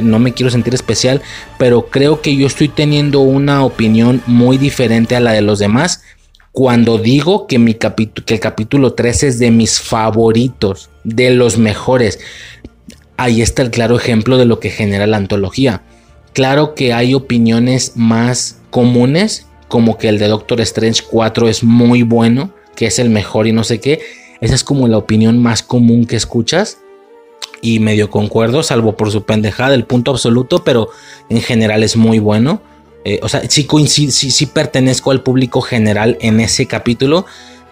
no 0.02 0.20
me 0.20 0.34
quiero 0.34 0.50
sentir 0.50 0.74
especial. 0.74 1.22
Pero 1.58 1.88
creo 1.88 2.22
que 2.22 2.36
yo 2.36 2.48
estoy 2.48 2.70
teniendo 2.70 3.22
una 3.22 3.64
opinión 3.64 4.22
muy 4.26 4.58
diferente 4.58 5.16
a 5.16 5.20
la 5.20 5.34
de 5.34 5.42
los 5.42 5.60
demás 5.60 6.02
cuando 6.52 6.98
digo 6.98 7.48
que, 7.48 7.56
el 7.56 8.40
capítulo 8.40 8.94
3 8.94 9.24
es 9.24 9.40
de 9.40 9.52
mis 9.52 9.80
favoritos, 9.80 10.90
de 11.04 11.30
los 11.30 11.58
mejores. 11.58 12.20
Ahí 13.18 13.42
está 13.42 13.62
el 13.62 13.72
claro 13.72 13.96
ejemplo 13.96 14.38
de 14.38 14.46
lo 14.46 14.60
que 14.60 14.70
genera 14.70 15.08
la 15.08 15.18
antología. 15.18 15.84
Claro 16.34 16.74
que 16.74 16.94
hay 16.94 17.14
opiniones 17.14 17.94
más 17.96 18.60
comunes, 18.72 19.48
como 19.68 19.98
que 19.98 20.10
el 20.10 20.20
de 20.20 20.28
Doctor 20.28 20.62
Strange 20.62 21.04
4 21.10 21.48
es 21.48 21.64
muy 21.64 22.04
bueno, 22.04 22.54
que 22.76 22.88
es 22.88 23.00
el 23.00 23.10
mejor 23.10 23.48
y 23.48 23.52
no 23.52 23.64
sé 23.64 23.80
qué. 23.80 24.00
Esa 24.42 24.56
es 24.56 24.64
como 24.64 24.88
la 24.88 24.98
opinión 24.98 25.42
más 25.42 25.64
común 25.64 26.06
que 26.06 26.16
escuchas. 26.16 26.80
Y 27.62 27.80
medio 27.80 28.10
concuerdo, 28.10 28.64
salvo 28.64 28.96
por 28.96 29.12
su 29.12 29.24
pendejada 29.24 29.72
del 29.72 29.86
punto 29.86 30.12
absoluto, 30.12 30.64
pero 30.64 30.90
en 31.30 31.42
general 31.42 31.84
es 31.84 31.96
muy 31.96 32.20
bueno. 32.20 32.62
Eh, 33.06 33.20
o 33.24 33.30
sea, 33.30 33.42
sí, 33.50 33.68
sí, 34.12 34.46
pertenezco 34.48 35.12
al 35.12 35.22
público 35.22 35.62
general 35.62 36.18
en 36.22 36.40
ese 36.40 36.66
capítulo, 36.66 37.26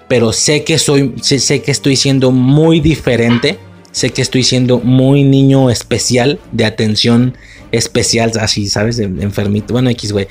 pero 0.08 0.32
sé 0.32 0.64
que 0.64 0.80
soy, 0.80 1.16
sé, 1.22 1.62
que 1.62 1.72
estoy 1.72 1.96
siendo 1.96 2.32
muy 2.32 2.80
diferente, 2.80 3.60
sé 3.92 4.12
que 4.12 4.22
estoy 4.22 4.44
siendo 4.44 4.80
muy 4.80 5.24
niño 5.24 5.70
especial, 5.70 6.40
de 6.52 6.66
atención 6.66 7.36
especial, 7.72 8.32
así, 8.40 8.68
¿sabes? 8.68 9.00
enfermito, 9.00 9.74
bueno, 9.74 9.90
X, 9.90 10.14
güey. 10.14 10.28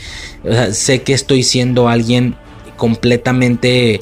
Sé 0.72 1.02
que 1.02 1.12
estoy 1.12 1.42
siendo 1.42 1.88
alguien 1.88 2.34
completamente 2.76 4.00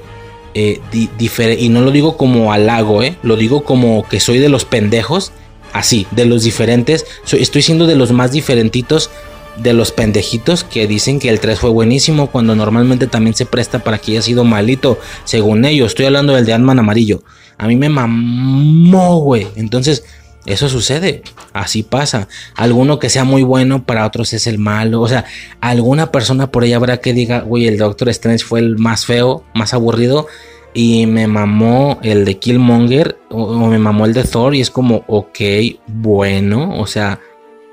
eh, 0.54 0.80
diferente, 1.18 1.62
y 1.64 1.68
no 1.68 1.80
lo 1.80 1.90
digo 1.90 2.16
como 2.16 2.52
halago, 2.52 3.02
¿eh? 3.02 3.16
Lo 3.24 3.36
digo 3.36 3.64
como 3.64 4.06
que 4.08 4.20
soy 4.20 4.38
de 4.38 4.48
los 4.48 4.64
pendejos, 4.64 5.32
así, 5.74 6.06
de 6.12 6.24
los 6.24 6.44
diferentes, 6.44 7.04
estoy 7.30 7.60
siendo 7.60 7.86
de 7.86 7.96
los 7.96 8.12
más 8.12 8.32
diferentitos 8.32 9.10
de 9.58 9.72
los 9.72 9.92
pendejitos 9.92 10.64
que 10.64 10.86
dicen 10.86 11.18
que 11.18 11.28
el 11.28 11.40
3 11.40 11.58
fue 11.58 11.70
buenísimo 11.70 12.28
cuando 12.28 12.56
normalmente 12.56 13.06
también 13.06 13.34
se 13.34 13.44
presta 13.44 13.80
para 13.80 13.98
que 13.98 14.12
haya 14.12 14.22
sido 14.22 14.44
malito, 14.44 14.98
según 15.24 15.64
ellos. 15.64 15.88
Estoy 15.88 16.06
hablando 16.06 16.32
del 16.32 16.46
de 16.46 16.54
Ant-Man 16.54 16.78
amarillo. 16.78 17.22
A 17.58 17.66
mí 17.66 17.76
me 17.76 17.88
mamó, 17.88 19.20
güey. 19.20 19.46
Entonces, 19.56 20.04
eso 20.46 20.68
sucede. 20.68 21.22
Así 21.52 21.82
pasa. 21.82 22.28
Alguno 22.56 22.98
que 22.98 23.10
sea 23.10 23.24
muy 23.24 23.42
bueno, 23.42 23.84
para 23.84 24.06
otros 24.06 24.32
es 24.32 24.46
el 24.46 24.58
malo. 24.58 25.00
O 25.00 25.08
sea, 25.08 25.24
alguna 25.60 26.10
persona 26.10 26.50
por 26.50 26.64
ahí 26.64 26.72
habrá 26.72 26.98
que 26.98 27.12
diga, 27.12 27.40
güey, 27.40 27.66
el 27.66 27.78
Doctor 27.78 28.08
Strange 28.10 28.44
fue 28.44 28.60
el 28.60 28.76
más 28.76 29.06
feo, 29.06 29.44
más 29.54 29.72
aburrido. 29.72 30.26
Y 30.74 31.06
me 31.06 31.26
mamó 31.28 32.00
el 32.02 32.24
de 32.24 32.38
Killmonger 32.38 33.16
o, 33.30 33.68
me 33.68 33.78
mamó 33.78 34.06
el 34.06 34.12
de 34.12 34.24
Thor. 34.24 34.54
Y 34.54 34.60
es 34.60 34.70
como, 34.70 35.04
ok, 35.06 35.38
bueno, 35.86 36.78
o 36.78 36.86
sea, 36.86 37.20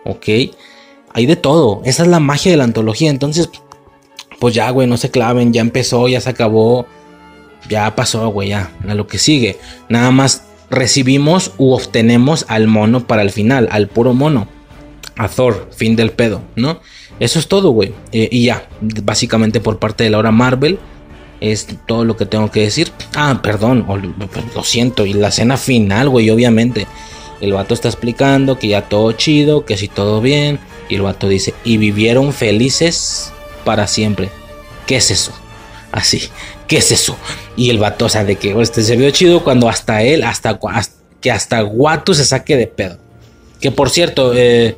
ok 0.06 0.30
hay 1.14 1.26
de 1.26 1.36
todo. 1.36 1.82
Esa 1.86 2.04
es 2.04 2.10
la 2.10 2.20
magia 2.20 2.52
de 2.52 2.58
la 2.58 2.64
antología. 2.64 3.10
Entonces, 3.10 3.50
pues 4.40 4.54
ya, 4.54 4.70
güey, 4.70 4.88
no 4.88 4.98
se 4.98 5.12
claven. 5.12 5.54
Ya 5.54 5.62
empezó, 5.62 6.08
ya 6.08 6.22
se 6.22 6.30
acabó. 6.30 6.86
Ya 7.70 7.96
pasó, 7.96 8.30
güey, 8.30 8.50
ya. 8.50 8.72
A 8.88 8.94
lo 8.94 9.08
que 9.08 9.18
sigue. 9.18 9.58
Nada 9.90 10.12
más 10.12 10.44
recibimos 10.70 11.54
u 11.58 11.74
obtenemos 11.74 12.46
al 12.48 12.68
mono 12.68 13.06
para 13.08 13.22
el 13.22 13.32
final. 13.32 13.68
Al 13.72 13.88
puro 13.88 14.14
mono. 14.14 14.48
A 15.18 15.28
Thor, 15.28 15.70
fin 15.76 15.96
del 15.96 16.12
pedo, 16.12 16.42
¿no? 16.56 16.80
Eso 17.20 17.38
es 17.38 17.48
todo, 17.48 17.72
güey. 17.72 17.94
Eh, 18.12 18.30
y 18.32 18.46
ya, 18.46 18.68
básicamente 19.04 19.60
por 19.60 19.78
parte 19.78 20.04
de 20.04 20.10
la 20.10 20.18
hora 20.18 20.32
Marvel. 20.32 20.80
Es 21.42 21.68
todo 21.86 22.06
lo 22.06 22.16
que 22.16 22.26
tengo 22.26 22.50
que 22.50 22.62
decir. 22.62 22.92
Ah, 23.16 23.42
perdón, 23.44 23.86
lo 24.56 24.64
siento. 24.64 25.06
Y 25.06 25.14
la 25.14 25.28
escena 25.28 25.58
final, 25.58 26.08
güey, 26.08 26.30
obviamente. 26.30 26.88
El 27.42 27.54
vato 27.54 27.74
está 27.74 27.90
explicando 27.90 28.60
que 28.60 28.70
ya 28.70 28.88
todo 28.88 29.12
chido, 29.14 29.66
que 29.66 29.76
si 29.76 29.88
todo 29.88 30.22
bien 30.22 30.60
y 30.92 30.96
el 30.96 31.02
vato 31.02 31.28
dice, 31.28 31.54
y 31.64 31.78
vivieron 31.78 32.34
felices 32.34 33.32
para 33.64 33.88
siempre. 33.88 34.30
¿Qué 34.86 34.98
es 34.98 35.10
eso? 35.10 35.32
Así, 35.92 36.30
¿qué 36.68 36.78
es 36.78 36.92
eso? 36.92 37.18
Y 37.56 37.70
el 37.70 37.80
vato, 37.80 38.06
o 38.06 38.10
sea, 38.10 38.24
de 38.24 38.36
que 38.36 38.60
este 38.62 38.84
se 38.84 38.96
vio 38.96 39.10
chido 39.12 39.44
cuando 39.44 39.70
hasta 39.70 40.04
él, 40.04 40.24
hasta, 40.24 40.60
que 41.20 41.32
hasta 41.32 41.62
Guatu 41.62 42.14
se 42.14 42.26
saque 42.26 42.58
de 42.58 42.68
pedo. 42.68 42.98
Que 43.60 43.72
por 43.72 43.90
cierto, 43.90 44.34
eh, 44.36 44.78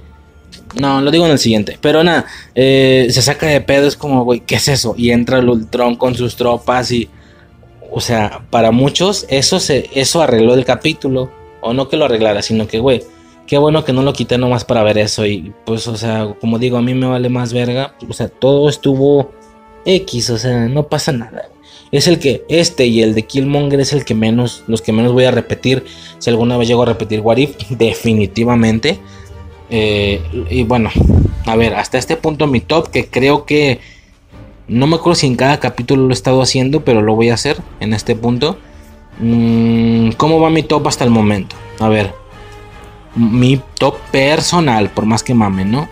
no, 0.75 1.01
lo 1.01 1.11
digo 1.11 1.25
en 1.25 1.31
el 1.31 1.39
siguiente. 1.39 1.77
Pero 1.81 2.03
nada, 2.03 2.25
eh, 2.55 3.07
se 3.09 3.21
saca 3.21 3.47
de 3.47 3.61
pedo, 3.61 3.87
es 3.87 3.95
como, 3.95 4.23
güey, 4.23 4.41
¿qué 4.41 4.55
es 4.55 4.67
eso? 4.67 4.95
Y 4.97 5.11
entra 5.11 5.39
el 5.39 5.49
Ultron 5.49 5.95
con 5.95 6.15
sus 6.15 6.35
tropas 6.35 6.91
y... 6.91 7.09
O 7.95 8.01
sea, 8.01 8.41
para 8.49 8.71
muchos 8.71 9.27
eso, 9.29 9.59
se, 9.59 9.87
eso 9.93 10.21
arregló 10.21 10.55
el 10.55 10.65
capítulo. 10.65 11.31
O 11.61 11.73
no 11.73 11.87
que 11.87 11.95
lo 11.95 12.05
arreglara, 12.05 12.41
sino 12.41 12.67
que, 12.67 12.79
güey, 12.79 13.03
Qué 13.45 13.57
bueno 13.57 13.83
que 13.83 13.91
no 13.91 14.03
lo 14.03 14.13
quité 14.13 14.37
nomás 14.37 14.63
para 14.63 14.83
ver 14.83 14.97
eso. 14.97 15.25
Y 15.25 15.53
pues, 15.65 15.87
o 15.87 15.97
sea, 15.97 16.35
como 16.39 16.59
digo, 16.59 16.77
a 16.77 16.81
mí 16.81 16.93
me 16.93 17.07
vale 17.07 17.29
más 17.29 17.53
verga. 17.53 17.95
O 18.07 18.13
sea, 18.13 18.29
todo 18.29 18.69
estuvo 18.69 19.31
X, 19.85 20.29
o 20.29 20.37
sea, 20.37 20.67
no 20.67 20.87
pasa 20.87 21.11
nada. 21.11 21.49
Es 21.91 22.07
el 22.07 22.19
que, 22.19 22.43
este 22.49 22.87
y 22.87 23.01
el 23.01 23.13
de 23.13 23.23
Killmonger 23.23 23.79
es 23.79 23.93
el 23.93 24.05
que 24.05 24.15
menos, 24.15 24.63
los 24.67 24.81
que 24.81 24.93
menos 24.93 25.11
voy 25.11 25.25
a 25.25 25.31
repetir. 25.31 25.83
Si 26.19 26.29
alguna 26.29 26.57
vez 26.57 26.67
llego 26.67 26.83
a 26.83 26.87
repetir 26.87 27.19
What 27.19 27.37
definitivamente. 27.69 28.99
Eh, 29.69 30.21
y 30.49 30.63
bueno, 30.63 30.89
a 31.45 31.55
ver, 31.55 31.75
hasta 31.75 31.97
este 31.97 32.15
punto 32.15 32.47
mi 32.47 32.59
top, 32.59 32.89
que 32.89 33.07
creo 33.07 33.45
que 33.45 33.79
no 34.67 34.87
me 34.87 34.95
acuerdo 34.95 35.15
si 35.15 35.27
en 35.27 35.35
cada 35.35 35.59
capítulo 35.59 36.03
lo 36.03 36.09
he 36.09 36.13
estado 36.13 36.41
haciendo, 36.41 36.83
pero 36.85 37.01
lo 37.01 37.15
voy 37.15 37.29
a 37.29 37.33
hacer 37.35 37.61
en 37.79 37.93
este 37.93 38.15
punto. 38.15 38.57
Mm, 39.19 40.11
¿Cómo 40.11 40.39
va 40.39 40.49
mi 40.49 40.63
top 40.63 40.87
hasta 40.87 41.03
el 41.03 41.09
momento? 41.09 41.55
A 41.79 41.89
ver, 41.89 42.13
mi 43.15 43.61
top 43.77 43.97
personal, 44.11 44.89
por 44.89 45.05
más 45.05 45.23
que 45.23 45.33
mame, 45.33 45.65
¿no? 45.65 45.87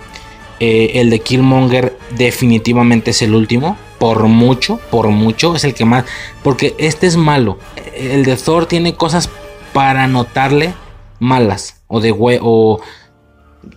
Eh, 0.60 1.02
el 1.02 1.10
de 1.10 1.20
Killmonger 1.20 1.98
definitivamente 2.16 3.12
es 3.12 3.22
el 3.24 3.34
último. 3.34 3.78
Por 3.98 4.28
mucho, 4.28 4.80
por 4.92 5.10
mucho. 5.10 5.56
Es 5.56 5.64
el 5.64 5.74
que 5.74 5.86
más. 5.86 6.06
Porque 6.44 6.76
este 6.78 7.08
es 7.08 7.18
malo. 7.18 7.58
El 7.96 8.24
de 8.26 8.36
Thor 8.38 8.68
tiene 8.68 8.94
cosas 8.94 9.30
para 9.74 10.08
notarle 10.08 10.76
malas. 11.20 11.82
O 11.88 12.00
de 12.00 12.14
o 12.16 12.80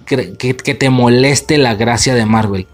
que, 0.06 0.44
te 0.54 0.90
moleste 0.90 1.58
la 1.58 1.74
gracia 1.74 2.14
de 2.14 2.26
Marvel. 2.26 2.66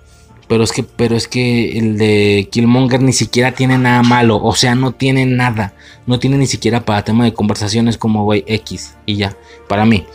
Pero 0.49 0.65
es 0.65 0.73
que, 0.73 0.83
pero 0.83 1.17
es 1.17 1.29
que 1.29 1.79
el 1.79 1.97
de 1.97 2.49
Killmonger 2.51 3.01
ni 3.01 3.13
siquiera 3.13 3.53
tiene 3.53 3.79
nada 3.79 4.03
malo. 4.03 4.43
O 4.43 4.55
sea, 4.55 4.75
no 4.75 4.93
tiene 4.93 5.25
nada. 5.25 5.75
No 6.07 6.19
tiene 6.19 6.39
ni 6.39 6.47
siquiera 6.47 6.85
para 6.85 7.05
tema 7.05 7.25
de 7.25 7.33
conversaciones 7.33 7.97
como 7.97 8.25
güey 8.25 8.45
X. 8.47 8.97
Y 9.07 9.17
ya. 9.17 9.37
Para 9.69 9.85
mí. 9.85 10.07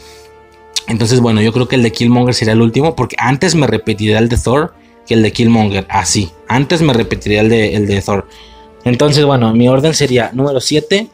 Entonces, 0.88 1.22
bueno, 1.22 1.42
yo 1.42 1.54
creo 1.54 1.68
que 1.68 1.76
el 1.76 1.84
de 1.84 1.92
Killmonger 1.92 2.34
sería 2.34 2.54
el 2.54 2.62
último, 2.62 2.96
porque 2.96 3.16
antes 3.18 3.56
me 3.56 3.66
repetiría 3.66 4.20
el 4.20 4.30
de 4.30 4.38
Thor 4.38 4.74
que 5.08 5.14
el 5.14 5.24
de 5.24 5.32
Killmonger. 5.32 5.86
Así, 5.90 6.32
antes 6.48 6.82
me 6.82 6.94
repetiría 6.94 7.42
el 7.42 7.50
de, 7.50 7.76
el 7.76 7.88
de 7.88 8.02
Thor. 8.02 8.28
Entonces, 8.84 9.26
bueno, 9.26 9.54
mi 9.54 9.68
orden 9.68 9.94
sería 9.94 10.30
número 10.34 10.60
7, 10.60 11.08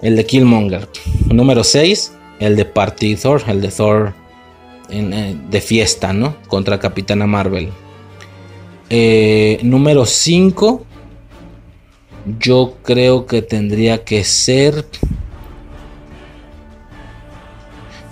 el 0.00 0.16
de 0.16 0.26
Killmonger. 0.26 0.88
Número 1.30 1.62
6, 1.62 2.12
el 2.40 2.56
de 2.56 2.64
Party 2.64 3.14
Thor, 3.16 3.42
el 3.46 3.60
de 3.60 3.68
Thor 3.68 4.14
eh, 4.92 5.36
de 5.50 5.60
fiesta, 5.60 6.12
¿no? 6.12 6.36
Contra 6.48 6.78
Capitana 6.78 7.26
Marvel. 7.26 7.70
Eh, 8.90 9.58
número 9.62 10.06
5, 10.06 10.84
yo 12.38 12.76
creo 12.82 13.26
que 13.26 13.42
tendría 13.42 14.04
que 14.04 14.22
ser 14.22 14.84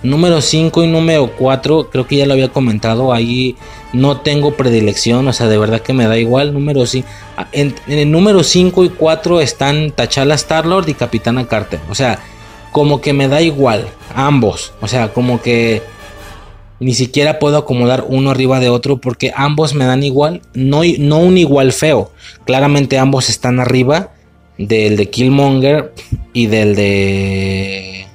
Número 0.03 0.41
5 0.41 0.83
y 0.83 0.87
número 0.87 1.31
4, 1.37 1.89
creo 1.91 2.07
que 2.07 2.15
ya 2.17 2.25
lo 2.25 2.33
había 2.33 2.49
comentado, 2.49 3.13
ahí 3.13 3.55
no 3.93 4.21
tengo 4.21 4.55
predilección, 4.55 5.27
o 5.27 5.33
sea, 5.33 5.47
de 5.47 5.59
verdad 5.59 5.81
que 5.81 5.93
me 5.93 6.07
da 6.07 6.17
igual. 6.17 6.53
Número 6.53 6.87
5, 6.87 7.07
ah, 7.37 7.47
en, 7.51 7.75
el 7.87 8.09
número 8.09 8.43
5 8.43 8.83
y 8.83 8.89
4 8.89 9.41
están 9.41 9.91
Tachala 9.91 10.35
Starlord 10.35 10.89
y 10.89 10.95
Capitana 10.95 11.47
Carter, 11.47 11.79
o 11.87 11.93
sea, 11.93 12.19
como 12.71 12.99
que 12.99 13.13
me 13.13 13.27
da 13.27 13.41
igual, 13.41 13.89
ambos, 14.15 14.73
o 14.81 14.87
sea, 14.87 15.13
como 15.13 15.39
que 15.39 15.83
ni 16.81 16.93
siquiera 16.93 17.39
puedo 17.39 17.57
acomodar 17.57 18.05
uno 18.09 18.31
arriba 18.31 18.59
de 18.59 18.69
otro 18.69 18.97
porque 18.97 19.31
ambos 19.35 19.73
me 19.75 19.85
dan 19.85 20.03
igual, 20.03 20.41
no, 20.53 20.81
no 20.99 21.19
un 21.19 21.37
igual 21.37 21.71
feo, 21.71 22.11
claramente 22.45 22.97
ambos 22.97 23.29
están 23.29 23.59
arriba 23.59 24.11
del 24.57 24.97
de 24.97 25.09
Killmonger 25.09 25.93
y 26.33 26.47
del 26.47 26.75
de... 26.75 28.07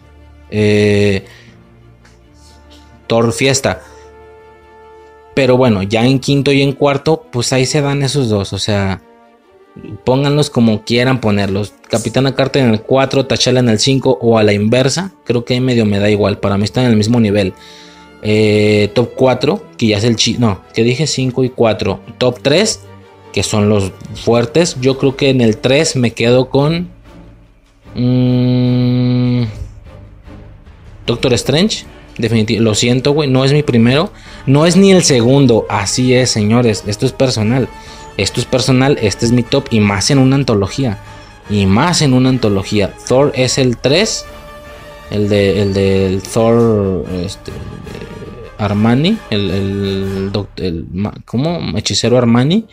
Eh, 0.50 1.24
Thor 3.06 3.32
Fiesta. 3.32 3.82
Pero 5.34 5.56
bueno, 5.56 5.82
ya 5.82 6.04
en 6.04 6.18
quinto 6.18 6.52
y 6.52 6.62
en 6.62 6.72
cuarto, 6.72 7.26
pues 7.30 7.52
ahí 7.52 7.66
se 7.66 7.82
dan 7.82 8.02
esos 8.02 8.28
dos. 8.28 8.52
O 8.52 8.58
sea, 8.58 9.02
pónganlos 10.04 10.50
como 10.50 10.82
quieran 10.82 11.20
ponerlos. 11.20 11.74
Capitana 11.88 12.34
Carter 12.34 12.64
en 12.64 12.70
el 12.72 12.80
4, 12.80 13.26
Tachala 13.26 13.60
en 13.60 13.68
el 13.68 13.78
5 13.78 14.18
o 14.20 14.38
a 14.38 14.42
la 14.42 14.54
inversa. 14.54 15.12
Creo 15.24 15.44
que 15.44 15.54
ahí 15.54 15.60
medio 15.60 15.84
me 15.84 15.98
da 15.98 16.10
igual. 16.10 16.38
Para 16.38 16.56
mí 16.56 16.64
están 16.64 16.84
en 16.84 16.90
el 16.90 16.96
mismo 16.96 17.20
nivel. 17.20 17.52
Eh, 18.28 18.90
top 18.92 19.10
4, 19.14 19.62
que 19.78 19.86
ya 19.86 19.98
es 19.98 20.04
el 20.04 20.16
chi. 20.16 20.36
No, 20.36 20.60
que 20.74 20.82
dije 20.82 21.06
5 21.06 21.44
y 21.44 21.48
4. 21.48 22.00
Top 22.18 22.40
3, 22.42 22.80
que 23.32 23.44
son 23.44 23.68
los 23.68 23.92
fuertes. 24.16 24.76
Yo 24.80 24.98
creo 24.98 25.14
que 25.14 25.30
en 25.30 25.40
el 25.40 25.58
3 25.58 25.94
me 25.94 26.10
quedo 26.10 26.50
con. 26.50 26.88
Mmm, 27.94 29.44
Doctor 31.06 31.34
Strange. 31.34 31.84
Definitivamente, 32.18 32.64
lo 32.64 32.74
siento, 32.74 33.12
güey, 33.12 33.30
no 33.30 33.44
es 33.44 33.52
mi 33.52 33.62
primero, 33.62 34.10
no 34.46 34.64
es 34.64 34.74
ni 34.74 34.90
el 34.90 35.04
segundo, 35.04 35.66
así 35.68 36.14
es, 36.14 36.30
señores, 36.30 36.82
esto 36.86 37.04
es 37.04 37.12
personal, 37.12 37.68
esto 38.16 38.40
es 38.40 38.46
personal, 38.46 38.98
este 39.02 39.26
es 39.26 39.32
mi 39.32 39.42
top 39.42 39.66
y 39.70 39.80
más 39.80 40.10
en 40.10 40.18
una 40.18 40.36
antología, 40.36 40.98
y 41.50 41.66
más 41.66 42.00
en 42.00 42.14
una 42.14 42.30
antología. 42.30 42.94
Thor 43.06 43.32
es 43.34 43.58
el 43.58 43.76
3, 43.76 44.24
el 45.10 45.28
de 45.28 45.60
el 45.60 46.22
Thor 46.22 47.04
este, 47.22 47.52
Armani, 48.58 49.18
el, 49.30 49.50
el, 49.50 50.30
el, 50.56 50.86
¿cómo? 51.24 51.58
Hechicero 51.76 52.18
Armani. 52.18 52.66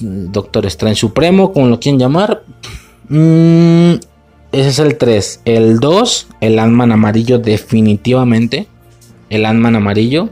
Doctor 0.00 0.66
Strange 0.66 1.00
Supremo, 1.00 1.52
como 1.52 1.66
lo 1.66 1.80
quieren 1.80 1.98
llamar. 1.98 2.42
Mm, 3.08 3.94
ese 4.52 4.68
es 4.68 4.78
el 4.78 4.96
3. 4.96 5.42
El 5.44 5.80
2, 5.80 6.28
el 6.40 6.58
Ant-Man 6.58 6.92
amarillo 6.92 7.38
definitivamente. 7.38 8.66
El 9.30 9.44
Ant-Man 9.44 9.76
amarillo. 9.76 10.30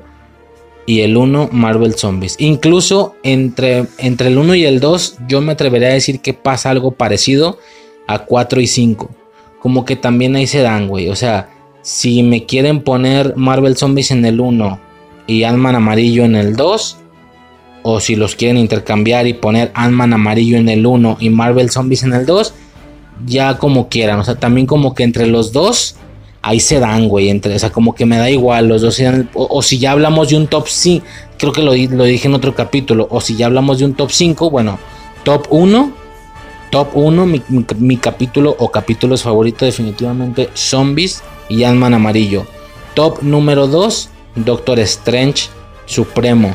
Y 0.87 1.01
el 1.01 1.17
1, 1.17 1.51
Marvel 1.51 1.95
Zombies. 1.95 2.37
Incluso 2.39 3.17
entre, 3.25 3.87
entre 3.99 4.29
el 4.29 4.39
1 4.39 4.55
y 4.55 4.65
el 4.65 4.79
2, 4.79 5.17
yo 5.27 5.41
me 5.41 5.53
atrevería 5.53 5.89
a 5.89 5.93
decir 5.93 6.21
que 6.21 6.33
pasa 6.33 6.71
algo 6.71 6.93
parecido 6.93 7.59
a 8.07 8.21
4 8.21 8.61
y 8.61 8.69
5. 8.69 9.11
Como 9.59 9.85
que 9.85 9.97
también 9.97 10.37
ahí 10.37 10.47
se 10.47 10.63
dan, 10.63 10.87
güey. 10.87 11.09
O 11.09 11.17
sea, 11.17 11.56
si 11.87 12.25
me 12.25 12.47
quieren 12.47 12.81
poner 12.83 13.37
Marvel 13.37 13.77
Zombies 13.77 14.11
en 14.11 14.25
el 14.25 14.41
1 14.41 14.81
y 15.29 15.45
Ant-Man 15.45 15.77
amarillo 15.77 16.25
en 16.25 16.35
el 16.35 16.57
2, 16.57 16.97
o 17.85 18.01
si 18.01 18.17
los 18.17 18.35
quieren 18.35 18.57
intercambiar 18.57 19.29
y 19.29 19.35
poner 19.35 19.71
Ant-Man 19.73 20.13
amarillo 20.13 20.57
en 20.57 20.69
el 20.69 20.85
1 20.85 21.19
y 21.21 21.31
Marvel 21.31 21.71
Zombies 21.71 22.03
en 22.03 22.13
el 22.13 22.27
2, 22.27 22.55
ya 23.25 23.57
como 23.59 23.89
quieran. 23.89 24.19
O 24.19 24.25
sea, 24.25 24.35
también 24.35 24.67
como 24.67 24.97
que 24.97 25.05
entre 25.05 25.29
los 25.29 25.53
dos, 25.53 25.95
ahí 26.43 26.59
se 26.59 26.81
dan, 26.81 27.09
güey. 27.09 27.31
O 27.31 27.59
sea, 27.61 27.71
como 27.71 27.95
que 27.95 28.05
me 28.05 28.19
da 28.19 28.31
igual. 28.31 28.67
Los 28.67 28.83
dos 28.83 29.01
o, 29.35 29.63
si 29.63 29.79
ya 29.79 29.93
hablamos 29.93 30.31
de 30.31 30.39
un 30.39 30.49
top 30.49 30.67
5, 30.67 31.07
creo 31.39 31.53
que 31.53 31.63
lo, 31.63 31.71
dije 31.71 32.27
en 32.27 32.35
otro 32.35 32.53
capítulo. 32.53 33.07
O 33.13 33.21
si 33.21 33.37
ya 33.37 33.47
hablamos 33.47 33.79
de 33.79 33.85
un 33.85 33.95
top 33.95 34.11
5, 34.11 34.51
bueno, 34.51 34.81
top 35.23 35.47
1, 35.51 35.93
top 36.73 36.89
1, 36.95 37.27
mi, 37.79 37.97
capítulo 37.99 38.57
o 38.59 38.73
capítulos 38.73 39.23
favorito 39.23 39.65
definitivamente, 39.65 40.51
Zombies 40.53 41.23
y 41.49 41.65
amarillo. 41.65 42.47
Top 42.95 43.23
número 43.23 43.67
2, 43.67 44.11
Doctor 44.37 44.79
Strange 44.81 45.49
Supremo. 45.87 46.55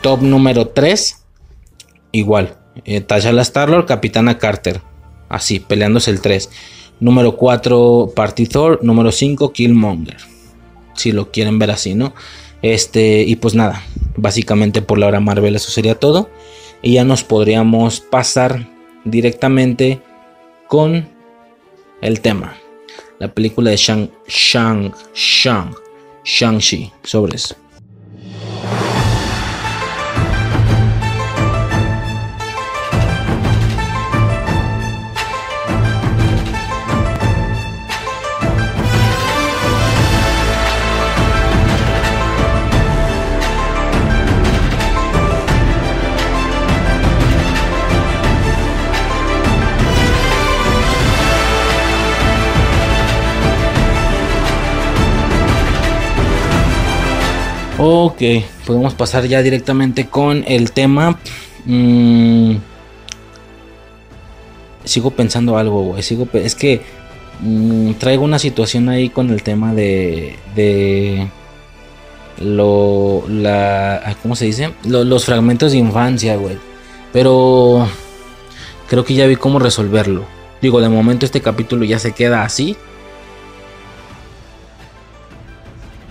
Top 0.00 0.20
número 0.22 0.68
3, 0.68 1.24
igual. 2.12 2.56
Eh, 2.84 3.00
Tasha 3.00 3.30
Star-Lord, 3.42 3.86
Capitana 3.86 4.38
Carter. 4.38 4.80
Así, 5.28 5.60
peleándose 5.60 6.10
el 6.10 6.20
3. 6.20 6.50
Número 7.00 7.36
4, 7.36 8.12
Party 8.14 8.46
Thor. 8.46 8.80
Número 8.82 9.12
5, 9.12 9.52
Killmonger. 9.52 10.18
Si 10.94 11.12
lo 11.12 11.30
quieren 11.30 11.58
ver 11.58 11.70
así, 11.70 11.94
¿no? 11.94 12.14
Este, 12.62 13.22
y 13.22 13.36
pues 13.36 13.54
nada, 13.54 13.82
básicamente 14.16 14.80
por 14.80 14.98
la 14.98 15.06
hora 15.06 15.20
Marvel 15.20 15.56
eso 15.56 15.70
sería 15.70 15.98
todo. 15.98 16.30
Y 16.82 16.94
ya 16.94 17.04
nos 17.04 17.24
podríamos 17.24 18.00
pasar 18.00 18.68
directamente 19.04 20.00
con 20.68 21.08
el 22.00 22.20
tema. 22.20 22.56
La 23.18 23.32
película 23.32 23.70
de 23.70 23.76
Shang, 23.76 24.10
Shang, 24.26 24.92
Shang, 25.14 25.74
Shang-Chi, 26.24 26.92
sobre 27.02 27.36
Ok, 57.86 58.22
podemos 58.64 58.94
pasar 58.94 59.26
ya 59.26 59.42
directamente 59.42 60.06
con 60.06 60.42
el 60.48 60.72
tema. 60.72 61.18
Mm, 61.66 62.54
sigo 64.84 65.10
pensando 65.10 65.58
algo, 65.58 65.82
güey. 65.82 66.02
Sigo, 66.02 66.26
es 66.32 66.54
que 66.54 66.80
mm, 67.40 67.92
traigo 67.98 68.24
una 68.24 68.38
situación 68.38 68.88
ahí 68.88 69.10
con 69.10 69.28
el 69.28 69.42
tema 69.42 69.74
de, 69.74 70.38
de 70.54 71.28
lo, 72.38 73.24
la, 73.28 74.16
¿cómo 74.22 74.34
se 74.34 74.46
dice? 74.46 74.72
los 74.84 75.26
fragmentos 75.26 75.72
de 75.72 75.76
infancia, 75.76 76.36
güey. 76.36 76.56
Pero 77.12 77.86
creo 78.88 79.04
que 79.04 79.12
ya 79.12 79.26
vi 79.26 79.36
cómo 79.36 79.58
resolverlo. 79.58 80.24
Digo, 80.62 80.80
de 80.80 80.88
momento 80.88 81.26
este 81.26 81.42
capítulo 81.42 81.84
ya 81.84 81.98
se 81.98 82.12
queda 82.12 82.44
así. 82.44 82.78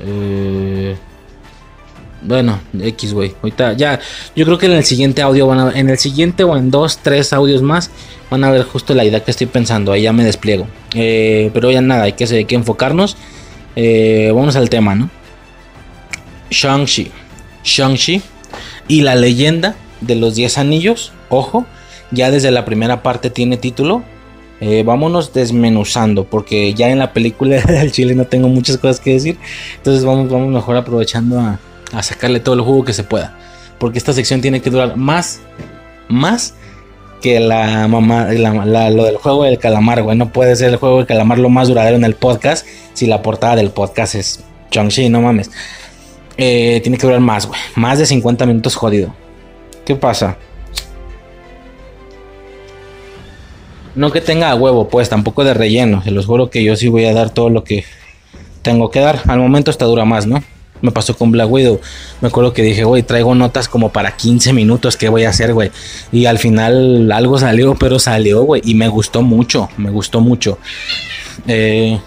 Eh, 0.02 0.96
bueno, 2.24 2.60
X, 2.80 3.14
güey. 3.14 3.34
Ahorita 3.42 3.74
ya. 3.74 4.00
Yo 4.36 4.46
creo 4.46 4.58
que 4.58 4.66
en 4.68 4.74
el 4.74 4.84
siguiente 4.84 5.22
audio 5.22 5.48
van 5.48 5.60
a 5.60 5.72
En 5.78 5.90
el 5.90 5.98
siguiente 5.98 6.44
o 6.44 6.56
en 6.58 6.72
dos, 6.72 7.00
tres 7.02 7.34
audios 7.34 7.62
más. 7.62 7.92
Van 8.30 8.44
a 8.44 8.52
ver 8.52 8.64
justo 8.64 8.94
la 8.96 9.04
idea 9.04 9.24
que 9.24 9.32
estoy 9.32 9.48
pensando. 9.48 9.92
Ahí 9.92 10.04
ya 10.04 10.14
me 10.14 10.24
despliego. 10.24 10.68
Eh, 10.96 11.52
pero 11.54 11.70
ya 11.72 11.82
nada, 11.82 12.04
hay 12.04 12.14
que, 12.14 12.24
hay 12.24 12.46
que 12.46 12.56
enfocarnos. 12.56 13.18
Eh, 13.76 14.32
vamos 14.34 14.56
al 14.56 14.70
tema, 14.70 14.96
¿no? 14.96 15.10
Shang-Chi. 16.50 17.12
Shang-Chi. 17.64 18.22
Y 18.88 19.02
la 19.02 19.16
leyenda 19.16 19.76
de 20.02 20.16
los 20.16 20.36
10 20.36 20.58
anillos. 20.58 21.12
Ojo. 21.30 21.66
Ya 22.12 22.32
desde 22.32 22.52
la 22.52 22.64
primera 22.64 23.04
parte 23.04 23.30
tiene 23.30 23.58
título. 23.58 24.04
Eh, 24.62 24.84
vámonos 24.84 25.34
desmenuzando. 25.34 26.24
Porque 26.24 26.74
ya 26.74 26.90
en 26.90 27.00
la 27.00 27.12
película 27.12 27.62
del 27.68 27.92
Chile 27.92 28.16
no 28.16 28.26
tengo 28.26 28.48
muchas 28.48 28.78
cosas 28.78 29.02
que 29.02 29.12
decir. 29.12 29.38
Entonces 29.78 30.06
vamos, 30.06 30.30
vamos 30.32 30.50
mejor 30.50 30.78
aprovechando 30.78 31.40
a 31.40 31.60
a 31.94 32.04
sacarle 32.04 32.40
todo 32.40 32.56
el 32.56 32.62
jugo 32.62 32.84
que 32.84 32.94
se 32.94 33.04
pueda. 33.04 33.38
Porque 33.78 33.98
esta 33.98 34.14
sección 34.14 34.42
tiene 34.42 34.62
que 34.62 34.70
durar 34.70 34.98
más, 34.98 35.42
más 36.10 36.56
que 37.22 37.40
la 37.40 37.88
mamá, 37.88 38.28
lo 38.90 39.04
del 39.06 39.18
juego 39.18 39.46
del 39.46 39.58
calamar, 39.58 40.04
güey. 40.04 40.18
No 40.18 40.30
puede 40.30 40.56
ser 40.56 40.70
el 40.70 40.76
juego 40.76 40.98
del 40.98 41.06
calamar 41.06 41.40
lo 41.40 41.50
más 41.50 41.70
duradero 41.70 41.96
en 41.96 42.04
el 42.04 42.16
podcast 42.16 42.66
si 42.94 43.08
la 43.08 43.22
portada 43.22 43.56
del 43.56 43.72
podcast 43.72 44.16
es 44.16 44.44
Chang-Chi, 44.72 45.10
no 45.10 45.22
mames. 45.22 45.50
Eh, 46.38 46.80
tiene 46.82 46.98
que 46.98 47.06
durar 47.06 47.22
más, 47.22 47.48
güey. 47.48 47.60
Más 47.76 48.00
de 48.00 48.06
50 48.06 48.46
minutos 48.46 48.76
jodido. 48.76 49.14
¿Qué 49.86 49.96
pasa? 49.96 50.38
No 53.96 54.12
que 54.12 54.22
tenga 54.22 54.56
huevo, 54.56 54.90
pues 54.90 55.10
tampoco 55.10 55.44
de 55.44 55.54
relleno. 55.54 56.02
Se 56.04 56.12
los 56.12 56.26
juro 56.26 56.50
que 56.50 56.64
yo 56.64 56.76
sí 56.76 56.88
voy 56.88 57.06
a 57.06 57.14
dar 57.14 57.30
todo 57.30 57.50
lo 57.50 57.64
que 57.64 57.86
tengo 58.64 58.90
que 58.90 59.00
dar. 59.00 59.22
Al 59.28 59.40
momento 59.40 59.70
esta 59.70 59.86
dura 59.86 60.06
más, 60.06 60.26
¿no? 60.26 60.44
Me 60.84 60.92
pasó 60.92 61.16
con 61.16 61.32
Black 61.32 61.50
Widow. 61.50 61.80
Me 62.20 62.28
acuerdo 62.28 62.54
que 62.54 62.62
dije, 62.62 62.84
güey, 62.84 63.04
traigo 63.04 63.34
notas 63.34 63.70
como 63.70 63.90
para 63.90 64.18
15 64.18 64.52
minutos, 64.52 64.98
¿qué 64.98 65.08
voy 65.08 65.24
a 65.24 65.30
hacer, 65.30 65.54
güey? 65.54 65.72
Y 66.12 66.26
al 66.26 66.38
final 66.38 67.10
algo 67.12 67.40
salió, 67.40 67.76
pero 67.76 68.00
salió, 68.00 68.44
güey. 68.44 68.62
Y 68.66 68.76
me 68.76 68.90
gustó 68.90 69.22
mucho, 69.22 69.70
me 69.78 69.90
gustó 69.90 70.20
mucho. 70.20 70.60
Eh, 71.48 71.98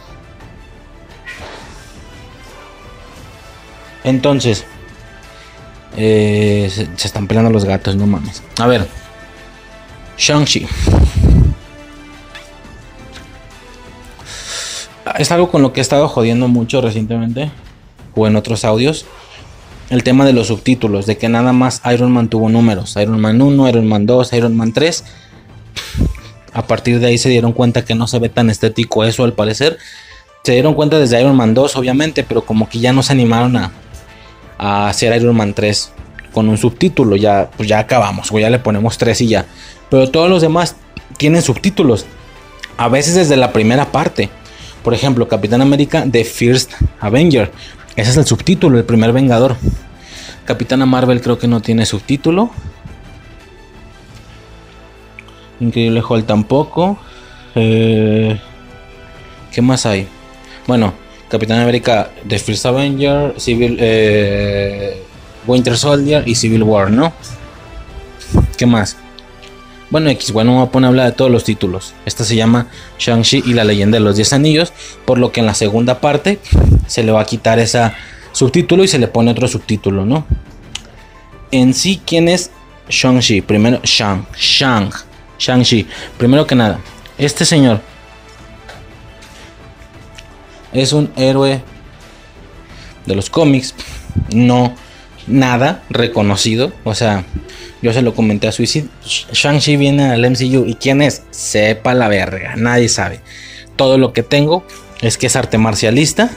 entonces, 4.04 4.66
eh, 5.96 6.70
se, 6.70 6.86
se, 6.96 7.06
están 7.06 7.26
peleando 7.26 7.50
los 7.50 7.64
gatos, 7.64 7.96
no 7.96 8.06
mames. 8.06 8.42
A 8.58 8.66
ver, 8.66 8.86
Shang-Chi. 10.18 10.66
Es 15.18 15.32
algo 15.32 15.50
con 15.50 15.62
lo 15.62 15.72
que 15.72 15.80
he 15.80 15.82
estado 15.82 16.08
jodiendo 16.08 16.46
mucho 16.46 16.82
recientemente 16.82 17.50
o 18.16 18.26
en 18.26 18.34
otros 18.34 18.64
audios, 18.64 19.06
el 19.90 20.02
tema 20.02 20.24
de 20.24 20.32
los 20.32 20.48
subtítulos, 20.48 21.06
de 21.06 21.16
que 21.16 21.28
nada 21.28 21.52
más 21.52 21.80
Iron 21.92 22.10
Man 22.10 22.28
tuvo 22.28 22.48
números, 22.48 22.96
Iron 22.96 23.20
Man 23.20 23.40
1, 23.40 23.68
Iron 23.68 23.86
Man 23.86 24.06
2, 24.06 24.32
Iron 24.32 24.56
Man 24.56 24.72
3. 24.72 25.04
A 26.52 26.66
partir 26.66 26.98
de 26.98 27.06
ahí 27.06 27.18
se 27.18 27.28
dieron 27.28 27.52
cuenta 27.52 27.84
que 27.84 27.94
no 27.94 28.06
se 28.06 28.18
ve 28.18 28.28
tan 28.28 28.50
estético 28.50 29.04
eso 29.04 29.22
al 29.22 29.34
parecer. 29.34 29.78
Se 30.42 30.52
dieron 30.52 30.74
cuenta 30.74 30.98
desde 30.98 31.20
Iron 31.20 31.36
Man 31.36 31.54
2 31.54 31.76
obviamente, 31.76 32.24
pero 32.24 32.44
como 32.44 32.68
que 32.68 32.80
ya 32.80 32.92
no 32.92 33.02
se 33.02 33.12
animaron 33.12 33.56
a, 33.56 33.72
a 34.58 34.88
hacer 34.88 35.14
Iron 35.14 35.36
Man 35.36 35.54
3 35.54 35.92
con 36.32 36.48
un 36.48 36.58
subtítulo, 36.58 37.16
ya 37.16 37.50
pues 37.56 37.68
ya 37.68 37.78
acabamos, 37.78 38.32
o 38.32 38.38
ya 38.38 38.50
le 38.50 38.58
ponemos 38.58 38.98
3 38.98 39.20
y 39.20 39.28
ya. 39.28 39.46
Pero 39.88 40.10
todos 40.10 40.28
los 40.28 40.42
demás 40.42 40.76
tienen 41.16 41.42
subtítulos. 41.42 42.06
A 42.76 42.88
veces 42.88 43.14
desde 43.14 43.36
la 43.36 43.52
primera 43.52 43.92
parte. 43.92 44.28
Por 44.82 44.94
ejemplo, 44.94 45.26
Capitán 45.26 45.62
América 45.62 46.06
The 46.10 46.24
First 46.24 46.74
Avenger 47.00 47.50
ese 47.96 48.10
es 48.10 48.16
el 48.16 48.26
subtítulo, 48.26 48.78
el 48.78 48.84
primer 48.84 49.12
Vengador. 49.12 49.56
Capitana 50.44 50.86
Marvel 50.86 51.20
creo 51.20 51.38
que 51.38 51.48
no 51.48 51.60
tiene 51.60 51.86
subtítulo. 51.86 52.50
Increíble 55.60 56.02
Hulk 56.06 56.26
tampoco. 56.26 56.98
Eh, 57.54 58.38
¿Qué 59.50 59.62
más 59.62 59.86
hay? 59.86 60.06
Bueno, 60.66 60.92
Capitán 61.28 61.60
América 61.60 62.10
The 62.28 62.38
First 62.38 62.66
Avenger, 62.66 63.34
Civil, 63.40 63.78
eh, 63.80 65.02
Winter 65.46 65.76
Soldier 65.76 66.28
y 66.28 66.34
Civil 66.34 66.62
War, 66.62 66.90
¿no? 66.90 67.12
¿Qué 68.56 68.66
más? 68.66 68.96
Bueno, 69.88 70.10
X, 70.10 70.32
bueno, 70.32 70.52
vamos 70.52 70.68
a 70.68 70.72
poner 70.72 70.86
a 70.86 70.88
hablar 70.88 71.06
de 71.06 71.12
todos 71.12 71.30
los 71.30 71.44
títulos. 71.44 71.94
Esta 72.06 72.24
se 72.24 72.34
llama 72.34 72.66
Shang-Chi 72.98 73.44
y 73.46 73.54
la 73.54 73.62
leyenda 73.62 73.98
de 73.98 74.04
los 74.04 74.16
10 74.16 74.32
anillos, 74.32 74.72
por 75.04 75.18
lo 75.18 75.30
que 75.30 75.40
en 75.40 75.46
la 75.46 75.54
segunda 75.54 76.00
parte 76.00 76.40
se 76.88 77.04
le 77.04 77.12
va 77.12 77.20
a 77.20 77.24
quitar 77.24 77.60
ese 77.60 77.92
subtítulo 78.32 78.82
y 78.82 78.88
se 78.88 78.98
le 78.98 79.06
pone 79.06 79.30
otro 79.30 79.46
subtítulo, 79.46 80.04
¿no? 80.04 80.26
En 81.52 81.72
sí, 81.72 82.02
¿quién 82.04 82.28
es 82.28 82.50
Shang-Chi? 82.88 83.42
Primero, 83.42 83.80
Shang, 83.84 84.26
Shang, 84.36 84.90
Shang-Chi. 85.38 85.86
Primero 86.18 86.46
que 86.48 86.56
nada, 86.56 86.80
este 87.16 87.44
señor 87.44 87.80
es 90.72 90.92
un 90.92 91.12
héroe 91.16 91.62
de 93.06 93.14
los 93.14 93.30
cómics, 93.30 93.72
no 94.34 94.74
nada 95.26 95.82
reconocido, 95.90 96.72
o 96.84 96.94
sea, 96.94 97.24
yo 97.82 97.92
se 97.92 98.02
lo 98.02 98.14
comenté 98.14 98.48
a 98.48 98.52
Suicide, 98.52 98.88
Shang-Chi 99.04 99.76
viene 99.76 100.10
al 100.10 100.30
MCU 100.30 100.64
y 100.66 100.74
quién 100.74 101.02
es, 101.02 101.22
sepa 101.30 101.94
la 101.94 102.08
verga, 102.08 102.54
nadie 102.56 102.88
sabe. 102.88 103.20
Todo 103.76 103.98
lo 103.98 104.12
que 104.12 104.22
tengo 104.22 104.64
es 105.02 105.18
que 105.18 105.26
es 105.26 105.36
arte 105.36 105.58
marcialista 105.58 106.30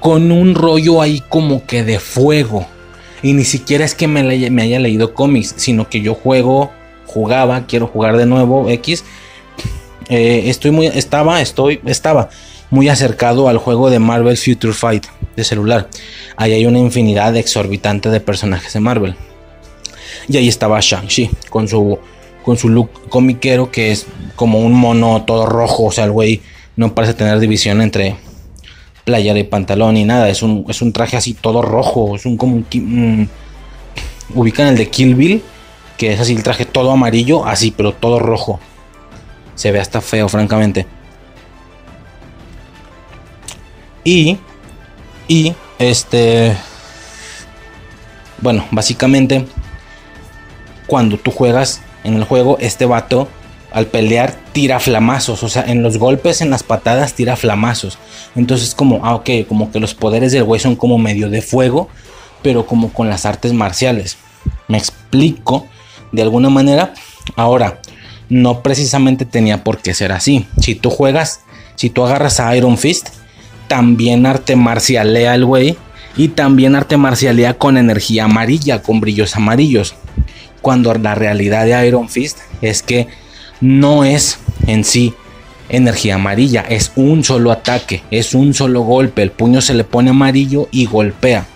con 0.00 0.32
un 0.32 0.54
rollo 0.54 1.02
ahí 1.02 1.22
como 1.28 1.66
que 1.66 1.82
de 1.82 1.98
fuego. 1.98 2.66
Y 3.22 3.32
ni 3.32 3.44
siquiera 3.44 3.84
es 3.84 3.94
que 3.94 4.08
me, 4.08 4.20
haya 4.20 4.78
leído 4.78 5.14
cómics, 5.14 5.54
sino 5.56 5.88
que 5.88 6.00
yo 6.00 6.14
juego, 6.14 6.70
jugaba, 7.06 7.66
quiero 7.66 7.86
jugar 7.86 8.16
de 8.16 8.26
nuevo 8.26 8.68
X. 8.68 9.04
Eh, 10.08 10.44
estoy 10.46 10.70
muy, 10.70 10.86
estaba, 10.86 11.40
estoy, 11.40 11.80
estaba 11.86 12.30
muy 12.70 12.88
acercado 12.88 13.48
al 13.48 13.58
juego 13.58 13.90
de 13.90 13.98
Marvel 13.98 14.36
Future 14.36 14.72
Fight 14.72 15.06
de 15.36 15.44
celular. 15.44 15.88
Ahí 16.36 16.52
hay 16.52 16.66
una 16.66 16.78
infinidad 16.78 17.36
exorbitante 17.36 18.10
de 18.10 18.20
personajes 18.20 18.72
de 18.72 18.80
Marvel. 18.80 19.16
Y 20.28 20.36
ahí 20.36 20.48
estaba 20.48 20.80
Shang-Chi 20.80 21.30
con 21.50 21.68
su, 21.68 21.98
con 22.44 22.56
su 22.56 22.68
look 22.68 23.08
comiquero 23.08 23.70
que 23.70 23.92
es 23.92 24.06
como 24.34 24.60
un 24.60 24.72
mono 24.72 25.22
todo 25.24 25.46
rojo. 25.46 25.84
O 25.84 25.92
sea, 25.92 26.04
el 26.04 26.12
güey 26.12 26.42
no 26.74 26.94
parece 26.94 27.14
tener 27.14 27.38
división 27.38 27.80
entre 27.80 28.16
playera 29.04 29.38
y 29.38 29.44
pantalón 29.44 29.96
y 29.96 30.04
nada. 30.04 30.28
Es 30.28 30.42
un, 30.42 30.64
es 30.68 30.82
un 30.82 30.92
traje 30.92 31.16
así 31.16 31.34
todo 31.34 31.62
rojo. 31.62 32.16
Es 32.16 32.26
un 32.26 32.36
como 32.36 32.56
un... 32.56 33.28
ubican 34.34 34.68
el 34.68 34.76
de 34.76 34.88
Kill 34.88 35.14
Bill. 35.14 35.42
Que 35.96 36.12
es 36.12 36.20
así 36.20 36.34
el 36.34 36.42
traje 36.42 36.64
todo 36.64 36.90
amarillo. 36.90 37.46
Así, 37.46 37.70
pero 37.70 37.92
todo 37.92 38.18
rojo. 38.18 38.58
Se 39.54 39.70
ve 39.70 39.80
hasta 39.80 40.00
feo, 40.00 40.28
francamente. 40.28 40.86
Y... 44.06 44.38
Y... 45.26 45.52
Este... 45.80 46.56
Bueno, 48.40 48.64
básicamente... 48.70 49.44
Cuando 50.86 51.18
tú 51.18 51.32
juegas 51.32 51.82
en 52.04 52.14
el 52.14 52.22
juego, 52.22 52.56
este 52.60 52.86
vato 52.86 53.28
al 53.72 53.86
pelear 53.86 54.32
tira 54.52 54.78
flamazos, 54.78 55.42
o 55.42 55.48
sea, 55.48 55.64
en 55.64 55.82
los 55.82 55.98
golpes, 55.98 56.40
en 56.40 56.50
las 56.50 56.62
patadas 56.62 57.14
tira 57.14 57.34
flamazos. 57.34 57.98
Entonces 58.36 58.72
como, 58.76 59.04
ah, 59.04 59.16
ok, 59.16 59.30
como 59.48 59.72
que 59.72 59.80
los 59.80 59.94
poderes 59.94 60.30
del 60.30 60.44
güey 60.44 60.60
son 60.60 60.76
como 60.76 60.96
medio 60.96 61.28
de 61.28 61.42
fuego, 61.42 61.88
pero 62.42 62.64
como 62.64 62.92
con 62.92 63.10
las 63.10 63.26
artes 63.26 63.52
marciales. 63.52 64.16
Me 64.68 64.78
explico 64.78 65.66
de 66.12 66.22
alguna 66.22 66.48
manera. 66.48 66.94
Ahora, 67.34 67.82
no 68.28 68.62
precisamente 68.62 69.24
tenía 69.24 69.64
por 69.64 69.78
qué 69.78 69.92
ser 69.92 70.12
así. 70.12 70.46
Si 70.60 70.76
tú 70.76 70.90
juegas, 70.90 71.40
si 71.74 71.90
tú 71.90 72.06
agarras 72.06 72.38
a 72.38 72.56
Iron 72.56 72.78
Fist, 72.78 73.08
también 73.68 74.26
arte 74.26 74.56
marcialea 74.56 75.34
el 75.34 75.44
güey 75.44 75.76
y 76.16 76.28
también 76.28 76.74
arte 76.74 76.96
marcialea 76.96 77.54
con 77.54 77.76
energía 77.76 78.24
amarilla, 78.24 78.82
con 78.82 79.00
brillos 79.00 79.36
amarillos. 79.36 79.94
Cuando 80.62 80.92
la 80.94 81.14
realidad 81.14 81.64
de 81.64 81.86
Iron 81.86 82.08
Fist 82.08 82.38
es 82.62 82.82
que 82.82 83.06
no 83.60 84.04
es 84.04 84.38
en 84.66 84.84
sí 84.84 85.14
energía 85.68 86.14
amarilla, 86.14 86.62
es 86.62 86.92
un 86.96 87.24
solo 87.24 87.52
ataque, 87.52 88.02
es 88.10 88.34
un 88.34 88.54
solo 88.54 88.82
golpe, 88.82 89.22
el 89.22 89.30
puño 89.30 89.60
se 89.60 89.74
le 89.74 89.84
pone 89.84 90.10
amarillo 90.10 90.68
y 90.70 90.86
golpea. 90.86 91.46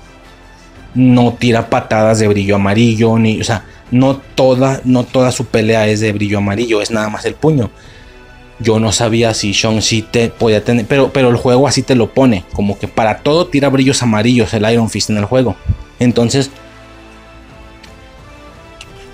No 0.95 1.35
tira 1.35 1.71
patadas 1.71 2.19
de 2.19 2.29
brillo 2.29 2.57
amarillo, 2.57 3.17
ni, 3.19 3.41
o 3.41 3.45
sea, 3.45 3.65
no 3.91 4.17
toda, 4.17 4.81
no 4.85 5.05
toda 5.05 5.33
su 5.33 5.47
pelea 5.47 5.87
es 5.87 6.01
de 6.01 6.13
brillo 6.13 6.39
amarillo, 6.39 6.83
es 6.83 6.91
nada 6.91 7.09
más 7.09 7.25
el 7.25 7.35
puño. 7.35 7.71
Yo 8.61 8.79
no 8.79 8.93
sabía 8.93 9.33
si 9.33 9.53
Shang-Chi 9.53 10.03
te 10.03 10.29
podía 10.29 10.63
tener, 10.63 10.87
pero, 10.87 11.13
pero 11.13 11.31
el 11.31 11.37
juego 11.37 11.67
así 11.67 11.83
te 11.83 11.95
lo 11.95 12.13
pone, 12.13 12.45
como 12.53 12.79
que 12.79 12.89
para 12.89 13.19
todo 13.19 13.47
tira 13.47 13.71
brillos 13.71 14.03
amarillos 14.03 14.53
el 14.53 14.71
Iron 14.71 14.91
Fist 14.91 15.11
en 15.11 15.17
el 15.17 15.25
juego. 15.25 15.57
Entonces, 15.99 16.51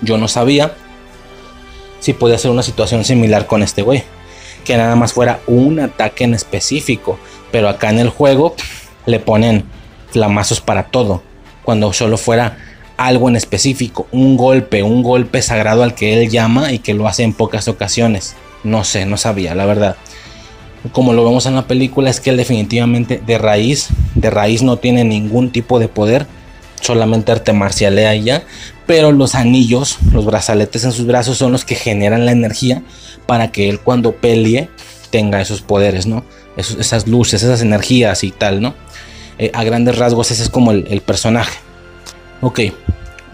yo 0.01 0.17
no 0.17 0.27
sabía 0.27 0.73
si 1.99 2.13
podía 2.13 2.37
ser 2.37 2.51
una 2.51 2.63
situación 2.63 3.03
similar 3.03 3.47
con 3.47 3.63
este 3.63 3.81
güey. 3.81 4.03
Que 4.63 4.77
nada 4.77 4.95
más 4.95 5.13
fuera 5.13 5.39
un 5.47 5.79
ataque 5.79 6.23
en 6.23 6.33
específico. 6.33 7.17
Pero 7.51 7.69
acá 7.69 7.89
en 7.89 7.99
el 7.99 8.09
juego 8.09 8.55
le 9.05 9.19
ponen 9.19 9.65
flamazos 10.11 10.61
para 10.61 10.83
todo. 10.83 11.23
Cuando 11.63 11.91
solo 11.93 12.17
fuera 12.17 12.57
algo 12.97 13.29
en 13.29 13.35
específico. 13.35 14.07
Un 14.11 14.37
golpe, 14.37 14.83
un 14.83 15.03
golpe 15.03 15.41
sagrado 15.41 15.83
al 15.83 15.95
que 15.95 16.21
él 16.21 16.29
llama 16.29 16.71
y 16.71 16.79
que 16.79 16.93
lo 16.93 17.07
hace 17.07 17.23
en 17.23 17.33
pocas 17.33 17.67
ocasiones. 17.67 18.35
No 18.63 18.83
sé, 18.83 19.05
no 19.05 19.17
sabía, 19.17 19.55
la 19.55 19.65
verdad. 19.65 19.95
Como 20.91 21.13
lo 21.13 21.25
vemos 21.25 21.45
en 21.45 21.55
la 21.55 21.67
película, 21.67 22.09
es 22.09 22.19
que 22.19 22.29
él 22.29 22.37
definitivamente 22.37 23.21
de 23.25 23.37
raíz, 23.37 23.89
de 24.15 24.29
raíz 24.29 24.63
no 24.63 24.77
tiene 24.77 25.03
ningún 25.03 25.51
tipo 25.51 25.79
de 25.79 25.87
poder 25.87 26.27
solamente 26.79 27.31
arte 27.31 27.53
marcialea 27.53 28.15
y 28.15 28.23
ya, 28.23 28.43
pero 28.85 29.11
los 29.11 29.35
anillos, 29.35 29.97
los 30.11 30.25
brazaletes 30.25 30.83
en 30.83 30.91
sus 30.91 31.07
brazos 31.07 31.37
son 31.37 31.51
los 31.51 31.65
que 31.65 31.75
generan 31.75 32.25
la 32.25 32.31
energía 32.31 32.83
para 33.25 33.51
que 33.51 33.67
él 33.67 33.79
cuando 33.79 34.15
pelee 34.15 34.69
tenga 35.09 35.41
esos 35.41 35.61
poderes, 35.61 36.05
¿no? 36.05 36.23
esas 36.57 37.07
luces, 37.07 37.43
esas 37.43 37.61
energías 37.61 38.23
y 38.23 38.31
tal, 38.31 38.61
¿no? 38.61 38.73
Eh, 39.37 39.51
a 39.53 39.63
grandes 39.63 39.97
rasgos 39.97 40.31
ese 40.31 40.43
es 40.43 40.49
como 40.49 40.71
el, 40.71 41.01
personaje. 41.01 41.59
Ok, 42.41 42.61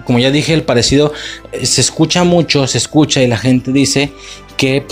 como 0.06 0.20
ya 0.20 0.32
dije, 0.32 0.53
el 0.53 0.64
parecido 0.64 1.14
eh, 1.52 1.65
se 1.65 1.82
escucha 1.82 2.24
mucho, 2.24 2.68
se 2.68 2.78
escucha 2.78 3.22
y 3.22 3.28
la 3.28 3.38
gente 3.38 3.72
dice 3.72 4.11
que 4.57 4.86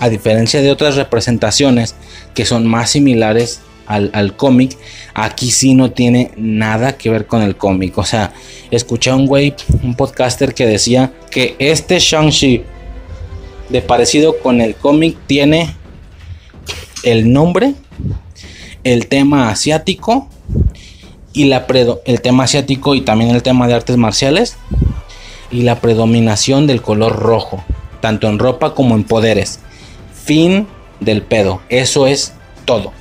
a 0.00 0.08
diferencia 0.08 0.60
de 0.60 0.70
otras 0.70 0.96
representaciones 0.96 1.94
que 2.34 2.44
son 2.44 2.66
más 2.66 2.90
similares 2.90 3.60
al, 3.86 4.36
cómic, 4.36 4.76
aquí 5.14 5.52
sí 5.52 5.74
no 5.74 5.92
tiene 5.92 6.32
nada 6.36 6.96
que 6.96 7.08
ver 7.08 7.26
con 7.26 7.42
el 7.42 7.56
cómic. 7.56 7.96
O 7.98 8.04
sea, 8.04 8.32
escuché 8.70 9.10
a 9.10 9.14
un 9.14 9.26
güey, 9.26 9.54
un 9.82 9.94
podcaster 9.94 10.54
que 10.54 10.66
decía 10.66 11.12
que 11.30 11.54
este 11.60 11.98
Shang-Chi 11.98 12.64
de 13.68 13.82
parecido 13.82 14.38
con 14.40 14.60
el 14.60 14.74
cómic 14.74 15.16
tiene 15.26 15.74
el 17.04 17.32
nombre, 17.32 17.74
el 18.82 19.06
tema 19.06 19.50
asiático 19.50 20.28
y 21.36 21.44
la 21.44 21.66
el 22.04 22.20
tema 22.20 22.44
asiático 22.44 22.94
y 22.94 23.02
también 23.02 23.30
el 23.30 23.42
tema 23.42 23.68
de 23.68 23.74
artes 23.74 23.96
marciales 23.96 24.56
y 25.50 25.62
la 25.62 25.80
predominación 25.80 26.66
del 26.66 26.82
color 26.82 27.16
rojo, 27.16 27.62
tanto 28.00 28.28
en 28.28 28.38
ropa 28.38 28.74
como 28.74 28.94
en 28.94 29.04
poderes. 29.04 29.60
Fin 30.24 30.66
del 30.98 31.22
pedo. 31.22 31.60
Eso 31.68 32.06
es 32.06 32.32
todo 32.64 32.92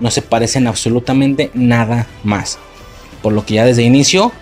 no 0.00 0.10
se 0.10 0.22
parecen 0.22 0.66
absolutamente 0.66 1.50
nada 1.54 2.06
más. 2.22 2.58
Por 3.22 3.32
lo 3.32 3.46
que 3.46 3.54
ya 3.54 3.64
desde 3.64 3.82
inicio 3.82 4.32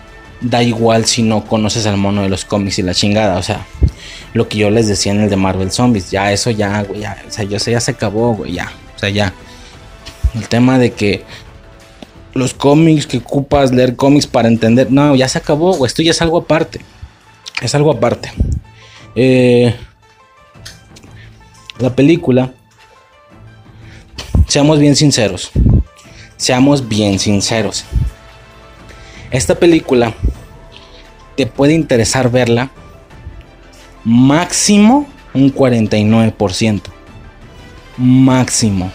da 0.40 0.62
igual 0.62 1.04
si 1.06 1.22
no 1.22 1.44
conoces 1.44 1.86
al 1.86 1.98
mono 1.98 2.22
de 2.22 2.28
los 2.28 2.44
cómics 2.44 2.78
y 2.78 2.82
la 2.82 2.94
chingada, 2.94 3.38
o 3.38 3.42
sea, 3.42 3.64
lo 4.34 4.48
que 4.48 4.58
yo 4.58 4.70
les 4.70 4.88
decía 4.88 5.12
en 5.12 5.20
el 5.20 5.30
de 5.30 5.36
Marvel 5.36 5.70
Zombies, 5.70 6.10
ya 6.10 6.32
eso 6.32 6.50
ya, 6.50 6.82
güey, 6.82 7.04
o 7.04 7.30
sea, 7.30 7.44
ya, 7.44 7.58
ya 7.58 7.80
se 7.80 7.90
acabó, 7.92 8.34
güey, 8.34 8.54
ya, 8.54 8.72
o 8.96 8.98
sea, 8.98 9.08
ya. 9.10 9.32
El 10.34 10.48
tema 10.48 10.78
de 10.78 10.92
que 10.92 11.24
los 12.34 12.54
cómics 12.54 13.06
que 13.06 13.18
ocupas 13.18 13.72
leer 13.72 13.96
cómics 13.96 14.26
para 14.26 14.48
entender, 14.48 14.90
no, 14.90 15.14
ya 15.14 15.28
se 15.28 15.38
acabó, 15.38 15.84
esto 15.86 16.02
ya 16.02 16.12
es 16.12 16.22
algo 16.22 16.38
aparte. 16.38 16.80
Es 17.60 17.74
algo 17.74 17.92
aparte. 17.92 18.32
Eh, 19.14 19.74
la 21.78 21.94
película 21.94 22.52
Seamos 24.52 24.78
bien 24.78 24.96
sinceros. 24.96 25.50
Seamos 26.36 26.86
bien 26.86 27.18
sinceros. 27.18 27.86
Esta 29.30 29.54
película 29.54 30.12
te 31.38 31.46
puede 31.46 31.72
interesar 31.72 32.30
verla 32.30 32.70
máximo 34.04 35.06
un 35.32 35.54
49%. 35.54 36.82
Máximo. 37.96 38.92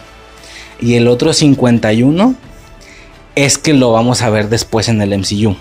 Y 0.80 0.93
el 0.93 1.07
otro 1.07 1.34
51 1.34 2.35
es 3.38 3.59
que 3.59 3.73
lo 3.73 3.91
vamos 3.91 4.23
a 4.23 4.31
ver 4.31 4.49
después 4.49 4.89
en 4.89 4.99
el 4.99 5.15
MCU. 5.15 5.55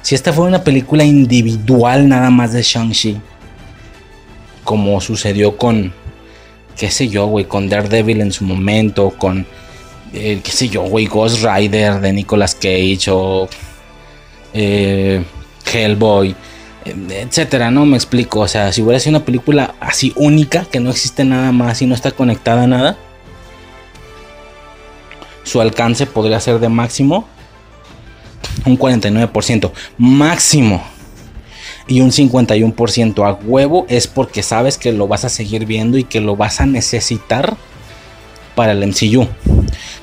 Si 0.00 0.14
esta 0.14 0.32
fue 0.32 0.46
una 0.46 0.64
película 0.64 1.04
individual 1.04 2.08
nada 2.08 2.30
más 2.30 2.54
de 2.54 2.62
Shang-Chi, 2.62 3.20
como 4.64 4.98
sucedió 5.02 5.58
con 5.58 5.92
qué 6.74 6.90
sé 6.90 7.08
yo, 7.08 7.26
güey, 7.26 7.44
con 7.44 7.68
Daredevil 7.68 8.22
en 8.22 8.32
su 8.32 8.44
momento, 8.44 9.10
con, 9.10 9.46
eh, 10.14 10.40
qué 10.42 10.50
sé 10.50 10.70
yo, 10.70 10.82
güey, 10.84 11.04
Ghost 11.04 11.44
Rider 11.44 12.00
de 12.00 12.14
Nicolas 12.14 12.54
Cage 12.54 13.10
o 13.10 13.46
eh, 14.54 15.22
Hellboy, 15.70 16.34
etcétera, 17.10 17.70
¿no? 17.70 17.84
Me 17.84 17.98
explico, 17.98 18.40
o 18.40 18.48
sea, 18.48 18.72
si 18.72 18.80
hubiera 18.80 19.00
sido 19.00 19.18
una 19.18 19.26
película 19.26 19.74
así 19.80 20.14
única, 20.16 20.64
que 20.64 20.80
no 20.80 20.88
existe 20.88 21.26
nada 21.26 21.52
más 21.52 21.82
y 21.82 21.86
no 21.86 21.94
está 21.94 22.12
conectada 22.12 22.62
a 22.62 22.66
nada, 22.66 22.96
su 25.48 25.60
alcance 25.60 26.06
podría 26.06 26.40
ser 26.40 26.60
de 26.60 26.68
máximo 26.68 27.26
un 28.64 28.78
49%, 28.78 29.72
máximo 29.96 30.82
y 31.86 32.02
un 32.02 32.10
51% 32.10 33.26
a 33.26 33.32
huevo 33.44 33.86
es 33.88 34.06
porque 34.06 34.42
sabes 34.42 34.76
que 34.76 34.92
lo 34.92 35.08
vas 35.08 35.24
a 35.24 35.30
seguir 35.30 35.64
viendo 35.64 35.96
y 35.96 36.04
que 36.04 36.20
lo 36.20 36.36
vas 36.36 36.60
a 36.60 36.66
necesitar 36.66 37.56
para 38.54 38.72
el 38.72 38.86
MCU. 38.86 39.26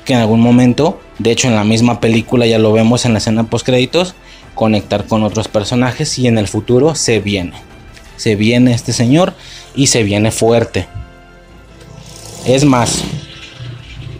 Que 0.04 0.14
en 0.14 0.20
algún 0.20 0.40
momento 0.40 1.00
De 1.18 1.30
hecho, 1.30 1.48
en 1.48 1.54
la 1.54 1.64
misma 1.64 2.00
película 2.00 2.46
ya 2.46 2.58
lo 2.58 2.72
vemos 2.72 3.06
en 3.06 3.12
la 3.12 3.18
escena 3.18 3.44
post 3.44 3.64
créditos, 3.64 4.14
conectar 4.54 5.06
con 5.06 5.22
otros 5.22 5.48
personajes 5.48 6.18
y 6.18 6.26
en 6.26 6.36
el 6.36 6.46
futuro 6.48 6.94
se 6.94 7.20
viene. 7.20 7.54
Se 8.16 8.34
viene 8.34 8.74
este 8.74 8.92
señor 8.92 9.34
y 9.74 9.86
se 9.86 10.02
viene 10.02 10.30
fuerte. 10.30 10.86
Es 12.44 12.64
más, 12.64 13.02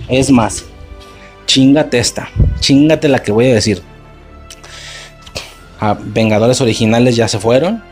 es 0.08 0.30
más, 0.30 0.64
chingate 1.46 1.98
esta, 1.98 2.28
chingate 2.60 3.08
la 3.08 3.22
que 3.22 3.32
voy 3.32 3.50
a 3.50 3.54
decir. 3.54 3.82
A 5.80 5.94
Vengadores 5.98 6.60
originales 6.60 7.16
ya 7.16 7.28
se 7.28 7.38
fueron. 7.38 7.82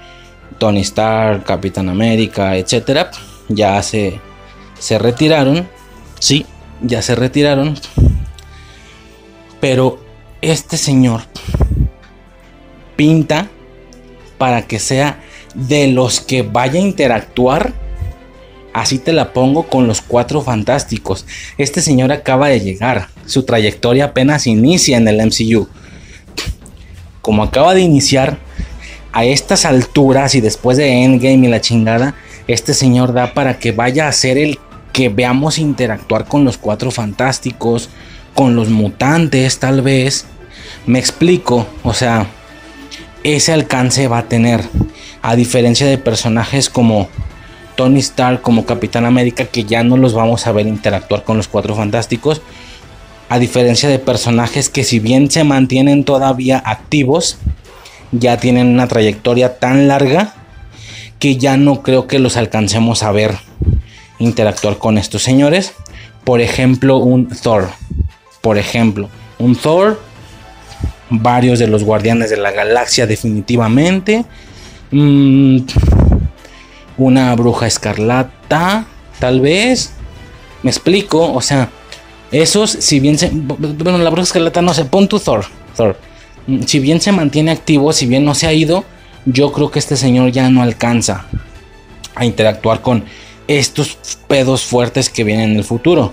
Tony 0.59 0.81
Stark, 0.81 1.45
Capitán 1.45 1.89
América, 1.89 2.57
etcétera, 2.57 3.11
ya 3.49 3.83
se, 3.83 4.21
se 4.79 4.99
retiraron. 4.99 5.69
Sí, 6.19 6.47
ya 6.81 7.03
se 7.03 7.15
retiraron. 7.15 7.79
Pero 9.61 9.99
este 10.41 10.77
señor 10.77 11.23
pinta 12.97 13.49
para 14.39 14.67
que 14.67 14.79
sea 14.79 15.23
de 15.55 15.89
los 15.89 16.21
que 16.21 16.43
vaya 16.43 16.79
a 16.81 16.83
interactuar. 16.83 17.73
Así 18.75 18.99
te 18.99 19.13
la 19.13 19.33
pongo 19.33 19.69
con 19.69 19.87
los 19.87 20.03
cuatro 20.03 20.43
fantásticos. 20.43 21.25
Este 21.59 21.81
señor 21.81 22.11
acaba 22.11 22.49
de 22.49 22.61
llegar. 22.61 23.07
Su 23.25 23.45
trayectoria 23.45 24.07
apenas 24.07 24.49
inicia 24.49 24.97
en 24.97 25.07
el 25.07 25.25
MCU. 25.25 25.69
Como 27.23 27.45
acaba 27.45 27.73
de 27.73 27.83
iniciar, 27.83 28.37
a 29.13 29.25
estas 29.25 29.65
alturas 29.65 30.35
y 30.35 30.41
después 30.41 30.77
de 30.77 31.05
Endgame 31.05 31.47
y 31.47 31.51
la 31.51 31.61
chingada, 31.61 32.17
este 32.49 32.75
señor 32.75 33.13
da 33.13 33.33
para 33.33 33.61
que 33.61 33.71
vaya 33.71 34.09
a 34.09 34.13
ser 34.13 34.39
el 34.39 34.59
que 34.93 35.09
veamos 35.09 35.59
interactuar 35.59 36.27
con 36.27 36.45
los 36.45 36.59
cuatro 36.59 36.91
fantásticos, 36.91 37.91
con 38.35 38.57
los 38.57 38.71
mutantes 38.71 39.61
tal 39.61 39.83
vez. 39.83 40.27
Me 40.85 40.99
explico, 40.99 41.69
o 41.85 41.95
sea, 41.95 42.27
ese 43.23 43.53
alcance 43.53 44.09
va 44.09 44.19
a 44.19 44.29
tener. 44.29 44.65
A 45.23 45.37
diferencia 45.37 45.87
de 45.87 45.97
personajes 45.97 46.69
como 46.69 47.09
Tony 47.77 48.01
Stark, 48.01 48.43
como 48.43 48.67
Capitán 48.67 49.05
América, 49.05 49.47
que 49.47 49.65
ya 49.65 49.83
no 49.83 49.97
los 49.97 50.15
vamos 50.15 50.47
a 50.47 50.53
ver 50.53 50.67
interactuar 50.67 51.25
con 51.25 51.37
los 51.37 51.49
Cuatro 51.49 51.75
Fantásticos. 51.75 52.43
A 53.29 53.39
diferencia 53.39 53.89
de 53.89 53.99
personajes 53.99 54.69
que 54.69 54.85
si 54.85 55.01
bien 55.01 55.31
se 55.31 55.45
mantienen 55.45 56.05
todavía 56.05 56.63
activos, 56.65 57.39
ya 58.13 58.37
tienen 58.37 58.69
una 58.69 58.87
trayectoria 58.87 59.59
tan 59.59 59.89
larga 59.89 60.35
que 61.19 61.37
ya 61.37 61.57
no 61.57 61.83
creo 61.83 62.07
que 62.07 62.19
los 62.19 62.37
alcancemos 62.37 63.03
a 63.03 63.13
ver 63.13 63.37
interactuar 64.19 64.79
con 64.79 64.99
estos 64.99 65.23
señores. 65.23 65.73
Por 66.25 66.41
ejemplo, 66.41 66.99
un 66.99 67.29
Thor. 67.29 67.69
Por 68.41 68.59
ejemplo, 68.59 69.09
un 69.39 69.57
Thor 69.57 70.01
varios 71.11 71.59
de 71.59 71.67
los 71.67 71.85
guardianes 71.85 72.31
de 72.31 72.37
la 72.37 72.51
galaxia 72.51 73.07
definitivamente. 73.07 74.25
Mm, 74.91 75.61
una 76.97 77.35
bruja 77.35 77.67
escarlata, 77.67 78.87
tal 79.19 79.41
vez. 79.41 79.93
Me 80.63 80.71
explico, 80.71 81.33
o 81.33 81.41
sea, 81.41 81.71
esos, 82.33 82.71
si 82.71 83.01
bien 83.01 83.19
se... 83.19 83.31
Bueno, 83.33 83.99
la 83.99 84.11
bruja 84.11 84.25
escarlata 84.25 84.63
no 84.63 84.75
sé, 84.75 84.85
pon 84.85 85.09
tu 85.09 85.19
Thor. 85.19 85.45
Thor. 85.77 85.99
Mm, 86.47 86.63
si 86.63 86.79
bien 86.79 87.01
se 87.01 87.13
mantiene 87.13 87.51
activo, 87.51 87.93
si 87.93 88.07
bien 88.07 88.25
no 88.25 88.35
se 88.35 88.47
ha 88.47 88.53
ido, 88.53 88.85
yo 89.25 89.53
creo 89.53 89.71
que 89.71 89.79
este 89.79 89.97
señor 89.97 90.31
ya 90.31 90.49
no 90.51 90.63
alcanza 90.63 91.27
a 92.15 92.25
interactuar 92.25 92.81
con 92.81 93.05
estos 93.49 93.99
pedos 94.27 94.65
fuertes 94.65 95.11
que 95.11 95.25
vienen 95.25 95.51
en 95.51 95.57
el 95.57 95.65
futuro 95.65 96.13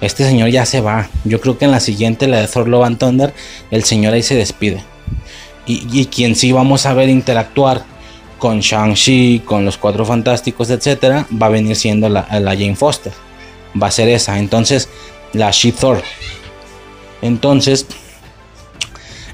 este 0.00 0.24
señor 0.24 0.50
ya 0.50 0.64
se 0.64 0.80
va. 0.80 1.08
Yo 1.24 1.40
creo 1.40 1.58
que 1.58 1.64
en 1.64 1.70
la 1.70 1.80
siguiente, 1.80 2.28
la 2.28 2.40
de 2.40 2.48
Thor 2.48 2.68
Love 2.68 2.84
and 2.84 2.98
Thunder, 2.98 3.34
el 3.70 3.84
señor 3.84 4.14
ahí 4.14 4.22
se 4.22 4.34
despide. 4.34 4.82
Y, 5.66 6.06
quien 6.06 6.34
sí 6.34 6.50
vamos 6.50 6.86
a 6.86 6.94
ver 6.94 7.10
interactuar 7.10 7.84
con 8.38 8.60
Shang-Chi, 8.60 9.42
con 9.44 9.64
los 9.64 9.76
Cuatro 9.76 10.04
Fantásticos, 10.04 10.70
etcétera, 10.70 11.26
va 11.30 11.46
a 11.46 11.50
venir 11.50 11.76
siendo 11.76 12.08
la, 12.08 12.26
la 12.40 12.52
Jane 12.52 12.76
Foster. 12.76 13.12
Va 13.80 13.88
a 13.88 13.90
ser 13.90 14.08
esa. 14.08 14.38
Entonces, 14.38 14.88
la 15.32 15.50
She-Thor. 15.50 16.02
Entonces, 17.20 17.86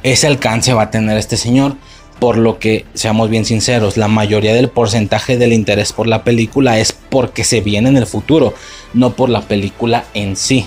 ese 0.03 0.27
alcance 0.27 0.73
va 0.73 0.83
a 0.83 0.91
tener 0.91 1.17
este 1.19 1.37
señor 1.37 1.77
por 2.19 2.39
lo 2.39 2.59
que, 2.59 2.87
seamos 2.95 3.29
bien 3.29 3.45
sinceros, 3.45 3.97
la 3.97 4.09
mayoría 4.09 4.55
del 4.55 4.69
porcentaje 4.69 5.37
del 5.37 5.53
interés 5.53 5.93
por 5.93 6.07
la 6.07 6.25
película 6.25 6.79
es 6.79 6.93
porque 6.93 7.45
se 7.45 7.61
viene 7.61 7.89
en 7.89 7.97
el 7.97 8.07
futuro, 8.07 8.55
no 8.95 9.15
por 9.15 9.29
la 9.29 9.43
película 9.43 10.05
en 10.15 10.37
sí. 10.37 10.65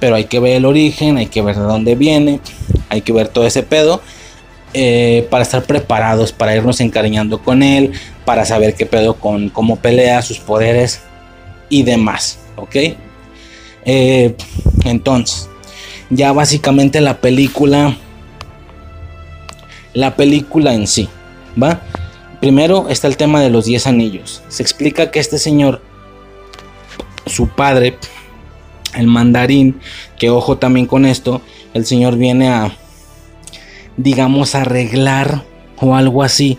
Pero 0.00 0.16
hay 0.16 0.24
que 0.24 0.40
ver 0.40 0.56
el 0.56 0.64
origen, 0.64 1.18
hay 1.18 1.26
que 1.26 1.42
ver 1.42 1.56
de 1.56 1.62
dónde 1.62 1.96
viene, 1.96 2.40
hay 2.88 3.02
que 3.02 3.12
ver 3.12 3.28
todo 3.28 3.46
ese 3.46 3.62
pedo. 3.62 4.00
Eh, 4.74 5.26
para 5.30 5.42
estar 5.42 5.64
preparados, 5.64 6.32
para 6.32 6.54
irnos 6.54 6.80
encariñando 6.80 7.42
con 7.42 7.62
él, 7.62 7.92
para 8.24 8.44
saber 8.44 8.74
qué 8.74 8.84
pedo 8.84 9.14
con 9.14 9.48
cómo 9.48 9.76
pelea, 9.76 10.20
sus 10.20 10.38
poderes 10.38 11.00
y 11.70 11.82
demás, 11.82 12.40
¿ok? 12.56 12.76
Eh, 13.86 14.34
entonces, 14.84 15.48
ya 16.10 16.32
básicamente 16.32 17.00
la 17.00 17.20
película 17.20 17.96
la 19.96 20.14
película 20.14 20.74
en 20.74 20.86
sí, 20.86 21.08
¿va? 21.60 21.80
Primero 22.40 22.88
está 22.90 23.08
el 23.08 23.16
tema 23.16 23.40
de 23.40 23.48
los 23.48 23.64
10 23.64 23.86
anillos. 23.86 24.42
Se 24.48 24.62
explica 24.62 25.10
que 25.10 25.20
este 25.20 25.38
señor, 25.38 25.80
su 27.24 27.48
padre, 27.48 27.96
el 28.94 29.06
mandarín, 29.06 29.80
que 30.18 30.28
ojo 30.28 30.58
también 30.58 30.84
con 30.84 31.06
esto, 31.06 31.40
el 31.72 31.86
señor 31.86 32.16
viene 32.16 32.50
a, 32.50 32.76
digamos, 33.96 34.54
arreglar 34.54 35.44
o 35.78 35.94
algo 35.94 36.22
así 36.22 36.58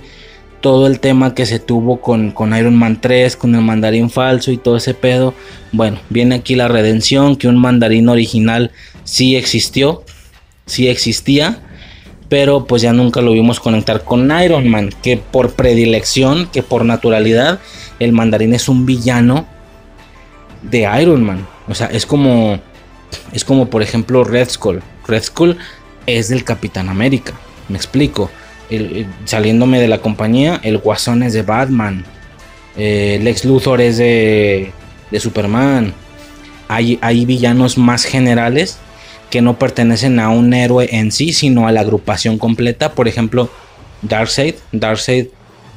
todo 0.61 0.87
el 0.87 0.99
tema 0.99 1.35
que 1.35 1.45
se 1.45 1.59
tuvo 1.59 2.01
con, 2.01 2.31
con, 2.31 2.55
Iron 2.55 2.75
Man 2.75 2.99
3, 2.99 3.35
con 3.35 3.55
el 3.55 3.61
mandarín 3.61 4.09
falso 4.09 4.51
y 4.51 4.57
todo 4.57 4.77
ese 4.77 4.93
pedo. 4.93 5.33
Bueno, 5.71 5.99
viene 6.09 6.35
aquí 6.35 6.55
la 6.55 6.67
redención, 6.67 7.35
que 7.35 7.47
un 7.47 7.57
mandarín 7.57 8.09
original 8.09 8.71
sí 9.03 9.35
existió, 9.35 10.03
sí 10.65 10.87
existía, 10.87 11.61
pero 12.29 12.65
pues 12.65 12.81
ya 12.81 12.91
nunca 12.91 13.21
lo 13.21 13.31
vimos 13.31 13.59
conectar 13.59 14.03
con 14.03 14.29
Iron 14.41 14.67
Man, 14.67 14.89
que 15.01 15.17
por 15.17 15.53
predilección, 15.53 16.49
que 16.51 16.63
por 16.63 16.85
naturalidad, 16.85 17.59
el 17.99 18.11
mandarín 18.11 18.53
es 18.53 18.67
un 18.67 18.85
villano 18.85 19.45
de 20.63 20.89
Iron 21.01 21.23
Man. 21.23 21.47
O 21.67 21.75
sea, 21.75 21.87
es 21.87 22.05
como, 22.05 22.59
es 23.31 23.45
como 23.45 23.69
por 23.69 23.81
ejemplo 23.81 24.23
Red 24.23 24.49
Skull. 24.49 24.81
Red 25.07 25.23
Skull 25.23 25.57
es 26.07 26.29
del 26.29 26.43
Capitán 26.43 26.89
América, 26.89 27.33
me 27.69 27.77
explico. 27.77 28.31
saliéndome 29.25 29.79
de 29.79 29.87
la 29.87 29.99
compañía, 29.99 30.59
el 30.63 30.79
Guasón 30.79 31.21
es 31.21 31.33
de 31.33 31.43
Batman, 31.43 32.03
el 32.75 33.27
ex 33.27 33.45
Luthor 33.45 33.81
es 33.81 33.97
de, 33.97 34.71
de 35.11 35.19
Superman. 35.19 35.93
Hay, 36.67 36.99
hay 37.01 37.25
villanos 37.25 37.77
más 37.77 38.03
generales 38.03 38.77
que 39.29 39.41
no 39.41 39.57
pertenecen 39.57 40.19
a 40.19 40.29
un 40.29 40.53
héroe 40.53 40.87
en 40.91 41.11
sí, 41.11 41.33
sino 41.33 41.67
a 41.67 41.71
la 41.71 41.81
agrupación 41.81 42.37
completa. 42.37 42.93
Por 42.93 43.07
ejemplo, 43.07 43.49
Darkseid. 44.01 44.55
Darkseid 44.71 45.27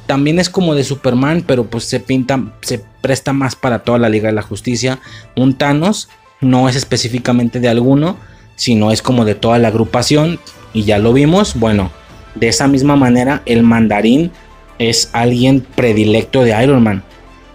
también 0.05 0.39
es 0.39 0.49
como 0.49 0.75
de 0.75 0.83
Superman, 0.83 1.43
pero 1.45 1.65
pues 1.65 1.85
se 1.85 1.99
pinta, 1.99 2.53
se 2.61 2.81
presta 3.01 3.33
más 3.33 3.55
para 3.55 3.79
toda 3.79 3.97
la 3.97 4.09
Liga 4.09 4.27
de 4.27 4.35
la 4.35 4.41
Justicia. 4.41 4.99
Un 5.35 5.57
Thanos 5.57 6.09
no 6.39 6.69
es 6.69 6.75
específicamente 6.75 7.59
de 7.59 7.69
alguno, 7.69 8.17
sino 8.55 8.91
es 8.91 9.01
como 9.01 9.25
de 9.25 9.35
toda 9.35 9.59
la 9.59 9.69
agrupación. 9.69 10.39
Y 10.73 10.83
ya 10.83 10.99
lo 10.99 11.13
vimos. 11.13 11.55
Bueno, 11.55 11.91
de 12.35 12.47
esa 12.47 12.67
misma 12.67 12.95
manera, 12.95 13.41
el 13.45 13.63
mandarín 13.63 14.31
es 14.79 15.09
alguien 15.13 15.61
predilecto 15.75 16.43
de 16.43 16.63
Iron 16.63 16.83
Man. 16.83 17.03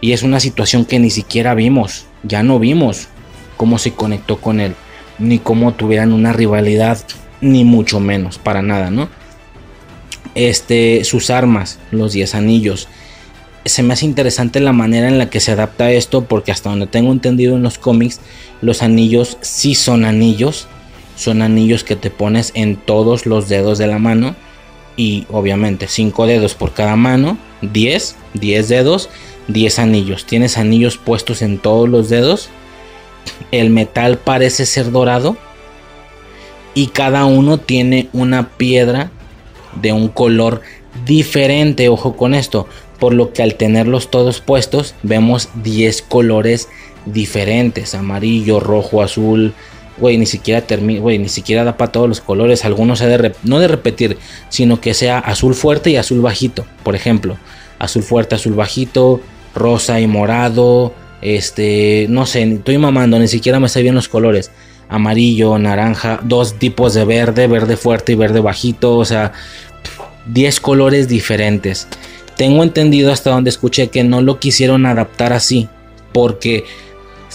Y 0.00 0.12
es 0.12 0.22
una 0.22 0.40
situación 0.40 0.84
que 0.84 0.98
ni 0.98 1.10
siquiera 1.10 1.54
vimos. 1.54 2.06
Ya 2.22 2.42
no 2.42 2.58
vimos 2.58 3.08
cómo 3.56 3.78
se 3.78 3.92
conectó 3.92 4.38
con 4.38 4.60
él 4.60 4.74
ni 5.18 5.38
cómo 5.38 5.72
tuvieran 5.74 6.12
una 6.12 6.32
rivalidad, 6.32 6.98
ni 7.40 7.64
mucho 7.64 8.00
menos, 8.00 8.38
para 8.38 8.62
nada, 8.62 8.90
¿no? 8.90 9.08
Este, 10.34 11.04
sus 11.04 11.30
armas, 11.30 11.78
los 11.90 12.12
10 12.12 12.34
anillos. 12.34 12.88
Se 13.64 13.82
me 13.82 13.94
hace 13.94 14.04
interesante 14.04 14.60
la 14.60 14.72
manera 14.72 15.08
en 15.08 15.18
la 15.18 15.30
que 15.30 15.40
se 15.40 15.52
adapta 15.52 15.90
esto, 15.90 16.24
porque 16.24 16.52
hasta 16.52 16.70
donde 16.70 16.86
tengo 16.86 17.12
entendido 17.12 17.56
en 17.56 17.62
los 17.62 17.78
cómics, 17.78 18.20
los 18.60 18.82
anillos 18.82 19.38
sí 19.40 19.74
son 19.74 20.04
anillos, 20.04 20.68
son 21.16 21.42
anillos 21.42 21.82
que 21.82 21.96
te 21.96 22.10
pones 22.10 22.52
en 22.54 22.76
todos 22.76 23.26
los 23.26 23.48
dedos 23.48 23.78
de 23.78 23.88
la 23.88 23.98
mano, 23.98 24.36
y 24.96 25.26
obviamente 25.30 25.88
5 25.88 26.26
dedos 26.26 26.54
por 26.54 26.72
cada 26.72 26.96
mano, 26.96 27.36
10, 27.62 28.16
10 28.34 28.68
dedos, 28.68 29.10
10 29.48 29.78
anillos. 29.78 30.24
Tienes 30.24 30.56
anillos 30.56 30.96
puestos 30.96 31.42
en 31.42 31.58
todos 31.58 31.88
los 31.88 32.08
dedos 32.08 32.48
el 33.50 33.70
metal 33.70 34.18
parece 34.18 34.66
ser 34.66 34.90
dorado 34.90 35.36
y 36.74 36.88
cada 36.88 37.24
uno 37.24 37.58
tiene 37.58 38.08
una 38.12 38.50
piedra 38.50 39.10
de 39.80 39.92
un 39.92 40.08
color 40.08 40.62
diferente, 41.04 41.88
ojo 41.88 42.16
con 42.16 42.34
esto, 42.34 42.66
por 42.98 43.14
lo 43.14 43.32
que 43.32 43.42
al 43.42 43.54
tenerlos 43.54 44.10
todos 44.10 44.40
puestos 44.40 44.94
vemos 45.02 45.48
10 45.62 46.02
colores 46.02 46.68
diferentes, 47.04 47.94
amarillo, 47.94 48.60
rojo, 48.60 49.02
azul, 49.02 49.54
güey, 49.98 50.18
ni 50.18 50.26
siquiera 50.26 50.62
termina, 50.62 51.00
güey, 51.00 51.18
ni 51.18 51.28
siquiera 51.28 51.64
da 51.64 51.76
para 51.76 51.92
todos 51.92 52.08
los 52.08 52.20
colores. 52.20 52.64
Algunos 52.64 53.00
de 53.00 53.32
no 53.42 53.58
de 53.58 53.68
repetir, 53.68 54.18
sino 54.48 54.80
que 54.80 54.94
sea 54.94 55.18
azul 55.18 55.54
fuerte 55.54 55.90
y 55.90 55.96
azul 55.96 56.20
bajito, 56.20 56.66
por 56.82 56.94
ejemplo. 56.94 57.36
Azul 57.78 58.02
fuerte, 58.02 58.34
azul 58.34 58.54
bajito, 58.54 59.20
rosa 59.54 60.00
y 60.00 60.06
morado, 60.06 60.94
este, 61.22 62.06
no 62.08 62.26
sé, 62.26 62.42
estoy 62.42 62.78
mamando, 62.78 63.18
ni 63.18 63.28
siquiera 63.28 63.60
me 63.60 63.68
sé 63.68 63.82
bien 63.82 63.94
los 63.94 64.08
colores. 64.08 64.50
Amarillo, 64.88 65.58
naranja, 65.58 66.20
dos 66.22 66.58
tipos 66.58 66.94
de 66.94 67.04
verde, 67.04 67.48
verde 67.48 67.76
fuerte 67.76 68.12
y 68.12 68.14
verde 68.14 68.40
bajito, 68.40 68.96
o 68.96 69.04
sea, 69.04 69.32
10 70.26 70.60
colores 70.60 71.08
diferentes. 71.08 71.88
Tengo 72.36 72.62
entendido 72.62 73.12
hasta 73.12 73.30
donde 73.30 73.50
escuché 73.50 73.88
que 73.88 74.04
no 74.04 74.20
lo 74.20 74.38
quisieron 74.38 74.86
adaptar 74.86 75.32
así, 75.32 75.68
porque 76.12 76.64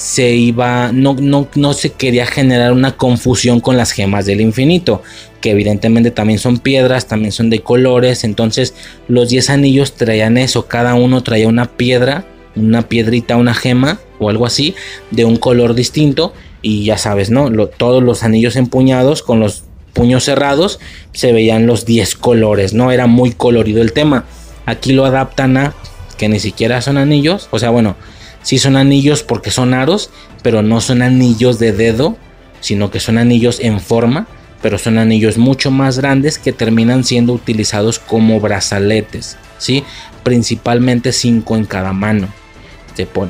se 0.02 0.32
iba, 0.32 0.92
no, 0.92 1.14
no, 1.14 1.48
no 1.54 1.74
se 1.74 1.92
quería 1.92 2.26
generar 2.26 2.72
una 2.72 2.98
confusión 2.98 3.60
con 3.60 3.78
las 3.78 3.92
gemas 3.92 4.26
del 4.26 4.42
infinito, 4.42 5.04
que 5.42 5.52
evidentemente 5.52 6.10
también 6.10 6.40
son 6.40 6.58
piedras, 6.58 7.06
también 7.06 7.32
son 7.32 7.52
de 7.52 7.60
colores, 7.60 8.24
entonces 8.24 8.74
los 9.08 9.30
10 9.30 9.52
anillos 9.52 9.94
traían 9.94 10.40
eso, 10.40 10.66
cada 10.66 10.96
uno 10.96 11.22
traía 11.22 11.48
una 11.48 11.78
piedra, 11.78 12.26
una 12.56 12.90
piedrita, 12.90 13.38
una 13.38 13.54
gema 13.54 14.00
o 14.18 14.32
algo 14.32 14.48
así, 14.48 14.74
de 15.12 15.24
un 15.24 15.38
color 15.38 15.76
distinto, 15.76 16.34
y 16.64 16.84
ya 16.84 16.98
sabes, 16.98 17.30
¿no? 17.30 17.52
todos 17.68 18.02
los 18.02 18.24
anillos 18.24 18.56
empuñados 18.56 19.22
con 19.22 19.40
los 19.40 19.66
puños 19.94 20.24
cerrados 20.24 20.80
se 21.14 21.32
veían 21.32 21.68
los 21.68 21.86
10 21.86 22.16
colores, 22.16 22.74
¿no? 22.74 22.92
Era 22.92 23.06
muy 23.06 23.34
colorido 23.34 23.84
el 23.84 23.94
tema. 23.94 24.26
Aquí 24.66 24.94
lo 24.94 25.06
adaptan 25.06 25.58
a 25.58 25.76
que 26.18 26.28
ni 26.28 26.40
siquiera 26.40 26.82
son 26.82 26.98
anillos, 26.98 27.50
o 27.52 27.60
sea, 27.60 27.70
bueno, 27.70 27.96
sí 28.44 28.60
son 28.60 28.76
anillos 28.76 29.24
porque 29.24 29.52
son 29.52 29.74
aros, 29.74 30.10
pero 30.42 30.62
no 30.62 30.82
son 30.82 31.02
anillos 31.02 31.60
de 31.60 31.72
dedo, 31.72 32.18
sino 32.60 32.92
que 32.92 33.00
son 33.00 33.18
anillos 33.18 33.60
en 33.60 33.80
forma, 33.80 34.28
pero 34.62 34.78
son 34.78 34.98
anillos 34.98 35.38
mucho 35.38 35.72
más 35.72 35.98
grandes 35.98 36.38
que 36.38 36.52
terminan 36.52 37.04
siendo 37.04 37.34
utilizados 37.34 38.00
como 38.00 38.40
brazaletes, 38.40 39.38
¿sí? 39.58 39.84
Principalmente 40.24 41.12
cinco 41.12 41.56
en 41.56 41.66
cada 41.66 41.94
mano. 41.94 42.28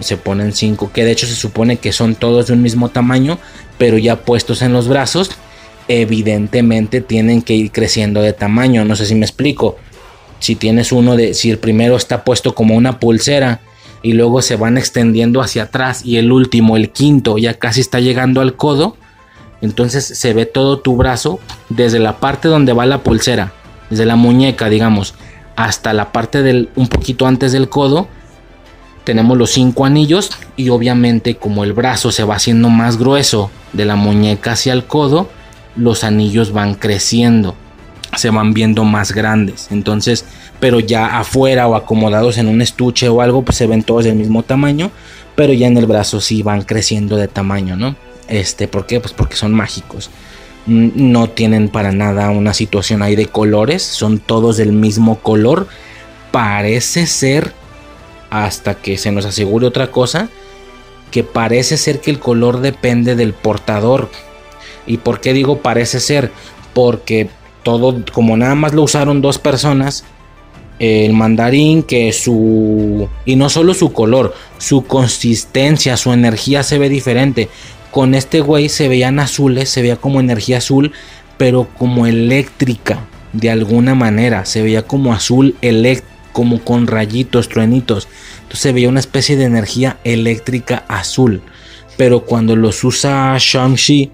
Se 0.02 0.18
ponen 0.18 0.52
cinco, 0.52 0.92
que 0.92 1.06
de 1.06 1.12
hecho 1.12 1.28
se 1.28 1.36
supone 1.36 1.78
que 1.78 1.94
son 1.94 2.16
todos 2.16 2.48
de 2.48 2.54
un 2.54 2.62
mismo 2.62 2.90
tamaño, 2.90 3.40
pero 3.78 3.98
ya 3.98 4.18
puestos 4.18 4.62
en 4.62 4.74
los 4.74 4.90
brazos, 4.90 5.32
evidentemente 5.88 7.00
tienen 7.00 7.42
que 7.42 7.54
ir 7.54 7.72
creciendo 7.72 8.22
de 8.22 8.34
tamaño. 8.34 8.84
No 8.86 8.96
sé 8.96 9.06
si 9.06 9.16
me 9.16 9.26
explico. 9.26 9.78
Si 10.40 10.56
tienes 10.56 10.92
uno 10.92 11.16
de, 11.16 11.34
si 11.34 11.52
el 11.52 11.60
primero 11.60 11.96
está 11.96 12.24
puesto 12.24 12.56
como 12.56 12.76
una 12.76 13.00
pulsera, 13.00 13.62
y 14.04 14.14
luego 14.14 14.42
se 14.42 14.56
van 14.56 14.78
extendiendo 14.78 15.42
hacia 15.42 15.64
atrás 15.64 16.06
y 16.06 16.18
el 16.18 16.32
último, 16.32 16.78
el 16.78 16.92
quinto, 16.92 17.38
ya 17.38 17.54
casi 17.54 17.82
está 17.82 18.00
llegando 18.00 18.42
al 18.42 18.56
codo. 18.56 18.98
Entonces 19.62 20.06
se 20.06 20.34
ve 20.34 20.46
todo 20.46 20.80
tu 20.80 20.96
brazo 20.96 21.40
desde 21.70 22.00
la 22.00 22.20
parte 22.20 22.48
donde 22.48 22.74
va 22.74 22.86
la 22.86 23.04
pulsera, 23.04 23.54
desde 23.90 24.06
la 24.06 24.16
muñeca, 24.16 24.70
digamos, 24.70 25.14
hasta 25.56 25.94
la 25.94 26.12
parte 26.12 26.42
del 26.42 26.70
un 26.76 26.88
poquito 26.88 27.28
antes 27.28 27.52
del 27.52 27.70
codo. 27.70 28.08
Tenemos 29.04 29.38
los 29.38 29.52
cinco 29.52 29.86
anillos 29.86 30.32
y 30.56 30.70
obviamente 30.70 31.36
como 31.36 31.64
el 31.64 31.74
brazo 31.74 32.12
se 32.12 32.24
va 32.24 32.36
haciendo 32.36 32.70
más 32.70 32.98
grueso 32.98 33.52
de 33.74 33.86
la 33.86 33.96
muñeca 33.96 34.54
hacia 34.54 34.74
el 34.74 34.86
codo, 34.86 35.30
los 35.76 36.04
anillos 36.04 36.52
van 36.52 36.76
creciendo, 36.76 37.56
se 38.16 38.30
van 38.30 38.54
viendo 38.54 38.84
más 38.84 39.14
grandes. 39.14 39.68
Entonces 39.72 40.26
pero 40.62 40.80
ya 40.80 41.20
afuera 41.20 41.68
o 41.68 41.76
acomodados 41.76 42.38
en 42.38 42.48
un 42.48 42.62
estuche 42.62 43.10
o 43.10 43.22
algo, 43.22 43.42
pues 43.42 43.58
se 43.58 43.66
ven 43.66 43.82
todos 43.82 44.06
del 44.06 44.16
mismo 44.16 44.44
tamaño, 44.44 44.92
pero 45.36 45.54
ya 45.54 45.66
en 45.66 45.76
el 45.76 45.88
brazo 45.88 46.22
sí 46.22 46.44
van 46.44 46.62
creciendo 46.62 47.18
de 47.18 47.28
tamaño, 47.28 47.76
¿no? 47.76 47.96
Este, 48.28 48.68
¿por 48.68 48.86
qué? 48.86 49.00
Pues 49.00 49.12
porque 49.12 49.36
son 49.36 49.54
mágicos. 49.54 50.12
No 50.68 51.32
tienen 51.32 51.68
para 51.68 51.92
nada 51.92 52.30
una 52.30 52.54
situación 52.54 53.02
ahí 53.02 53.16
de 53.16 53.26
colores, 53.26 53.82
son 53.82 54.20
todos 54.20 54.56
del 54.58 54.72
mismo 54.72 55.18
color. 55.18 55.68
Parece 56.32 57.08
ser, 57.08 57.54
hasta 58.30 58.76
que 58.76 59.00
se 59.00 59.12
nos 59.12 59.26
asegure 59.26 59.66
otra 59.66 59.90
cosa, 59.90 60.30
que 61.10 61.24
parece 61.24 61.76
ser 61.76 62.02
que 62.02 62.12
el 62.12 62.20
color 62.20 62.62
depende 62.62 63.16
del 63.16 63.34
portador. 63.34 64.12
¿Y 64.86 64.98
por 64.98 65.22
qué 65.22 65.34
digo 65.34 65.64
parece 65.64 66.00
ser? 66.00 66.32
Porque 66.76 67.32
todo, 67.64 68.04
como 68.14 68.38
nada 68.38 68.56
más 68.56 68.74
lo 68.74 68.84
usaron 68.84 69.22
dos 69.22 69.38
personas, 69.38 70.04
el 70.80 71.14
mandarín 71.14 71.84
que 71.84 72.12
su 72.12 73.08
y 73.26 73.36
no 73.36 73.50
solo 73.50 73.74
su 73.74 73.94
color, 73.94 74.34
su 74.58 74.86
consistencia, 74.86 75.96
su 75.96 76.12
energía 76.12 76.64
se 76.64 76.80
ve 76.80 76.90
diferente. 76.90 77.50
Con 77.92 78.16
este 78.16 78.42
güey 78.42 78.70
se 78.70 78.88
veían 78.88 79.20
azules, 79.20 79.70
se 79.70 79.82
veía 79.82 79.98
como 79.98 80.20
energía 80.20 80.58
azul, 80.58 80.92
pero 81.38 81.68
como 81.78 82.08
eléctrica 82.08 83.06
de 83.34 83.50
alguna 83.50 83.96
manera, 83.96 84.46
se 84.46 84.62
veía 84.62 84.84
como 84.84 85.14
azul 85.14 85.56
como 86.34 86.64
con 86.64 86.88
rayitos, 86.88 87.50
truenitos. 87.50 88.08
Entonces 88.44 88.60
se 88.60 88.72
veía 88.72 88.90
una 88.90 89.00
especie 89.00 89.36
de 89.36 89.46
energía 89.46 89.98
eléctrica 90.04 90.86
azul. 90.88 91.42
Pero 91.98 92.26
cuando 92.26 92.56
los 92.56 92.84
usa 92.84 93.36
Shang-Chi, 93.38 94.12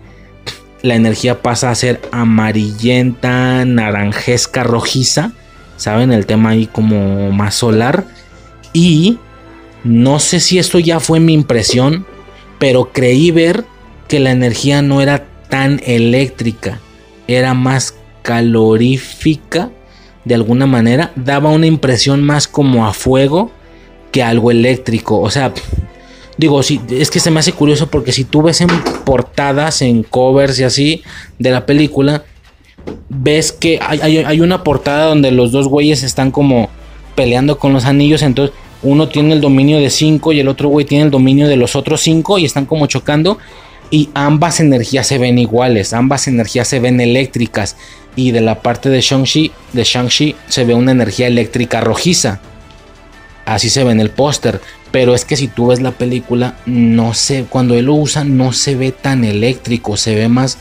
la 0.88 0.96
energía 0.96 1.42
pasa 1.42 1.70
a 1.70 1.76
ser 1.76 2.02
amarillenta, 2.12 3.66
naranjesca, 3.66 4.64
rojiza 4.64 5.34
¿saben? 5.78 6.12
El 6.12 6.26
tema 6.26 6.50
ahí 6.50 6.66
como 6.66 7.32
más 7.32 7.56
solar. 7.56 8.06
Y 8.74 9.18
no 9.84 10.20
sé 10.20 10.40
si 10.40 10.60
esto 10.60 10.80
ya 10.80 11.00
fue 11.00 11.20
mi 11.20 11.34
impresión, 11.34 12.06
pero 12.60 12.92
creí 12.92 13.32
ver 13.32 13.64
que 14.08 14.20
la 14.20 14.32
energía 14.32 14.82
no 14.82 15.02
era 15.02 15.26
tan 15.50 15.80
eléctrica, 15.86 16.80
era 17.28 17.54
más 17.54 17.96
calorífica 18.22 19.70
de 20.26 20.36
alguna 20.36 20.66
manera, 20.66 21.14
daba 21.16 21.52
una 21.52 21.68
impresión 21.68 22.22
más 22.22 22.50
como 22.50 22.86
a 22.86 22.94
fuego 22.94 23.50
que 24.12 24.24
algo 24.24 24.52
eléctrico, 24.52 25.22
o 25.22 25.30
sea, 25.30 25.54
digo, 26.38 26.62
es 26.62 27.12
que 27.12 27.20
se 27.20 27.32
me 27.32 27.40
hace 27.40 27.54
curioso 27.54 27.88
porque 27.88 28.12
si 28.12 28.24
tú 28.24 28.42
ves 28.42 28.62
en 28.62 28.70
portadas, 29.06 29.82
en 29.82 30.04
covers 30.04 30.60
y 30.60 30.64
así 30.64 31.04
de 31.40 31.52
la 31.52 31.66
película, 31.66 32.24
ves 33.10 33.52
que 33.52 33.80
hay, 33.82 34.40
una 34.40 34.64
portada 34.64 35.06
donde 35.06 35.32
los 35.32 35.52
dos 35.52 35.68
güeyes 35.68 36.04
están 36.04 36.32
como 36.32 36.70
peleando 37.16 37.58
con 37.58 37.74
los 37.74 37.86
anillos, 37.86 38.22
entonces 38.22 38.56
uno 38.84 39.10
tiene 39.10 39.34
el 39.34 39.42
dominio 39.42 39.80
de 39.80 39.90
5 39.90 40.34
y 40.34 40.40
el 40.40 40.48
otro 40.48 40.70
güey 40.70 40.86
tiene 40.86 41.06
el 41.06 41.12
dominio 41.12 41.48
de 41.48 41.58
los 41.58 41.76
otros 41.76 42.02
5 42.02 42.38
y 42.38 42.46
están 42.46 42.66
como 42.66 42.86
chocando 42.86 43.40
y 43.90 44.10
ambas 44.14 44.60
energías 44.60 45.08
se 45.08 45.18
ven 45.18 45.40
iguales, 45.40 45.94
ambas 45.94 46.28
energías 46.28 46.68
se 46.68 46.80
ven 46.80 47.02
eléctricas 47.02 47.76
y 48.16 48.32
de 48.32 48.42
la 48.42 48.62
parte 48.62 48.90
de 48.90 49.02
Shang-Chi, 49.02 49.52
de 49.74 49.84
Shang-Chi 49.84 50.36
se 50.48 50.66
ve 50.66 50.74
una 50.74 50.92
energía 50.92 51.28
eléctrica 51.28 51.82
rojiza. 51.82 52.42
Así 53.46 53.70
se 53.70 53.84
ve 53.84 53.92
en 53.92 54.02
el 54.02 54.10
póster, 54.10 54.60
pero 54.92 55.14
es 55.14 55.26
que 55.26 55.36
si 55.36 55.48
tú 55.48 55.68
ves 55.68 55.82
la 55.82 55.92
película, 55.92 56.56
no 56.66 57.14
sé, 57.14 57.46
cuando 57.50 57.76
él 57.76 57.86
lo 57.86 57.96
usa 57.96 58.24
no 58.24 58.54
se 58.54 58.76
ve 58.76 58.92
tan 58.92 59.24
eléctrico, 59.24 59.98
se 59.98 60.16
ve 60.16 60.28
más 60.30 60.58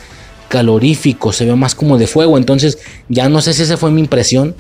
calorífico, 0.49 1.33
se 1.33 1.45
ve 1.45 1.55
más 1.55 1.75
como 1.75 1.99
de 1.99 2.07
fuego. 2.07 2.39
Entonces, 2.39 2.79
ya 3.09 3.29
no 3.29 3.41
sé 3.41 3.55
si 3.55 3.63
esa 3.63 3.77
fue 3.77 3.91
mi 3.91 4.01
impresión. 4.01 4.55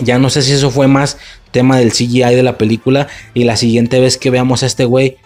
Ya 0.00 0.18
no 0.18 0.30
sé 0.30 0.42
si 0.42 0.52
eso 0.52 0.70
fue 0.70 0.86
más 0.86 1.18
tema 1.50 1.78
del 1.78 1.92
CGI 1.92 2.34
de 2.34 2.42
la 2.42 2.58
película. 2.58 3.08
Y 3.34 3.44
la 3.44 3.56
siguiente 3.56 4.00
vez 4.00 4.16
que 4.16 4.30
veamos 4.30 4.62
a 4.62 4.66
este 4.66 4.84
güey, 4.84 5.16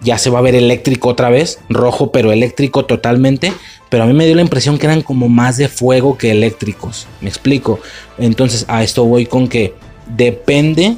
ya 0.00 0.18
se 0.18 0.30
va 0.30 0.40
a 0.40 0.42
ver 0.42 0.54
eléctrico 0.54 1.08
otra 1.08 1.30
vez. 1.30 1.58
Rojo, 1.68 2.12
pero 2.12 2.32
eléctrico 2.32 2.84
totalmente. 2.86 3.52
Pero 3.88 4.04
a 4.04 4.06
mí 4.06 4.14
me 4.14 4.26
dio 4.26 4.34
la 4.34 4.42
impresión 4.42 4.78
que 4.78 4.86
eran 4.86 5.02
como 5.02 5.28
más 5.28 5.56
de 5.58 5.68
fuego 5.68 6.18
que 6.18 6.30
eléctricos. 6.30 7.06
Me 7.20 7.28
explico. 7.28 7.80
Entonces, 8.18 8.64
a 8.68 8.82
esto 8.82 9.04
voy 9.04 9.26
con 9.26 9.48
que 9.48 9.74
depende 10.06 10.96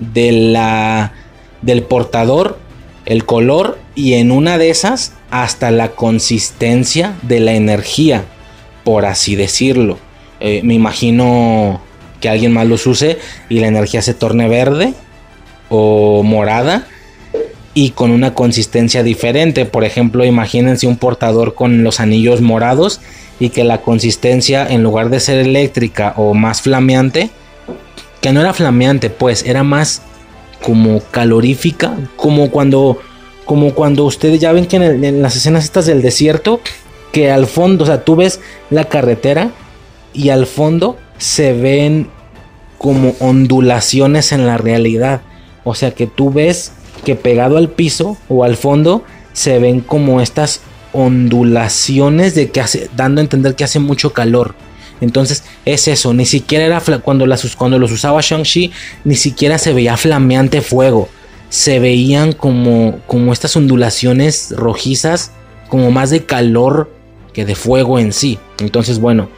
de 0.00 0.32
la, 0.32 1.12
del 1.66 1.82
portador, 1.82 2.58
el 3.04 3.26
color. 3.26 3.78
Y 3.94 4.14
en 4.14 4.30
una 4.30 4.56
de 4.56 4.70
esas 4.70 5.12
hasta 5.30 5.70
la 5.70 5.90
consistencia 5.90 7.14
de 7.22 7.40
la 7.40 7.52
energía, 7.52 8.24
por 8.84 9.04
así 9.04 9.36
decirlo. 9.36 9.98
Eh, 10.40 10.60
me 10.62 10.74
imagino 10.74 11.80
que 12.20 12.28
alguien 12.28 12.52
más 12.52 12.66
los 12.66 12.86
use 12.86 13.18
y 13.48 13.58
la 13.60 13.66
energía 13.66 14.00
se 14.02 14.14
torne 14.14 14.48
verde 14.48 14.94
o 15.68 16.22
morada 16.22 16.86
y 17.74 17.90
con 17.90 18.10
una 18.10 18.34
consistencia 18.34 19.02
diferente. 19.02 19.64
Por 19.66 19.84
ejemplo, 19.84 20.24
imagínense 20.24 20.86
un 20.86 20.96
portador 20.96 21.54
con 21.54 21.84
los 21.84 22.00
anillos 22.00 22.40
morados 22.40 23.00
y 23.38 23.50
que 23.50 23.64
la 23.64 23.82
consistencia 23.82 24.66
en 24.66 24.82
lugar 24.82 25.10
de 25.10 25.20
ser 25.20 25.38
eléctrica 25.38 26.14
o 26.16 26.32
más 26.32 26.62
flameante, 26.62 27.30
que 28.20 28.32
no 28.32 28.40
era 28.40 28.54
flameante, 28.54 29.10
pues 29.10 29.44
era 29.44 29.62
más 29.62 30.02
como 30.66 31.00
calorífica, 31.12 31.96
como 32.16 32.50
cuando 32.50 32.98
como 33.44 33.72
cuando 33.72 34.04
ustedes 34.04 34.40
ya 34.40 34.50
ven 34.50 34.66
que 34.66 34.74
en, 34.78 35.22
las 35.22 35.36
escenas 35.36 35.62
estas 35.62 35.86
del 35.86 36.02
desierto, 36.02 36.60
que 37.12 37.30
al 37.30 37.46
fondo, 37.46 37.84
o 37.84 37.86
sea, 37.86 38.02
tú 38.02 38.16
ves 38.16 38.40
la 38.68 38.86
carretera 38.86 39.52
y 40.12 40.30
al 40.30 40.46
fondo 40.46 40.96
se 41.18 41.52
ven 41.52 42.08
como 42.78 43.14
ondulaciones 43.20 44.32
en 44.32 44.44
la 44.44 44.58
realidad. 44.58 45.20
O 45.62 45.76
sea 45.76 45.92
que 45.92 46.08
tú 46.08 46.32
ves 46.32 46.72
que 47.04 47.14
pegado 47.14 47.58
al 47.58 47.68
piso 47.68 48.16
o 48.28 48.42
al 48.42 48.56
fondo 48.56 49.04
se 49.34 49.60
ven 49.60 49.80
como 49.80 50.20
estas 50.20 50.62
ondulaciones 50.92 52.34
de 52.34 52.50
que 52.50 52.60
hace, 52.60 52.90
dando 52.96 53.20
a 53.20 53.22
entender 53.22 53.54
que 53.54 53.62
hace 53.62 53.78
mucho 53.78 54.12
calor. 54.12 54.56
Entonces 55.00 55.44
es 55.64 55.88
eso, 55.88 56.14
ni 56.14 56.26
siquiera 56.26 56.64
era 56.64 56.80
cuando, 57.00 57.26
las, 57.26 57.44
los 57.44 57.92
usaba 57.92 58.20
Shang-Chi, 58.20 58.72
ni 59.04 59.14
siquiera 59.14 59.58
se 59.58 59.72
veía 59.72 59.96
flameante 59.96 60.60
fuego. 60.60 61.08
Se 61.48 61.78
veían 61.78 62.32
como, 62.32 63.00
como 63.06 63.32
estas 63.32 63.56
ondulaciones 63.56 64.52
rojizas, 64.56 65.32
como 65.68 65.90
más 65.90 66.10
de 66.10 66.24
calor 66.24 66.90
que 67.32 67.44
de 67.44 67.54
fuego 67.54 67.98
en 67.98 68.12
sí. 68.12 68.38
Entonces, 68.58 68.98
bueno, 68.98 69.28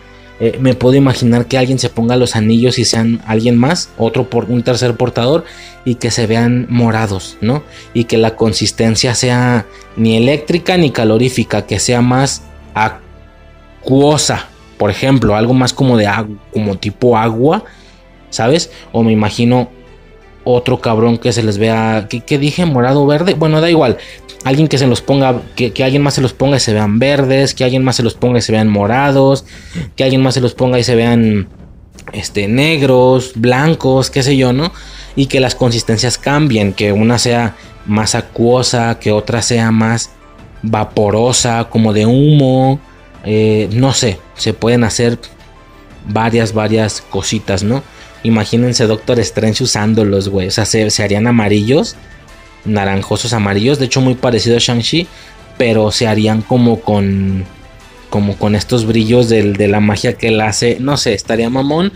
eh, 0.40 0.56
me 0.60 0.74
puedo 0.74 0.94
imaginar 0.94 1.46
que 1.46 1.58
alguien 1.58 1.80
se 1.80 1.88
ponga 1.88 2.16
los 2.16 2.36
anillos 2.36 2.78
y 2.78 2.84
sean 2.84 3.20
alguien 3.26 3.58
más, 3.58 3.90
otro 3.98 4.30
por 4.30 4.44
un 4.44 4.62
tercer 4.62 4.94
portador 4.96 5.44
y 5.84 5.96
que 5.96 6.12
se 6.12 6.28
vean 6.28 6.66
morados, 6.68 7.36
¿no? 7.40 7.64
Y 7.92 8.04
que 8.04 8.18
la 8.18 8.36
consistencia 8.36 9.16
sea 9.16 9.66
ni 9.96 10.16
eléctrica 10.16 10.76
ni 10.76 10.92
calorífica, 10.92 11.66
que 11.66 11.80
sea 11.80 12.02
más 12.02 12.42
acuosa, 12.74 14.48
por 14.78 14.90
ejemplo, 14.90 15.36
algo 15.36 15.54
más 15.54 15.72
como 15.72 15.96
de 15.96 16.08
como 16.52 16.76
tipo 16.76 17.16
agua, 17.18 17.64
¿sabes? 18.30 18.70
O 18.92 19.02
me 19.02 19.12
imagino 19.12 19.70
otro 20.44 20.80
cabrón 20.80 21.18
que 21.18 21.32
se 21.32 21.42
les 21.42 21.58
vea, 21.58 22.08
¿qué, 22.08 22.38
dije? 22.38 22.64
Morado, 22.64 23.06
verde, 23.06 23.34
bueno, 23.34 23.60
da 23.60 23.68
igual, 23.68 23.98
alguien 24.44 24.68
que 24.68 24.78
se 24.78 24.86
los 24.86 25.02
ponga, 25.02 25.42
que, 25.56 25.72
alguien 25.84 26.02
más 26.02 26.14
se 26.14 26.22
los 26.22 26.32
ponga 26.32 26.56
y 26.56 26.60
se 26.60 26.72
vean 26.72 26.98
verdes, 26.98 27.54
que 27.54 27.64
alguien 27.64 27.84
más 27.84 27.96
se 27.96 28.02
los 28.02 28.14
ponga 28.14 28.38
y 28.38 28.42
se 28.42 28.52
vean 28.52 28.68
morados, 28.68 29.44
que 29.94 30.04
alguien 30.04 30.22
más 30.22 30.34
se 30.34 30.40
los 30.40 30.54
ponga 30.54 30.78
y 30.78 30.84
se 30.84 30.94
vean 30.94 31.48
este, 32.12 32.48
negros, 32.48 33.32
blancos, 33.34 34.10
qué 34.10 34.22
sé 34.22 34.36
yo, 34.36 34.52
¿no? 34.52 34.72
Y 35.16 35.26
que 35.26 35.40
las 35.40 35.54
consistencias 35.54 36.16
cambien, 36.16 36.72
que 36.72 36.92
una 36.92 37.18
sea 37.18 37.56
más 37.84 38.14
acuosa, 38.14 38.98
que 38.98 39.12
otra 39.12 39.42
sea 39.42 39.70
más 39.70 40.10
vaporosa, 40.62 41.68
como 41.68 41.92
de 41.92 42.06
humo, 42.06 42.80
eh, 43.24 43.68
no 43.72 43.92
sé, 43.92 44.18
se 44.34 44.54
pueden 44.54 44.84
hacer 44.84 45.18
varias, 46.08 46.52
varias 46.52 47.00
cositas, 47.00 47.62
¿no? 47.62 47.82
Imagínense 48.22 48.86
Doctor 48.86 49.20
Strange 49.20 49.64
usándolos, 49.64 50.28
güey, 50.28 50.48
o 50.48 50.50
sea, 50.50 50.64
se 50.64 51.02
harían 51.02 51.26
amarillos 51.26 51.96
naranjosos 52.64 53.32
amarillos, 53.32 53.78
de 53.78 53.86
hecho 53.86 54.00
muy 54.00 54.14
parecido 54.14 54.56
a 54.56 54.60
Shang-Chi, 54.60 55.06
pero 55.56 55.90
se 55.90 56.06
harían 56.06 56.42
como 56.42 56.80
con 56.80 57.44
como 58.10 58.38
con 58.38 58.54
estos 58.54 58.86
brillos 58.86 59.28
de 59.28 59.68
la 59.68 59.80
magia 59.80 60.14
que 60.14 60.28
él 60.28 60.40
hace, 60.40 60.78
no 60.80 60.96
sé, 60.96 61.12
estaría 61.12 61.50
mamón. 61.50 61.92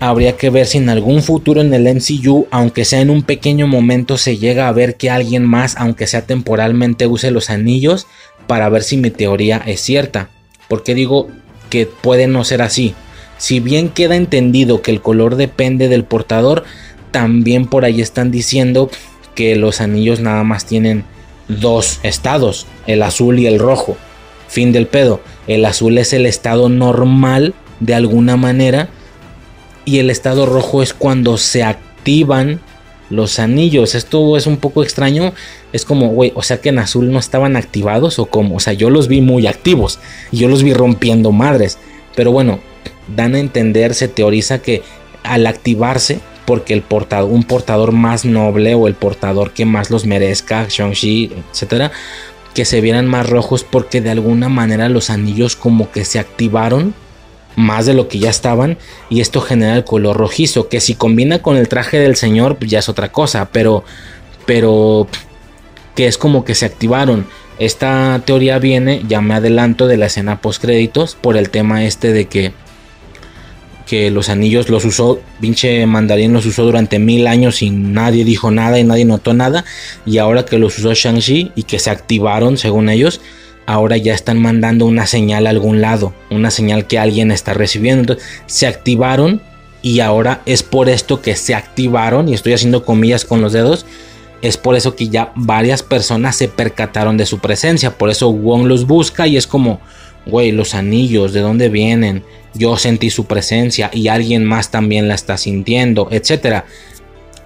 Habría 0.00 0.36
que 0.36 0.50
ver 0.50 0.66
si 0.66 0.76
en 0.78 0.90
algún 0.90 1.22
futuro 1.22 1.62
en 1.62 1.72
el 1.72 1.84
MCU, 1.84 2.46
aunque 2.50 2.84
sea 2.84 3.00
en 3.00 3.08
un 3.08 3.22
pequeño 3.22 3.66
momento, 3.66 4.18
se 4.18 4.36
llega 4.36 4.68
a 4.68 4.72
ver 4.72 4.96
que 4.96 5.08
alguien 5.08 5.46
más, 5.46 5.76
aunque 5.78 6.06
sea 6.06 6.26
temporalmente, 6.26 7.06
use 7.06 7.30
los 7.30 7.48
anillos 7.48 8.06
para 8.46 8.68
ver 8.68 8.82
si 8.82 8.96
mi 8.96 9.10
teoría 9.10 9.62
es 9.66 9.80
cierta. 9.80 10.28
Porque 10.68 10.94
digo 10.94 11.28
que 11.70 11.86
puede 11.86 12.26
no 12.26 12.44
ser 12.44 12.62
así. 12.62 12.94
Si 13.38 13.60
bien 13.60 13.88
queda 13.88 14.16
entendido 14.16 14.82
que 14.82 14.90
el 14.90 15.00
color 15.00 15.36
depende 15.36 15.88
del 15.88 16.04
portador, 16.04 16.64
también 17.10 17.66
por 17.66 17.84
ahí 17.84 18.00
están 18.00 18.30
diciendo 18.30 18.90
que 19.34 19.56
los 19.56 19.80
anillos 19.80 20.20
nada 20.20 20.44
más 20.44 20.66
tienen 20.66 21.04
dos 21.48 22.00
estados, 22.02 22.66
el 22.86 23.02
azul 23.02 23.38
y 23.38 23.46
el 23.46 23.58
rojo. 23.58 23.96
Fin 24.48 24.72
del 24.72 24.86
pedo. 24.86 25.20
El 25.46 25.64
azul 25.64 25.98
es 25.98 26.12
el 26.12 26.26
estado 26.26 26.68
normal 26.68 27.54
de 27.80 27.94
alguna 27.94 28.36
manera 28.36 28.88
y 29.84 29.98
el 29.98 30.10
estado 30.10 30.46
rojo 30.46 30.82
es 30.82 30.94
cuando 30.94 31.36
se 31.38 31.64
activan 31.64 32.60
los 33.12 33.38
anillos. 33.38 33.94
Esto 33.94 34.36
es 34.36 34.46
un 34.46 34.56
poco 34.56 34.82
extraño. 34.82 35.32
Es 35.72 35.84
como, 35.84 36.08
güey, 36.08 36.32
o 36.34 36.42
sea 36.42 36.60
que 36.60 36.70
en 36.70 36.78
azul 36.78 37.12
no 37.12 37.18
estaban 37.18 37.56
activados 37.56 38.18
o 38.18 38.26
como, 38.26 38.56
o 38.56 38.60
sea, 38.60 38.72
yo 38.72 38.90
los 38.90 39.06
vi 39.06 39.20
muy 39.20 39.46
activos 39.46 39.98
y 40.30 40.38
yo 40.38 40.48
los 40.48 40.62
vi 40.62 40.72
rompiendo 40.72 41.30
madres. 41.30 41.78
Pero 42.16 42.32
bueno, 42.32 42.58
dan 43.14 43.34
a 43.34 43.38
entender, 43.38 43.94
se 43.94 44.08
teoriza 44.08 44.60
que 44.60 44.82
al 45.22 45.46
activarse 45.46 46.20
porque 46.46 46.74
el 46.74 46.82
un 47.24 47.44
portador 47.44 47.92
más 47.92 48.24
noble 48.24 48.74
o 48.74 48.88
el 48.88 48.94
portador 48.94 49.52
que 49.52 49.64
más 49.64 49.90
los 49.90 50.06
merezca, 50.06 50.66
Shang-Chi, 50.68 51.30
etcétera, 51.52 51.92
que 52.54 52.64
se 52.64 52.80
vieran 52.80 53.06
más 53.06 53.28
rojos 53.28 53.64
porque 53.64 54.00
de 54.00 54.10
alguna 54.10 54.48
manera 54.48 54.88
los 54.88 55.10
anillos 55.10 55.54
como 55.54 55.90
que 55.90 56.04
se 56.04 56.18
activaron 56.18 56.94
más 57.56 57.86
de 57.86 57.94
lo 57.94 58.08
que 58.08 58.18
ya 58.18 58.30
estaban 58.30 58.78
y 59.10 59.20
esto 59.20 59.40
genera 59.40 59.76
el 59.76 59.84
color 59.84 60.16
rojizo 60.16 60.68
que 60.68 60.80
si 60.80 60.94
combina 60.94 61.40
con 61.40 61.56
el 61.56 61.68
traje 61.68 61.98
del 61.98 62.16
señor 62.16 62.56
pues 62.56 62.70
ya 62.70 62.78
es 62.78 62.88
otra 62.88 63.12
cosa 63.12 63.50
pero 63.52 63.84
pero 64.46 65.06
que 65.94 66.06
es 66.06 66.18
como 66.18 66.44
que 66.44 66.54
se 66.54 66.66
activaron 66.66 67.26
esta 67.58 68.22
teoría 68.24 68.58
viene 68.58 69.02
ya 69.06 69.20
me 69.20 69.34
adelanto 69.34 69.86
de 69.86 69.98
la 69.98 70.06
escena 70.06 70.40
post 70.40 70.62
créditos 70.62 71.14
por 71.14 71.36
el 71.36 71.50
tema 71.50 71.84
este 71.84 72.12
de 72.12 72.26
que 72.26 72.52
que 73.92 74.10
los 74.10 74.30
anillos 74.30 74.70
los 74.70 74.86
usó, 74.86 75.20
pinche 75.38 75.84
mandarín 75.84 76.32
los 76.32 76.46
usó 76.46 76.64
durante 76.64 76.98
mil 76.98 77.26
años 77.26 77.60
y 77.60 77.68
nadie 77.68 78.24
dijo 78.24 78.50
nada 78.50 78.78
y 78.78 78.84
nadie 78.84 79.04
notó 79.04 79.34
nada. 79.34 79.66
Y 80.06 80.16
ahora 80.16 80.46
que 80.46 80.56
los 80.56 80.78
usó 80.78 80.94
Shang-Chi 80.94 81.52
y 81.54 81.64
que 81.64 81.78
se 81.78 81.90
activaron 81.90 82.56
según 82.56 82.88
ellos, 82.88 83.20
ahora 83.66 83.96
ya 83.96 84.14
están 84.14 84.38
mandando 84.38 84.86
una 84.86 85.06
señal 85.06 85.46
a 85.46 85.50
algún 85.50 85.80
lado, 85.80 86.12
una 86.30 86.50
señal 86.50 86.86
que 86.86 86.98
alguien 86.98 87.30
está 87.30 87.54
recibiendo. 87.54 88.00
Entonces 88.00 88.26
se 88.46 88.66
activaron 88.66 89.40
y 89.82 90.00
ahora 90.00 90.42
es 90.46 90.62
por 90.62 90.88
esto 90.88 91.22
que 91.22 91.36
se 91.36 91.54
activaron 91.54 92.28
y 92.28 92.34
estoy 92.34 92.52
haciendo 92.52 92.84
comillas 92.84 93.24
con 93.24 93.40
los 93.40 93.52
dedos. 93.52 93.86
Es 94.42 94.56
por 94.56 94.74
eso 94.74 94.96
que 94.96 95.08
ya 95.08 95.32
varias 95.36 95.82
personas 95.82 96.36
se 96.36 96.48
percataron 96.48 97.16
de 97.16 97.26
su 97.26 97.38
presencia. 97.38 97.96
Por 97.96 98.10
eso 98.10 98.32
Wong 98.32 98.66
los 98.66 98.86
busca 98.86 99.26
y 99.26 99.36
es 99.36 99.46
como, 99.46 99.80
güey, 100.26 100.50
los 100.50 100.74
anillos, 100.74 101.32
¿de 101.32 101.40
dónde 101.40 101.68
vienen? 101.68 102.24
yo 102.54 102.76
sentí 102.76 103.10
su 103.10 103.26
presencia 103.26 103.90
y 103.92 104.08
alguien 104.08 104.44
más 104.44 104.70
también 104.70 105.08
la 105.08 105.14
está 105.14 105.36
sintiendo, 105.36 106.08
etcétera. 106.10 106.66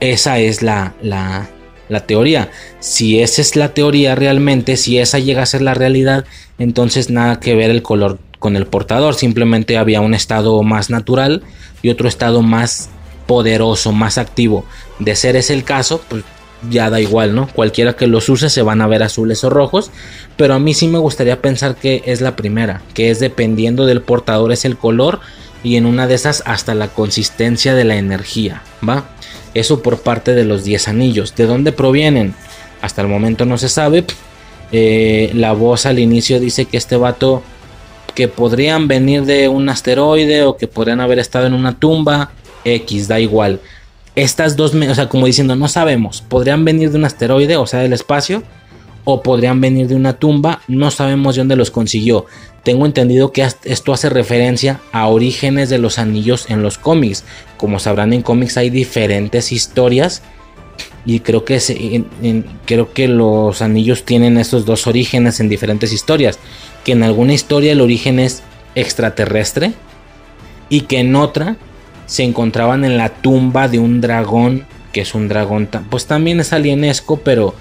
Esa 0.01 0.39
es 0.39 0.63
la, 0.63 0.95
la, 1.03 1.49
la 1.89 2.07
teoría. 2.07 2.51
Si 2.81 3.21
esa 3.21 3.41
es 3.41 3.57
la 3.57 3.75
teoría 3.75 4.15
realmente, 4.15 4.77
si 4.77 4.99
esa 4.99 5.19
llega 5.19 5.43
a 5.43 5.47
ser 5.47 5.63
la 5.63 5.75
realidad, 5.75 6.25
entonces 6.59 7.11
nada 7.11 7.41
que 7.41 7.55
ver 7.55 7.71
el 7.71 7.83
color 7.83 8.19
con 8.39 8.57
el 8.57 8.67
portador. 8.67 9.15
Simplemente 9.15 9.77
había 9.77 10.01
un 10.01 10.15
estado 10.15 10.63
más 10.63 10.91
natural 10.91 11.43
y 11.83 11.91
otro 11.91 12.09
estado 12.09 12.43
más 12.43 12.89
poderoso, 13.27 13.93
más 13.93 14.19
activo. 14.19 14.65
De 14.99 15.17
ser 15.17 15.37
ese 15.37 15.55
el 15.55 15.65
caso, 15.65 16.01
pues 16.09 16.25
ya 16.71 16.91
da 16.91 17.01
igual, 17.01 17.35
¿no? 17.35 17.49
Cualquiera 17.49 17.97
que 17.97 18.07
los 18.07 18.29
use 18.29 18.51
se 18.51 18.63
van 18.63 18.81
a 18.81 18.87
ver 18.87 19.03
azules 19.03 19.45
o 19.45 19.51
rojos, 19.51 19.91
pero 20.37 20.55
a 20.55 20.59
mí 20.59 20.75
sí 20.75 20.89
me 20.89 20.99
gustaría 20.99 21.41
pensar 21.43 21.77
que 21.77 22.03
es 22.07 22.21
la 22.21 22.37
primera, 22.37 22.83
que 22.95 23.11
es 23.11 23.21
dependiendo 23.21 23.87
del 23.87 24.03
portador 24.03 24.53
es 24.53 24.65
el 24.65 24.77
color 24.77 25.21
y 25.63 25.77
en 25.77 25.87
una 25.87 26.07
de 26.07 26.15
esas 26.15 26.43
hasta 26.47 26.75
la 26.75 26.89
consistencia 26.89 27.75
de 27.75 27.85
la 27.85 27.97
energía, 27.97 28.63
¿va? 28.89 29.09
Eso 29.59 29.83
por 29.83 30.01
parte 30.01 30.35
de 30.35 30.45
los 30.45 30.65
10 30.65 30.89
anillos. 30.89 31.35
¿De 31.35 31.47
dónde 31.47 31.73
provienen? 31.73 32.35
Hasta 32.83 33.03
el 33.03 33.09
momento 33.09 33.45
no 33.45 33.59
se 33.59 33.69
sabe. 33.69 34.05
Eh, 34.73 35.31
la 35.35 35.53
voz 35.53 35.87
al 35.87 35.99
inicio 35.99 36.41
dice 36.41 36.66
que 36.66 36.77
este 36.77 36.97
vato 36.97 37.43
que 38.15 38.28
podrían 38.28 38.89
venir 38.89 39.24
de 39.24 39.49
un 39.49 39.69
asteroide 39.69 40.43
o 40.45 40.57
que 40.57 40.66
podrían 40.66 41.01
haber 41.01 41.19
estado 41.19 41.47
en 41.47 41.55
una 41.55 41.78
tumba, 41.78 42.31
X, 42.65 43.09
da 43.09 43.20
igual 43.20 43.61
estas 44.16 44.57
dos, 44.57 44.74
o 44.74 44.95
sea, 44.95 45.09
como 45.09 45.27
diciendo, 45.27 45.55
no 45.55 45.69
sabemos, 45.69 46.23
podrían 46.23 46.65
venir 46.65 46.91
de 46.91 46.97
un 46.97 47.05
asteroide, 47.05 47.57
o 47.59 47.66
sea, 47.66 47.81
del 47.81 47.93
espacio, 47.93 48.43
o 49.09 49.23
podrían 49.23 49.61
venir 49.61 49.87
de 49.87 49.95
una 49.95 50.15
tumba, 50.15 50.61
no 50.66 50.91
sabemos 50.91 51.37
de 51.37 51.41
dónde 51.41 51.55
los 51.55 51.70
consiguió. 51.70 52.27
Tengo 52.65 52.87
entendido 52.87 53.31
que 53.31 53.47
esto 53.62 53.93
hace 53.93 54.11
referencia 54.11 54.81
a 54.91 55.07
orígenes 55.07 55.70
de 55.70 55.78
los 55.78 56.01
anillos 56.01 56.51
en 56.51 56.61
los 56.65 56.77
cómics. 56.77 57.23
Como 57.57 57.78
sabrán 57.78 58.12
en 58.12 58.23
cómics 58.23 58.57
hay 58.57 58.69
diferentes 58.69 59.53
historias 59.53 60.23
y 61.05 61.20
creo 61.20 61.45
que, 61.45 62.05
creo 62.65 62.93
que 62.93 63.07
los 63.07 63.62
anillos 63.62 64.05
tienen 64.05 64.39
estos 64.39 64.66
dos 64.66 64.89
orígenes 64.89 65.39
en 65.39 65.49
diferentes 65.49 65.93
historias. 65.93 66.41
Que 66.85 66.93
en 66.93 67.05
alguna 67.05 67.33
historia 67.33 67.70
el 67.70 67.81
origen 67.81 68.19
es 68.19 68.43
extraterrestre 68.74 69.73
y 70.69 70.81
que 70.83 70.99
en 70.99 71.15
otra 71.15 71.57
se 72.07 72.24
encontraban 72.24 72.85
en 72.85 72.97
la 72.97 73.11
tumba 73.11 73.69
de 73.69 73.78
un 73.78 74.01
dragón, 74.01 74.65
que 74.93 75.03
es 75.03 75.15
un 75.15 75.28
dragón, 75.28 75.69
pues 75.91 76.07
también 76.07 76.41
es 76.41 76.53
alienesco, 76.53 77.19
pero 77.19 77.55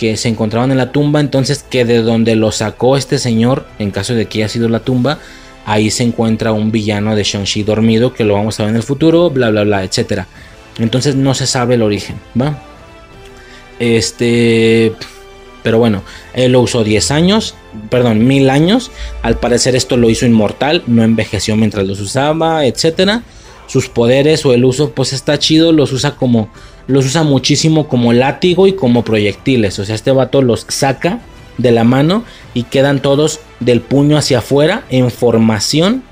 que 0.00 0.16
se 0.16 0.30
encontraban 0.30 0.70
en 0.70 0.78
la 0.78 0.92
tumba, 0.92 1.20
entonces 1.20 1.62
que 1.62 1.84
de 1.84 2.00
donde 2.00 2.34
lo 2.34 2.52
sacó 2.52 2.96
este 2.96 3.18
señor, 3.18 3.66
en 3.78 3.90
caso 3.90 4.14
de 4.14 4.24
que 4.24 4.38
haya 4.38 4.48
sido 4.48 4.70
la 4.70 4.80
tumba, 4.80 5.18
ahí 5.66 5.90
se 5.90 6.02
encuentra 6.02 6.52
un 6.52 6.72
villano 6.72 7.14
de 7.14 7.22
Shang-Chi 7.22 7.64
dormido, 7.64 8.14
que 8.14 8.24
lo 8.24 8.32
vamos 8.32 8.58
a 8.58 8.62
ver 8.62 8.70
en 8.70 8.76
el 8.76 8.82
futuro, 8.82 9.28
bla, 9.28 9.50
bla, 9.50 9.62
bla, 9.62 9.84
etcétera. 9.84 10.26
Entonces 10.78 11.16
no 11.16 11.34
se 11.34 11.46
sabe 11.46 11.74
el 11.74 11.82
origen, 11.82 12.16
¿va? 12.40 12.62
Este... 13.78 14.94
Pero 15.62 15.78
bueno, 15.78 16.02
él 16.32 16.52
lo 16.52 16.62
usó 16.62 16.82
10 16.82 17.10
años, 17.10 17.54
perdón, 17.90 18.26
mil 18.26 18.48
años. 18.48 18.90
Al 19.20 19.38
parecer 19.38 19.76
esto 19.76 19.98
lo 19.98 20.08
hizo 20.08 20.24
inmortal, 20.24 20.82
no 20.86 21.02
envejeció 21.02 21.54
mientras 21.56 21.86
los 21.86 22.00
usaba, 22.00 22.64
etcétera 22.64 23.22
sus 23.70 23.88
poderes 23.88 24.44
o 24.44 24.52
el 24.52 24.64
uso, 24.64 24.90
pues 24.90 25.12
está 25.12 25.38
chido, 25.38 25.70
los 25.70 25.92
usa 25.92 26.16
como, 26.16 26.48
los 26.86 27.06
usa 27.06 27.22
muchísimo 27.22 27.88
como 27.88 28.12
látigo 28.12 28.66
y 28.66 28.72
como 28.72 29.04
proyectiles. 29.04 29.78
O 29.78 29.84
sea, 29.84 29.94
este 29.94 30.10
vato 30.10 30.42
los 30.42 30.66
saca 30.68 31.20
de 31.58 31.70
la 31.70 31.84
mano 31.84 32.24
y 32.54 32.64
quedan 32.64 33.00
todos 33.00 33.40
del 33.60 33.80
puño 33.80 34.16
hacia 34.16 34.38
afuera 34.38 34.84
en 34.90 35.10
formación 35.10 36.02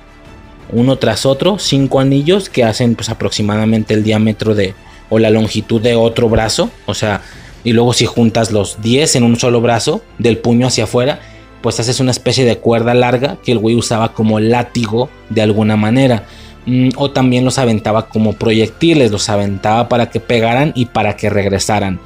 uno 0.71 0.97
tras 0.97 1.25
otro, 1.27 1.59
cinco 1.59 2.01
anillos 2.01 2.49
que 2.49 2.65
hacen 2.65 2.95
pues 2.95 3.09
aproximadamente 3.09 3.95
el 3.95 4.05
diámetro 4.05 4.55
de 4.55 4.75
o 5.11 5.19
la 5.19 5.31
longitud 5.31 5.81
de 5.81 5.95
otro 5.95 6.29
brazo, 6.29 6.71
o 6.85 6.93
sea, 6.93 7.23
y 7.65 7.73
luego 7.73 7.95
si 7.95 8.05
juntas 8.05 8.53
los 8.53 8.83
10 8.83 9.17
en 9.17 9.23
un 9.23 9.39
solo 9.39 9.63
brazo 9.63 10.03
del 10.19 10.37
puño 10.37 10.67
hacia 10.67 10.85
afuera, 10.85 11.21
pues 11.63 11.81
haces 11.81 12.01
una 12.01 12.11
especie 12.11 12.45
de 12.45 12.59
cuerda 12.59 12.93
larga 12.93 13.39
que 13.43 13.53
el 13.53 13.59
güey 13.59 13.75
usaba 13.75 14.13
como 14.13 14.39
látigo 14.39 15.09
de 15.31 15.43
alguna 15.43 15.77
manera. 15.77 16.25
Mm, 16.69 16.91
o 16.97 17.11
también 17.11 17.47
los 17.47 17.57
aventaba 17.57 18.11
como 18.11 18.35
proyectiles, 18.35 19.11
los 19.11 19.31
aventaba 19.31 19.89
para 19.89 20.11
que 20.11 20.21
pegaran 20.21 20.73
y 20.75 20.85
para 20.85 21.17
que 21.17 21.31
regresaran. 21.31 21.99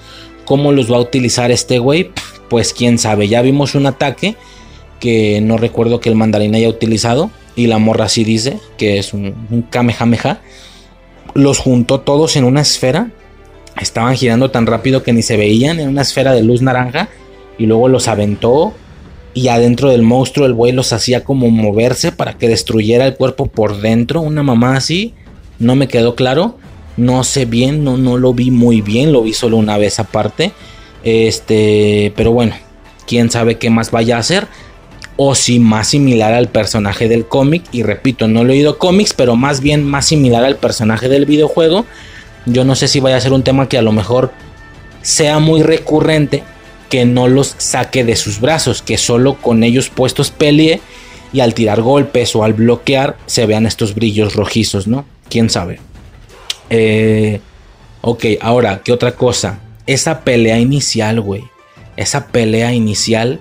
¿Cómo 0.45 0.71
los 0.71 0.91
va 0.91 0.99
a 0.99 1.01
utilizar 1.01 1.51
este 1.51 1.81
güey? 1.81 2.13
Pues 2.49 2.73
quién 2.73 2.99
sabe, 2.99 3.27
ya 3.27 3.43
vimos 3.43 3.75
un 3.75 3.87
ataque 3.87 4.37
que 5.01 5.41
no 5.41 5.57
recuerdo 5.57 5.99
que 5.99 6.11
el 6.11 6.15
mandarín 6.15 6.55
haya 6.55 6.69
utilizado 6.69 7.33
y 7.57 7.67
la 7.67 7.79
morra 7.79 8.09
sí 8.09 8.23
dice 8.23 8.61
que 8.79 8.99
es 8.99 9.13
un, 9.13 9.35
un 9.51 9.63
kamehameha. 9.63 10.41
Los 11.35 11.59
juntó 11.59 11.99
todos 11.99 12.37
en 12.37 12.45
una 12.45 12.61
esfera. 12.61 13.11
Estaban 13.81 14.15
girando 14.15 14.53
tan 14.53 14.67
rápido 14.67 15.03
que 15.03 15.13
ni 15.13 15.23
se 15.23 15.37
veían 15.37 15.81
en 15.81 15.89
una 15.89 16.03
esfera 16.03 16.35
de 16.35 16.45
luz 16.45 16.63
naranja 16.63 17.09
y 17.59 17.67
luego 17.67 17.89
los 17.89 18.07
aventó 18.07 18.75
y 19.35 19.49
adentro 19.49 19.91
del 19.91 20.03
monstruo 20.03 20.47
el 20.47 20.55
güey 20.55 20.73
los 20.73 20.93
hacía 20.93 21.25
como 21.25 21.51
moverse 21.51 22.13
para 22.13 22.37
que 22.37 22.49
destruyera 22.49 23.07
el 23.07 23.17
cuerpo 23.17 23.47
por 23.47 23.81
dentro, 23.81 24.21
una 24.21 24.43
mamá 24.43 24.77
así, 24.77 25.15
no 25.59 25.77
me 25.77 25.89
quedó 25.89 26.15
claro, 26.15 26.59
no 26.97 27.25
sé 27.25 27.47
bien, 27.47 27.85
no, 27.85 27.97
no 27.97 28.19
lo 28.19 28.35
vi 28.35 28.51
muy 28.51 28.81
bien, 28.81 29.13
lo 29.13 29.23
vi 29.23 29.33
solo 29.33 29.57
una 29.57 29.79
vez 29.79 29.99
aparte, 29.99 30.53
este, 31.05 32.13
pero 32.17 32.33
bueno, 32.33 32.55
quién 33.07 33.31
sabe 33.31 33.59
qué 33.59 33.71
más 33.71 33.91
vaya 33.91 34.17
a 34.17 34.21
hacer, 34.21 34.47
o 35.17 35.35
si 35.35 35.59
más 35.59 35.89
similar 35.89 36.33
al 36.33 36.49
personaje 36.49 37.09
del 37.09 37.27
cómic, 37.27 37.65
y 37.73 37.83
repito, 37.83 38.29
no 38.29 38.43
he 38.43 38.45
leído 38.45 38.79
cómics, 38.79 39.15
pero 39.15 39.37
más 39.37 39.61
bien 39.61 39.85
más 39.85 40.07
similar 40.07 40.45
al 40.45 40.57
personaje 40.57 41.09
del 41.09 41.27
videojuego, 41.27 41.87
yo 42.47 42.65
no 42.65 42.75
sé 42.75 42.89
si 42.89 43.01
vaya 43.01 43.17
a 43.17 43.21
ser 43.21 43.33
un 43.33 43.45
tema 43.45 43.69
que 43.69 43.79
a 43.79 43.83
lo 43.83 43.93
mejor 43.93 44.33
sea 45.03 45.39
muy 45.39 45.63
recurrente, 45.63 46.43
que 46.93 47.07
no 47.07 47.27
los 47.27 47.55
saque 47.57 48.05
de 48.05 48.17
sus 48.17 48.39
brazos, 48.39 48.83
que 48.83 48.99
solo 48.99 49.39
con 49.41 49.65
ellos 49.65 49.89
puestos 49.89 50.31
pelee 50.31 50.83
y 51.33 51.41
al 51.41 51.55
tirar 51.55 51.81
golpes 51.81 52.37
o 52.37 52.45
al 52.45 52.53
bloquear 52.53 53.17
se 53.25 53.47
vean 53.47 53.65
estos 53.65 53.95
brillos 53.95 54.37
rojizos, 54.37 54.87
¿no? 54.87 55.07
¿Quién 55.31 55.49
sabe? 55.49 55.81
Eh, 56.69 57.41
ok, 58.03 58.27
ahora, 58.43 58.83
¿qué 58.85 58.93
otra 58.93 59.13
cosa? 59.13 59.61
Esa 59.87 60.21
pelea 60.21 60.59
inicial, 60.59 61.23
güey. 61.23 61.45
Esa 61.97 62.27
pelea 62.27 62.75
inicial 62.75 63.41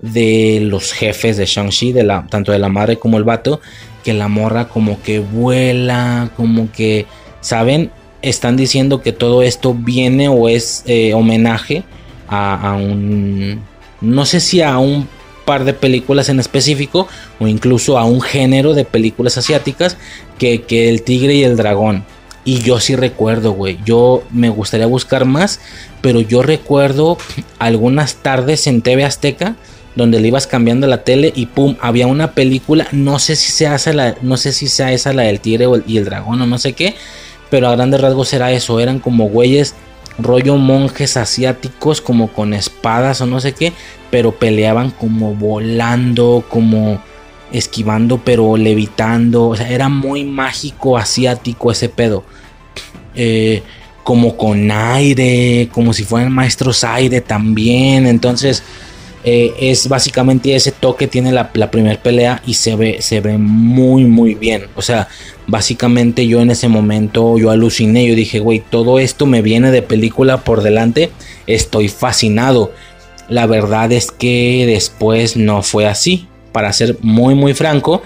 de 0.00 0.60
los 0.62 0.94
jefes 0.94 1.36
de 1.36 1.44
Shang-Chi, 1.44 1.92
de 1.92 2.22
tanto 2.30 2.50
de 2.50 2.58
la 2.58 2.70
madre 2.70 2.96
como 2.96 3.18
el 3.18 3.24
vato, 3.24 3.60
que 4.04 4.14
la 4.14 4.28
morra 4.28 4.68
como 4.68 5.02
que 5.02 5.18
vuela, 5.18 6.30
como 6.34 6.72
que, 6.72 7.04
¿saben? 7.42 7.90
Están 8.22 8.56
diciendo 8.56 9.02
que 9.02 9.12
todo 9.12 9.42
esto 9.42 9.74
viene 9.74 10.30
o 10.30 10.48
es 10.48 10.82
eh, 10.86 11.12
homenaje 11.12 11.84
a, 12.28 12.74
un, 12.74 13.62
no 14.00 14.26
sé 14.26 14.40
si 14.40 14.62
a 14.62 14.78
un 14.78 15.08
par 15.44 15.64
de 15.64 15.72
películas 15.72 16.28
en 16.28 16.40
específico 16.40 17.08
o 17.38 17.46
incluso 17.46 17.98
a 17.98 18.04
un 18.04 18.20
género 18.20 18.74
de 18.74 18.84
películas 18.84 19.38
asiáticas 19.38 19.96
que, 20.38 20.62
que 20.62 20.88
el 20.88 21.02
tigre 21.02 21.34
y 21.34 21.44
el 21.44 21.56
dragón. 21.56 22.04
Y 22.44 22.60
yo 22.60 22.78
sí 22.78 22.94
recuerdo, 22.94 23.52
güey. 23.52 23.78
Yo 23.84 24.22
me 24.30 24.50
gustaría 24.50 24.86
buscar 24.86 25.24
más, 25.24 25.60
pero 26.00 26.20
yo 26.20 26.42
recuerdo 26.42 27.18
algunas 27.58 28.16
tardes 28.16 28.66
en 28.66 28.82
TV 28.82 29.04
Azteca 29.04 29.56
donde 29.96 30.20
le 30.20 30.28
ibas 30.28 30.46
cambiando 30.46 30.86
la 30.86 31.02
tele 31.02 31.32
y 31.34 31.46
pum, 31.46 31.76
había 31.80 32.06
una 32.06 32.32
película, 32.32 32.86
no 32.92 33.18
sé 33.18 33.34
si 33.34 33.50
sea 33.50 33.74
esa 33.74 33.92
la, 33.94 34.14
no 34.20 34.36
sé 34.36 34.52
si 34.52 34.68
sea 34.68 34.92
esa 34.92 35.12
la 35.14 35.22
del 35.22 35.40
tigre 35.40 35.66
y 35.86 35.96
el 35.96 36.04
dragón 36.04 36.40
o 36.42 36.46
no 36.46 36.58
sé 36.58 36.74
qué, 36.74 36.94
pero 37.50 37.68
a 37.68 37.72
grandes 37.74 38.00
rasgos 38.00 38.32
era 38.34 38.52
eso, 38.52 38.78
eran 38.78 39.00
como 39.00 39.28
güeyes 39.28 39.74
rollo 40.18 40.56
monjes 40.56 41.16
asiáticos 41.16 42.00
como 42.00 42.28
con 42.28 42.54
espadas 42.54 43.20
o 43.20 43.26
no 43.26 43.40
sé 43.40 43.52
qué, 43.52 43.72
pero 44.10 44.32
peleaban 44.32 44.90
como 44.90 45.34
volando, 45.34 46.44
como 46.48 47.00
esquivando 47.52 48.20
pero 48.24 48.56
levitando, 48.56 49.48
o 49.48 49.56
sea, 49.56 49.68
era 49.70 49.88
muy 49.88 50.24
mágico 50.24 50.96
asiático 50.96 51.70
ese 51.70 51.88
pedo. 51.88 52.24
Eh, 53.14 53.62
como 54.02 54.36
con 54.36 54.70
aire, 54.70 55.68
como 55.72 55.92
si 55.92 56.04
fueran 56.04 56.30
maestros 56.30 56.84
aire 56.84 57.20
también, 57.20 58.06
entonces 58.06 58.62
eh, 59.28 59.54
es 59.58 59.88
básicamente 59.88 60.54
ese 60.54 60.70
toque 60.70 61.08
tiene 61.08 61.32
la, 61.32 61.50
primera 61.50 62.00
pelea 62.00 62.40
y 62.46 62.54
se 62.54 62.76
ve, 62.76 62.98
se 63.00 63.20
ve 63.20 63.38
muy 63.38 64.04
muy 64.04 64.36
bien. 64.36 64.68
O 64.76 64.82
sea, 64.82 65.08
básicamente 65.48 66.28
yo 66.28 66.40
en 66.40 66.52
ese 66.52 66.68
momento 66.68 67.36
yo 67.36 67.50
aluciné, 67.50 68.06
yo 68.06 68.14
dije, 68.14 68.38
güey, 68.38 68.62
todo 68.70 69.00
esto 69.00 69.26
me 69.26 69.42
viene 69.42 69.72
de 69.72 69.82
película 69.82 70.44
por 70.44 70.62
delante, 70.62 71.10
estoy 71.48 71.88
fascinado. 71.88 72.72
La 73.28 73.46
verdad 73.46 73.90
es 73.90 74.12
que 74.12 74.64
después 74.64 75.36
no 75.36 75.64
fue 75.64 75.88
así. 75.88 76.28
Para 76.52 76.72
ser 76.72 76.96
muy 77.00 77.34
muy 77.34 77.52
franco, 77.52 78.04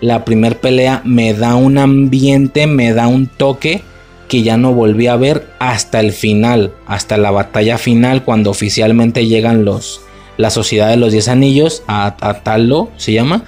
la 0.00 0.24
primera 0.24 0.58
pelea 0.58 1.02
me 1.04 1.34
da 1.34 1.54
un 1.54 1.76
ambiente, 1.76 2.66
me 2.66 2.94
da 2.94 3.08
un 3.08 3.26
toque 3.26 3.82
que 4.26 4.42
ya 4.42 4.56
no 4.56 4.72
volví 4.72 5.06
a 5.06 5.16
ver 5.16 5.46
hasta 5.58 6.00
el 6.00 6.12
final, 6.12 6.72
hasta 6.86 7.18
la 7.18 7.30
batalla 7.30 7.76
final 7.76 8.24
cuando 8.24 8.48
oficialmente 8.48 9.26
llegan 9.26 9.66
los 9.66 10.00
la 10.36 10.50
Sociedad 10.50 10.88
de 10.88 10.96
los 10.96 11.12
Diez 11.12 11.28
Anillos, 11.28 11.82
a, 11.86 12.40
Talo 12.42 12.90
se 12.96 13.12
llama, 13.12 13.44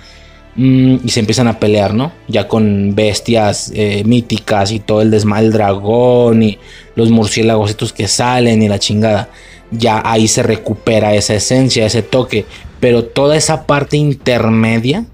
mm, 0.57 0.97
y 1.05 1.09
se 1.11 1.21
empiezan 1.21 1.49
a 1.49 1.59
pelear, 1.59 1.95
¿no? 1.95 2.13
Ya 2.29 2.49
con 2.49 2.95
bestias 2.95 3.73
eh, 3.75 4.03
míticas 4.05 4.71
y 4.71 4.81
todo 4.81 5.03
el 5.03 5.11
desmal 5.11 5.53
dragón 5.53 6.43
y 6.43 6.59
los 6.95 7.11
murciélagos 7.11 7.75
que 7.93 8.09
salen 8.09 8.63
y 8.63 8.69
la 8.69 8.79
chingada. 8.79 9.29
Ya 9.71 10.03
ahí 10.05 10.29
se 10.29 10.43
recupera 10.43 11.15
esa 11.15 11.35
esencia, 11.35 11.87
ese 11.87 12.03
toque, 12.03 12.45
pero 12.81 13.05
toda 13.05 13.37
esa 13.37 13.67
parte 13.67 13.97
intermedia, 13.97 15.05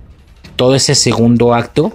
todo 0.57 0.75
ese 0.75 0.95
segundo 0.95 1.55
acto, 1.55 1.93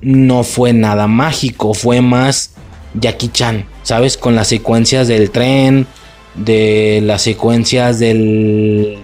no 0.00 0.44
fue 0.44 0.72
nada 0.72 1.06
mágico, 1.06 1.74
fue 1.74 2.00
más 2.00 2.52
Jackie 2.94 3.28
Chan, 3.28 3.64
¿sabes? 3.82 4.16
Con 4.16 4.34
las 4.34 4.48
secuencias 4.48 5.08
del 5.08 5.30
tren, 5.30 5.86
de 6.34 7.00
las 7.04 7.22
secuencias 7.22 7.98
del 7.98 8.98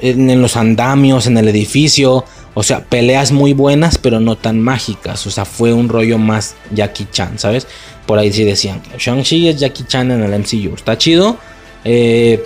en, 0.00 0.40
los 0.40 0.56
andamios, 0.56 1.26
en 1.26 1.38
el 1.38 1.48
edificio, 1.48 2.24
o 2.54 2.62
sea, 2.62 2.84
peleas 2.84 3.32
muy 3.32 3.52
buenas, 3.52 3.98
pero 3.98 4.20
no 4.20 4.36
tan 4.36 4.60
mágicas. 4.60 5.26
O 5.26 5.30
sea, 5.30 5.44
fue 5.44 5.72
un 5.72 5.88
rollo 5.88 6.18
más 6.18 6.54
Jackie 6.72 7.06
Chan, 7.10 7.38
¿sabes? 7.38 7.66
Por 8.06 8.18
ahí 8.18 8.32
sí 8.32 8.44
decían 8.44 8.80
Shang-Chi 8.96 9.48
es 9.48 9.60
Jackie 9.60 9.84
Chan 9.84 10.10
en 10.10 10.22
el 10.22 10.38
MCU. 10.38 10.74
Está 10.74 10.96
chido. 10.96 11.36
Eh, 11.84 12.42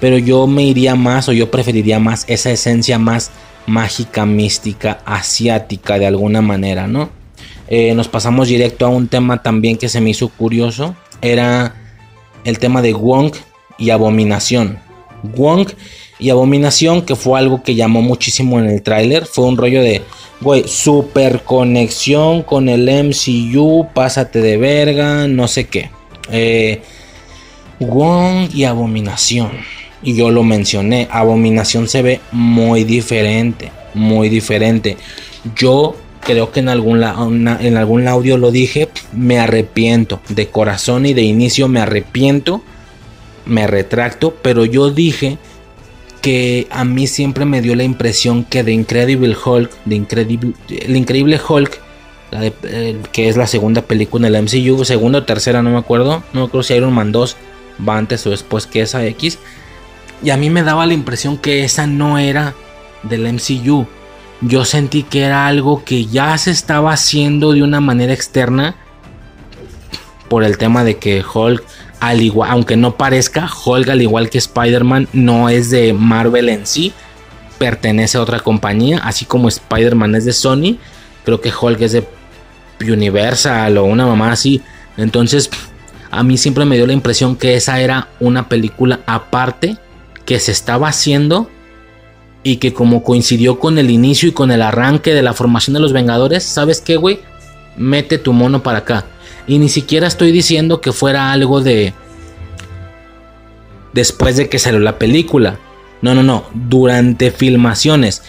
pero 0.00 0.18
yo 0.18 0.46
me 0.46 0.62
iría 0.62 0.94
más 0.94 1.28
o 1.28 1.32
yo 1.32 1.50
preferiría 1.50 1.98
más 1.98 2.24
esa 2.28 2.50
esencia 2.50 2.98
más 2.98 3.30
mágica, 3.66 4.24
mística, 4.24 5.00
asiática 5.04 5.98
de 5.98 6.06
alguna 6.06 6.40
manera, 6.40 6.86
¿no? 6.86 7.10
Eh, 7.68 7.94
nos 7.94 8.08
pasamos 8.08 8.48
directo 8.48 8.86
a 8.86 8.88
un 8.88 9.08
tema 9.08 9.42
también 9.42 9.76
que 9.76 9.88
se 9.88 10.00
me 10.00 10.10
hizo 10.10 10.28
curioso. 10.28 10.94
Era 11.20 11.74
el 12.44 12.58
tema 12.58 12.82
de 12.82 12.92
Wong 12.94 13.32
y 13.78 13.90
Abominación. 13.90 14.78
Wong 15.22 15.68
y 16.18 16.30
Abominación, 16.30 17.02
que 17.02 17.16
fue 17.16 17.38
algo 17.38 17.62
que 17.62 17.74
llamó 17.74 18.02
muchísimo 18.02 18.58
en 18.58 18.66
el 18.66 18.82
tráiler, 18.82 19.26
fue 19.26 19.44
un 19.44 19.56
rollo 19.56 19.82
de, 19.82 20.02
güey, 20.40 20.66
super 20.66 21.42
conexión 21.42 22.42
con 22.42 22.68
el 22.68 22.88
MCU, 22.88 23.88
pásate 23.94 24.40
de 24.40 24.56
verga, 24.56 25.28
no 25.28 25.48
sé 25.48 25.66
qué. 25.66 25.90
Eh, 26.30 26.82
Wong 27.80 28.50
y 28.52 28.64
Abominación. 28.64 29.50
Y 30.02 30.14
yo 30.14 30.30
lo 30.30 30.44
mencioné, 30.44 31.08
Abominación 31.10 31.88
se 31.88 32.02
ve 32.02 32.20
muy 32.32 32.84
diferente, 32.84 33.70
muy 33.94 34.28
diferente. 34.28 34.96
Yo 35.56 35.96
creo 36.20 36.50
que 36.50 36.60
en 36.60 36.68
algún, 36.68 37.02
en 37.02 37.76
algún 37.76 38.08
audio 38.08 38.38
lo 38.38 38.50
dije, 38.50 38.88
me 39.12 39.38
arrepiento, 39.38 40.20
de 40.28 40.48
corazón 40.48 41.06
y 41.06 41.14
de 41.14 41.22
inicio 41.22 41.68
me 41.68 41.80
arrepiento, 41.80 42.62
me 43.46 43.66
retracto, 43.66 44.34
pero 44.42 44.64
yo 44.64 44.90
dije 44.90 45.38
que 46.20 46.66
a 46.70 46.84
mí 46.84 47.06
siempre 47.06 47.44
me 47.44 47.62
dio 47.62 47.74
la 47.74 47.84
impresión 47.84 48.44
que 48.44 48.64
The 48.64 48.72
Incredible 48.72 49.36
Hulk, 49.42 49.70
de 49.84 49.94
Incredible, 49.94 50.52
el 50.68 50.96
Increíble 50.96 51.40
Hulk, 51.46 51.80
que 53.12 53.28
es 53.28 53.36
la 53.36 53.46
segunda 53.46 53.82
película 53.82 54.28
en 54.28 54.34
el 54.34 54.42
MCU, 54.42 54.84
segunda 54.84 55.20
o 55.20 55.24
tercera, 55.24 55.62
no 55.62 55.70
me 55.70 55.78
acuerdo, 55.78 56.22
no 56.32 56.40
me 56.40 56.46
acuerdo 56.46 56.62
si 56.62 56.74
Iron 56.74 56.92
Man 56.92 57.12
2 57.12 57.36
va 57.88 57.96
antes 57.96 58.26
o 58.26 58.30
después 58.30 58.66
que 58.66 58.82
esa 58.82 59.06
X, 59.06 59.38
y 60.22 60.30
a 60.30 60.36
mí 60.36 60.50
me 60.50 60.62
daba 60.62 60.84
la 60.84 60.94
impresión 60.94 61.38
que 61.38 61.64
esa 61.64 61.86
no 61.86 62.18
era 62.18 62.54
del 63.04 63.32
MCU 63.32 63.86
yo 64.40 64.64
sentí 64.64 65.02
que 65.02 65.22
era 65.22 65.46
algo 65.46 65.84
que 65.84 66.06
ya 66.06 66.36
se 66.38 66.50
estaba 66.50 66.92
haciendo 66.92 67.52
de 67.52 67.62
una 67.62 67.80
manera 67.80 68.12
externa 68.12 68.76
por 70.28 70.44
el 70.44 70.58
tema 70.58 70.84
de 70.84 70.98
que 70.98 71.22
Hulk 71.22 71.64
al 72.00 72.22
igual, 72.22 72.50
aunque 72.50 72.76
no 72.76 72.96
parezca, 72.96 73.48
Hulk 73.64 73.88
al 73.88 74.02
igual 74.02 74.30
que 74.30 74.38
Spider-Man 74.38 75.08
no 75.12 75.48
es 75.48 75.70
de 75.70 75.92
Marvel 75.92 76.48
en 76.48 76.66
sí, 76.66 76.92
pertenece 77.58 78.18
a 78.18 78.22
otra 78.22 78.40
compañía, 78.40 78.98
así 78.98 79.24
como 79.24 79.48
Spider-Man 79.48 80.14
es 80.14 80.24
de 80.24 80.32
Sony, 80.32 80.78
creo 81.24 81.40
que 81.40 81.52
Hulk 81.52 81.80
es 81.80 81.92
de 81.92 82.06
Universal 82.80 83.76
o 83.78 83.84
una 83.84 84.06
mamá 84.06 84.30
así. 84.30 84.62
Entonces, 84.96 85.50
a 86.10 86.22
mí 86.22 86.38
siempre 86.38 86.64
me 86.64 86.76
dio 86.76 86.86
la 86.86 86.92
impresión 86.92 87.36
que 87.36 87.54
esa 87.54 87.80
era 87.80 88.08
una 88.20 88.48
película 88.48 89.00
aparte 89.06 89.76
que 90.24 90.38
se 90.38 90.52
estaba 90.52 90.88
haciendo 90.88 91.50
y 92.42 92.56
que 92.56 92.72
como 92.72 93.02
coincidió 93.02 93.58
con 93.58 93.78
el 93.78 93.90
inicio 93.90 94.28
y 94.28 94.32
con 94.32 94.50
el 94.50 94.62
arranque 94.62 95.14
de 95.14 95.22
la 95.22 95.34
formación 95.34 95.74
de 95.74 95.80
los 95.80 95.92
Vengadores, 95.92 96.44
¿sabes 96.44 96.80
qué, 96.80 96.96
güey? 96.96 97.20
Mete 97.76 98.18
tu 98.18 98.32
mono 98.32 98.62
para 98.62 98.78
acá. 98.78 99.06
Y 99.46 99.58
ni 99.58 99.68
siquiera 99.68 100.06
estoy 100.06 100.32
diciendo 100.32 100.80
que 100.80 100.92
fuera 100.92 101.32
algo 101.32 101.60
de... 101.60 101.94
Después 103.92 104.36
de 104.36 104.48
que 104.48 104.58
salió 104.58 104.78
la 104.78 104.98
película. 104.98 105.58
No, 106.02 106.14
no, 106.14 106.22
no. 106.22 106.44
Durante 106.54 107.30
filmaciones. 107.30 108.22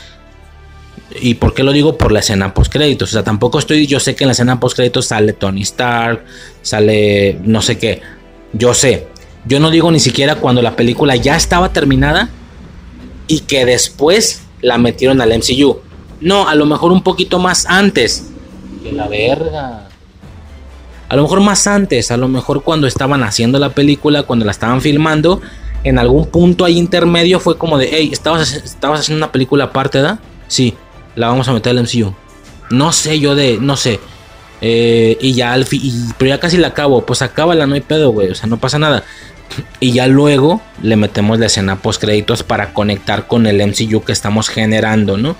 ¿Y 1.21 1.35
por 1.35 1.53
qué 1.53 1.63
lo 1.63 1.71
digo? 1.71 1.97
Por 1.97 2.11
la 2.11 2.19
escena 2.19 2.53
post 2.53 2.71
créditos. 2.71 3.09
O 3.09 3.13
sea, 3.13 3.23
tampoco 3.23 3.59
estoy. 3.59 3.85
Yo 3.85 3.99
sé 3.99 4.15
que 4.15 4.23
en 4.23 4.29
la 4.29 4.31
escena 4.31 4.59
post 4.59 4.77
créditos 4.77 5.07
sale 5.07 5.33
Tony 5.33 5.61
Stark, 5.63 6.23
sale 6.61 7.39
no 7.43 7.61
sé 7.61 7.77
qué. 7.77 8.01
Yo 8.53 8.73
sé. 8.73 9.07
Yo 9.45 9.59
no 9.59 9.69
digo 9.69 9.91
ni 9.91 9.99
siquiera 9.99 10.35
cuando 10.35 10.61
la 10.61 10.75
película 10.75 11.15
ya 11.15 11.35
estaba 11.35 11.73
terminada 11.73 12.29
y 13.29 13.41
que 13.41 13.63
después 13.63 14.41
la 14.59 14.77
metieron 14.77 15.21
al 15.21 15.29
MCU. 15.29 15.77
No, 16.19 16.49
a 16.49 16.55
lo 16.55 16.65
mejor 16.65 16.91
un 16.91 17.03
poquito 17.03 17.39
más 17.39 17.65
antes. 17.67 18.25
Que 18.83 18.91
la 18.91 19.07
verga. 19.07 19.87
A 21.07 21.15
lo 21.15 21.21
mejor 21.21 21.39
más 21.39 21.65
antes, 21.67 22.11
a 22.11 22.17
lo 22.17 22.27
mejor 22.27 22.63
cuando 22.63 22.87
estaban 22.87 23.23
haciendo 23.23 23.57
la 23.59 23.69
película, 23.69 24.23
cuando 24.23 24.45
la 24.45 24.51
estaban 24.51 24.81
filmando, 24.81 25.41
en 25.83 25.97
algún 25.97 26.25
punto 26.25 26.65
ahí 26.65 26.77
intermedio 26.77 27.39
fue 27.39 27.57
como 27.57 27.77
de, 27.77 27.89
hey, 27.91 28.09
estabas, 28.11 28.51
estabas 28.53 29.01
haciendo 29.01 29.23
una 29.23 29.31
película 29.31 29.65
aparte, 29.65 30.01
¿da? 30.01 30.19
Sí, 30.47 30.75
la 31.15 31.27
vamos 31.27 31.47
a 31.47 31.53
meter 31.53 31.71
al 31.77 31.83
MCU. 31.83 32.13
No 32.71 32.91
sé 32.91 33.19
yo 33.19 33.35
de, 33.35 33.59
no 33.59 33.77
sé. 33.77 33.99
Eh, 34.61 35.17
y 35.21 35.33
ya 35.33 35.53
al 35.53 35.65
fin, 35.65 36.13
pero 36.17 36.29
ya 36.29 36.39
casi 36.39 36.57
la 36.57 36.69
acabo, 36.69 37.05
pues 37.05 37.21
acábala, 37.21 37.65
no 37.65 37.75
hay 37.75 37.81
pedo, 37.81 38.11
güey, 38.11 38.29
o 38.29 38.35
sea, 38.35 38.47
no 38.47 38.57
pasa 38.57 38.77
nada. 38.77 39.03
Y 39.79 39.93
ya 39.93 40.07
luego 40.07 40.61
le 40.81 40.95
metemos 40.95 41.39
la 41.39 41.47
escena 41.47 41.81
post 41.81 42.01
créditos 42.01 42.43
para 42.43 42.73
conectar 42.73 43.27
con 43.27 43.47
el 43.47 43.65
MCU 43.65 44.03
que 44.03 44.11
estamos 44.11 44.49
generando, 44.49 45.17
¿no? 45.17 45.35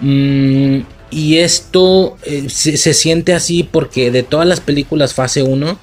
Mm, 0.00 0.80
y 1.10 1.38
esto 1.38 2.16
eh, 2.24 2.48
se, 2.48 2.94
siente 2.94 3.34
así 3.34 3.62
porque 3.62 4.10
de 4.10 4.22
todas 4.22 4.46
las 4.46 4.60
películas 4.60 5.12
fase 5.12 5.42
1 5.42 5.78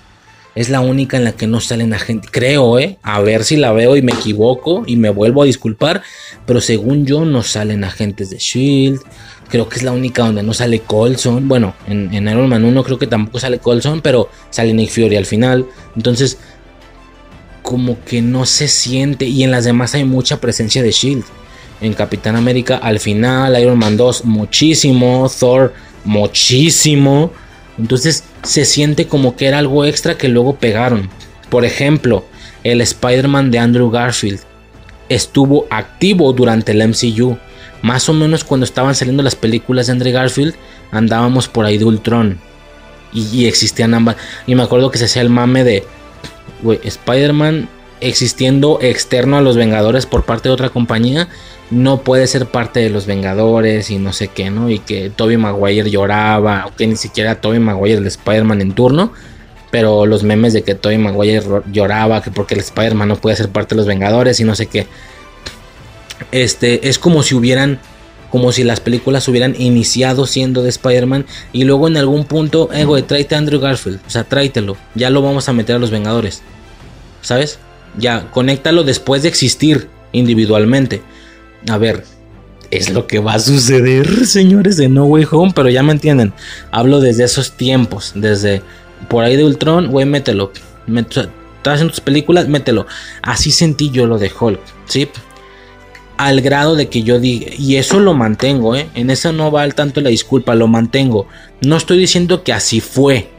es 0.55 0.69
la 0.69 0.81
única 0.81 1.17
en 1.17 1.23
la 1.23 1.33
que 1.33 1.45
no 1.45 1.61
salen 1.61 1.93
agentes. 1.93 2.31
Creo, 2.31 2.79
¿eh? 2.79 2.97
A 3.03 3.21
ver 3.21 3.43
si 3.43 3.55
la 3.55 3.71
veo 3.71 3.95
y 3.95 4.01
me 4.01 4.11
equivoco 4.11 4.83
y 4.87 4.95
me 4.95 5.11
vuelvo 5.11 5.43
a 5.43 5.45
disculpar. 5.45 6.01
Pero 6.45 6.59
según 6.59 7.05
yo 7.05 7.23
no 7.25 7.43
salen 7.43 7.83
agentes 7.83 8.31
de 8.31 8.37
Shield. 8.39 8.99
Creo 9.49 9.69
que 9.69 9.77
es 9.77 9.83
la 9.83 9.91
única 9.91 10.23
donde 10.23 10.43
no 10.43 10.53
sale 10.53 10.79
Colson. 10.79 11.47
Bueno, 11.47 11.75
en, 11.87 12.13
en 12.13 12.27
Iron 12.27 12.49
Man 12.49 12.65
1 12.65 12.83
creo 12.83 12.97
que 12.97 13.07
tampoco 13.07 13.39
sale 13.39 13.59
Colson, 13.59 14.01
pero 14.01 14.29
sale 14.49 14.73
Nick 14.73 14.89
Fury 14.89 15.15
al 15.15 15.25
final. 15.27 15.67
Entonces, 15.95 16.39
como 17.61 18.03
que 18.03 18.21
no 18.21 18.45
se 18.45 18.67
siente. 18.67 19.25
Y 19.25 19.43
en 19.43 19.51
las 19.51 19.65
demás 19.65 19.95
hay 19.95 20.03
mucha 20.03 20.39
presencia 20.41 20.83
de 20.83 20.91
Shield. 20.91 21.23
En 21.81 21.93
Capitán 21.93 22.35
América 22.35 22.77
al 22.77 22.99
final, 22.99 23.59
Iron 23.59 23.77
Man 23.77 23.95
2 23.95 24.25
muchísimo, 24.25 25.29
Thor 25.39 25.73
muchísimo. 26.03 27.31
Entonces 27.77 28.23
se 28.43 28.65
siente 28.65 29.07
como 29.07 29.35
que 29.35 29.47
era 29.47 29.59
algo 29.59 29.85
extra 29.85 30.17
que 30.17 30.27
luego 30.27 30.55
pegaron. 30.55 31.09
Por 31.49 31.65
ejemplo, 31.65 32.25
el 32.63 32.81
Spider-Man 32.81 33.51
de 33.51 33.59
Andrew 33.59 33.89
Garfield 33.89 34.41
estuvo 35.07 35.65
activo 35.69 36.33
durante 36.33 36.73
el 36.73 36.87
MCU. 36.87 37.37
Más 37.81 38.09
o 38.09 38.13
menos 38.13 38.43
cuando 38.43 38.65
estaban 38.65 38.95
saliendo 38.95 39.23
las 39.23 39.35
películas 39.35 39.87
de 39.87 39.93
Andrew 39.93 40.13
Garfield, 40.13 40.55
andábamos 40.91 41.47
por 41.47 41.65
ahí 41.65 41.77
de 41.77 41.85
Ultron. 41.85 42.37
Y, 43.13 43.25
y 43.31 43.45
existían 43.47 43.93
ambas. 43.93 44.17
Y 44.45 44.55
me 44.55 44.63
acuerdo 44.63 44.91
que 44.91 44.97
se 44.97 45.05
hacía 45.05 45.21
el 45.21 45.29
mame 45.29 45.63
de, 45.63 45.85
Spider-Man 46.63 47.69
existiendo 48.01 48.79
externo 48.81 49.37
a 49.37 49.41
los 49.41 49.57
Vengadores 49.57 50.05
por 50.05 50.23
parte 50.23 50.49
de 50.49 50.53
otra 50.53 50.69
compañía, 50.69 51.27
no 51.71 52.01
puede 52.01 52.27
ser 52.27 52.47
parte 52.47 52.79
de 52.79 52.89
los 52.89 53.05
Vengadores 53.05 53.89
y 53.91 53.97
no 53.97 54.13
sé 54.13 54.29
qué, 54.29 54.49
¿no? 54.49 54.69
Y 54.69 54.79
que 54.79 55.09
Toby 55.09 55.37
Maguire 55.37 55.89
lloraba, 55.89 56.65
o 56.65 56.75
que 56.75 56.87
ni 56.87 56.95
siquiera 56.95 57.41
Toby 57.41 57.59
Maguire 57.59 57.97
el 57.97 58.07
Spider-Man 58.07 58.61
en 58.61 58.71
turno, 58.73 59.13
pero 59.71 60.05
los 60.05 60.23
memes 60.23 60.53
de 60.53 60.63
que 60.63 60.75
Toby 60.75 60.97
Maguire 60.97 61.43
lloraba, 61.71 62.21
que 62.21 62.31
porque 62.31 62.55
el 62.55 62.61
Spider-Man 62.61 63.07
no 63.07 63.15
puede 63.17 63.35
ser 63.35 63.49
parte 63.49 63.75
de 63.75 63.77
los 63.77 63.87
Vengadores 63.87 64.39
y 64.39 64.43
no 64.43 64.55
sé 64.55 64.65
qué. 64.65 64.87
Este, 66.31 66.89
es 66.89 66.99
como 66.99 67.23
si 67.23 67.35
hubieran, 67.35 67.79
como 68.31 68.51
si 68.51 68.63
las 68.63 68.79
películas 68.79 69.27
hubieran 69.27 69.55
iniciado 69.59 70.25
siendo 70.25 70.63
de 70.63 70.69
Spider-Man 70.69 71.25
y 71.51 71.63
luego 71.63 71.87
en 71.87 71.97
algún 71.97 72.25
punto, 72.25 72.69
eh, 72.73 72.85
güey, 72.85 73.03
tráete 73.03 73.35
a 73.35 73.37
Andrew 73.37 73.59
Garfield, 73.59 73.99
o 74.05 74.09
sea, 74.09 74.23
tráetelo, 74.23 74.77
ya 74.95 75.09
lo 75.09 75.21
vamos 75.21 75.49
a 75.49 75.53
meter 75.53 75.75
a 75.75 75.79
los 75.79 75.91
Vengadores, 75.91 76.41
¿sabes? 77.21 77.59
Ya, 77.97 78.29
conéctalo 78.31 78.83
después 78.83 79.23
de 79.23 79.29
existir 79.29 79.87
individualmente. 80.11 81.01
A 81.67 81.77
ver, 81.77 82.03
es 82.71 82.91
lo 82.91 83.07
que 83.07 83.19
va 83.19 83.33
a 83.33 83.39
suceder, 83.39 84.25
señores, 84.25 84.77
de 84.77 84.89
No 84.89 85.05
Way 85.05 85.27
Home, 85.31 85.51
pero 85.55 85.69
ya 85.69 85.83
me 85.83 85.91
entienden. 85.91 86.33
Hablo 86.71 86.99
desde 86.99 87.23
esos 87.23 87.53
tiempos, 87.53 88.13
desde 88.15 88.61
por 89.07 89.23
ahí 89.23 89.35
de 89.35 89.45
Ultron, 89.45 89.87
güey, 89.87 90.05
mételo. 90.05 90.51
Estás 90.87 91.73
haciendo 91.73 91.91
tus 91.91 92.01
películas, 92.01 92.47
mételo. 92.47 92.87
Así 93.21 93.51
sentí 93.51 93.89
yo 93.91 94.07
lo 94.07 94.17
de 94.17 94.31
Hulk, 94.37 94.59
¿sí? 94.85 95.09
Al 96.19 96.41
grado 96.41 96.75
de 96.75 96.89
que 96.89 97.03
yo 97.03 97.17
diga, 97.17 97.47
y 97.57 97.77
eso 97.77 98.01
lo 98.01 98.13
mantengo, 98.13 98.75
¿eh? 98.75 98.89
En 98.93 99.09
eso 99.09 99.31
no 99.31 99.51
va 99.53 99.63
al 99.63 99.73
tanto 99.73 100.01
la 100.01 100.09
disculpa, 100.09 100.53
lo 100.53 100.67
mantengo. 100.67 101.27
No 101.61 101.77
estoy 101.77 101.97
diciendo 101.97 102.43
que 102.43 102.51
así 102.51 102.81
fue. 102.81 103.29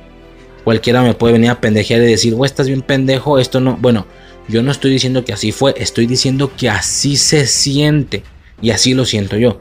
Cualquiera 0.65 1.03
me 1.03 1.13
puede 1.13 1.35
venir 1.35 1.51
a 1.51 1.61
pendejear 1.61 2.01
y 2.01 2.07
decir, 2.07 2.35
güey, 2.35 2.49
estás 2.49 2.69
bien 2.69 2.81
pendejo, 2.81 3.39
esto 3.39 3.61
no. 3.61 3.77
Bueno, 3.77 4.07
yo 4.49 4.63
no 4.63 4.73
estoy 4.73 4.93
diciendo 4.93 5.27
que 5.27 5.35
así 5.35 5.53
fue, 5.53 5.75
estoy 5.77 6.07
diciendo 6.07 6.53
que 6.57 6.71
así 6.71 7.19
se 7.19 7.47
siente. 7.47 8.23
Y 8.63 8.71
así 8.71 8.95
lo 8.95 9.05
siento 9.05 9.37
yo. 9.37 9.61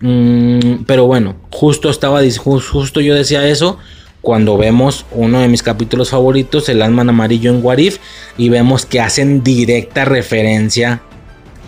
Mm, 0.00 0.84
pero 0.86 1.04
bueno, 1.04 1.36
justo 1.50 1.90
estaba, 1.90 2.22
justo 2.38 3.02
yo 3.02 3.14
decía 3.14 3.46
eso 3.46 3.78
cuando 4.22 4.56
vemos 4.56 5.04
uno 5.12 5.40
de 5.40 5.48
mis 5.48 5.62
capítulos 5.62 6.08
favoritos, 6.08 6.70
el 6.70 6.80
Alman 6.80 7.10
Amarillo 7.10 7.50
en 7.50 7.62
Warif, 7.62 7.98
y 8.38 8.48
vemos 8.48 8.86
que 8.86 9.00
hacen 9.00 9.42
directa 9.42 10.06
referencia 10.06 11.02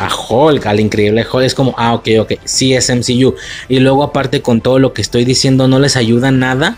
a 0.07 0.11
Hulk, 0.15 0.67
al 0.67 0.81
increíble 0.81 1.27
Hulk. 1.31 1.45
Es 1.45 1.55
como, 1.55 1.75
ah, 1.77 1.95
ok, 1.95 2.09
ok, 2.21 2.33
sí 2.45 2.75
es 2.75 2.91
MCU. 2.91 3.35
Y 3.69 3.81
luego, 3.81 4.03
aparte, 4.03 4.43
con 4.43 4.61
todo 4.61 4.79
lo 4.79 4.93
que 4.93 5.03
estoy 5.03 5.25
diciendo, 5.25 5.69
no 5.69 5.79
les 5.79 5.97
ayuda 5.97 6.31
nada. 6.31 6.77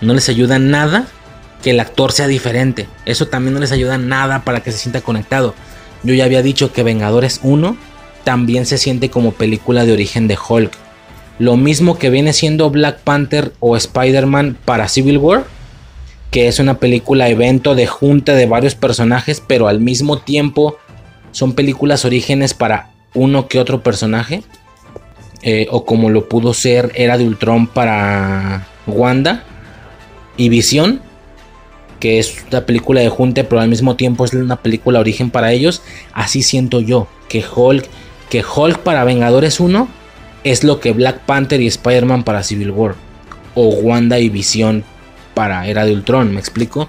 No 0.00 0.14
les 0.14 0.28
ayuda 0.28 0.58
nada 0.58 1.06
que 1.62 1.70
el 1.70 1.80
actor 1.80 2.12
sea 2.12 2.26
diferente. 2.26 2.88
Eso 3.06 3.26
también 3.26 3.54
no 3.54 3.60
les 3.60 3.72
ayuda 3.72 3.98
nada 3.98 4.44
para 4.44 4.60
que 4.60 4.72
se 4.72 4.78
sienta 4.78 5.00
conectado. 5.00 5.54
Yo 6.02 6.14
ya 6.14 6.24
había 6.24 6.42
dicho 6.42 6.72
que 6.72 6.82
Vengadores 6.82 7.40
1 7.42 7.76
también 8.24 8.66
se 8.66 8.78
siente 8.78 9.10
como 9.10 9.32
película 9.32 9.84
de 9.84 9.92
origen 9.92 10.28
de 10.28 10.36
Hulk. 10.36 10.72
Lo 11.38 11.56
mismo 11.56 11.98
que 11.98 12.10
viene 12.10 12.32
siendo 12.32 12.70
Black 12.70 13.00
Panther 13.00 13.52
o 13.60 13.76
Spider-Man 13.76 14.56
para 14.64 14.88
Civil 14.88 15.18
War, 15.18 15.44
que 16.30 16.48
es 16.48 16.58
una 16.58 16.78
película 16.78 17.28
evento 17.28 17.74
de 17.74 17.86
junta 17.86 18.34
de 18.34 18.46
varios 18.46 18.74
personajes, 18.74 19.42
pero 19.46 19.68
al 19.68 19.80
mismo 19.80 20.18
tiempo 20.18 20.76
son 21.32 21.54
películas 21.54 22.04
orígenes 22.04 22.54
para 22.54 22.90
uno 23.14 23.48
que 23.48 23.58
otro 23.58 23.82
personaje. 23.82 24.42
Eh, 25.42 25.68
o 25.70 25.84
como 25.84 26.10
lo 26.10 26.28
pudo 26.28 26.54
ser 26.54 26.90
Era 26.96 27.18
de 27.18 27.24
Ultron 27.24 27.68
para 27.68 28.66
Wanda 28.86 29.44
y 30.36 30.48
Visión 30.48 31.02
que 32.00 32.18
es 32.18 32.44
una 32.50 32.66
película 32.66 33.00
de 33.00 33.08
junte, 33.08 33.44
pero 33.44 33.60
al 33.60 33.68
mismo 33.68 33.96
tiempo 33.96 34.24
es 34.24 34.32
una 34.32 34.56
película 34.56 35.00
origen 35.00 35.30
para 35.30 35.52
ellos. 35.52 35.82
Así 36.12 36.42
siento 36.42 36.80
yo 36.80 37.08
que 37.28 37.44
Hulk, 37.44 37.86
que 38.30 38.44
Hulk 38.44 38.80
para 38.80 39.04
Vengadores 39.04 39.60
1 39.60 39.88
es 40.44 40.62
lo 40.62 40.80
que 40.80 40.92
Black 40.92 41.20
Panther 41.20 41.60
y 41.60 41.66
Spider-Man 41.66 42.24
para 42.24 42.42
Civil 42.42 42.70
War. 42.70 42.94
O 43.54 43.68
Wanda 43.68 44.18
y 44.18 44.28
Visión 44.28 44.84
para 45.34 45.66
Era 45.66 45.84
de 45.84 45.92
Ultron, 45.92 46.32
¿me 46.32 46.40
explico? 46.40 46.88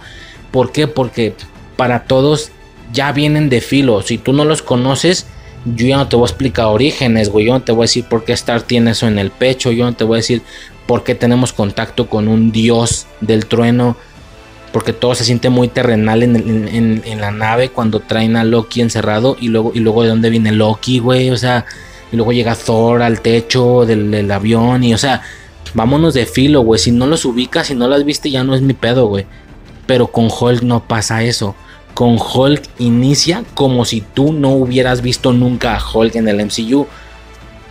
¿Por 0.51 0.71
qué? 0.71 0.87
Porque 0.87 1.33
para 1.75 2.03
todos 2.03 2.51
ya 2.93 3.11
vienen 3.11 3.49
de 3.49 3.61
filo. 3.61 4.01
Si 4.01 4.17
tú 4.17 4.33
no 4.33 4.45
los 4.45 4.61
conoces, 4.61 5.27
yo 5.65 5.87
ya 5.87 5.97
no 5.97 6.07
te 6.07 6.15
voy 6.15 6.25
a 6.25 6.29
explicar 6.29 6.65
orígenes, 6.67 7.29
güey. 7.29 7.45
Yo 7.45 7.53
no 7.53 7.61
te 7.61 7.71
voy 7.71 7.83
a 7.83 7.89
decir 7.89 8.05
por 8.05 8.23
qué 8.23 8.33
Star 8.33 8.61
tiene 8.61 8.91
eso 8.91 9.07
en 9.07 9.19
el 9.19 9.31
pecho. 9.31 9.71
Yo 9.71 9.85
no 9.85 9.93
te 9.93 10.03
voy 10.03 10.15
a 10.15 10.17
decir 10.17 10.41
por 10.85 11.03
qué 11.03 11.15
tenemos 11.15 11.53
contacto 11.53 12.07
con 12.07 12.27
un 12.27 12.51
dios 12.51 13.07
del 13.21 13.45
trueno 13.45 13.97
porque 14.71 14.93
todo 14.93 15.15
se 15.15 15.23
siente 15.23 15.49
muy 15.49 15.69
terrenal 15.69 16.23
en, 16.23 17.19
la 17.19 17.31
nave 17.31 17.69
cuando 17.69 17.99
traen 17.99 18.35
a 18.35 18.43
Loki 18.43 18.81
encerrado 18.81 19.35
y 19.39 19.47
luego, 19.47 19.71
y 19.73 19.79
luego 19.79 20.03
de 20.03 20.09
dónde 20.09 20.29
viene 20.29 20.51
Loki, 20.51 20.99
güey, 20.99 21.29
o 21.29 21.37
sea, 21.37 21.65
y 22.11 22.15
luego 22.15 22.31
llega 22.31 22.53
Thor 22.53 23.01
al 23.01 23.21
techo 23.21 23.85
del, 23.85 24.29
avión 24.29 24.83
y, 24.83 24.93
o 24.93 24.97
sea, 24.97 25.21
vámonos 25.73 26.13
de 26.13 26.25
filo, 26.25 26.61
güey, 26.61 26.79
si 26.79 26.91
no 26.91 27.07
los 27.07 27.25
ubicas, 27.25 27.67
si 27.67 27.75
no 27.75 27.87
las 27.87 28.03
viste 28.03 28.29
ya 28.29 28.43
no 28.43 28.55
es 28.55 28.61
mi 28.61 28.73
pedo, 28.73 29.07
güey, 29.07 29.25
pero 29.85 30.07
con 30.07 30.29
Hulk 30.29 30.61
no 30.61 30.83
pasa 30.83 31.23
eso. 31.23 31.55
Con 31.97 32.19
Hulk 32.19 32.61
inicia 32.77 33.43
como 33.55 33.83
si 33.83 34.01
tú 34.01 34.31
no 34.31 34.51
hubieras 34.51 35.01
visto 35.01 35.33
nunca 35.33 35.75
a 35.75 35.81
Hulk 35.83 36.13
en 36.13 36.27
el 36.27 36.45
MCU. 36.45 36.85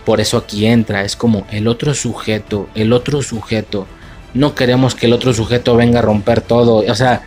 Por 0.03 0.19
eso 0.19 0.35
aquí 0.35 0.65
entra, 0.65 1.05
es 1.05 1.15
como 1.15 1.47
el 1.49 1.65
otro 1.65 1.93
sujeto, 1.93 2.67
el 2.75 2.91
otro 2.91 3.21
sujeto. 3.21 3.87
No 4.33 4.53
queremos 4.53 4.95
que 4.95 5.05
el 5.05 5.13
otro 5.13 5.33
sujeto 5.33 5.77
venga 5.77 5.99
a 5.99 6.01
romper 6.01 6.41
todo. 6.41 6.83
O 6.91 6.93
sea, 6.93 7.21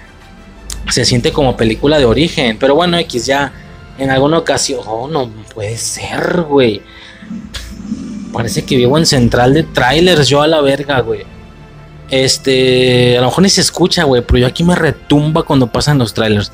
se 0.90 1.06
siente 1.06 1.32
como 1.32 1.56
película 1.56 1.98
de 1.98 2.04
origen. 2.04 2.58
Pero 2.60 2.74
bueno, 2.74 2.98
X 2.98 3.24
ya 3.24 3.50
en 3.96 4.10
alguna 4.10 4.36
ocasión. 4.36 4.80
Oh, 4.84 5.08
no 5.08 5.30
puede 5.54 5.78
ser, 5.78 6.42
güey. 6.42 6.82
Parece 8.30 8.66
que 8.66 8.76
vivo 8.76 8.98
en 8.98 9.06
central 9.06 9.54
de 9.54 9.62
trailers, 9.62 10.28
yo 10.28 10.42
a 10.42 10.46
la 10.46 10.60
verga, 10.60 11.00
güey. 11.00 11.22
Este, 12.10 13.16
a 13.16 13.22
lo 13.22 13.28
mejor 13.28 13.42
ni 13.42 13.48
se 13.48 13.62
escucha, 13.62 14.04
güey, 14.04 14.20
pero 14.20 14.40
yo 14.40 14.46
aquí 14.46 14.64
me 14.64 14.74
retumba 14.74 15.44
cuando 15.44 15.72
pasan 15.72 15.96
los 15.96 16.12
trailers. 16.12 16.52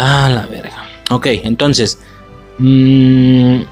Ah, 0.00 0.30
la 0.32 0.46
verga. 0.46 0.84
Ok, 1.10 1.26
entonces. 1.42 1.98
Mmm, 2.58 3.62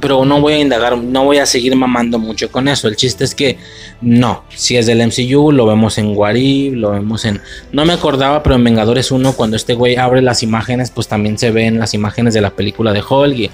pero 0.00 0.24
no 0.24 0.40
voy 0.40 0.52
a 0.52 0.58
indagar, 0.60 0.96
no 0.96 1.24
voy 1.24 1.38
a 1.38 1.46
seguir 1.46 1.74
mamando 1.74 2.20
mucho 2.20 2.52
con 2.52 2.68
eso. 2.68 2.86
El 2.86 2.94
chiste 2.94 3.24
es 3.24 3.34
que 3.34 3.58
no, 4.00 4.44
si 4.48 4.76
es 4.76 4.86
del 4.86 5.04
MCU, 5.04 5.50
lo 5.50 5.66
vemos 5.66 5.98
en 5.98 6.16
Warib, 6.16 6.76
lo 6.76 6.90
vemos 6.90 7.24
en... 7.24 7.40
No 7.72 7.84
me 7.84 7.94
acordaba, 7.94 8.44
pero 8.44 8.54
en 8.54 8.62
Vengadores 8.62 9.10
1, 9.10 9.32
cuando 9.32 9.56
este 9.56 9.74
güey 9.74 9.96
abre 9.96 10.22
las 10.22 10.44
imágenes, 10.44 10.92
pues 10.92 11.08
también 11.08 11.36
se 11.36 11.50
ven 11.50 11.80
las 11.80 11.94
imágenes 11.94 12.32
de 12.32 12.40
la 12.40 12.50
película 12.50 12.92
de 12.92 13.02
Hulk. 13.02 13.50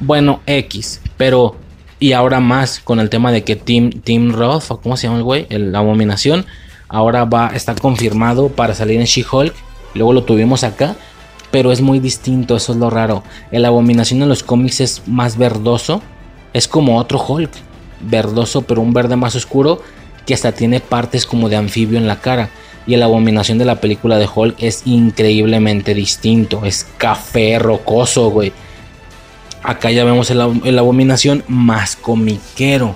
bueno, 0.00 0.40
X, 0.46 1.00
pero... 1.16 1.56
Y 2.00 2.12
ahora 2.12 2.38
más 2.38 2.78
con 2.78 3.00
el 3.00 3.10
tema 3.10 3.32
de 3.32 3.42
que 3.42 3.56
Tim, 3.56 3.90
Tim 3.90 4.30
Roth, 4.30 4.68
cómo 4.80 4.96
se 4.96 5.08
llama 5.08 5.18
el 5.18 5.24
güey, 5.24 5.48
la 5.50 5.80
abominación, 5.80 6.46
ahora 6.88 7.24
va 7.24 7.48
a 7.48 7.56
estar 7.56 7.80
confirmado 7.80 8.50
para 8.50 8.72
salir 8.72 9.00
en 9.00 9.06
She-Hulk. 9.06 9.52
Luego 9.94 10.12
lo 10.12 10.22
tuvimos 10.22 10.62
acá 10.62 10.94
pero 11.50 11.72
es 11.72 11.80
muy 11.80 12.00
distinto, 12.00 12.56
eso 12.56 12.72
es 12.72 12.78
lo 12.78 12.90
raro. 12.90 13.22
El 13.50 13.64
abominación 13.64 14.22
en 14.22 14.28
los 14.28 14.42
cómics 14.42 14.80
es 14.80 15.02
más 15.06 15.36
verdoso, 15.36 16.02
es 16.52 16.68
como 16.68 16.98
otro 16.98 17.24
Hulk, 17.26 17.50
verdoso 18.00 18.62
pero 18.62 18.80
un 18.80 18.92
verde 18.92 19.16
más 19.16 19.34
oscuro 19.34 19.80
que 20.26 20.34
hasta 20.34 20.52
tiene 20.52 20.80
partes 20.80 21.24
como 21.24 21.48
de 21.48 21.56
anfibio 21.56 21.98
en 21.98 22.06
la 22.06 22.20
cara. 22.20 22.50
Y 22.86 22.94
el 22.94 23.02
abominación 23.02 23.58
de 23.58 23.64
la 23.64 23.80
película 23.80 24.18
de 24.18 24.28
Hulk 24.32 24.56
es 24.58 24.82
increíblemente 24.86 25.94
distinto, 25.94 26.64
es 26.64 26.86
café 26.96 27.58
rocoso, 27.58 28.30
güey. 28.30 28.52
Acá 29.62 29.90
ya 29.90 30.04
vemos 30.04 30.30
el, 30.30 30.40
el 30.64 30.78
abominación 30.78 31.44
más 31.48 31.96
comiquero. 31.96 32.94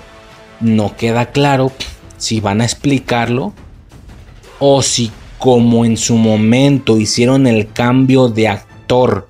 No 0.59 0.95
queda 0.95 1.27
claro 1.27 1.71
si 2.17 2.39
van 2.39 2.61
a 2.61 2.65
explicarlo 2.65 3.53
o 4.59 4.81
si 4.81 5.11
como 5.43 5.83
en 5.83 5.97
su 5.97 6.15
momento 6.15 6.97
hicieron 6.97 7.47
el 7.47 7.69
cambio 7.73 8.29
de 8.29 8.47
actor 8.47 9.27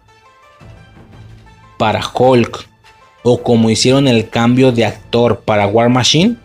para 1.80 2.03
Hulk 2.07 2.68
o 3.23 3.41
como 3.41 3.72
hicieron 3.72 4.07
el 4.07 4.30
cambio 4.30 4.72
de 4.72 4.85
actor 4.85 5.40
para 5.40 5.65
War 5.65 5.90
Machine, 5.90 6.35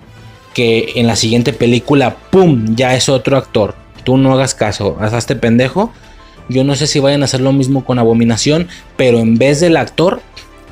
que 0.54 0.92
en 0.94 1.06
la 1.06 1.16
siguiente 1.16 1.52
película, 1.52 2.16
¡pum!, 2.30 2.76
ya 2.76 2.94
es 2.94 3.10
otro 3.10 3.36
actor. 3.36 3.74
Tú 4.04 4.16
no 4.16 4.32
hagas 4.32 4.54
caso, 4.54 4.96
este 5.14 5.36
pendejo. 5.36 5.92
Yo 6.48 6.64
no 6.64 6.74
sé 6.74 6.86
si 6.86 6.98
vayan 6.98 7.20
a 7.20 7.26
hacer 7.26 7.42
lo 7.42 7.52
mismo 7.52 7.84
con 7.84 7.98
Abominación, 7.98 8.68
pero 8.96 9.18
en 9.18 9.36
vez 9.36 9.60
del 9.60 9.76
actor, 9.76 10.22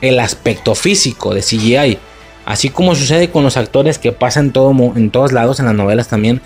el 0.01 0.19
aspecto 0.21 0.75
físico 0.75 1.35
de 1.35 1.43
CGI. 1.43 1.99
Así 2.47 2.71
como 2.71 2.95
sucede 2.95 3.29
con 3.29 3.45
los 3.45 3.59
actores 3.59 3.99
que 3.99 4.13
pasan 4.13 4.53
todo, 4.53 4.71
en 4.97 5.11
todos 5.11 5.33
lados, 5.33 5.61
en 5.61 5.67
las 5.67 5.75
novelas 5.75 6.09
también, 6.09 6.41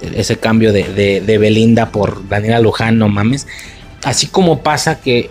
ese 0.00 0.38
cambio 0.38 0.72
de, 0.72 1.38
Belinda 1.40 1.90
por 1.90 2.28
Daniela 2.28 2.60
Luján, 2.60 2.98
no 2.98 3.08
mames. 3.08 3.46
Así 4.04 4.26
como 4.26 4.60
pasa 4.62 5.00
que 5.00 5.30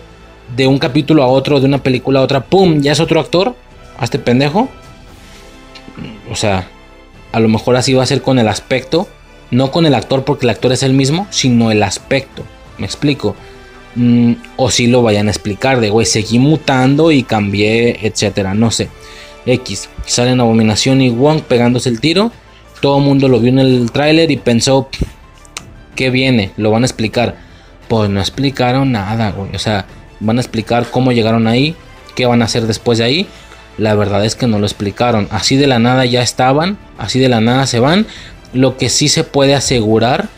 de 0.54 0.66
un 0.66 0.78
capítulo 0.78 1.22
a 1.22 1.26
otro, 1.26 1.60
de 1.60 1.66
una 1.66 1.82
película 1.82 2.20
a 2.20 2.22
otra, 2.22 2.44
¡pum! 2.44 2.80
Ya 2.80 2.92
es 2.92 3.00
otro 3.00 3.20
actor. 3.20 3.54
A 3.98 4.04
este 4.04 4.18
pendejo. 4.18 4.68
O 6.30 6.36
sea, 6.36 6.68
a 7.32 7.40
lo 7.40 7.48
mejor 7.48 7.76
así 7.76 7.94
va 7.94 8.02
a 8.02 8.06
ser 8.06 8.20
con 8.22 8.38
el 8.38 8.48
aspecto. 8.48 9.08
No 9.50 9.70
con 9.70 9.86
el 9.86 9.94
actor 9.94 10.24
porque 10.24 10.46
el 10.46 10.50
actor 10.50 10.72
es 10.72 10.82
el 10.82 10.92
mismo, 10.92 11.26
sino 11.30 11.70
el 11.70 11.82
aspecto. 11.82 12.44
Me 12.78 12.86
explico. 12.86 13.36
Mm, 13.94 14.34
o 14.56 14.70
si 14.70 14.86
lo 14.86 15.02
vayan 15.02 15.28
a 15.28 15.30
explicar 15.30 15.80
de, 15.80 15.88
güey, 15.88 16.04
seguí 16.04 16.38
mutando 16.38 17.10
y 17.10 17.22
cambié, 17.22 18.06
etcétera. 18.06 18.54
No 18.54 18.70
sé. 18.70 18.88
X. 19.46 19.88
Salen 20.04 20.40
Abominación 20.40 21.00
y 21.00 21.10
Wong 21.10 21.42
pegándose 21.42 21.88
el 21.88 22.00
tiro. 22.00 22.32
Todo 22.80 22.98
el 22.98 23.04
mundo 23.04 23.28
lo 23.28 23.40
vio 23.40 23.50
en 23.50 23.58
el 23.58 23.90
tráiler 23.90 24.30
y 24.30 24.36
pensó, 24.36 24.88
¿qué 25.94 26.10
viene? 26.10 26.52
Lo 26.56 26.70
van 26.70 26.82
a 26.82 26.86
explicar. 26.86 27.36
Pues 27.88 28.10
no 28.10 28.20
explicaron 28.20 28.92
nada, 28.92 29.30
güey. 29.30 29.54
O 29.54 29.58
sea, 29.58 29.86
van 30.20 30.38
a 30.38 30.40
explicar 30.40 30.86
cómo 30.90 31.12
llegaron 31.12 31.46
ahí, 31.46 31.74
qué 32.14 32.26
van 32.26 32.42
a 32.42 32.46
hacer 32.46 32.66
después 32.66 32.98
de 32.98 33.04
ahí. 33.04 33.26
La 33.78 33.94
verdad 33.94 34.24
es 34.24 34.36
que 34.36 34.46
no 34.46 34.58
lo 34.58 34.66
explicaron. 34.66 35.28
Así 35.30 35.56
de 35.56 35.66
la 35.66 35.78
nada 35.78 36.04
ya 36.04 36.22
estaban, 36.22 36.78
así 36.98 37.18
de 37.18 37.28
la 37.28 37.40
nada 37.40 37.66
se 37.66 37.80
van. 37.80 38.06
Lo 38.52 38.76
que 38.76 38.88
sí 38.88 39.08
se 39.08 39.24
puede 39.24 39.54
asegurar 39.54 40.28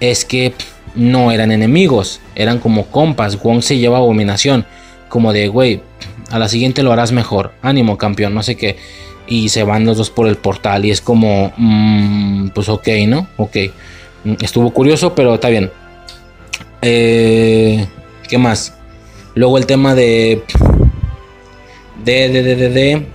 es 0.00 0.24
que 0.24 0.52
no 0.94 1.30
eran 1.32 1.52
enemigos, 1.52 2.20
eran 2.34 2.58
como 2.58 2.86
compas. 2.86 3.42
Wong 3.42 3.62
se 3.62 3.78
lleva 3.78 3.98
abominación, 3.98 4.66
como 5.08 5.32
de, 5.32 5.48
güey, 5.48 5.82
a 6.30 6.38
la 6.38 6.48
siguiente 6.48 6.82
lo 6.82 6.92
harás 6.92 7.12
mejor. 7.12 7.52
Ánimo, 7.62 7.98
campeón, 7.98 8.34
no 8.34 8.42
sé 8.42 8.56
qué 8.56 8.76
y 9.26 9.48
se 9.48 9.62
van 9.62 9.84
los 9.84 9.96
dos 9.96 10.10
por 10.10 10.28
el 10.28 10.36
portal 10.36 10.84
y 10.84 10.90
es 10.90 11.00
como, 11.00 11.52
mm, 11.56 12.48
pues 12.48 12.68
ok, 12.68 12.88
¿no? 13.06 13.28
Ok. 13.36 13.56
Mm, 14.24 14.34
estuvo 14.40 14.70
curioso, 14.70 15.14
pero 15.14 15.34
está 15.34 15.48
bien. 15.48 15.70
Eh, 16.82 17.86
¿Qué 18.28 18.38
más? 18.38 18.74
Luego 19.34 19.58
el 19.58 19.66
tema 19.66 19.94
de... 19.94 20.42
De, 22.04 22.28
de, 22.28 22.42
de, 22.42 22.68
de, 22.68 23.06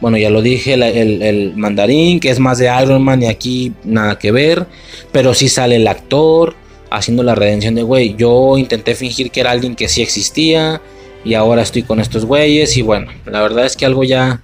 Bueno, 0.00 0.16
ya 0.16 0.30
lo 0.30 0.42
dije, 0.42 0.74
el, 0.74 0.82
el, 0.82 1.56
mandarín, 1.56 2.20
que 2.20 2.30
es 2.30 2.38
más 2.38 2.58
de 2.58 2.70
Iron 2.82 3.02
Man 3.02 3.22
y 3.22 3.26
aquí 3.26 3.72
nada 3.84 4.18
que 4.18 4.30
ver. 4.30 4.66
Pero 5.12 5.34
sí 5.34 5.48
sale 5.48 5.76
el 5.76 5.88
actor 5.88 6.54
haciendo 6.90 7.22
la 7.22 7.34
redención 7.34 7.74
de, 7.74 7.82
güey, 7.82 8.14
yo 8.16 8.56
intenté 8.58 8.94
fingir 8.94 9.30
que 9.30 9.40
era 9.40 9.50
alguien 9.50 9.74
que 9.74 9.88
sí 9.88 10.02
existía. 10.02 10.80
Y 11.24 11.34
ahora 11.34 11.62
estoy 11.62 11.82
con 11.82 12.00
estos 12.00 12.24
güeyes. 12.24 12.76
Y 12.76 12.82
bueno, 12.82 13.10
la 13.24 13.40
verdad 13.42 13.66
es 13.66 13.76
que 13.76 13.86
algo 13.86 14.04
ya 14.04 14.40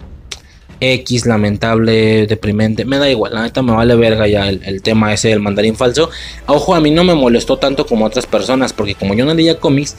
X, 0.83 1.27
lamentable, 1.27 2.27
deprimente. 2.27 2.85
Me 2.85 2.99
da 2.99 3.09
igual, 3.09 3.33
la 3.35 3.43
neta 3.43 3.63
me 3.63 3.73
vale 3.73 3.95
verga 3.95 4.27
ya 4.27 4.49
el, 4.49 4.83
tema 4.83 5.13
ese 5.13 5.29
del 5.29 5.39
mandarín 5.39 5.77
falso. 5.77 6.11
Ojo, 6.47 6.75
a 6.75 6.81
mí 6.81 6.91
no 6.91 7.05
me 7.05 7.15
molestó 7.15 7.57
tanto 7.57 7.87
como 7.87 8.05
otras 8.05 8.27
personas, 8.27 8.73
porque 8.73 8.97
como 8.97 9.15
yo 9.15 9.25
no 9.25 9.33
leía 9.33 9.61
cómics, 9.61 9.97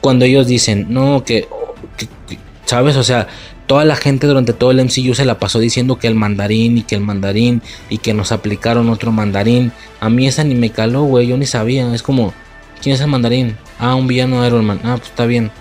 cuando 0.00 0.24
ellos 0.24 0.48
dicen, 0.48 0.86
no, 0.88 1.22
que, 1.24 1.46
¿sabes? 2.64 2.96
O 2.96 3.04
sea, 3.04 3.28
toda 3.68 3.84
la 3.84 3.94
gente 3.94 4.26
durante 4.26 4.52
todo 4.52 4.72
el 4.72 4.84
MCU 4.84 5.14
se 5.14 5.24
la 5.24 5.38
pasó 5.38 5.60
diciendo 5.60 6.00
que 6.00 6.08
el 6.08 6.16
mandarín 6.16 6.78
y 6.78 6.82
que 6.82 6.96
el 6.96 7.02
mandarín 7.02 7.62
y 7.88 7.98
que 7.98 8.12
nos 8.12 8.32
aplicaron 8.32 8.88
otro 8.88 9.12
mandarín. 9.12 9.70
A 10.00 10.10
mí 10.10 10.26
esa 10.26 10.42
ni 10.42 10.56
me 10.56 10.70
caló, 10.70 11.04
güey, 11.04 11.28
yo 11.28 11.36
ni 11.36 11.46
sabía. 11.46 11.94
Es 11.94 12.02
como, 12.02 12.34
¿quién 12.82 12.96
es 12.96 13.00
el 13.00 13.06
mandarín? 13.06 13.56
Ah, 13.78 13.94
un 13.94 14.08
villano 14.08 14.44
Iron 14.44 14.64
Man. 14.64 14.80
Ah, 14.82 14.96
pues 14.96 15.10
está 15.10 15.26
bien. 15.26 15.52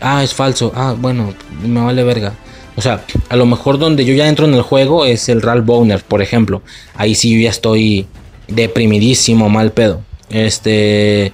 Ah, 0.00 0.22
es 0.22 0.34
falso. 0.34 0.72
Ah, 0.76 0.94
bueno, 0.96 1.34
me 1.66 1.80
vale 1.80 2.04
verga. 2.04 2.34
O 2.76 2.82
sea, 2.82 3.04
a 3.28 3.36
lo 3.36 3.46
mejor 3.46 3.78
donde 3.78 4.04
yo 4.04 4.14
ya 4.14 4.28
entro 4.28 4.46
en 4.46 4.54
el 4.54 4.62
juego 4.62 5.04
es 5.04 5.28
el 5.28 5.42
Ralph 5.42 5.64
Bowner, 5.64 6.02
por 6.02 6.22
ejemplo. 6.22 6.62
Ahí 6.96 7.14
sí 7.14 7.32
yo 7.32 7.40
ya 7.40 7.50
estoy 7.50 8.06
deprimidísimo, 8.48 9.48
mal 9.48 9.72
pedo. 9.72 10.02
Este, 10.30 11.32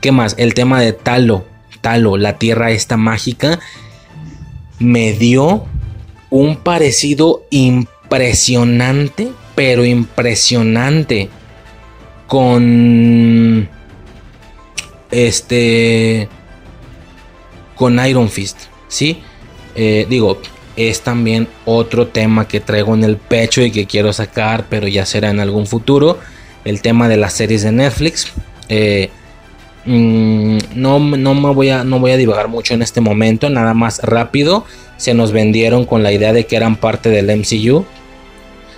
¿qué 0.00 0.12
más? 0.12 0.34
El 0.38 0.54
tema 0.54 0.80
de 0.80 0.92
Talo, 0.92 1.44
Talo, 1.80 2.16
la 2.16 2.38
tierra 2.38 2.70
esta 2.70 2.96
mágica, 2.96 3.58
me 4.78 5.12
dio 5.12 5.66
un 6.30 6.56
parecido 6.56 7.44
impresionante, 7.50 9.28
pero 9.54 9.84
impresionante 9.84 11.28
con 12.26 13.68
este 15.10 16.28
con 17.74 18.06
Iron 18.06 18.28
Fist, 18.28 18.58
¿sí? 18.88 19.20
Eh, 19.74 20.06
digo, 20.08 20.40
es 20.76 21.02
también 21.02 21.48
otro 21.64 22.06
tema 22.06 22.46
que 22.48 22.60
traigo 22.60 22.94
en 22.94 23.04
el 23.04 23.16
pecho 23.16 23.62
y 23.62 23.70
que 23.70 23.86
quiero 23.86 24.12
sacar, 24.12 24.66
pero 24.68 24.88
ya 24.88 25.04
será 25.04 25.30
en 25.30 25.40
algún 25.40 25.66
futuro. 25.66 26.18
El 26.64 26.82
tema 26.82 27.08
de 27.08 27.16
las 27.16 27.32
series 27.32 27.62
de 27.62 27.72
Netflix. 27.72 28.28
Eh, 28.68 29.10
mm, 29.84 30.58
no, 30.74 30.98
no, 30.98 31.34
me 31.34 31.52
voy 31.52 31.70
a, 31.70 31.84
no 31.84 31.98
voy 31.98 32.12
a 32.12 32.16
divagar 32.16 32.48
mucho 32.48 32.74
en 32.74 32.82
este 32.82 33.00
momento, 33.00 33.50
nada 33.50 33.74
más 33.74 34.00
rápido. 34.02 34.64
Se 34.96 35.14
nos 35.14 35.32
vendieron 35.32 35.86
con 35.86 36.02
la 36.02 36.12
idea 36.12 36.32
de 36.32 36.46
que 36.46 36.56
eran 36.56 36.76
parte 36.76 37.10
del 37.10 37.26
MCU. 37.26 37.84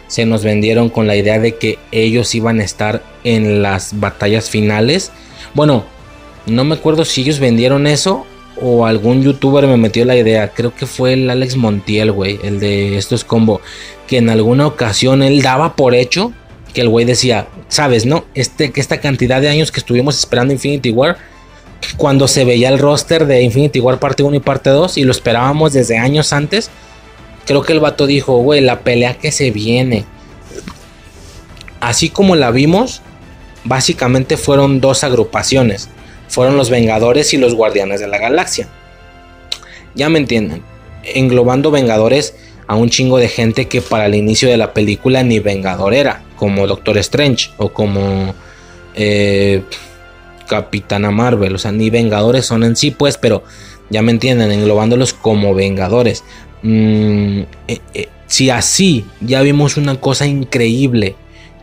Se 0.07 0.27
nos 0.27 0.45
vendieron 0.45 0.91
con 0.91 1.07
la 1.07 1.17
idea 1.17 1.39
de 1.39 1.57
que 1.57 1.79
ellos 1.91 2.35
iban 2.35 2.61
a 2.61 2.65
estar 2.65 3.03
en 3.25 3.63
las 3.63 3.99
batallas 3.99 4.51
finales. 4.51 5.11
Bueno, 5.55 5.85
no 6.47 6.65
me 6.65 6.75
acuerdo 6.75 7.05
si 7.05 7.23
ellos 7.23 7.39
vendieron 7.39 7.87
eso 7.87 8.27
o 8.61 8.87
algún 8.87 9.23
youtuber 9.23 9.67
me 9.67 9.77
metió 9.77 10.05
la 10.05 10.17
idea, 10.17 10.49
creo 10.49 10.75
que 10.75 10.87
fue 10.87 11.15
el 11.15 11.31
Alex 11.31 11.57
Montiel, 11.57 12.13
güey, 12.13 12.39
el 12.43 12.61
de 12.61 12.97
estos 12.97 13.25
combo, 13.25 13.61
que 14.07 14.19
en 14.19 14.29
alguna 14.31 14.67
ocasión 14.67 15.23
él 15.23 15.43
daba 15.43 15.75
por 15.75 15.95
hecho 15.95 16.33
que 16.73 16.81
el 16.81 16.89
güey 16.89 17.05
decía, 17.05 17.49
sabes, 17.69 18.07
¿no? 18.07 18.25
Este, 18.35 18.73
que 18.73 18.81
esta 18.81 19.01
cantidad 19.01 19.41
de 19.41 19.49
años 19.49 19.71
que 19.71 19.81
estuvimos 19.81 20.19
esperando 20.19 20.53
Infinity 20.53 20.91
War, 20.91 21.19
cuando 21.97 22.29
se 22.29 22.45
veía 22.45 22.69
el 22.69 22.79
roster 22.79 23.27
de 23.27 23.43
Infinity 23.43 23.81
War 23.81 23.99
parte 23.99 24.23
1 24.23 24.37
y 24.37 24.41
parte 24.41 24.71
2 24.71 24.99
y 24.99 25.05
lo 25.05 25.11
esperábamos 25.11 25.73
desde 25.73 25.99
años 25.99 26.33
antes, 26.33 26.71
creo 27.47 27.63
que 27.63 27.73
el 27.73 27.81
vato 27.81 28.07
dijo, 28.07 28.39
güey, 28.39 28.61
la 28.61 28.81
pelea 28.81 29.19
que 29.19 29.33
se 29.33 29.51
viene. 29.51 30.05
Así 31.81 32.09
como 32.09 32.37
la 32.37 32.51
vimos, 32.51 33.03
básicamente 33.65 34.37
fueron 34.37 34.81
dos 34.81 35.05
agrupaciones. 35.05 35.89
Fueron 36.33 36.57
los 36.57 36.71
Vengadores 36.71 37.35
y 37.35 37.37
los 37.37 37.55
Guardianes 37.55 38.01
de 38.01 38.09
la 38.09 38.17
Galaxia. 38.17 38.67
Ya 39.95 40.09
me 40.09 40.19
entienden. 40.19 40.63
Englobando 41.05 41.71
Vengadores 41.71 42.35
a 42.67 42.75
un 42.75 42.89
chingo 42.89 43.19
de 43.19 43.29
gente 43.29 43.69
que 43.69 43.83
para 43.83 44.07
el 44.07 44.15
inicio 44.15 44.49
de 44.49 44.57
la 44.57 44.73
película 44.73 45.23
ni 45.23 45.41
Vengador 45.41 45.93
era. 45.93 46.25
Como 46.37 46.67
Doctor 46.67 46.97
Strange 46.97 47.51
o 47.59 47.69
como 47.69 48.35
eh, 48.95 49.63
Capitana 50.49 51.11
Marvel. 51.11 51.55
O 51.55 51.59
sea, 51.59 51.71
ni 51.71 51.91
Vengadores 51.91 52.47
son 52.47 52.65
en 52.65 52.77
sí, 52.77 52.93
pues, 52.93 53.19
pero 53.19 53.45
ya 53.91 54.01
me 54.01 54.11
entienden, 54.11 54.53
englobándolos 54.53 55.13
como 55.13 55.55
Vengadores. 55.55 56.25
Mm, 56.63 57.41
eh, 57.69 57.79
eh, 57.93 58.09
si 58.27 58.49
así 58.49 59.05
ya 59.21 59.43
vimos 59.43 59.77
una 59.77 60.01
cosa 60.01 60.27
increíble 60.27 61.15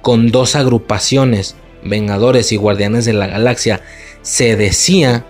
con 0.03 0.29
dos 0.29 0.55
agrupaciones, 0.55 1.55
Vengadores 1.83 2.51
y 2.51 2.57
Guardianes 2.57 3.05
de 3.05 3.13
la 3.13 3.25
Galaxia, 3.25 3.81
se 4.21 4.55
decía 4.55 5.25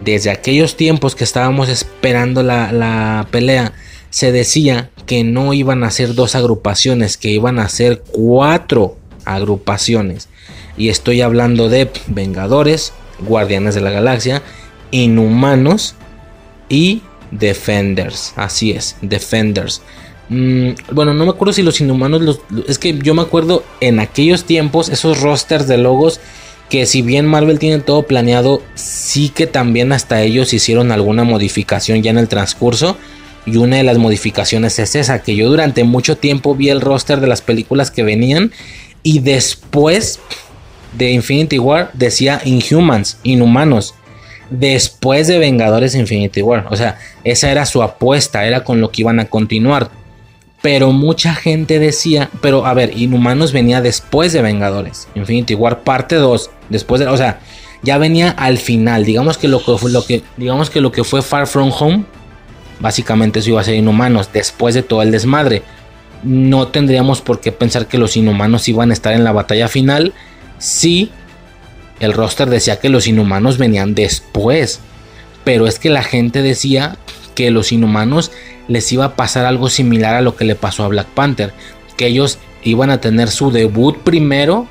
desde 0.00 0.30
aquellos 0.30 0.76
tiempos 0.76 1.14
que 1.14 1.24
estábamos 1.24 1.68
esperando 1.68 2.42
la, 2.42 2.72
la 2.72 3.26
pelea, 3.30 3.72
se 4.10 4.32
decía 4.32 4.90
que 5.06 5.24
no 5.24 5.52
iban 5.52 5.84
a 5.84 5.90
ser 5.90 6.14
dos 6.14 6.34
agrupaciones, 6.34 7.16
que 7.16 7.30
iban 7.30 7.58
a 7.58 7.68
ser 7.68 8.02
cuatro 8.10 8.96
agrupaciones. 9.24 10.28
Y 10.76 10.88
estoy 10.88 11.20
hablando 11.20 11.68
de 11.68 11.90
Vengadores, 12.08 12.92
Guardianes 13.20 13.74
de 13.74 13.80
la 13.80 13.90
Galaxia, 13.90 14.42
Inhumanos 14.90 15.94
y 16.68 17.02
Defenders. 17.30 18.32
Así 18.36 18.72
es, 18.72 18.96
Defenders. 19.02 19.82
Mm, 20.28 20.70
bueno, 20.92 21.14
no 21.14 21.24
me 21.24 21.30
acuerdo 21.30 21.52
si 21.52 21.62
los 21.62 21.80
Inhumanos 21.80 22.40
Es 22.68 22.78
que 22.78 22.96
yo 22.98 23.14
me 23.14 23.22
acuerdo 23.22 23.64
en 23.80 24.00
aquellos 24.00 24.44
tiempos, 24.44 24.88
esos 24.88 25.20
rosters 25.20 25.66
de 25.66 25.78
logos. 25.78 26.20
Que 26.72 26.86
si 26.86 27.02
bien 27.02 27.26
Marvel 27.26 27.58
tiene 27.58 27.80
todo 27.80 28.04
planeado, 28.04 28.62
sí 28.76 29.28
que 29.28 29.46
también 29.46 29.92
hasta 29.92 30.22
ellos 30.22 30.54
hicieron 30.54 30.90
alguna 30.90 31.22
modificación 31.22 32.02
ya 32.02 32.12
en 32.12 32.16
el 32.16 32.28
transcurso. 32.28 32.96
Y 33.44 33.58
una 33.58 33.76
de 33.76 33.82
las 33.82 33.98
modificaciones 33.98 34.78
es 34.78 34.94
esa, 34.94 35.22
que 35.22 35.36
yo 35.36 35.50
durante 35.50 35.84
mucho 35.84 36.16
tiempo 36.16 36.54
vi 36.54 36.70
el 36.70 36.80
roster 36.80 37.20
de 37.20 37.26
las 37.26 37.42
películas 37.42 37.90
que 37.90 38.04
venían 38.04 38.52
y 39.02 39.18
después 39.18 40.18
de 40.96 41.10
Infinity 41.10 41.58
War 41.58 41.90
decía 41.92 42.40
Inhumans, 42.42 43.18
Inhumanos. 43.22 43.94
Después 44.48 45.26
de 45.26 45.38
Vengadores 45.38 45.94
Infinity 45.94 46.40
War. 46.40 46.68
O 46.70 46.76
sea, 46.76 46.98
esa 47.22 47.50
era 47.50 47.66
su 47.66 47.82
apuesta, 47.82 48.46
era 48.46 48.64
con 48.64 48.80
lo 48.80 48.90
que 48.90 49.02
iban 49.02 49.20
a 49.20 49.26
continuar. 49.26 49.90
Pero 50.62 50.92
mucha 50.92 51.34
gente 51.34 51.78
decía, 51.78 52.30
pero 52.40 52.64
a 52.64 52.72
ver, 52.72 52.96
Inhumanos 52.96 53.52
venía 53.52 53.82
después 53.82 54.32
de 54.32 54.40
Vengadores. 54.40 55.08
Infinity 55.14 55.54
War 55.54 55.80
parte 55.80 56.14
2, 56.14 56.50
después 56.72 57.00
de, 57.00 57.06
o 57.06 57.16
sea, 57.16 57.40
ya 57.82 57.98
venía 57.98 58.30
al 58.30 58.58
final. 58.58 59.04
Digamos 59.04 59.38
que 59.38 59.48
lo 59.48 59.64
que 59.64 59.76
fue 59.78 59.90
lo 59.90 60.04
que 60.04 60.22
digamos 60.36 60.70
que 60.70 60.80
lo 60.80 60.90
que 60.90 61.04
fue 61.04 61.22
Far 61.22 61.46
From 61.46 61.70
Home 61.78 62.04
básicamente 62.80 63.38
eso 63.38 63.50
iba 63.50 63.60
a 63.60 63.64
ser 63.64 63.76
Inhumanos 63.76 64.32
después 64.32 64.74
de 64.74 64.82
todo 64.82 65.02
el 65.02 65.12
desmadre 65.12 65.62
no 66.22 66.68
tendríamos 66.68 67.20
por 67.20 67.40
qué 67.40 67.52
pensar 67.52 67.86
que 67.86 67.98
los 67.98 68.16
inhumanos 68.16 68.68
iban 68.68 68.90
a 68.90 68.92
estar 68.92 69.12
en 69.12 69.24
la 69.24 69.32
batalla 69.32 69.68
final 69.68 70.12
si 70.58 71.10
el 72.00 72.12
roster 72.12 72.48
decía 72.48 72.78
que 72.78 72.88
los 72.88 73.06
inhumanos 73.06 73.58
venían 73.58 73.94
después. 73.94 74.80
Pero 75.44 75.66
es 75.66 75.78
que 75.78 75.90
la 75.90 76.02
gente 76.02 76.42
decía 76.42 76.96
que 77.34 77.50
los 77.50 77.72
inhumanos 77.72 78.30
les 78.68 78.90
iba 78.92 79.04
a 79.04 79.16
pasar 79.16 79.44
algo 79.44 79.68
similar 79.68 80.14
a 80.14 80.20
lo 80.20 80.36
que 80.36 80.44
le 80.44 80.54
pasó 80.54 80.84
a 80.84 80.88
Black 80.88 81.08
Panther. 81.08 81.52
Que 81.96 82.06
ellos 82.06 82.38
iban 82.62 82.90
a 82.90 83.00
tener 83.00 83.28
su 83.30 83.50
debut 83.50 83.98
primero 83.98 84.68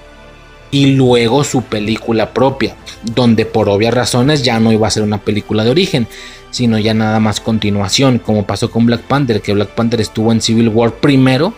y 0.72 0.96
luego 0.96 1.44
su 1.44 1.64
película 1.64 2.34
propia. 2.34 2.76
Donde 3.04 3.46
por 3.46 3.70
obvias 3.70 3.94
razones 3.94 4.44
ya 4.44 4.60
no 4.60 4.72
iba 4.72 4.88
a 4.88 4.92
ser 4.92 5.04
una 5.04 5.20
película 5.20 5.64
de 5.64 5.72
origen 5.72 6.08
sino 6.52 6.78
ya 6.78 6.94
nada 6.94 7.20
más 7.20 7.40
continuación, 7.40 8.20
como 8.20 8.46
pasó 8.46 8.70
con 8.70 8.86
Black 8.86 9.02
Panther, 9.02 9.42
que 9.42 9.54
Black 9.54 9.70
Panther 9.70 10.02
estuvo 10.02 10.32
en 10.32 10.42
Civil 10.42 10.70
War 10.70 10.92
primero 10.92 11.54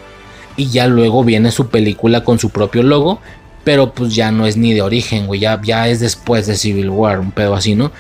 y 0.55 0.69
ya 0.69 0.87
luego 0.87 1.23
viene 1.23 1.51
su 1.51 1.67
película 1.67 2.23
con 2.23 2.39
su 2.39 2.51
propio 2.51 2.83
logo, 2.83 3.19
pero 3.63 3.93
pues 3.93 4.15
ya 4.15 4.31
no 4.31 4.45
es 4.45 4.55
ni 4.55 4.73
de 4.73 4.83
origen, 4.83 5.25
güey, 5.25 5.39
ya, 5.39 5.59
ya 5.61 5.87
es 5.87 5.99
después 5.99 6.45
de 6.45 6.55
Civil 6.55 6.91
War, 6.91 7.19
un 7.19 7.31
pedo 7.31 7.55
así, 7.55 7.75
¿no? 7.75 7.91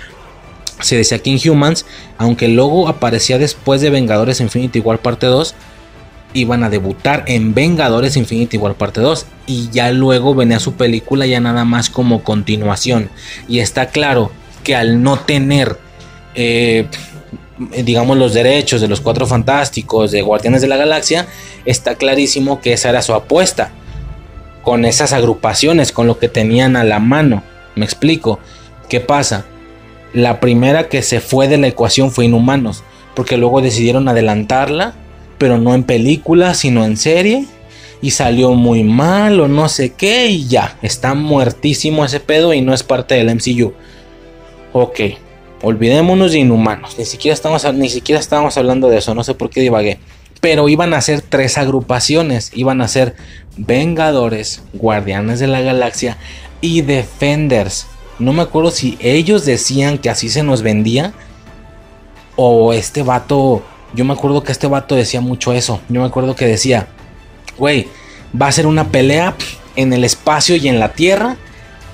Se 0.81 0.95
decía 0.95 1.19
que 1.19 1.31
en 1.31 1.49
Humans, 1.49 1.85
aunque 2.17 2.45
el 2.45 2.55
logo 2.55 2.87
aparecía 2.87 3.37
después 3.39 3.81
de 3.81 3.89
Vengadores 3.89 4.39
Infinity 4.39 4.79
War 4.79 4.99
parte 4.99 5.25
2, 5.25 5.55
iban 6.33 6.63
a 6.63 6.69
debutar 6.69 7.23
en 7.27 7.53
Vengadores 7.53 8.17
Infinity 8.17 8.57
War 8.57 8.75
parte 8.75 9.01
2 9.01 9.25
y 9.47 9.69
ya 9.69 9.91
luego 9.91 10.35
venía 10.35 10.59
su 10.59 10.73
película 10.73 11.25
ya 11.25 11.39
nada 11.39 11.65
más 11.65 11.89
como 11.89 12.23
continuación. 12.23 13.09
Y 13.47 13.59
está 13.59 13.87
claro 13.87 14.31
que 14.63 14.75
al 14.75 15.03
no 15.03 15.19
tener 15.19 15.77
eh, 16.35 16.87
digamos, 17.83 18.17
los 18.17 18.33
derechos 18.33 18.81
de 18.81 18.87
los 18.87 19.01
cuatro 19.01 19.25
fantásticos, 19.27 20.11
de 20.11 20.21
Guardianes 20.21 20.61
de 20.61 20.67
la 20.67 20.77
Galaxia, 20.77 21.27
está 21.65 21.95
clarísimo 21.95 22.61
que 22.61 22.73
esa 22.73 22.89
era 22.89 23.01
su 23.01 23.13
apuesta. 23.13 23.71
Con 24.63 24.85
esas 24.85 25.13
agrupaciones, 25.13 25.91
con 25.91 26.07
lo 26.07 26.19
que 26.19 26.29
tenían 26.29 26.75
a 26.75 26.83
la 26.83 26.99
mano. 26.99 27.43
Me 27.75 27.85
explico. 27.85 28.39
¿Qué 28.89 28.99
pasa? 28.99 29.45
La 30.13 30.39
primera 30.39 30.87
que 30.89 31.01
se 31.01 31.19
fue 31.19 31.47
de 31.47 31.57
la 31.57 31.67
ecuación 31.67 32.11
fue 32.11 32.25
Inhumanos, 32.25 32.83
porque 33.15 33.37
luego 33.37 33.61
decidieron 33.61 34.07
adelantarla, 34.07 34.93
pero 35.37 35.57
no 35.57 35.73
en 35.73 35.83
película, 35.83 36.53
sino 36.53 36.85
en 36.85 36.97
serie. 36.97 37.45
Y 38.01 38.11
salió 38.11 38.51
muy 38.51 38.83
mal 38.83 39.39
o 39.39 39.47
no 39.47 39.69
sé 39.69 39.93
qué 39.93 40.27
y 40.27 40.47
ya, 40.47 40.77
está 40.81 41.13
muertísimo 41.13 42.03
ese 42.03 42.19
pedo 42.19 42.53
y 42.53 42.61
no 42.61 42.73
es 42.73 42.83
parte 42.83 43.15
del 43.15 43.33
MCU. 43.33 43.73
Ok, 44.73 44.99
Olvidémonos 45.63 46.33
de 46.33 46.39
inhumanos. 46.39 46.99
Ni 46.99 47.05
siquiera, 47.05 47.33
estamos, 47.33 47.65
ni 47.73 47.87
siquiera 47.87 48.19
estábamos 48.19 48.57
hablando 48.57 48.89
de 48.89 48.97
eso. 48.97 49.15
No 49.15 49.23
sé 49.23 49.33
por 49.33 49.49
qué 49.49 49.61
divagué. 49.61 49.97
Pero 50.41 50.67
iban 50.67 50.93
a 50.93 50.99
ser 50.99 51.21
tres 51.21 51.57
agrupaciones. 51.57 52.51
Iban 52.53 52.81
a 52.81 52.89
ser 52.89 53.15
Vengadores, 53.55 54.61
Guardianes 54.73 55.39
de 55.39 55.47
la 55.47 55.61
Galaxia 55.61 56.17
y 56.59 56.81
Defenders. 56.81 57.87
No 58.19 58.33
me 58.33 58.41
acuerdo 58.41 58.71
si 58.71 58.97
ellos 58.99 59.45
decían 59.45 59.99
que 59.99 60.09
así 60.09 60.27
se 60.27 60.43
nos 60.43 60.63
vendía. 60.63 61.13
O 62.35 62.73
este 62.73 63.01
vato. 63.01 63.63
Yo 63.95 64.05
me 64.05 64.13
acuerdo 64.13 64.43
que 64.43 64.51
este 64.51 64.67
vato 64.67 64.95
decía 64.95 65.21
mucho 65.21 65.53
eso. 65.53 65.81
Yo 65.89 66.01
me 66.01 66.07
acuerdo 66.07 66.35
que 66.35 66.45
decía. 66.45 66.87
Güey, 67.57 67.87
va 68.39 68.47
a 68.47 68.51
ser 68.51 68.65
una 68.65 68.89
pelea 68.89 69.35
en 69.75 69.93
el 69.93 70.03
espacio 70.03 70.55
y 70.55 70.67
en 70.67 70.79
la 70.79 70.93
Tierra. 70.93 71.37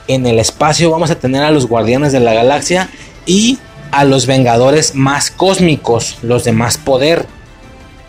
En 0.08 0.26
el 0.26 0.40
espacio 0.40 0.90
vamos 0.90 1.12
a 1.12 1.20
tener 1.20 1.44
a 1.44 1.52
los 1.52 1.68
Guardianes 1.68 2.12
de 2.12 2.20
la 2.20 2.34
Galaxia 2.34 2.90
y 3.26 3.60
a 3.92 4.06
los 4.06 4.26
Vengadores 4.26 4.96
más 4.96 5.30
cósmicos, 5.32 6.18
los 6.22 6.44
de 6.44 6.54
más 6.54 6.78
poder. 6.78 7.26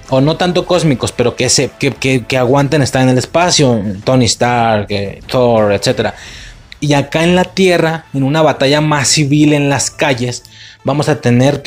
O 0.09 0.21
no 0.21 0.37
tanto 0.37 0.67
cósmicos, 0.67 1.13
pero 1.13 1.37
que, 1.37 1.49
se, 1.49 1.71
que, 1.71 2.39
aguanten 2.39 2.83
estar 2.83 3.03
en 3.03 3.11
el 3.11 3.19
espacio. 3.19 3.81
Tony 4.05 4.25
Stark, 4.25 4.87
eh, 4.89 5.21
Thor, 5.27 5.73
etc. 5.73 6.15
Y 6.81 6.95
acá 6.95 7.23
en 7.23 7.37
la 7.37 7.45
Tierra, 7.45 8.07
en 8.13 8.23
una 8.23 8.43
batalla 8.43 8.81
más 8.81 9.09
civil 9.09 9.53
en 9.53 9.69
las 9.69 9.91
calles, 9.91 10.45
vamos 10.85 11.09
a 11.09 11.21
tener 11.21 11.63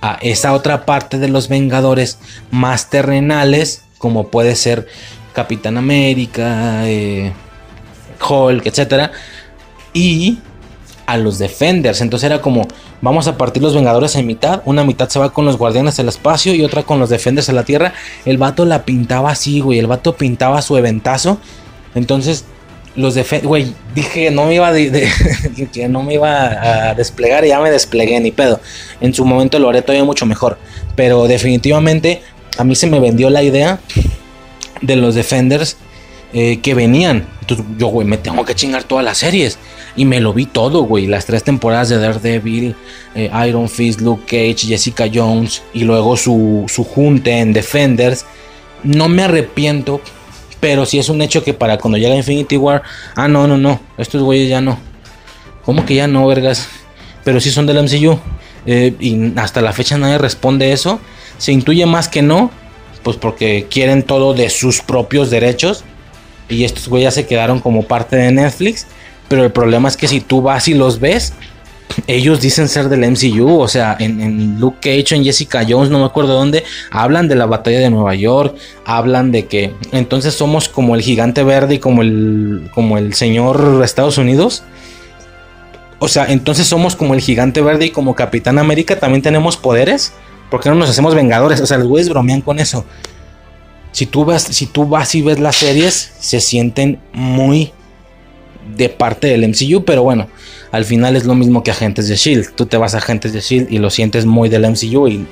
a 0.00 0.18
esa 0.20 0.52
otra 0.52 0.84
parte 0.84 1.18
de 1.18 1.28
los 1.28 1.48
Vengadores 1.48 2.18
más 2.50 2.90
terrenales, 2.90 3.84
como 3.98 4.28
puede 4.28 4.54
ser 4.54 4.86
Capitán 5.32 5.76
América, 5.76 6.88
eh, 6.88 7.32
Hulk, 8.28 8.66
etc. 8.66 9.10
Y 9.92 10.38
a 11.06 11.16
los 11.16 11.38
Defenders. 11.38 12.00
Entonces 12.00 12.26
era 12.26 12.42
como, 12.42 12.68
vamos 13.00 13.28
a 13.28 13.38
partir 13.38 13.62
los 13.62 13.74
Vengadores 13.74 14.14
en 14.16 14.26
mitad. 14.26 14.62
Una 14.66 14.84
mitad 14.84 15.08
se 15.08 15.18
va 15.18 15.32
con 15.32 15.46
los 15.46 15.56
Guardianes 15.56 15.96
del 15.96 16.08
Espacio 16.08 16.54
y 16.54 16.62
otra 16.62 16.82
con 16.82 16.98
los 16.98 17.08
Defenders 17.08 17.48
en 17.48 17.54
la 17.54 17.64
Tierra. 17.64 17.94
El 18.24 18.36
vato 18.36 18.66
la 18.66 18.84
pintaba 18.84 19.30
así, 19.30 19.60
güey. 19.60 19.78
El 19.78 19.86
vato 19.86 20.16
pintaba 20.16 20.60
su 20.60 20.76
eventazo. 20.76 21.38
Entonces, 21.94 22.44
los 22.96 23.14
Defenders, 23.14 23.46
güey, 23.46 23.74
dije 23.94 24.30
no 24.30 24.46
me 24.46 24.54
iba 24.54 24.72
que 25.72 25.88
no 25.88 26.02
me 26.02 26.14
iba 26.14 26.90
a 26.90 26.94
desplegar 26.94 27.44
y 27.44 27.48
ya 27.48 27.60
me 27.60 27.70
desplegué, 27.70 28.18
ni 28.20 28.30
pedo. 28.30 28.60
En 29.00 29.14
su 29.14 29.24
momento 29.24 29.58
lo 29.58 29.68
haré 29.68 29.82
todavía 29.82 30.04
mucho 30.04 30.26
mejor. 30.26 30.58
Pero 30.96 31.28
definitivamente 31.28 32.22
a 32.56 32.64
mí 32.64 32.74
se 32.74 32.86
me 32.86 32.98
vendió 33.00 33.30
la 33.30 33.42
idea 33.42 33.78
de 34.82 34.96
los 34.96 35.14
Defenders 35.14 35.76
eh, 36.32 36.58
que 36.60 36.74
venían. 36.74 37.26
Entonces 37.40 37.64
yo, 37.78 37.86
güey, 37.86 38.06
me 38.06 38.18
tengo 38.18 38.44
que 38.44 38.54
chingar 38.54 38.84
todas 38.84 39.04
las 39.04 39.18
series. 39.18 39.58
Y 39.96 40.04
me 40.04 40.20
lo 40.20 40.34
vi 40.34 40.46
todo, 40.46 40.82
güey. 40.82 41.06
Las 41.06 41.24
tres 41.24 41.42
temporadas 41.42 41.88
de 41.88 41.98
Daredevil, 41.98 42.74
eh, 43.14 43.30
Iron 43.48 43.68
Fist, 43.68 44.00
Luke 44.00 44.24
Cage, 44.26 44.66
Jessica 44.66 45.06
Jones. 45.12 45.62
Y 45.72 45.84
luego 45.84 46.16
su, 46.16 46.66
su 46.68 46.84
junte 46.84 47.38
en 47.38 47.52
Defenders. 47.52 48.26
No 48.82 49.08
me 49.08 49.22
arrepiento. 49.22 50.00
Pero 50.60 50.86
sí 50.86 50.98
es 50.98 51.08
un 51.08 51.22
hecho 51.22 51.44
que 51.44 51.54
para 51.54 51.78
cuando 51.78 51.98
llega 51.98 52.14
Infinity 52.14 52.56
War. 52.56 52.82
Ah, 53.14 53.28
no, 53.28 53.46
no, 53.46 53.56
no. 53.56 53.80
Estos 53.96 54.22
güeyes 54.22 54.48
ya 54.48 54.60
no. 54.60 54.78
¿Cómo 55.64 55.84
que 55.84 55.94
ya 55.94 56.06
no, 56.06 56.26
vergas? 56.26 56.68
pero 57.28 57.40
sí 57.40 57.50
son 57.50 57.66
del 57.66 57.82
MCU. 57.82 58.18
Eh, 58.64 58.94
y 59.00 59.38
hasta 59.38 59.60
la 59.60 59.74
fecha 59.74 59.98
nadie 59.98 60.16
responde 60.16 60.72
eso. 60.72 60.98
Se 61.36 61.52
intuye 61.52 61.84
más 61.84 62.08
que 62.08 62.22
no, 62.22 62.50
pues 63.02 63.18
porque 63.18 63.66
quieren 63.70 64.02
todo 64.02 64.32
de 64.32 64.48
sus 64.48 64.80
propios 64.80 65.28
derechos. 65.28 65.84
Y 66.48 66.64
estos 66.64 66.88
güeyes 66.88 67.12
se 67.12 67.26
quedaron 67.26 67.60
como 67.60 67.82
parte 67.82 68.16
de 68.16 68.32
Netflix. 68.32 68.86
Pero 69.28 69.44
el 69.44 69.52
problema 69.52 69.88
es 69.88 69.98
que 69.98 70.08
si 70.08 70.22
tú 70.22 70.40
vas 70.40 70.68
y 70.68 70.72
los 70.74 71.00
ves, 71.00 71.34
ellos 72.06 72.40
dicen 72.40 72.68
ser 72.68 72.88
del 72.88 73.10
MCU, 73.10 73.60
o 73.60 73.68
sea, 73.68 73.96
en, 73.98 74.58
Luke 74.60 74.78
Cage, 74.80 75.16
en 75.16 75.24
Jessica 75.24 75.64
Jones, 75.68 75.90
no 75.90 75.98
me 75.98 76.04
acuerdo 76.04 76.34
dónde, 76.34 76.64
hablan 76.90 77.28
de 77.28 77.34
la 77.34 77.46
batalla 77.46 77.80
de 77.80 77.90
Nueva 77.90 78.14
York, 78.14 78.56
hablan 78.84 79.32
de 79.32 79.46
que 79.46 79.74
entonces 79.92 80.34
somos 80.34 80.68
como 80.68 80.94
el 80.94 81.02
gigante 81.02 81.42
verde 81.42 81.74
y 81.74 81.78
como 81.78 82.02
el, 82.02 82.70
como 82.74 82.98
el 82.98 83.14
señor 83.14 83.80
Estados 83.84 84.18
Unidos. 84.18 84.62
O 86.00 86.08
sea, 86.08 86.26
entonces 86.26 86.66
somos 86.66 86.94
como 86.94 87.14
el 87.14 87.20
gigante 87.20 87.60
verde 87.60 87.86
y 87.86 87.90
como 87.90 88.14
Capitán 88.14 88.58
América 88.58 88.98
también 88.98 89.22
tenemos 89.22 89.56
poderes. 89.56 90.12
¿Por 90.50 90.60
qué 90.60 90.68
no 90.68 90.76
nos 90.76 90.88
hacemos 90.88 91.14
vengadores? 91.14 91.60
O 91.60 91.66
sea, 91.66 91.78
los 91.78 91.88
güeyes 91.88 92.08
bromean 92.08 92.40
con 92.40 92.60
eso. 92.60 92.84
Si 93.90 94.06
tú, 94.06 94.24
vas, 94.24 94.42
si 94.42 94.66
tú 94.66 94.86
vas 94.86 95.14
y 95.14 95.22
ves 95.22 95.40
las 95.40 95.56
series, 95.56 96.12
se 96.20 96.40
sienten 96.40 97.00
muy 97.12 97.72
de 98.76 98.88
parte 98.88 99.28
del 99.28 99.48
MCU, 99.48 99.84
pero 99.84 100.02
bueno, 100.02 100.28
al 100.72 100.84
final 100.84 101.16
es 101.16 101.24
lo 101.24 101.34
mismo 101.34 101.62
que 101.62 101.70
Agentes 101.70 102.08
de 102.08 102.16
Shield. 102.16 102.54
Tú 102.54 102.66
te 102.66 102.76
vas 102.76 102.94
a 102.94 102.98
Agentes 102.98 103.32
de 103.32 103.40
Shield 103.40 103.72
y 103.72 103.78
lo 103.78 103.90
sientes 103.90 104.26
muy 104.26 104.48
del 104.48 104.68
MCU 104.68 105.08
y 105.08 105.26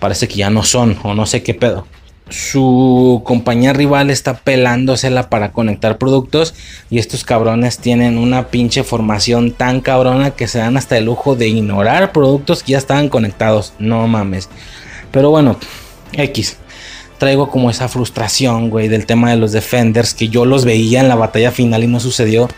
parece 0.00 0.28
que 0.28 0.36
ya 0.36 0.50
no 0.50 0.62
son, 0.62 0.98
o 1.02 1.14
no 1.14 1.26
sé 1.26 1.42
qué 1.42 1.54
pedo. 1.54 1.86
Su 2.30 3.20
compañía 3.24 3.74
rival 3.74 4.08
está 4.08 4.38
pelándosela 4.38 5.28
para 5.28 5.52
conectar 5.52 5.98
productos 5.98 6.54
y 6.88 6.98
estos 6.98 7.22
cabrones 7.22 7.78
tienen 7.78 8.16
una 8.16 8.48
pinche 8.48 8.82
formación 8.82 9.52
tan 9.52 9.82
cabrona 9.82 10.30
que 10.30 10.48
se 10.48 10.58
dan 10.58 10.78
hasta 10.78 10.96
el 10.96 11.04
lujo 11.04 11.36
de 11.36 11.48
ignorar 11.48 12.12
productos 12.12 12.62
que 12.62 12.72
ya 12.72 12.78
estaban 12.78 13.10
conectados. 13.10 13.74
No 13.78 14.08
mames. 14.08 14.48
Pero 15.10 15.30
bueno, 15.30 15.58
X 16.12 16.56
traigo 17.18 17.50
como 17.50 17.70
esa 17.70 17.88
frustración, 17.88 18.70
güey, 18.70 18.88
del 18.88 19.06
tema 19.06 19.30
de 19.30 19.36
los 19.36 19.52
Defenders, 19.52 20.14
que 20.14 20.28
yo 20.28 20.44
los 20.44 20.64
veía 20.64 21.00
en 21.00 21.08
la 21.08 21.14
batalla 21.14 21.52
final 21.52 21.84
y 21.84 21.86
no 21.86 22.00
sucedió. 22.00 22.48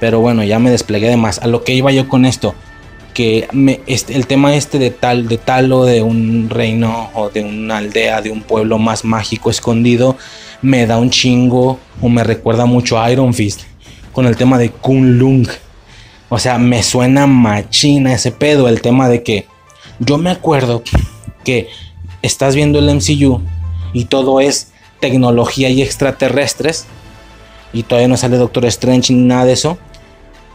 Pero 0.00 0.20
bueno, 0.20 0.44
ya 0.44 0.58
me 0.58 0.70
desplegué 0.70 1.08
de 1.08 1.16
más. 1.16 1.38
A 1.40 1.46
lo 1.46 1.64
que 1.64 1.74
iba 1.74 1.90
yo 1.90 2.08
con 2.08 2.24
esto, 2.24 2.54
que 3.14 3.48
me, 3.52 3.80
este, 3.86 4.14
el 4.14 4.26
tema 4.26 4.54
este 4.54 4.78
de 4.78 4.90
tal, 4.90 5.28
de 5.28 5.38
talo 5.38 5.84
de 5.84 6.02
un 6.02 6.48
reino 6.50 7.10
o 7.14 7.30
de 7.30 7.40
una 7.42 7.78
aldea, 7.78 8.20
de 8.20 8.30
un 8.30 8.42
pueblo 8.42 8.78
más 8.78 9.04
mágico 9.04 9.50
escondido, 9.50 10.16
me 10.62 10.86
da 10.86 10.98
un 10.98 11.10
chingo 11.10 11.78
o 12.00 12.08
me 12.08 12.22
recuerda 12.24 12.64
mucho 12.66 13.00
a 13.00 13.10
Iron 13.10 13.34
Fist 13.34 13.62
con 14.12 14.26
el 14.26 14.36
tema 14.36 14.58
de 14.58 14.70
Kunlung. 14.70 15.48
O 16.28 16.38
sea, 16.38 16.58
me 16.58 16.82
suena 16.82 17.26
machina 17.26 18.12
ese 18.12 18.32
pedo, 18.32 18.68
el 18.68 18.82
tema 18.82 19.08
de 19.08 19.22
que 19.22 19.46
yo 19.98 20.18
me 20.18 20.30
acuerdo 20.30 20.82
que 21.44 21.68
estás 22.22 22.54
viendo 22.54 22.78
el 22.78 22.94
MCU 22.94 23.40
y 23.92 24.04
todo 24.04 24.40
es 24.40 24.72
tecnología 25.00 25.70
y 25.70 25.82
extraterrestres 25.82 26.86
y 27.72 27.82
todavía 27.82 28.08
no 28.08 28.16
sale 28.16 28.36
Doctor 28.36 28.64
Strange 28.66 29.12
ni 29.12 29.22
nada 29.22 29.44
de 29.44 29.52
eso. 29.52 29.78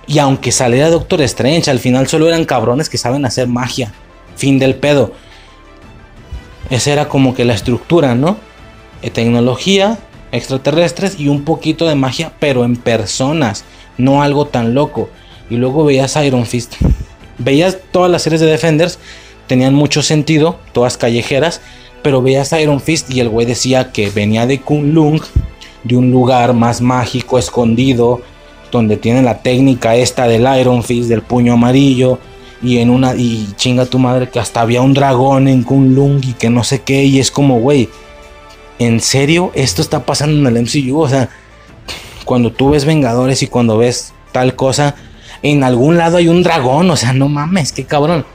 Y 0.08 0.20
aunque 0.20 0.52
saliera 0.52 0.90
Doctor 0.90 1.22
Strange, 1.22 1.72
al 1.72 1.80
final 1.80 2.08
solo 2.08 2.28
eran 2.28 2.46
cabrones 2.46 2.90
que 2.90 2.98
saben 2.98 3.26
hacer 3.26 3.48
magia. 3.48 3.94
Fin 4.36 4.60
del 4.60 4.76
pedo. 4.76 5.14
Esa 6.70 6.92
era 6.92 7.08
como 7.08 7.34
que 7.34 7.46
la 7.46 7.54
estructura, 7.54 8.16
¿no? 8.16 8.38
Eh, 9.02 9.10
tecnología, 9.10 9.98
extraterrestres 10.32 11.20
y 11.20 11.28
un 11.28 11.44
poquito 11.44 11.88
de 11.88 11.96
magia, 11.96 12.34
pero 12.40 12.66
en 12.66 12.76
personas, 12.76 13.64
no 13.98 14.24
algo 14.24 14.48
tan 14.48 14.74
loco. 14.74 15.10
Y 15.50 15.56
luego 15.56 15.86
veías 15.86 16.16
Iron 16.18 16.46
Fist. 16.46 16.76
Veías 17.38 17.78
todas 17.92 18.12
las 18.12 18.22
series 18.22 18.42
de 18.42 18.48
Defenders, 18.48 19.00
tenían 19.48 19.74
mucho 19.74 20.04
sentido, 20.04 20.60
todas 20.72 20.98
callejeras, 20.98 21.62
pero 22.04 22.22
veías 22.22 22.54
Iron 22.54 22.80
Fist 22.80 23.10
y 23.10 23.22
el 23.22 23.30
güey 23.30 23.48
decía 23.48 23.92
que 23.92 24.12
venía 24.12 24.46
de 24.46 24.62
Kunlung, 24.62 25.20
de 25.84 25.98
un 25.98 26.12
lugar 26.12 26.54
más 26.54 26.80
mágico, 26.80 27.40
escondido, 27.40 28.22
donde 28.78 28.98
tiene 28.98 29.22
la 29.22 29.42
técnica 29.42 29.96
esta 29.96 30.28
del 30.28 30.48
Iron 30.60 30.84
Fist, 30.84 31.08
del 31.08 31.22
puño 31.22 31.54
amarillo, 31.54 32.20
y 32.62 32.80
en 32.80 32.90
una, 32.90 33.14
y 33.16 33.50
chinga 33.56 33.86
tu 33.86 34.00
madre 34.00 34.30
que 34.30 34.40
hasta 34.40 34.62
había 34.62 34.82
un 34.82 34.94
dragón 34.94 35.48
en 35.48 35.64
Kunlung 35.64 36.24
y 36.24 36.34
que 36.34 36.50
no 36.50 36.64
sé 36.64 36.82
qué, 36.82 37.04
y 37.04 37.20
es 37.20 37.30
como, 37.30 37.60
güey, 37.60 37.90
¿en 38.80 39.00
serio 39.00 39.52
esto 39.54 39.82
está 39.82 40.06
pasando 40.06 40.50
en 40.50 40.58
el 40.58 40.64
MCU? 40.64 41.00
O 41.00 41.08
sea, 41.08 41.30
cuando 42.26 42.52
tú 42.52 42.72
ves 42.72 42.86
Vengadores 42.86 43.44
y 43.44 43.48
cuando 43.48 43.78
ves 43.78 44.14
tal 44.32 44.56
cosa, 44.56 44.96
en 45.44 45.64
algún 45.64 45.98
lado 45.98 46.18
hay 46.18 46.28
un 46.28 46.42
dragón, 46.42 46.90
o 46.90 46.96
sea, 46.96 47.14
no 47.14 47.30
mames, 47.30 47.74
qué 47.74 47.84
cabrón. 47.84 48.26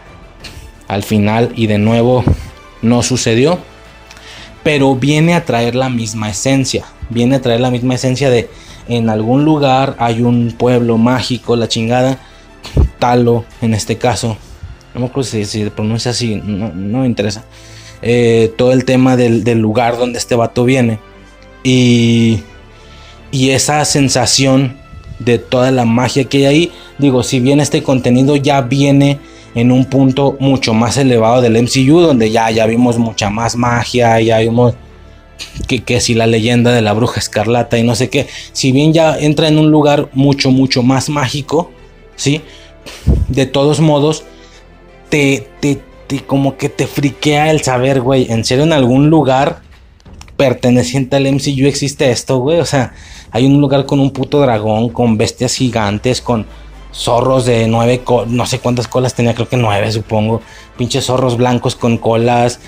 Al 0.86 1.02
final, 1.02 1.52
y 1.56 1.66
de 1.66 1.78
nuevo, 1.78 2.22
no 2.80 3.02
sucedió, 3.02 3.58
pero 4.62 4.94
viene 4.94 5.34
a 5.34 5.44
traer 5.44 5.74
la 5.74 5.88
misma 5.88 6.30
esencia, 6.30 6.84
viene 7.08 7.36
a 7.36 7.40
traer 7.40 7.60
la 7.60 7.70
misma 7.70 7.94
esencia 7.94 8.30
de 8.30 8.48
en 8.88 9.08
algún 9.10 9.44
lugar 9.44 9.96
hay 9.98 10.22
un 10.22 10.54
pueblo 10.56 10.98
mágico, 10.98 11.56
la 11.56 11.68
chingada, 11.68 12.18
Talo 12.98 13.44
en 13.62 13.74
este 13.74 13.96
caso, 13.96 14.36
no 14.94 15.00
me 15.00 15.06
acuerdo 15.06 15.30
si 15.30 15.44
se 15.44 15.70
pronuncia 15.70 16.10
así, 16.10 16.36
no, 16.36 16.70
me 16.72 17.06
interesa, 17.06 17.44
eh, 18.02 18.52
todo 18.56 18.72
el 18.72 18.84
tema 18.84 19.16
del, 19.16 19.44
del, 19.44 19.58
lugar 19.58 19.98
donde 19.98 20.18
este 20.18 20.34
vato 20.34 20.64
viene 20.64 20.98
y, 21.62 22.40
y 23.30 23.50
esa 23.50 23.84
sensación 23.84 24.76
de 25.18 25.38
toda 25.38 25.70
la 25.70 25.84
magia 25.84 26.24
que 26.24 26.38
hay 26.38 26.46
ahí, 26.46 26.72
digo, 26.98 27.22
si 27.22 27.40
bien 27.40 27.60
este 27.60 27.82
contenido 27.82 28.36
ya 28.36 28.60
viene 28.60 29.18
en 29.54 29.72
un 29.72 29.84
punto 29.84 30.36
mucho 30.40 30.74
más 30.74 30.96
elevado 30.96 31.40
del 31.40 31.60
MCU, 31.62 32.00
donde 32.00 32.30
ya, 32.30 32.50
ya 32.50 32.66
vimos 32.66 32.98
mucha 32.98 33.30
más 33.30 33.56
magia, 33.56 34.20
ya 34.20 34.38
vimos 34.38 34.74
que, 35.66 36.00
si 36.00 36.14
la 36.14 36.26
leyenda 36.26 36.72
de 36.72 36.82
la 36.82 36.92
bruja 36.92 37.20
escarlata 37.20 37.78
y 37.78 37.82
no 37.82 37.94
sé 37.94 38.10
qué, 38.10 38.26
si 38.52 38.72
bien 38.72 38.92
ya 38.92 39.18
entra 39.18 39.48
en 39.48 39.58
un 39.58 39.70
lugar 39.70 40.08
mucho, 40.12 40.50
mucho 40.50 40.82
más 40.82 41.08
mágico, 41.08 41.70
¿sí? 42.16 42.42
De 43.28 43.46
todos 43.46 43.80
modos, 43.80 44.24
te, 45.08 45.48
te, 45.60 45.80
te 46.06 46.20
como 46.20 46.56
que 46.56 46.68
te 46.68 46.86
friquea 46.86 47.50
el 47.50 47.62
saber, 47.62 48.00
güey, 48.00 48.30
en 48.30 48.44
serio 48.44 48.64
en 48.64 48.72
algún 48.72 49.10
lugar 49.10 49.60
perteneciente 50.36 51.16
al 51.16 51.32
MCU 51.32 51.66
existe 51.66 52.10
esto, 52.10 52.38
güey, 52.38 52.60
o 52.60 52.64
sea, 52.64 52.94
hay 53.30 53.44
un 53.44 53.60
lugar 53.60 53.86
con 53.86 54.00
un 54.00 54.12
puto 54.12 54.40
dragón, 54.40 54.88
con 54.88 55.18
bestias 55.18 55.54
gigantes, 55.54 56.20
con 56.20 56.46
zorros 56.92 57.44
de 57.44 57.68
nueve, 57.68 58.02
no 58.28 58.46
sé 58.46 58.58
cuántas 58.58 58.88
colas 58.88 59.14
tenía, 59.14 59.34
creo 59.34 59.48
que 59.48 59.56
nueve 59.56 59.90
supongo, 59.92 60.40
pinches 60.76 61.06
zorros 61.06 61.36
blancos 61.36 61.76
con 61.76 61.98
colas, 61.98 62.60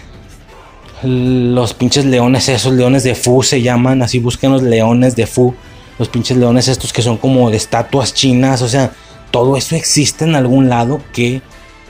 los 1.03 1.75
pinches 1.75 2.05
leones, 2.05 2.49
esos 2.49 2.73
leones 2.73 3.03
de 3.03 3.15
Fu 3.15 3.43
se 3.43 3.63
llaman, 3.63 4.03
así 4.03 4.19
busquen 4.19 4.53
los 4.53 4.63
leones 4.63 5.17
de 5.17 5.27
Fu, 5.27 5.55
los 5.99 6.09
pinches 6.09 6.37
leones 6.37 6.69
estos 6.69 6.93
que 6.93 7.03
son 7.03 7.17
como 7.17 7.51
de 7.51 7.57
estatuas 7.57 8.15
chinas, 8.15 8.63
o 8.63 8.69
sea, 8.69 8.93
todo 9.31 9.57
eso 9.57 9.77
existe 9.77 10.25
en 10.25 10.35
algún 10.35 10.69
lado, 10.69 11.01
que 11.13 11.43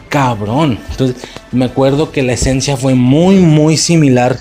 cabrón. 0.09 0.79
Entonces, 0.91 1.17
me 1.53 1.65
acuerdo 1.65 2.13
que 2.13 2.23
la 2.23 2.33
esencia 2.33 2.77
fue 2.77 2.95
muy, 2.95 3.37
muy 3.37 3.77
similar 3.77 4.39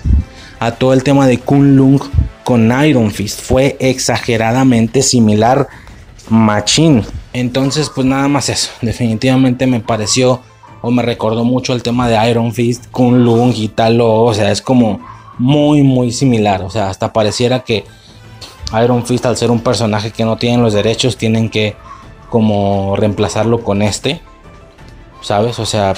a 0.59 0.71
todo 0.71 0.93
el 0.93 1.03
tema 1.03 1.27
de 1.27 1.37
Kunlung 1.37 2.01
con 2.43 2.71
Iron 2.85 3.11
Fist, 3.11 3.41
fue 3.41 3.77
exageradamente 3.79 5.01
similar, 5.01 5.67
machine. 6.29 7.03
Entonces, 7.33 7.91
pues 7.93 8.07
nada 8.07 8.27
más 8.27 8.49
eso. 8.49 8.71
Definitivamente 8.81 9.67
me 9.67 9.79
pareció 9.79 10.41
o 10.81 10.91
me 10.91 11.03
recordó 11.03 11.43
mucho 11.43 11.73
el 11.73 11.83
tema 11.83 12.07
de 12.07 12.29
Iron 12.29 12.53
Fist, 12.53 12.85
Kun 12.91 13.23
Lung 13.23 13.53
y 13.55 13.67
tal. 13.67 13.99
O 14.01 14.33
sea, 14.33 14.51
es 14.51 14.61
como 14.61 14.99
muy, 15.37 15.83
muy 15.83 16.11
similar. 16.11 16.61
O 16.63 16.69
sea, 16.69 16.89
hasta 16.89 17.11
pareciera 17.13 17.61
que 17.61 17.85
Iron 18.83 19.05
Fist, 19.05 19.25
al 19.25 19.37
ser 19.37 19.51
un 19.51 19.61
personaje 19.61 20.11
que 20.11 20.25
no 20.25 20.37
tiene 20.37 20.61
los 20.61 20.73
derechos, 20.73 21.17
tienen 21.17 21.49
que 21.49 21.75
como 22.29 22.95
reemplazarlo 22.95 23.63
con 23.63 23.81
este. 23.81 24.21
¿Sabes? 25.21 25.59
O 25.59 25.65
sea, 25.65 25.95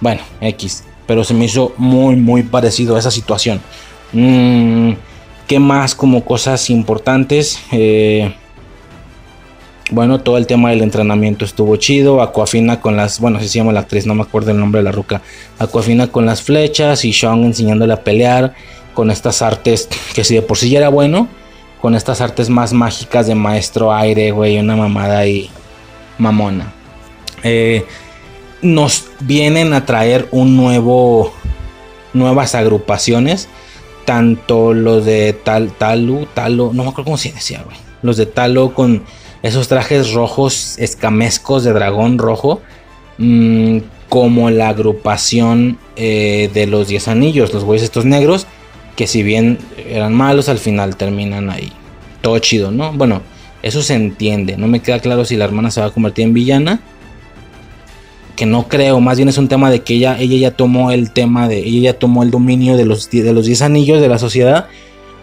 bueno, 0.00 0.20
X. 0.40 0.84
Pero 1.06 1.24
se 1.24 1.34
me 1.34 1.46
hizo 1.46 1.72
muy, 1.78 2.16
muy 2.16 2.42
parecido 2.42 2.96
a 2.96 2.98
esa 2.98 3.10
situación. 3.10 3.60
Mm, 4.12 4.92
¿Qué 5.46 5.58
más 5.58 5.94
como 5.94 6.24
cosas 6.24 6.68
importantes? 6.68 7.58
Eh, 7.72 8.34
bueno, 9.90 10.20
todo 10.20 10.36
el 10.38 10.46
tema 10.46 10.70
del 10.70 10.82
entrenamiento 10.82 11.44
estuvo 11.44 11.76
chido. 11.76 12.22
Aquafina 12.22 12.80
con 12.80 12.96
las, 12.96 13.20
bueno, 13.20 13.40
si 13.40 13.48
se 13.48 13.58
llama 13.58 13.72
la 13.72 13.80
actriz, 13.80 14.06
no 14.06 14.14
me 14.14 14.22
acuerdo 14.22 14.50
el 14.50 14.58
nombre 14.58 14.80
de 14.80 14.84
la 14.84 14.92
ruca. 14.92 15.22
Aquafina 15.58 16.08
con 16.08 16.26
las 16.26 16.42
flechas 16.42 17.04
y 17.04 17.12
Sean 17.12 17.44
enseñándole 17.44 17.92
a 17.92 18.02
pelear 18.02 18.54
con 18.94 19.10
estas 19.10 19.42
artes 19.42 19.88
que 20.14 20.24
si 20.24 20.34
de 20.34 20.42
por 20.42 20.58
sí 20.58 20.70
ya 20.70 20.78
era 20.78 20.88
bueno, 20.88 21.28
con 21.80 21.94
estas 21.94 22.20
artes 22.20 22.50
más 22.50 22.72
mágicas 22.72 23.26
de 23.26 23.34
maestro 23.34 23.94
aire, 23.94 24.30
güey, 24.32 24.58
una 24.58 24.76
mamada 24.76 25.26
y 25.26 25.50
mamona. 26.18 26.72
Eh, 27.42 27.84
nos 28.60 29.06
vienen 29.20 29.72
a 29.72 29.86
traer 29.86 30.28
un 30.32 30.56
nuevo, 30.56 31.32
nuevas 32.12 32.54
agrupaciones, 32.54 33.48
tanto 34.04 34.74
los 34.74 35.04
de 35.04 35.32
Tal, 35.32 35.70
Talu, 35.70 36.26
Talo, 36.34 36.72
no 36.74 36.82
me 36.82 36.88
acuerdo 36.90 37.04
cómo 37.04 37.18
se 37.18 37.32
decía, 37.32 37.62
güey. 37.64 37.76
Los 38.02 38.16
de 38.16 38.26
Talo 38.26 38.74
con 38.74 39.04
esos 39.42 39.68
trajes 39.68 40.12
rojos 40.12 40.78
escamescos 40.78 41.64
de 41.64 41.72
dragón 41.72 42.18
rojo. 42.18 42.60
mm, 43.18 43.78
como 44.08 44.50
la 44.50 44.68
agrupación 44.70 45.78
eh, 45.96 46.50
de 46.54 46.66
los 46.66 46.88
10 46.88 47.08
anillos, 47.08 47.52
los 47.52 47.64
güeyes 47.64 47.84
estos 47.84 48.04
negros, 48.04 48.46
que 48.96 49.06
si 49.06 49.22
bien 49.22 49.58
eran 49.88 50.14
malos, 50.14 50.48
al 50.48 50.58
final 50.58 50.96
terminan 50.96 51.50
ahí. 51.50 51.72
Todo 52.20 52.38
chido, 52.38 52.70
¿no? 52.70 52.92
Bueno, 52.92 53.22
eso 53.62 53.82
se 53.82 53.94
entiende. 53.94 54.56
No 54.56 54.66
me 54.66 54.80
queda 54.80 55.00
claro 55.00 55.24
si 55.24 55.36
la 55.36 55.44
hermana 55.44 55.70
se 55.70 55.80
va 55.80 55.86
a 55.86 55.90
convertir 55.90 56.24
en 56.24 56.34
villana. 56.34 56.80
Que 58.34 58.46
no 58.46 58.68
creo, 58.68 59.00
más 59.00 59.18
bien 59.18 59.28
es 59.28 59.38
un 59.38 59.48
tema 59.48 59.70
de 59.70 59.82
que 59.82 59.94
ella, 59.94 60.16
ella 60.18 60.36
ya 60.36 60.50
tomó 60.52 60.90
el 60.90 61.10
tema 61.10 61.48
de. 61.48 61.58
Ella 61.58 61.92
ya 61.92 61.98
tomó 61.98 62.22
el 62.22 62.30
dominio 62.30 62.76
de 62.76 62.86
los, 62.86 63.10
de 63.10 63.32
los 63.32 63.46
10 63.46 63.62
anillos 63.62 64.00
de 64.00 64.08
la 64.08 64.18
sociedad. 64.18 64.66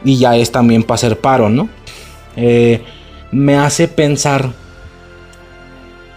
Y 0.03 0.17
ya 0.17 0.35
es 0.37 0.51
también 0.51 0.83
para 0.83 0.95
hacer 0.95 1.19
paro, 1.19 1.49
¿no? 1.49 1.69
Eh, 2.35 2.81
me 3.31 3.55
hace 3.55 3.87
pensar 3.87 4.51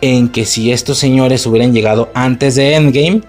en 0.01 0.28
que 0.28 0.44
si 0.44 0.72
estos 0.72 0.98
señores 0.98 1.47
hubieran 1.47 1.72
llegado 1.72 2.10
antes 2.14 2.55
de 2.55 2.74
Endgame, 2.74 3.22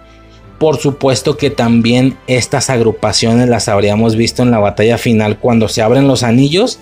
por 0.59 0.77
supuesto 0.77 1.37
que 1.37 1.49
también 1.49 2.17
estas 2.27 2.69
agrupaciones 2.69 3.47
las 3.47 3.69
habríamos 3.69 4.15
visto 4.15 4.43
en 4.43 4.51
la 4.51 4.59
batalla 4.59 4.97
final 4.97 5.39
cuando 5.39 5.69
se 5.69 5.81
abren 5.81 6.07
los 6.07 6.21
anillos. 6.21 6.79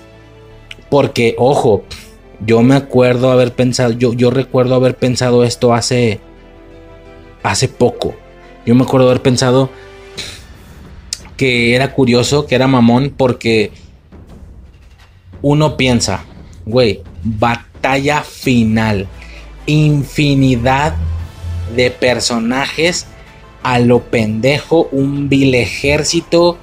Porque, 0.90 1.36
ojo, 1.38 1.84
yo 2.44 2.64
me 2.64 2.76
acuerdo 2.76 3.32
haber 3.32 3.53
pensado, 3.53 3.91
yo, 3.94 4.32
recuerdo 4.32 4.74
haber 4.74 4.95
pensado 4.95 5.44
esto 5.44 5.76
hace, 5.76 6.19
hace 7.44 7.68
poco. 7.68 8.15
Yo 8.65 8.74
me 8.74 8.84
acuerdo 8.84 9.07
haber 9.07 9.22
pensado 9.22 9.69
que 11.36 11.76
era 11.76 11.94
curioso, 11.94 12.48
que 12.48 12.56
era 12.56 12.68
mamón, 12.68 13.14
porque 13.15 13.72
uno 15.44 15.78
piensa, 15.78 16.26
güey, 16.68 17.02
batalla 17.23 18.22
final, 18.23 19.07
infinidad 19.65 20.95
de 21.76 21.91
personajes. 21.91 23.07
A 23.64 23.80
lo 23.80 24.03
pendejo, 24.03 24.88
un 24.91 25.27
vil 25.27 25.53
ejército, 25.56 26.57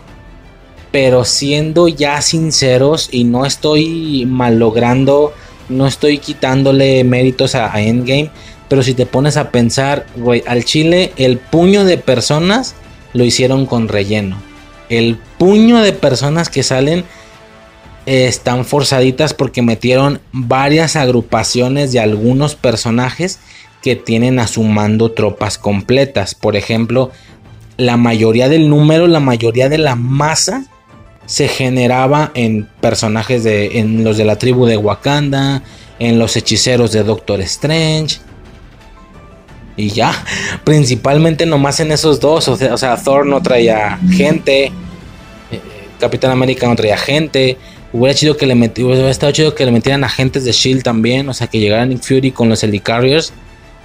pero 0.91 1.25
siendo 1.25 1.89
ya 1.89 2.23
sinceros 2.23 3.09
y 3.13 3.25
no 3.25 3.45
estoy 3.45 4.27
malogrando, 4.27 5.35
no 5.69 5.87
estoy 5.87 6.19
quitándole 6.19 7.05
méritos 7.05 7.55
a, 7.57 7.79
Endgame, 7.81 8.31
pero 8.69 8.83
si 8.83 8.95
te 8.95 9.05
pones 9.05 9.37
a 9.37 9.51
pensar, 9.51 10.07
güey, 10.17 10.43
al 10.47 10.65
Chile 10.65 11.13
el 11.17 11.39
puño 11.39 11.85
de 11.85 11.99
personas 11.99 12.75
lo 13.13 13.25
hicieron 13.25 13.67
con 13.67 13.89
relleno. 13.89 14.37
El 14.89 15.19
puño 15.39 15.81
de 15.81 15.93
personas 15.93 16.49
que 16.49 16.63
salen 16.63 17.05
están 18.07 18.65
forzaditas 18.65 19.35
porque 19.35 19.63
metieron 19.63 20.21
varias 20.33 20.97
agrupaciones 20.97 21.93
de 21.93 22.01
algunos 22.01 22.55
personajes 22.55 23.41
que 23.83 23.97
tienen 23.97 24.39
a 24.39 24.47
su 24.47 24.63
mando 24.63 25.13
tropas 25.13 25.59
completas. 25.59 26.35
Por 26.35 26.57
ejemplo, 26.57 27.11
la 27.77 27.97
mayoría 27.97 28.49
del 28.49 28.69
número, 28.69 29.07
la 29.07 29.21
mayoría 29.21 29.69
de 29.69 29.79
la 29.79 29.95
masa 29.95 30.65
se 31.27 31.49
generaba 31.49 32.31
en 32.35 32.69
personajes 32.81 33.45
de 33.45 33.79
en 33.79 34.05
los 34.05 34.17
de 34.17 34.25
la 34.25 34.37
tribu 34.37 34.67
de 34.67 34.77
Wakanda, 34.77 35.63
en 35.99 36.19
los 36.19 36.37
hechiceros 36.37 36.93
de 36.93 37.03
Doctor 37.03 37.41
Strange. 37.41 38.19
Y 39.77 39.89
ya, 39.89 40.13
principalmente 40.65 41.47
nomás 41.47 41.81
en 41.81 41.93
esos 41.93 42.21
dos, 42.21 42.49
o 42.49 42.57
sea, 42.57 42.97
Thor 42.97 43.27
no 43.27 43.43
traía 43.43 43.99
gente, 44.13 44.67
eh, 44.67 44.73
Capitán 45.99 46.31
América 46.31 46.67
no 46.67 46.77
traía 46.77 46.97
gente, 46.97 47.59
Hubiera, 47.95 48.13
chido 48.13 48.37
que 48.37 48.45
le 48.45 48.55
hubiera 48.55 49.09
estado 49.09 49.31
chido 49.31 49.55
que 49.55 49.65
le 49.65 49.71
metieran 49.71 50.03
agentes 50.03 50.45
de 50.45 50.51
Shield 50.51 50.83
también. 50.83 51.29
O 51.29 51.33
sea, 51.33 51.47
que 51.47 51.61
llegaran 51.61 51.91
Nick 51.91 52.03
Fury 52.03 52.33
con 52.33 52.49
los 52.49 52.65
Helicarriers. 52.65 53.33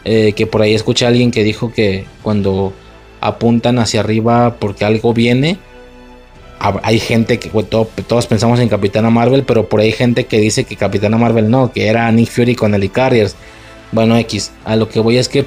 Eh, 0.03 0.33
que 0.35 0.47
por 0.47 0.63
ahí 0.63 0.73
escuché 0.73 1.05
a 1.05 1.09
alguien 1.09 1.29
que 1.29 1.43
dijo 1.43 1.71
que 1.71 2.05
cuando 2.23 2.73
apuntan 3.21 3.77
hacia 3.77 3.99
arriba 3.99 4.55
porque 4.59 4.83
algo 4.83 5.13
viene. 5.13 5.59
Hay 6.81 6.99
gente 6.99 7.37
que 7.37 7.49
todos 7.49 8.27
pensamos 8.27 8.59
en 8.59 8.67
Capitana 8.67 9.11
Marvel, 9.11 9.43
pero 9.43 9.69
por 9.69 9.79
ahí 9.79 9.87
hay 9.87 9.93
gente 9.93 10.25
que 10.25 10.39
dice 10.39 10.63
que 10.63 10.75
Capitana 10.75 11.17
Marvel 11.17 11.49
no, 11.49 11.71
que 11.71 11.87
era 11.87 12.11
Nick 12.11 12.31
Fury 12.31 12.55
con 12.55 12.73
Helicarriers. 12.73 13.35
Bueno, 13.91 14.17
X, 14.17 14.51
a 14.65 14.75
lo 14.75 14.89
que 14.89 14.99
voy 14.99 15.17
es 15.17 15.29
que 15.29 15.45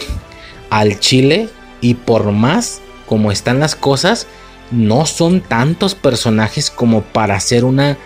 al 0.70 1.00
Chile 1.00 1.48
y 1.80 1.94
por 1.94 2.30
más 2.30 2.80
como 3.06 3.32
están 3.32 3.58
las 3.58 3.74
cosas, 3.74 4.28
no 4.70 5.04
son 5.04 5.40
tantos 5.42 5.94
personajes 5.94 6.70
como 6.70 7.02
para 7.02 7.34
hacer 7.34 7.64
una 7.66 7.98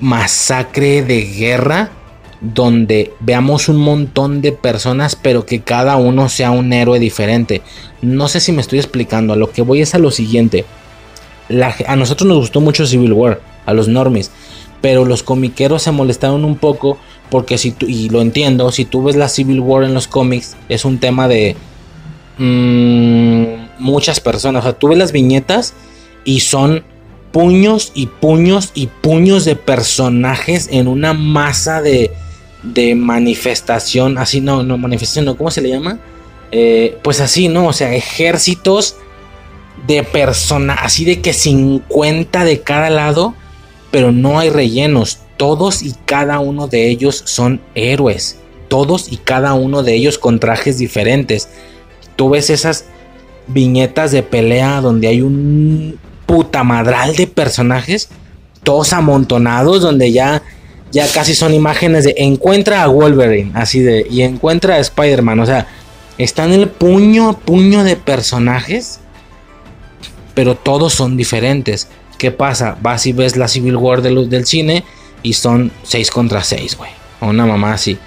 masacre 0.00 1.02
de 1.02 1.22
guerra 1.22 1.90
donde 2.40 3.12
veamos 3.20 3.68
un 3.68 3.76
montón 3.76 4.42
de 4.42 4.50
personas 4.50 5.14
pero 5.14 5.46
que 5.46 5.60
cada 5.60 5.96
uno 5.96 6.28
sea 6.28 6.50
un 6.50 6.72
héroe 6.72 6.98
diferente. 6.98 7.62
No 8.02 8.28
sé 8.28 8.40
si 8.40 8.52
me 8.52 8.60
estoy 8.60 8.78
explicando, 8.80 9.32
a 9.32 9.36
lo 9.36 9.50
que 9.50 9.62
voy 9.62 9.80
es 9.80 9.94
a 9.94 9.98
lo 9.98 10.10
siguiente. 10.10 10.64
a 11.86 11.96
nosotros 11.96 12.28
nos 12.28 12.38
gustó 12.38 12.60
mucho 12.60 12.86
Civil 12.86 13.12
War, 13.12 13.40
a 13.64 13.72
los 13.72 13.86
normies, 13.86 14.30
pero 14.80 15.04
los 15.04 15.22
comiqueros 15.22 15.82
se 15.82 15.92
molestaron 15.92 16.44
un 16.44 16.56
poco 16.56 16.98
porque 17.30 17.56
si 17.56 17.70
tú, 17.70 17.86
y 17.86 18.08
lo 18.10 18.20
entiendo, 18.20 18.70
si 18.72 18.84
tú 18.84 19.04
ves 19.04 19.16
la 19.16 19.28
Civil 19.28 19.60
War 19.60 19.84
en 19.84 19.94
los 19.94 20.08
cómics, 20.08 20.56
es 20.68 20.84
un 20.84 20.98
tema 20.98 21.28
de 21.28 21.56
mmm, 22.38 23.44
muchas 23.78 24.20
personas. 24.20 24.60
O 24.60 24.64
sea, 24.64 24.78
tú 24.78 24.88
ves 24.88 24.98
las 24.98 25.12
viñetas 25.12 25.74
y 26.24 26.40
son 26.40 26.84
puños 27.32 27.92
y 27.94 28.06
puños 28.06 28.70
y 28.74 28.86
puños 28.86 29.44
de 29.44 29.56
personajes 29.56 30.68
en 30.70 30.86
una 30.86 31.14
masa 31.14 31.82
de, 31.82 32.12
de 32.62 32.94
manifestación, 32.94 34.18
así 34.18 34.40
no, 34.40 34.62
no, 34.62 34.78
manifestación, 34.78 35.24
no, 35.24 35.36
¿cómo 35.36 35.50
se 35.50 35.62
le 35.62 35.70
llama? 35.70 35.98
Eh, 36.52 36.98
pues 37.02 37.20
así, 37.20 37.48
¿no? 37.48 37.66
O 37.66 37.72
sea, 37.72 37.94
ejércitos 37.94 38.96
de 39.86 40.02
personas, 40.04 40.78
así 40.82 41.04
de 41.04 41.20
que 41.20 41.32
50 41.32 42.44
de 42.44 42.60
cada 42.60 42.90
lado, 42.90 43.34
pero 43.90 44.12
no 44.12 44.38
hay 44.38 44.50
rellenos, 44.50 45.18
todos 45.38 45.82
y 45.82 45.94
cada 46.04 46.38
uno 46.38 46.68
de 46.68 46.88
ellos 46.88 47.22
son 47.24 47.60
héroes, 47.74 48.38
todos 48.68 49.10
y 49.10 49.16
cada 49.16 49.54
uno 49.54 49.82
de 49.82 49.94
ellos 49.94 50.18
con 50.18 50.38
trajes 50.38 50.78
diferentes. 50.78 51.48
Tú 52.16 52.30
ves 52.30 52.50
esas 52.50 52.84
viñetas 53.48 54.12
de 54.12 54.22
pelea 54.22 54.80
donde 54.80 55.08
hay 55.08 55.22
un 55.22 55.98
puta 56.32 56.64
madral 56.64 57.14
de 57.14 57.26
personajes, 57.26 58.08
todos 58.62 58.94
amontonados, 58.94 59.82
donde 59.82 60.12
ya, 60.12 60.42
ya 60.90 61.06
casi 61.06 61.34
son 61.34 61.52
imágenes 61.52 62.04
de 62.04 62.14
encuentra 62.16 62.82
a 62.82 62.86
Wolverine, 62.86 63.52
así 63.52 63.80
de, 63.80 64.06
y 64.08 64.22
encuentra 64.22 64.76
a 64.76 64.78
Spider-Man, 64.78 65.40
o 65.40 65.44
sea, 65.44 65.66
están 66.16 66.52
el 66.52 66.68
puño 66.68 67.28
a 67.28 67.32
puño 67.34 67.84
de 67.84 67.96
personajes, 67.96 69.00
pero 70.32 70.54
todos 70.54 70.94
son 70.94 71.18
diferentes. 71.18 71.88
¿Qué 72.16 72.30
pasa? 72.30 72.78
Vas 72.80 73.04
y 73.04 73.12
ves 73.12 73.36
la 73.36 73.46
Civil 73.46 73.76
War 73.76 74.00
de 74.00 74.14
del 74.24 74.46
cine 74.46 74.84
y 75.22 75.34
son 75.34 75.70
6 75.82 76.10
contra 76.10 76.42
6, 76.42 76.78
güey. 76.78 76.92
Una 77.20 77.44
mamá 77.44 77.74
así. 77.74 77.98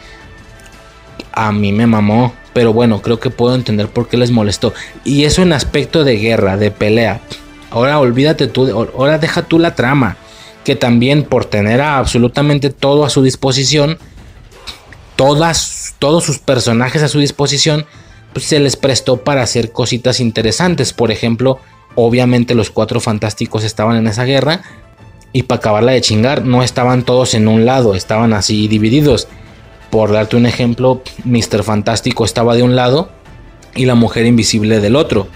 A 1.32 1.52
mí 1.52 1.72
me 1.72 1.86
mamó. 1.86 2.34
Pero 2.54 2.72
bueno, 2.72 3.02
creo 3.02 3.20
que 3.20 3.30
puedo 3.30 3.54
entender 3.54 3.90
por 3.90 4.08
qué 4.08 4.16
les 4.16 4.32
molestó. 4.32 4.74
Y 5.04 5.26
eso 5.26 5.42
en 5.42 5.52
aspecto 5.52 6.06
de 6.06 6.16
guerra, 6.16 6.56
de 6.56 6.72
pelea. 6.72 7.20
Ahora 7.70 8.00
olvídate 8.00 8.48
tú, 8.48 8.90
ahora 8.96 9.18
deja 9.18 9.44
tú 9.44 9.60
la 9.60 9.76
trama, 9.76 10.18
que 10.64 10.76
también 10.76 11.24
por 11.24 11.46
tener 11.46 11.82
absolutamente 11.82 12.70
todo 12.70 13.06
a 13.06 13.10
su 13.10 13.22
disposición, 13.22 13.98
todas, 15.16 15.96
todos 16.00 16.24
sus 16.24 16.40
personajes 16.40 17.04
a 17.04 17.08
su 17.08 17.20
disposición, 17.20 17.86
pues 18.34 18.46
se 18.46 18.60
les 18.60 18.76
prestó 18.76 19.18
para 19.24 19.44
hacer 19.44 19.72
cositas 19.72 20.20
interesantes. 20.20 20.94
Por 20.94 21.12
ejemplo, 21.12 21.60
obviamente 21.96 22.56
los 22.56 22.70
cuatro 22.70 23.00
fantásticos 23.00 23.64
estaban 23.64 23.96
en 23.98 24.08
esa 24.08 24.26
guerra 24.26 24.62
y 25.32 25.44
para 25.44 25.60
acabarla 25.60 25.92
de 25.92 26.02
chingar, 26.02 26.46
no 26.46 26.64
estaban 26.64 27.04
todos 27.04 27.34
en 27.34 27.48
un 27.48 27.66
lado, 27.66 27.96
estaban 27.96 28.34
así 28.34 28.68
divididos. 28.68 29.28
Por 29.90 30.12
darte 30.12 30.36
un 30.36 30.46
ejemplo, 30.46 31.02
Mr. 31.24 31.64
Fantástico 31.64 32.26
estaba 32.26 32.56
de 32.56 32.64
un 32.64 32.76
lado 32.76 33.10
y 33.76 33.86
la 33.86 33.96
mujer 33.96 34.26
invisible 34.26 34.80
del 34.80 34.96
otro. 34.96 35.28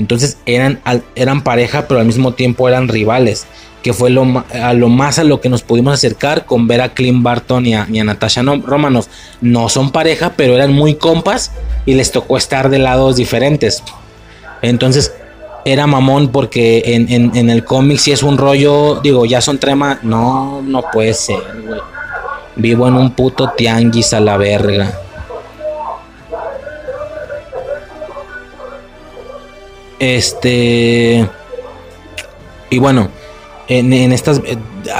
Entonces 0.00 0.38
eran, 0.46 0.80
eran 1.14 1.42
pareja, 1.44 1.86
pero 1.86 2.00
al 2.00 2.06
mismo 2.06 2.32
tiempo 2.32 2.68
eran 2.68 2.88
rivales. 2.88 3.46
Que 3.82 3.92
fue 3.92 4.10
lo, 4.10 4.44
a 4.52 4.72
lo 4.72 4.88
más 4.88 5.18
a 5.18 5.24
lo 5.24 5.40
que 5.40 5.48
nos 5.48 5.62
pudimos 5.62 5.94
acercar 5.94 6.46
con 6.46 6.66
ver 6.66 6.80
a 6.80 6.94
Clint 6.94 7.22
Barton 7.22 7.66
y 7.66 7.74
a, 7.74 7.86
Natasha 7.86 8.42
Romanoff. 8.42 9.08
No 9.42 9.68
son 9.68 9.90
pareja, 9.90 10.32
pero 10.36 10.54
eran 10.54 10.72
muy 10.72 10.94
compas 10.94 11.52
y 11.84 11.94
les 11.94 12.12
tocó 12.12 12.38
estar 12.38 12.70
de 12.70 12.78
lados 12.78 13.16
diferentes. 13.16 13.82
Entonces 14.62 15.12
era 15.64 15.86
mamón 15.86 16.28
porque 16.28 16.82
en, 16.86 17.50
el 17.50 17.64
cómic 17.64 17.98
si 17.98 18.12
es 18.12 18.22
un 18.22 18.38
rollo, 18.38 19.00
digo, 19.02 19.26
ya 19.26 19.42
son 19.42 19.58
trema. 19.58 19.98
No, 20.02 20.62
no 20.62 20.82
puede 20.90 21.14
ser, 21.14 21.40
güey. 21.66 21.80
Vivo 22.56 22.88
en 22.88 22.94
un 22.94 23.12
puto 23.12 23.52
tianguis 23.56 24.12
a 24.12 24.20
la 24.20 24.36
verga. 24.36 24.99
Este. 30.00 31.28
Y 32.70 32.78
bueno, 32.78 33.10
en, 33.68 33.92
estas. 34.12 34.40
Eh, 34.44 34.56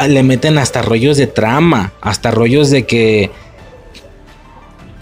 le 0.09 0.23
meten 0.23 0.59
hasta 0.59 0.83
rollos 0.83 1.17
de 1.17 1.27
trama. 1.27 1.93
Hasta 2.01 2.31
rollos 2.31 2.71
de 2.71 2.85
que. 2.87 3.31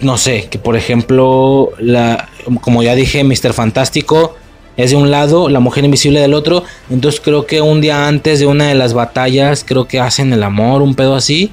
no 0.00 0.16
sé, 0.16 0.48
que 0.48 0.58
por 0.58 0.76
ejemplo, 0.76 1.70
la, 1.78 2.28
como 2.62 2.82
ya 2.82 2.94
dije, 2.94 3.22
Mr. 3.24 3.52
Fantástico 3.52 4.34
es 4.78 4.92
de 4.92 4.96
un 4.96 5.10
lado, 5.10 5.48
la 5.48 5.58
mujer 5.58 5.84
invisible 5.84 6.20
del 6.20 6.34
otro. 6.34 6.62
Entonces 6.88 7.20
creo 7.20 7.46
que 7.46 7.60
un 7.60 7.80
día 7.80 8.06
antes 8.06 8.38
de 8.38 8.46
una 8.46 8.68
de 8.68 8.76
las 8.76 8.94
batallas, 8.94 9.64
creo 9.66 9.88
que 9.88 9.98
hacen 9.98 10.32
el 10.32 10.44
amor, 10.44 10.82
un 10.82 10.94
pedo 10.94 11.16
así. 11.16 11.50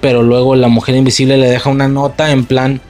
Pero 0.00 0.24
luego 0.24 0.56
la 0.56 0.66
mujer 0.66 0.96
invisible 0.96 1.36
le 1.36 1.48
deja 1.48 1.70
una 1.70 1.86
nota 1.86 2.32
en 2.32 2.44
plan, 2.44 2.80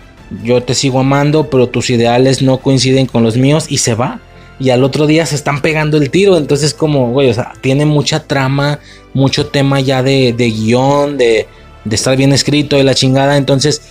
yo 0.42 0.62
te 0.62 0.74
sigo 0.74 1.00
amando, 1.00 1.50
pero 1.50 1.68
tus 1.68 1.90
ideales 1.90 2.40
no 2.40 2.56
coinciden 2.58 3.04
con 3.06 3.22
los 3.22 3.36
míos 3.36 3.66
y 3.68 3.78
se 3.78 3.94
va. 3.94 4.20
Y 4.60 4.70
al 4.70 4.84
otro 4.84 5.06
día 5.06 5.26
se 5.26 5.34
están 5.34 5.60
pegando 5.60 5.96
el 5.96 6.10
tiro. 6.10 6.36
Entonces 6.36 6.74
como, 6.74 7.10
güey, 7.10 7.30
o 7.30 7.34
sea, 7.34 7.52
tiene 7.60 7.86
mucha 7.86 8.20
trama, 8.20 8.78
mucho 9.12 9.46
tema 9.46 9.80
ya 9.80 10.02
de, 10.02 10.32
de 10.32 10.50
guion, 10.50 11.16
de, 11.16 11.48
de 11.84 11.96
estar 11.96 12.16
bien 12.16 12.32
escrito, 12.32 12.76
de 12.76 12.84
la 12.84 12.94
chingada. 12.94 13.36
Entonces 13.36 13.82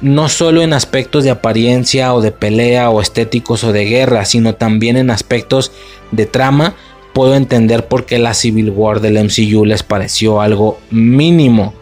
no 0.00 0.28
solo 0.28 0.62
en 0.62 0.72
aspectos 0.72 1.24
de 1.24 1.30
apariencia 1.30 2.14
o 2.14 2.20
de 2.20 2.32
pelea 2.32 2.90
o 2.90 3.00
estéticos 3.00 3.64
o 3.64 3.72
de 3.72 3.84
guerra, 3.84 4.24
sino 4.24 4.54
también 4.54 4.96
en 4.96 5.10
aspectos 5.10 5.72
de 6.12 6.26
trama, 6.26 6.74
puedo 7.12 7.34
entender 7.34 7.86
por 7.86 8.06
qué 8.06 8.18
la 8.18 8.34
Civil 8.34 8.70
War 8.70 9.00
del 9.00 9.22
MCU 9.24 9.64
les 9.64 9.82
pareció 9.82 10.40
algo 10.40 10.78
mínimo. 10.90 11.74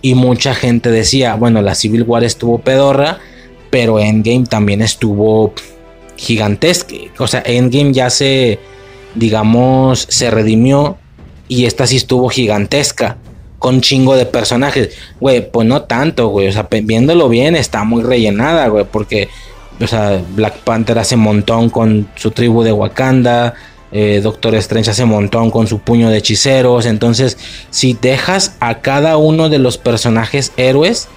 Y 0.00 0.14
mucha 0.14 0.54
gente 0.54 0.90
decía, 0.90 1.34
bueno, 1.34 1.62
la 1.62 1.74
Civil 1.74 2.02
War 2.02 2.24
estuvo 2.24 2.58
pedorra, 2.58 3.18
pero 3.70 4.00
Endgame 4.00 4.44
también 4.46 4.82
estuvo 4.82 5.54
gigantesca. 6.22 6.94
O 7.18 7.26
sea, 7.26 7.42
Endgame 7.44 7.92
ya 7.92 8.08
se, 8.08 8.60
digamos, 9.16 10.06
se 10.08 10.30
redimió 10.30 10.96
y 11.48 11.66
esta 11.66 11.86
sí 11.86 11.96
estuvo 11.96 12.28
gigantesca 12.28 13.18
con 13.58 13.80
chingo 13.80 14.14
de 14.14 14.24
personajes. 14.24 14.90
Güey, 15.18 15.50
pues 15.50 15.66
no 15.66 15.82
tanto, 15.82 16.28
güey. 16.28 16.48
O 16.48 16.52
sea, 16.52 16.68
viéndolo 16.70 17.28
bien, 17.28 17.56
está 17.56 17.82
muy 17.82 18.04
rellenada, 18.04 18.68
güey. 18.68 18.84
Porque, 18.90 19.28
o 19.80 19.86
sea, 19.86 20.22
Black 20.34 20.58
Panther 20.58 20.98
hace 20.98 21.16
montón 21.16 21.70
con 21.70 22.08
su 22.14 22.30
tribu 22.30 22.62
de 22.62 22.72
Wakanda. 22.72 23.54
Eh, 23.90 24.20
Doctor 24.22 24.54
Strange 24.54 24.90
hace 24.90 25.04
montón 25.04 25.50
con 25.50 25.66
su 25.66 25.80
puño 25.80 26.08
de 26.08 26.18
hechiceros. 26.18 26.86
Entonces, 26.86 27.36
si 27.70 27.94
dejas 27.94 28.56
a 28.60 28.80
cada 28.80 29.16
uno 29.16 29.48
de 29.48 29.58
los 29.58 29.76
personajes 29.76 30.52
héroes, 30.56 31.08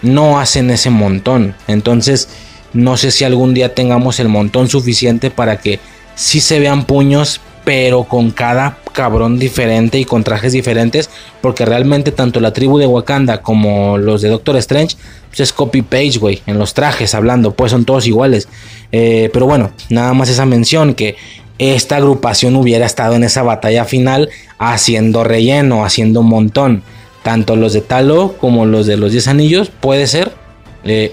no 0.00 0.38
hacen 0.40 0.70
ese 0.70 0.88
montón. 0.88 1.54
Entonces, 1.68 2.28
no 2.72 2.96
sé 2.96 3.10
si 3.10 3.24
algún 3.24 3.54
día 3.54 3.74
tengamos 3.74 4.20
el 4.20 4.28
montón 4.28 4.68
suficiente 4.68 5.30
para 5.30 5.58
que 5.58 5.80
sí 6.14 6.40
se 6.40 6.58
vean 6.58 6.84
puños, 6.84 7.40
pero 7.64 8.04
con 8.04 8.30
cada 8.30 8.78
cabrón 8.92 9.38
diferente 9.38 9.98
y 9.98 10.04
con 10.04 10.22
trajes 10.22 10.52
diferentes, 10.52 11.10
porque 11.40 11.64
realmente 11.64 12.12
tanto 12.12 12.40
la 12.40 12.52
tribu 12.52 12.78
de 12.78 12.86
Wakanda 12.86 13.42
como 13.42 13.98
los 13.98 14.22
de 14.22 14.28
Doctor 14.28 14.56
Strange, 14.56 14.96
pues 15.28 15.40
es 15.40 15.52
copy 15.52 15.82
page, 15.82 16.18
güey, 16.18 16.42
en 16.46 16.58
los 16.58 16.74
trajes 16.74 17.14
hablando, 17.14 17.54
pues 17.54 17.72
son 17.72 17.84
todos 17.84 18.06
iguales. 18.06 18.48
Eh, 18.92 19.30
pero 19.32 19.46
bueno, 19.46 19.72
nada 19.90 20.14
más 20.14 20.28
esa 20.28 20.46
mención 20.46 20.94
que 20.94 21.16
esta 21.58 21.96
agrupación 21.96 22.54
hubiera 22.56 22.86
estado 22.86 23.14
en 23.14 23.24
esa 23.24 23.42
batalla 23.42 23.84
final 23.84 24.28
haciendo 24.58 25.24
relleno, 25.24 25.84
haciendo 25.84 26.20
un 26.20 26.28
montón. 26.28 26.82
Tanto 27.22 27.56
los 27.56 27.72
de 27.72 27.80
Talo 27.80 28.36
como 28.38 28.66
los 28.66 28.86
de 28.86 28.96
los 28.96 29.10
10 29.10 29.28
anillos, 29.28 29.70
puede 29.80 30.06
ser. 30.06 30.32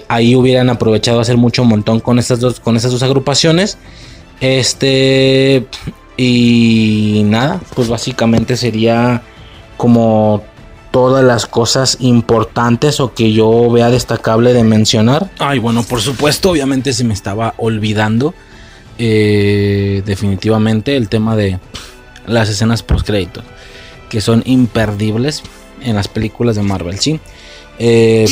Ahí 0.08 0.36
hubieran 0.36 0.70
aprovechado 0.70 1.20
hacer 1.20 1.36
mucho 1.36 1.64
montón 1.64 2.00
con 2.00 2.18
estas 2.18 2.40
dos, 2.40 2.60
con 2.60 2.76
estas 2.76 2.92
dos 2.92 3.02
agrupaciones. 3.02 3.78
Este, 4.40 5.66
y 6.16 7.22
nada, 7.24 7.60
pues 7.74 7.88
básicamente 7.88 8.56
sería 8.56 9.22
como 9.76 10.44
todas 10.90 11.24
las 11.24 11.46
cosas 11.46 11.96
importantes 12.00 13.00
o 13.00 13.14
que 13.14 13.32
yo 13.32 13.70
vea 13.70 13.90
destacable 13.90 14.52
de 14.52 14.62
mencionar. 14.62 15.30
Ay, 15.38 15.58
bueno, 15.58 15.82
por 15.82 16.00
supuesto, 16.00 16.50
obviamente 16.50 16.92
se 16.92 17.04
me 17.04 17.14
estaba 17.14 17.54
olvidando. 17.56 18.34
Eh, 18.96 20.02
definitivamente 20.06 20.96
el 20.96 21.08
tema 21.08 21.34
de 21.34 21.58
las 22.26 22.48
escenas 22.48 22.84
post 22.84 23.04
créditos 23.04 23.42
que 24.08 24.20
son 24.20 24.44
imperdibles 24.46 25.42
en 25.82 25.96
las 25.96 26.06
películas 26.06 26.54
de 26.54 26.62
Marvel, 26.62 27.00
sí. 27.00 27.18
Eh, 27.80 28.26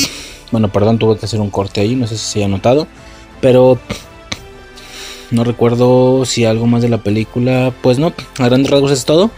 bueno, 0.53 0.71
perdón, 0.71 0.99
tuve 0.99 1.17
que 1.17 1.25
hacer 1.25 1.39
un 1.41 1.49
corte 1.49 1.81
ahí, 1.81 1.95
no 1.95 2.05
sé 2.05 2.15
si 2.15 2.25
se 2.25 2.39
haya 2.39 2.47
notado, 2.47 2.85
pero 3.41 3.79
no 5.31 5.43
recuerdo 5.43 6.25
si 6.25 6.45
algo 6.45 6.67
más 6.67 6.83
de 6.83 6.89
la 6.89 6.99
película. 6.99 7.73
Pues 7.81 7.97
no, 7.97 8.13
a 8.37 8.45
grandes 8.45 8.69
rasgos 8.69 8.91
es 8.91 9.03
todo. 9.03 9.31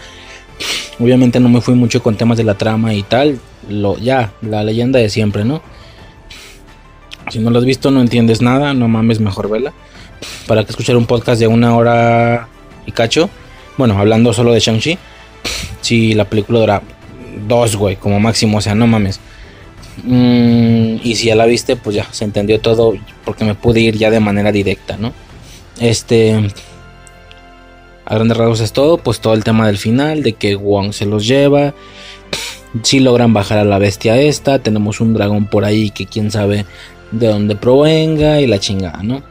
Obviamente 0.99 1.39
no 1.39 1.47
me 1.47 1.61
fui 1.61 1.73
mucho 1.73 2.03
con 2.03 2.17
temas 2.17 2.37
de 2.37 2.43
la 2.43 2.55
trama 2.55 2.93
y 2.93 3.01
tal. 3.03 3.39
Lo, 3.69 3.97
ya, 3.97 4.33
la 4.41 4.61
leyenda 4.61 4.99
de 4.99 5.07
siempre, 5.07 5.45
¿no? 5.45 5.61
Si 7.29 7.39
no 7.39 7.49
lo 7.49 7.59
has 7.59 7.65
visto, 7.65 7.91
no 7.91 8.01
entiendes 8.01 8.41
nada, 8.41 8.73
no 8.73 8.89
mames, 8.89 9.21
mejor 9.21 9.49
vela. 9.49 9.71
Para 10.47 10.65
que 10.65 10.71
escuchar 10.71 10.97
un 10.97 11.05
podcast 11.05 11.39
de 11.39 11.47
una 11.47 11.77
hora 11.77 12.49
y 12.85 12.91
cacho. 12.91 13.29
Bueno, 13.77 13.97
hablando 13.97 14.33
solo 14.33 14.51
de 14.51 14.59
Shang-Chi. 14.59 14.97
Si 15.79 16.13
la 16.13 16.25
película 16.25 16.59
dura 16.59 16.81
dos, 17.47 17.77
güey, 17.77 17.95
como 17.95 18.19
máximo, 18.19 18.57
o 18.57 18.61
sea, 18.61 18.75
no 18.75 18.85
mames. 18.85 19.21
Mm, 20.03 20.97
y 21.03 21.15
si 21.15 21.27
ya 21.27 21.35
la 21.35 21.45
viste, 21.45 21.75
pues 21.75 21.95
ya 21.95 22.07
se 22.11 22.25
entendió 22.25 22.59
todo 22.59 22.93
porque 23.23 23.45
me 23.45 23.55
pude 23.55 23.79
ir 23.79 23.97
ya 23.97 24.09
de 24.09 24.19
manera 24.19 24.51
directa, 24.51 24.97
¿no? 24.97 25.13
Este. 25.79 26.35
A 28.05 28.15
grandes 28.15 28.37
rasgos 28.37 28.59
es 28.61 28.71
todo. 28.71 28.97
Pues 28.97 29.19
todo 29.19 29.33
el 29.33 29.43
tema 29.43 29.67
del 29.67 29.77
final. 29.77 30.23
De 30.23 30.33
que 30.33 30.55
Wong 30.55 30.93
se 30.93 31.05
los 31.05 31.27
lleva. 31.27 31.73
Si 32.83 32.99
logran 32.99 33.33
bajar 33.33 33.57
a 33.57 33.65
la 33.65 33.79
bestia 33.79 34.19
esta. 34.19 34.59
Tenemos 34.59 35.01
un 35.01 35.13
dragón 35.13 35.47
por 35.47 35.65
ahí 35.65 35.89
que 35.89 36.05
quién 36.05 36.31
sabe 36.31 36.65
de 37.11 37.27
dónde 37.27 37.55
provenga. 37.55 38.41
Y 38.41 38.47
la 38.47 38.59
chingada, 38.59 39.01
¿no? 39.01 39.23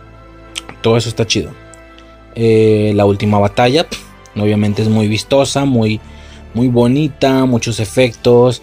Todo 0.83 0.97
eso 0.97 1.09
está 1.09 1.27
chido. 1.27 1.51
Eh, 2.35 2.93
la 2.95 3.05
última 3.05 3.39
batalla. 3.39 3.87
Obviamente 4.37 4.83
es 4.83 4.89
muy 4.89 5.09
vistosa. 5.09 5.65
Muy, 5.65 6.01
muy 6.53 6.69
bonita. 6.69 7.45
Muchos 7.45 7.81
efectos. 7.81 8.63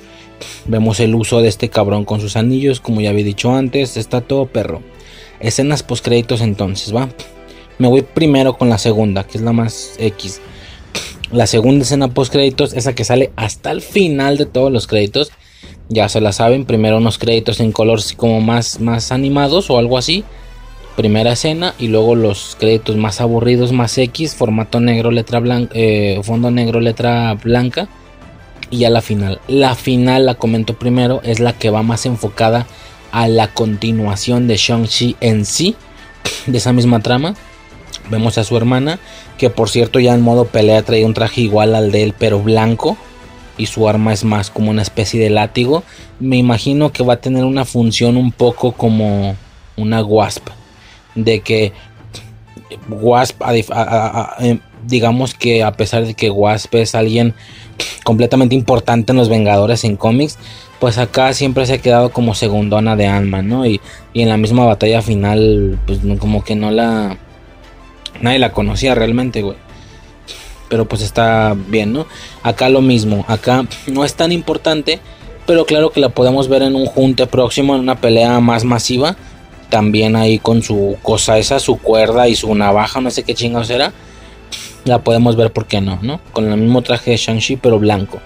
Vemos 0.65 0.99
el 0.99 1.15
uso 1.15 1.41
de 1.41 1.47
este 1.49 1.69
cabrón 1.69 2.05
con 2.05 2.21
sus 2.21 2.35
anillos. 2.35 2.79
Como 2.79 3.01
ya 3.01 3.09
había 3.09 3.25
dicho 3.25 3.53
antes. 3.53 3.97
Está 3.97 4.21
todo 4.21 4.45
perro. 4.45 4.81
Escenas 5.39 5.83
post 5.83 6.05
créditos 6.05 6.41
entonces, 6.41 6.95
¿va? 6.95 7.09
Me 7.79 7.87
voy 7.87 8.03
primero 8.03 8.57
con 8.57 8.69
la 8.69 8.77
segunda, 8.77 9.23
que 9.23 9.39
es 9.39 9.43
la 9.43 9.53
más 9.53 9.95
X. 9.97 10.39
La 11.31 11.47
segunda 11.47 11.83
escena 11.83 12.09
post 12.09 12.31
créditos, 12.31 12.73
esa 12.73 12.93
que 12.93 13.03
sale 13.03 13.31
hasta 13.35 13.71
el 13.71 13.81
final 13.81 14.37
de 14.37 14.45
todos 14.45 14.71
los 14.71 14.85
créditos. 14.85 15.31
Ya 15.89 16.07
se 16.09 16.21
la 16.21 16.31
saben, 16.31 16.65
primero 16.65 16.97
unos 16.97 17.17
créditos 17.17 17.59
en 17.59 17.71
color 17.71 17.99
como 18.17 18.39
más, 18.39 18.79
más 18.79 19.11
animados 19.11 19.69
o 19.69 19.77
algo 19.77 19.97
así. 19.97 20.23
Primera 20.95 21.31
escena 21.31 21.73
y 21.79 21.87
luego 21.87 22.15
los 22.15 22.55
créditos 22.59 22.97
más 22.97 23.19
aburridos, 23.19 23.71
más 23.71 23.97
X, 23.97 24.35
formato 24.35 24.79
negro, 24.79 25.09
letra 25.09 25.39
blanca, 25.39 25.71
eh, 25.73 26.19
fondo 26.21 26.51
negro, 26.51 26.81
letra 26.81 27.33
blanca. 27.33 27.89
Y 28.71 28.79
ya 28.79 28.89
la 28.89 29.01
final. 29.01 29.39
La 29.47 29.75
final, 29.75 30.25
la 30.25 30.35
comento 30.35 30.73
primero, 30.73 31.21
es 31.23 31.39
la 31.39 31.53
que 31.53 31.69
va 31.69 31.83
más 31.83 32.05
enfocada 32.05 32.65
a 33.11 33.27
la 33.27 33.53
continuación 33.53 34.47
de 34.47 34.55
Shang-Chi 34.55 35.17
en 35.19 35.45
sí, 35.45 35.75
de 36.47 36.57
esa 36.57 36.73
misma 36.73 37.01
trama. 37.01 37.35
Vemos 38.09 38.37
a 38.37 38.43
su 38.43 38.57
hermana, 38.57 38.99
que 39.37 39.49
por 39.49 39.69
cierto 39.69 39.99
ya 39.99 40.13
en 40.13 40.21
modo 40.21 40.45
pelea 40.45 40.81
trae 40.83 41.05
un 41.05 41.13
traje 41.13 41.41
igual 41.41 41.75
al 41.75 41.91
de 41.91 42.03
él, 42.03 42.13
pero 42.17 42.41
blanco. 42.41 42.97
Y 43.57 43.65
su 43.65 43.87
arma 43.87 44.13
es 44.13 44.23
más 44.23 44.49
como 44.49 44.71
una 44.71 44.81
especie 44.81 45.21
de 45.21 45.29
látigo. 45.29 45.83
Me 46.19 46.37
imagino 46.37 46.91
que 46.91 47.03
va 47.03 47.15
a 47.15 47.21
tener 47.21 47.43
una 47.43 47.65
función 47.65 48.17
un 48.17 48.31
poco 48.31 48.71
como 48.71 49.35
una 49.75 50.01
Wasp. 50.01 50.47
De 51.13 51.41
que 51.41 51.73
Wasp, 52.89 53.41
em, 54.39 54.59
digamos 54.85 55.33
que 55.33 55.63
a 55.63 55.71
pesar 55.71 56.05
de 56.05 56.13
que 56.13 56.29
Wasp 56.29 56.75
es 56.75 56.95
alguien 56.95 57.33
completamente 58.03 58.55
importante 58.55 59.11
en 59.11 59.17
los 59.17 59.29
Vengadores 59.29 59.83
en 59.83 59.97
cómics, 59.97 60.37
pues 60.79 60.97
acá 60.97 61.33
siempre 61.33 61.65
se 61.65 61.73
ha 61.73 61.77
quedado 61.77 62.11
como 62.11 62.35
segundona 62.35 62.95
de 62.95 63.07
Ant-Man, 63.07 63.47
¿no? 63.47 63.65
Y, 63.65 63.79
y, 64.13 64.21
en 64.21 64.29
la 64.29 64.37
misma 64.37 64.65
batalla 64.65 65.01
final, 65.01 65.79
pues 65.85 65.99
como 66.19 66.43
que 66.43 66.55
no 66.55 66.71
la 66.71 67.17
Nadie 68.21 68.39
la 68.39 68.51
conocía 68.51 68.95
realmente, 68.95 69.41
güey. 69.41 69.57
Pero 70.69 70.85
pues 70.85 71.01
está 71.01 71.55
bien, 71.67 71.91
¿no? 71.91 72.05
Acá 72.43 72.69
lo 72.69 72.81
mismo. 72.81 73.25
Acá 73.27 73.65
no 73.87 74.05
es 74.05 74.13
tan 74.13 74.31
importante. 74.31 74.99
Pero 75.45 75.65
claro 75.65 75.89
que 75.89 75.99
la 75.99 76.09
podemos 76.09 76.47
ver 76.47 76.61
en 76.61 76.75
un 76.75 76.85
junte 76.85 77.25
próximo, 77.27 77.75
en 77.75 77.81
una 77.81 77.99
pelea 77.99 78.39
más 78.39 78.63
masiva. 78.63 79.17
También 79.69 80.15
ahí 80.15 80.37
con 80.37 80.61
su 80.61 80.97
cosa 81.01 81.37
esa, 81.39 81.59
su 81.59 81.77
cuerda 81.77 82.27
y 82.27 82.35
su 82.35 82.53
navaja, 82.53 83.01
no 83.01 83.09
sé 83.09 83.23
qué 83.23 83.33
chingados 83.33 83.69
era. 83.69 83.91
La 84.85 84.99
podemos 84.99 85.35
ver, 85.35 85.51
¿por 85.51 85.65
qué 85.67 85.81
no? 85.81 85.99
¿no? 86.01 86.19
Con 86.33 86.51
el 86.51 86.57
mismo 86.59 86.81
traje 86.81 87.11
de 87.11 87.17
Shang-Chi, 87.17 87.57
pero 87.57 87.79
blanco. 87.79 88.19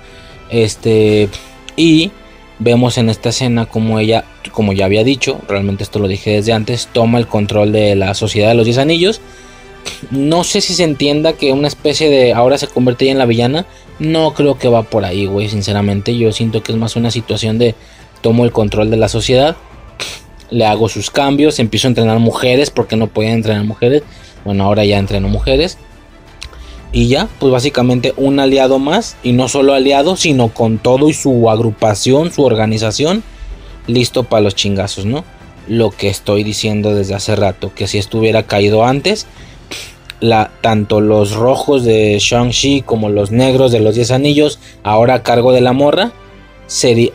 Este. 0.50 1.30
Y 1.76 2.12
vemos 2.60 2.98
en 2.98 3.10
esta 3.10 3.30
escena 3.30 3.66
como 3.66 4.00
ella, 4.00 4.24
como 4.52 4.72
ya 4.72 4.86
había 4.86 5.04
dicho, 5.04 5.42
realmente 5.48 5.84
esto 5.84 6.00
lo 6.00 6.08
dije 6.08 6.32
desde 6.32 6.54
antes, 6.54 6.88
toma 6.94 7.20
el 7.20 7.28
control 7.28 7.74
de 7.74 7.96
la 7.96 8.14
Sociedad 8.14 8.50
de 8.50 8.56
los 8.56 8.66
10 8.66 8.78
Anillos 8.78 9.22
no 10.12 10.44
sé 10.44 10.62
si 10.62 10.74
se 10.74 10.84
entienda 10.84 11.34
que 11.34 11.52
una 11.52 11.68
especie 11.68 12.10
de 12.10 12.34
ahora 12.34 12.58
se 12.58 12.68
convierte 12.68 13.10
en 13.10 13.18
la 13.18 13.26
villana. 13.26 13.66
No 14.00 14.34
creo 14.34 14.58
que 14.58 14.68
va 14.68 14.84
por 14.84 15.06
ahí, 15.06 15.26
güey. 15.26 15.50
Sinceramente, 15.50 16.18
yo 16.18 16.32
siento 16.32 16.62
que 16.64 16.72
es 16.72 16.78
más 16.78 16.96
una 16.96 17.12
situación 17.12 17.58
de 17.58 17.76
tomo 18.22 18.46
el 18.46 18.52
control 18.52 18.90
de 18.90 18.98
la 18.98 19.10
sociedad. 19.10 19.56
le 20.52 20.66
hago 20.66 20.90
sus 20.90 21.10
cambios, 21.10 21.58
empiezo 21.60 21.88
a 21.88 21.90
entrenar 21.90 22.20
mujeres 22.20 22.70
porque 22.70 22.96
no 22.96 23.08
podía 23.08 23.34
entrenar 23.34 23.64
mujeres. 23.64 24.04
Bueno, 24.44 24.64
ahora 24.64 24.86
ya 24.86 25.00
entreno 25.00 25.28
mujeres. 25.28 25.78
Y 26.96 27.10
ya, 27.10 27.28
pues 27.40 27.52
básicamente 27.52 28.14
un 28.16 28.40
aliado 28.40 28.80
más. 28.80 29.18
Y 29.22 29.34
no 29.34 29.50
solo 29.50 29.74
aliado, 29.74 30.16
sino 30.16 30.48
con 30.48 30.78
todo 30.78 31.10
y 31.10 31.14
su 31.14 31.50
agrupación, 31.50 32.32
su 32.32 32.44
organización. 32.44 33.22
Listo 33.86 34.24
para 34.24 34.44
los 34.44 34.56
chingazos, 34.56 35.06
¿no? 35.06 35.26
Lo 35.68 35.92
que 35.92 36.08
estoy 36.08 36.46
diciendo 36.46 36.96
desde 36.96 37.14
hace 37.14 37.36
rato. 37.36 37.74
Que 37.76 37.88
si 37.88 37.98
estuviera 37.98 38.44
caído 38.44 38.86
antes. 38.86 39.28
La, 40.22 40.52
tanto 40.62 41.02
los 41.02 41.34
rojos 41.34 41.84
de 41.84 42.18
Shang-Chi 42.18 42.84
como 42.84 43.10
los 43.10 43.30
negros 43.30 43.74
de 43.74 43.82
los 43.82 43.96
10 43.96 44.12
anillos. 44.12 44.60
Ahora 44.82 45.16
a 45.16 45.24
cargo 45.24 45.52
de 45.52 45.60
la 45.60 45.74
morra. 45.74 46.14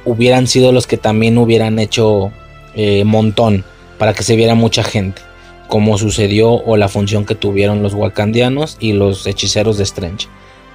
hubieran 0.04 0.46
sido 0.46 0.72
los 0.72 0.86
que 0.86 0.98
también 0.98 1.38
hubieran 1.38 1.78
hecho 1.78 2.32
eh, 2.74 3.04
montón. 3.04 3.64
Para 3.96 4.12
que 4.12 4.24
se 4.24 4.36
viera 4.36 4.54
mucha 4.54 4.82
gente 4.82 5.22
como 5.70 5.96
sucedió 5.96 6.50
o 6.50 6.76
la 6.76 6.88
función 6.88 7.24
que 7.24 7.36
tuvieron 7.36 7.82
los 7.82 7.94
wakandianos 7.94 8.76
y 8.80 8.92
los 8.92 9.26
hechiceros 9.26 9.78
de 9.78 9.84
Strange, 9.84 10.26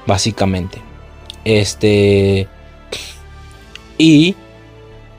básicamente. 0.07 0.79
Este 1.43 2.47
y 3.97 4.35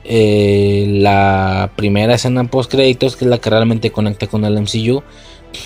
eh, 0.03 0.85
la 0.89 1.71
primera 1.75 2.15
escena 2.15 2.43
post 2.45 2.71
créditos, 2.71 3.15
que 3.15 3.25
es 3.25 3.29
la 3.29 3.37
que 3.37 3.49
realmente 3.49 3.91
conecta 3.91 4.27
con 4.27 4.43
el 4.45 4.59
MCU, 4.59 5.03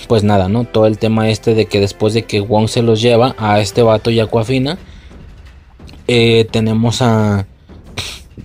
pues 0.07 0.23
nada, 0.23 0.49
¿no? 0.49 0.65
Todo 0.65 0.87
el 0.87 0.97
tema 0.97 1.29
este 1.29 1.55
de 1.55 1.65
que 1.65 1.79
después 1.79 2.13
de 2.13 2.23
que 2.23 2.41
Wong 2.41 2.67
se 2.67 2.81
los 2.81 3.01
lleva 3.01 3.33
a 3.37 3.61
este 3.61 3.81
vato 3.81 4.11
y 4.11 4.19
Aquafina, 4.19 4.77
eh, 6.07 6.45
tenemos 6.51 7.01
a. 7.01 7.47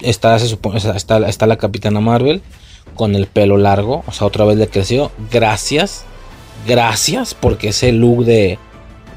Está, 0.01 0.39
se 0.39 0.47
supone, 0.47 0.79
está, 0.79 1.29
está 1.29 1.47
la 1.47 1.57
Capitana 1.57 2.01
Marvel 2.01 2.41
con 2.97 3.15
el 3.15 3.27
pelo 3.27 3.57
largo. 3.57 4.03
O 4.07 4.13
sea, 4.13 4.27
otra 4.27 4.45
vez 4.45 4.57
le 4.57 4.69
creció. 4.69 5.13
Gracias. 5.31 6.05
Gracias. 6.67 7.35
Porque 7.35 7.69
ese 7.69 7.93
look 7.93 8.25
de. 8.25 8.59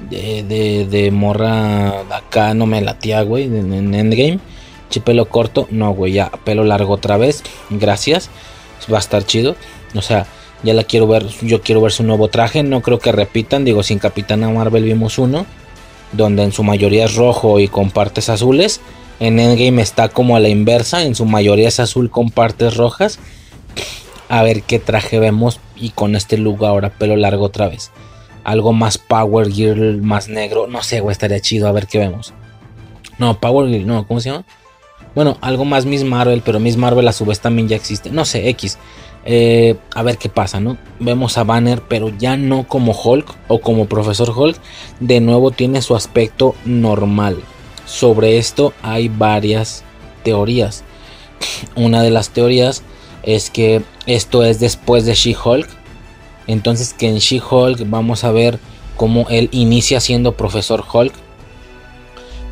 De, 0.10 0.88
de, 0.90 1.12
morra 1.12 2.02
acá 2.16 2.54
no 2.54 2.66
me 2.66 2.82
latía, 2.82 3.22
güey. 3.24 3.46
En, 3.46 3.94
Endgame. 3.94 4.40
Che, 4.90 5.02
pelo 5.02 5.28
corto. 5.28 5.68
No, 5.72 5.92
güey. 5.92 6.14
Ya 6.14 6.30
pelo 6.44 6.64
largo 6.64 6.94
otra 6.94 7.18
vez. 7.18 7.44
Gracias. 7.70 8.30
Va 8.92 8.98
a 8.98 9.02
estar 9.02 9.26
chido. 9.26 9.56
O 9.96 10.02
sea, 10.02 10.28
ya 10.64 10.74
la 10.74 10.84
quiero 10.84 11.08
ver. 11.08 11.26
Yo 11.42 11.62
quiero 11.62 11.82
ver 11.82 11.92
su 11.92 12.04
nuevo 12.04 12.28
traje. 12.28 12.64
No 12.64 12.82
creo 12.82 13.00
que 13.00 13.12
repitan. 13.12 13.66
Digo, 13.66 13.84
sin 13.84 14.00
Capitana 14.00 14.50
Marvel 14.50 14.84
vimos 14.84 15.18
uno. 15.18 15.46
Donde 16.12 16.44
en 16.44 16.52
su 16.52 16.64
mayoría 16.64 17.06
es 17.06 17.16
rojo 17.16 17.60
y 17.60 17.68
con 17.68 17.91
partes 17.91 18.30
azules. 18.30 18.82
En 19.20 19.40
Endgame 19.40 19.82
está 19.82 20.10
como 20.10 20.36
a 20.36 20.40
la 20.40 20.49
inversa. 20.49 21.04
En 21.04 21.16
su 21.16 21.26
mayoría 21.26 21.68
es 21.68 21.80
azul 21.80 22.10
con 22.10 22.32
partes 22.32 22.78
rojas 22.78 23.20
a 24.30 24.44
ver 24.44 24.64
qué 24.64 24.80
traje 24.80 25.20
vemos 25.20 25.60
y 25.76 25.90
con 25.90 26.16
este 26.16 26.38
look 26.38 26.66
ahora 26.66 26.91
pelo 26.91 27.16
largo 27.16 27.46
otra 27.46 27.68
vez. 27.68 27.91
Algo 28.44 28.72
más 28.72 28.98
Power 28.98 29.52
Gear, 29.52 29.78
más 29.98 30.30
negro, 30.30 30.68
no 30.68 30.82
sé, 30.82 31.02
güey, 31.02 31.12
estaría 31.12 31.40
chido 31.41 31.68
a 31.68 31.72
ver 31.72 31.88
qué 31.88 31.98
vemos. 31.98 32.34
No, 33.18 33.40
Power 33.40 33.70
Gear, 33.70 33.86
no, 33.86 34.08
¿cómo 34.08 34.22
se 34.22 34.30
llama? 34.30 34.46
Bueno, 35.16 35.38
algo 35.41 35.66
más 35.66 35.86
Miss 35.86 36.04
Marvel, 36.04 36.41
pero 36.46 36.60
Miss 36.60 36.78
Marvel 36.78 37.08
a 37.08 37.14
su 37.14 37.26
vez 37.26 37.40
también 37.40 37.68
ya 37.68 37.76
existe. 37.76 38.12
No 38.12 38.26
sé, 38.26 38.48
X. 38.49 38.78
Eh, 39.26 39.76
a 39.94 40.04
ver 40.04 40.18
qué 40.18 40.30
pasa, 40.30 40.60
¿no? 40.60 40.78
Vemos 40.99 41.38
a 41.38 41.44
Banner, 41.44 41.82
pero 41.88 42.10
ya 42.18 42.38
no 42.38 42.68
como 42.68 42.94
Hulk 42.94 43.36
o 43.48 43.60
como 43.60 43.88
Profesor 43.88 44.30
Hulk. 44.30 44.58
De 44.99 45.20
nuevo 45.20 45.52
tiene 45.52 45.82
su 45.82 45.96
aspecto 45.96 46.56
normal. 46.64 47.38
Sobre 47.86 48.38
esto 48.38 48.74
hay 48.82 49.10
varias 49.10 49.84
teorías. 50.24 50.84
Una 51.76 52.04
de 52.04 52.12
las 52.12 52.30
teorías 52.30 52.84
es 53.24 53.49
que 53.49 53.82
esto 54.10 54.44
es 54.44 54.60
después 54.60 55.05
de 55.05 55.13
She-Hulk. 55.13 55.70
Entonces 56.47 56.94
que 56.96 57.07
en 57.07 57.18
She-Hulk 57.18 57.88
vamos 57.89 58.23
a 58.23 58.31
ver 58.31 58.60
cómo 58.97 59.28
él 59.29 59.49
inicia 59.52 59.99
siendo 59.99 60.31
profesor 60.34 60.84
Hulk. 60.91 61.13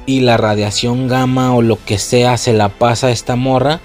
Y 0.06 0.19
la 0.22 0.38
radiación 0.38 1.08
gamma 1.08 1.56
o 1.56 1.64
lo 1.64 1.84
que 1.84 1.98
sea 1.98 2.38
se 2.38 2.53
la 2.53 2.69
pasa 2.69 3.08
a 3.08 3.11
esta 3.11 3.36
morra. 3.36 3.82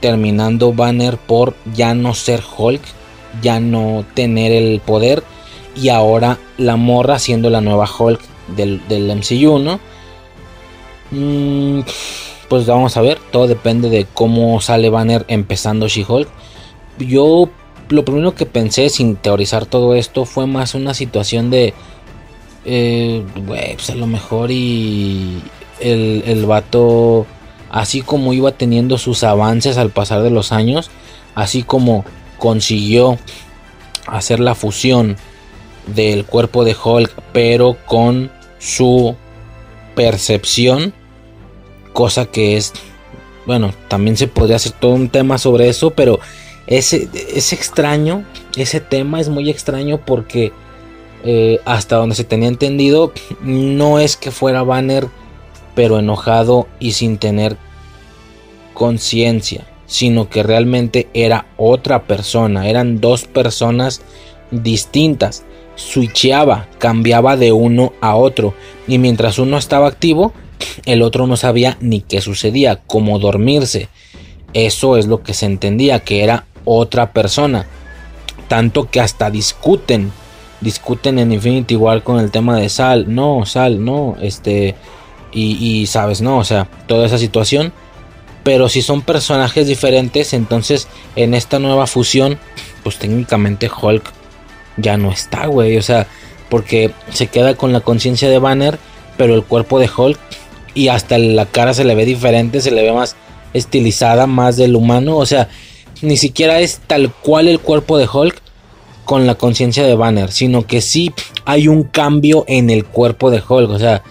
Terminando 0.00 0.72
Banner 0.72 1.18
por 1.18 1.54
ya 1.74 1.94
no 1.94 2.14
ser 2.14 2.42
Hulk. 2.56 2.80
Ya 3.42 3.60
no 3.60 4.06
tener 4.14 4.50
el 4.50 4.80
poder. 4.80 5.22
Y 5.76 5.90
ahora 5.90 6.38
la 6.56 6.76
morra 6.76 7.18
siendo 7.18 7.50
la 7.50 7.60
nueva 7.60 7.86
Hulk 7.86 8.20
del, 8.56 8.80
del 8.88 9.14
MCU. 9.14 9.78
Mm, 11.10 11.80
pues 12.48 12.64
vamos 12.64 12.96
a 12.96 13.02
ver. 13.02 13.18
Todo 13.30 13.46
depende 13.46 13.90
de 13.90 14.06
cómo 14.06 14.58
sale 14.62 14.88
Banner 14.88 15.26
empezando 15.28 15.86
She-Hulk. 15.86 16.39
Yo 17.00 17.48
lo 17.88 18.04
primero 18.04 18.34
que 18.34 18.46
pensé 18.46 18.88
sin 18.88 19.16
teorizar 19.16 19.66
todo 19.66 19.94
esto 19.94 20.24
fue 20.24 20.46
más 20.46 20.74
una 20.74 20.94
situación 20.94 21.50
de... 21.50 21.74
Eh, 22.64 23.24
pues 23.46 23.90
a 23.90 23.94
lo 23.94 24.06
mejor 24.06 24.50
y 24.50 25.40
el, 25.80 26.22
el 26.26 26.44
vato, 26.44 27.26
así 27.70 28.02
como 28.02 28.34
iba 28.34 28.52
teniendo 28.52 28.98
sus 28.98 29.24
avances 29.24 29.78
al 29.78 29.90
pasar 29.90 30.22
de 30.22 30.30
los 30.30 30.52
años, 30.52 30.90
así 31.34 31.62
como 31.62 32.04
consiguió 32.38 33.18
hacer 34.06 34.40
la 34.40 34.54
fusión 34.54 35.16
del 35.86 36.26
cuerpo 36.26 36.64
de 36.64 36.76
Hulk, 36.84 37.14
pero 37.32 37.78
con 37.86 38.30
su 38.58 39.16
percepción 39.94 40.92
cosa 41.92 42.26
que 42.26 42.56
es, 42.56 42.72
bueno, 43.46 43.72
también 43.88 44.16
se 44.16 44.28
podría 44.28 44.56
hacer 44.56 44.72
todo 44.72 44.92
un 44.92 45.08
tema 45.08 45.38
sobre 45.38 45.68
eso, 45.68 45.90
pero 45.90 46.20
es, 46.70 46.92
es 46.92 47.52
extraño, 47.52 48.24
ese 48.56 48.80
tema 48.80 49.20
es 49.20 49.28
muy 49.28 49.50
extraño 49.50 50.00
porque 50.04 50.52
eh, 51.24 51.60
hasta 51.66 51.96
donde 51.96 52.14
se 52.14 52.24
tenía 52.24 52.48
entendido, 52.48 53.12
no 53.42 53.98
es 53.98 54.16
que 54.16 54.30
fuera 54.30 54.62
Banner, 54.62 55.08
pero 55.74 55.98
enojado 55.98 56.68
y 56.78 56.92
sin 56.92 57.18
tener 57.18 57.56
conciencia, 58.72 59.66
sino 59.86 60.30
que 60.30 60.42
realmente 60.42 61.08
era 61.12 61.46
otra 61.56 62.04
persona, 62.04 62.68
eran 62.68 63.00
dos 63.00 63.24
personas 63.24 64.00
distintas. 64.50 65.44
Switcheaba, 65.74 66.68
cambiaba 66.78 67.36
de 67.36 67.52
uno 67.52 67.92
a 68.00 68.14
otro, 68.14 68.54
y 68.86 68.98
mientras 68.98 69.38
uno 69.38 69.58
estaba 69.58 69.88
activo, 69.88 70.32
el 70.84 71.02
otro 71.02 71.26
no 71.26 71.36
sabía 71.36 71.78
ni 71.80 72.00
qué 72.00 72.20
sucedía, 72.20 72.80
cómo 72.86 73.18
dormirse. 73.18 73.88
Eso 74.52 74.96
es 74.96 75.06
lo 75.06 75.22
que 75.22 75.32
se 75.32 75.46
entendía, 75.46 76.00
que 76.00 76.22
era 76.22 76.46
otra 76.64 77.12
persona. 77.12 77.66
Tanto 78.48 78.90
que 78.90 79.00
hasta 79.00 79.30
discuten, 79.30 80.12
discuten 80.60 81.18
en 81.18 81.32
Infinity 81.32 81.76
War 81.76 82.02
con 82.02 82.18
el 82.18 82.30
tema 82.30 82.56
de 82.56 82.68
Sal, 82.68 83.14
no, 83.14 83.46
Sal, 83.46 83.84
no, 83.84 84.16
este, 84.20 84.74
y, 85.32 85.86
sabes, 85.86 86.20
no, 86.20 86.38
o 86.38 86.44
sea, 86.44 86.66
toda 86.86 87.06
esa 87.06 87.18
situación. 87.18 87.72
Pero 88.42 88.68
si 88.68 88.80
son 88.82 89.02
personajes 89.02 89.66
diferentes, 89.66 90.32
entonces 90.32 90.88
en 91.14 91.34
esta 91.34 91.58
nueva 91.58 91.86
fusión, 91.86 92.38
pues 92.82 92.96
técnicamente 92.98 93.70
Hulk 93.70 94.12
ya 94.78 94.96
no 94.96 95.12
está, 95.12 95.46
güey, 95.46 95.76
o 95.76 95.82
sea, 95.82 96.06
porque 96.48 96.90
se 97.10 97.26
queda 97.26 97.54
con 97.54 97.72
la 97.72 97.80
conciencia 97.80 98.30
de 98.30 98.38
Banner, 98.38 98.78
pero 99.18 99.34
el 99.34 99.44
cuerpo 99.44 99.78
de 99.78 99.90
Hulk 99.94 100.18
y 100.74 100.88
hasta 100.88 101.18
la 101.18 101.46
cara 101.46 101.74
se 101.74 101.84
le 101.84 101.94
ve 101.94 102.06
diferente, 102.06 102.60
se 102.60 102.70
le 102.70 102.82
ve 102.82 102.92
más 102.92 103.14
estilizada, 103.52 104.26
más 104.26 104.56
del 104.56 104.76
humano, 104.76 105.16
o 105.16 105.26
sea, 105.26 105.48
ni 106.02 106.16
siquiera 106.16 106.60
es 106.60 106.80
tal 106.86 107.12
cual 107.12 107.48
el 107.48 107.60
cuerpo 107.60 107.98
de 107.98 108.08
Hulk 108.12 108.40
con 109.04 109.26
la 109.26 109.34
conciencia 109.34 109.84
de 109.84 109.94
Banner, 109.94 110.30
sino 110.30 110.66
que 110.66 110.80
sí 110.80 111.12
hay 111.44 111.68
un 111.68 111.82
cambio 111.82 112.44
en 112.46 112.70
el 112.70 112.84
cuerpo 112.84 113.30
de 113.30 113.42
Hulk, 113.46 113.70
o 113.70 113.78
sea, 113.78 114.02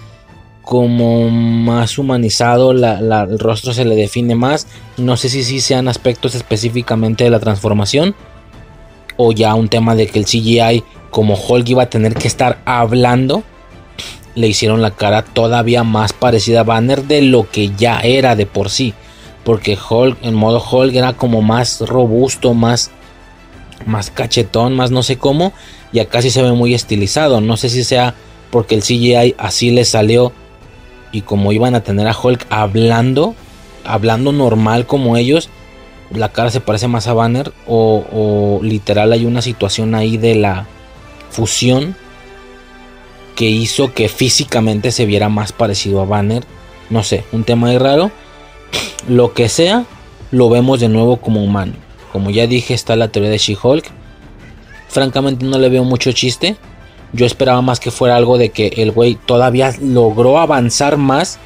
como 0.62 1.30
más 1.30 1.98
humanizado, 1.98 2.72
el 2.72 3.40
rostro 3.40 3.74
se 3.74 3.86
le 3.86 3.96
define 3.96 4.36
más, 4.36 4.68
no 4.98 5.18
sé 5.18 5.30
si 5.30 5.44
sí 5.44 5.62
sean 5.62 5.88
aspectos 5.88 6.36
específicamente 6.36 7.24
de 7.24 7.30
la 7.30 7.40
transformación, 7.40 8.14
o 9.18 9.32
ya 9.32 9.56
un 9.56 9.70
tema 9.70 9.96
de 9.96 10.08
que 10.08 10.20
el 10.20 10.26
CGI 10.26 10.84
como 11.10 11.36
Hulk 11.36 11.68
iba 11.70 11.84
a 11.84 11.90
tener 11.90 12.14
que 12.14 12.28
estar 12.28 12.62
hablando 12.66 13.44
le 14.36 14.48
hicieron 14.48 14.82
la 14.82 14.92
cara 14.92 15.24
todavía 15.24 15.84
más 15.84 16.14
parecida 16.14 16.62
a 16.62 16.64
Banner 16.64 17.04
de 17.04 17.22
lo 17.22 17.50
que 17.50 17.72
ya 17.76 18.00
era 18.00 18.36
de 18.36 18.46
por 18.46 18.70
sí. 18.70 18.94
Porque 19.44 19.78
Hulk, 19.78 20.18
en 20.22 20.34
modo 20.34 20.64
Hulk, 20.64 20.94
era 20.96 21.14
como 21.14 21.42
más 21.42 21.82
robusto, 21.82 22.54
más, 22.54 22.92
más 23.86 24.12
cachetón, 24.12 24.76
más 24.76 24.92
no 24.92 25.04
sé 25.04 25.18
cómo. 25.18 25.54
Y 25.92 26.00
acá 26.00 26.22
sí 26.22 26.30
se 26.30 26.42
ve 26.42 26.52
muy 26.52 26.74
estilizado. 26.74 27.42
No 27.42 27.58
sé 27.58 27.70
si 27.70 27.84
sea 27.84 28.16
porque 28.52 28.76
el 28.76 28.82
CGI 28.82 29.36
así 29.38 29.72
le 29.72 29.86
salió. 29.86 30.32
Y 31.12 31.22
como 31.22 31.52
iban 31.52 31.74
a 31.74 31.82
tener 31.82 32.08
a 32.08 32.16
Hulk 32.18 32.46
hablando, 32.50 33.34
hablando 33.84 34.32
normal 34.32 34.86
como 34.86 35.18
ellos, 35.18 35.50
la 36.14 36.30
cara 36.30 36.52
se 36.52 36.62
parece 36.62 36.88
más 36.88 37.08
a 37.08 37.14
Banner. 37.14 37.52
O, 37.66 38.06
o 38.12 38.64
literal 38.64 39.12
hay 39.14 39.26
una 39.26 39.42
situación 39.42 39.96
ahí 39.96 40.18
de 40.18 40.36
la 40.36 40.68
fusión 41.32 41.96
que 43.36 43.46
hizo 43.46 43.94
que 43.94 44.10
físicamente 44.10 44.92
se 44.92 45.06
viera 45.06 45.30
más 45.30 45.54
parecido 45.54 46.02
a 46.02 46.06
Banner. 46.06 46.44
No 46.90 47.04
sé, 47.04 47.24
un 47.32 47.46
tema 47.46 47.70
ahí 47.70 47.78
raro. 47.78 48.12
Lo 49.08 49.34
que 49.34 49.50
sea, 49.50 49.86
lo 50.32 50.50
vemos 50.50 50.80
de 50.80 50.90
nuevo 50.90 51.18
como 51.18 51.44
humano. 51.44 51.74
Como 52.12 52.30
ya 52.30 52.48
dije, 52.48 52.74
está 52.74 52.96
la 52.96 53.10
teoría 53.10 53.32
de 53.32 53.38
She-Hulk. 53.38 53.86
Francamente 54.88 55.46
no 55.46 55.58
le 55.58 55.70
veo 55.70 55.84
mucho 55.84 56.12
chiste. 56.12 56.58
Yo 57.14 57.26
esperaba 57.26 57.62
más 57.62 57.80
que 57.80 57.92
fuera 57.92 58.16
algo 58.16 58.38
de 58.38 58.50
que 58.50 58.68
el 58.78 58.92
güey 58.92 59.16
todavía 59.16 59.74
logró 59.82 60.40
avanzar 60.40 60.98
más. 60.98 61.40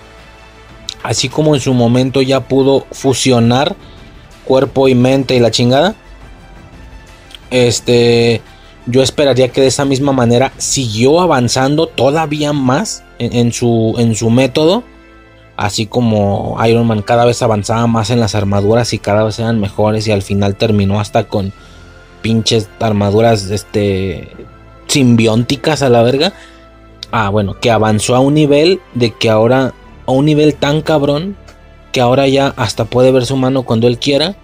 Así 1.03 1.29
como 1.29 1.55
en 1.55 1.61
su 1.61 1.73
momento 1.73 2.21
ya 2.21 2.47
pudo 2.47 2.85
fusionar 2.91 3.75
cuerpo 4.45 4.87
y 4.87 4.95
mente 4.95 5.35
y 5.35 5.39
la 5.39 5.51
chingada. 5.51 5.95
Este, 7.49 8.41
yo 8.85 9.01
esperaría 9.01 9.49
que 9.49 9.61
de 9.61 9.67
esa 9.67 9.85
misma 9.85 10.11
manera 10.11 10.51
siguió 10.57 11.21
avanzando 11.21 11.87
todavía 11.87 12.53
más 12.53 13.03
en, 13.19 13.51
su, 13.51 13.95
en 13.97 14.15
su 14.15 14.29
método. 14.29 14.83
Así 15.55 15.85
como 15.85 16.57
Iron 16.67 16.87
Man 16.87 17.03
cada 17.03 17.25
vez 17.25 17.41
avanzaba 17.41 17.85
más 17.87 18.09
en 18.09 18.19
las 18.19 18.35
armaduras 18.35 18.93
y 18.93 18.99
cada 18.99 19.23
vez 19.23 19.37
eran 19.39 19.59
mejores 19.59 20.07
y 20.07 20.11
al 20.11 20.23
final 20.23 20.55
terminó 20.55 20.99
hasta 20.99 21.25
con 21.25 21.53
pinches 22.21 22.69
armaduras 22.79 23.49
este 23.51 24.29
simbióticas 24.87 25.83
a 25.83 25.89
la 25.89 26.01
verga. 26.01 26.33
Ah, 27.11 27.29
bueno, 27.29 27.59
que 27.59 27.69
avanzó 27.69 28.15
a 28.15 28.19
un 28.19 28.33
nivel 28.33 28.81
de 28.95 29.11
que 29.11 29.29
ahora 29.29 29.73
a 30.05 30.11
un 30.11 30.25
nivel 30.25 30.55
tan 30.55 30.81
cabrón 30.81 31.37
que 31.91 32.01
ahora 32.01 32.27
ya 32.27 32.53
hasta 32.57 32.85
puede 32.85 33.11
ver 33.11 33.25
su 33.25 33.37
mano 33.37 33.63
cuando 33.63 33.87
él 33.87 33.99
quiera 33.99 34.35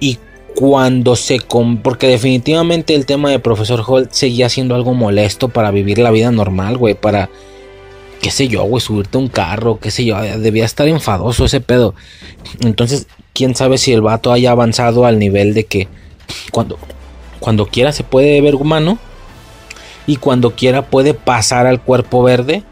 y 0.00 0.18
cuando 0.54 1.14
se... 1.14 1.38
porque 1.82 2.08
definitivamente 2.08 2.94
el 2.94 3.04
tema 3.04 3.30
de 3.30 3.38
Profesor 3.38 3.84
Holt 3.86 4.10
seguía 4.12 4.48
siendo 4.48 4.74
algo 4.74 4.94
molesto 4.94 5.50
para 5.50 5.70
vivir 5.70 5.98
la 5.98 6.10
vida 6.10 6.32
normal, 6.32 6.78
güey, 6.78 6.94
para... 6.94 7.28
qué 8.26 8.32
sé 8.32 8.48
yo, 8.48 8.64
güey, 8.64 8.80
subirte 8.80 9.18
a 9.18 9.20
un 9.20 9.28
carro, 9.28 9.78
qué 9.78 9.92
sé 9.92 10.04
yo, 10.04 10.20
debía 10.20 10.64
estar 10.64 10.88
enfadoso 10.88 11.44
ese 11.44 11.60
pedo. 11.60 11.94
Entonces, 12.58 13.06
quién 13.32 13.54
sabe 13.54 13.78
si 13.78 13.92
el 13.92 14.02
vato 14.02 14.32
haya 14.32 14.50
avanzado 14.50 15.06
al 15.06 15.20
nivel 15.20 15.54
de 15.54 15.62
que 15.62 15.86
cuando, 16.50 16.76
cuando 17.38 17.66
quiera 17.66 17.92
se 17.92 18.02
puede 18.02 18.40
ver 18.40 18.56
humano 18.56 18.98
y 20.08 20.16
cuando 20.16 20.56
quiera 20.56 20.86
puede 20.86 21.14
pasar 21.14 21.68
al 21.68 21.80
cuerpo 21.80 22.24
verde, 22.24 22.64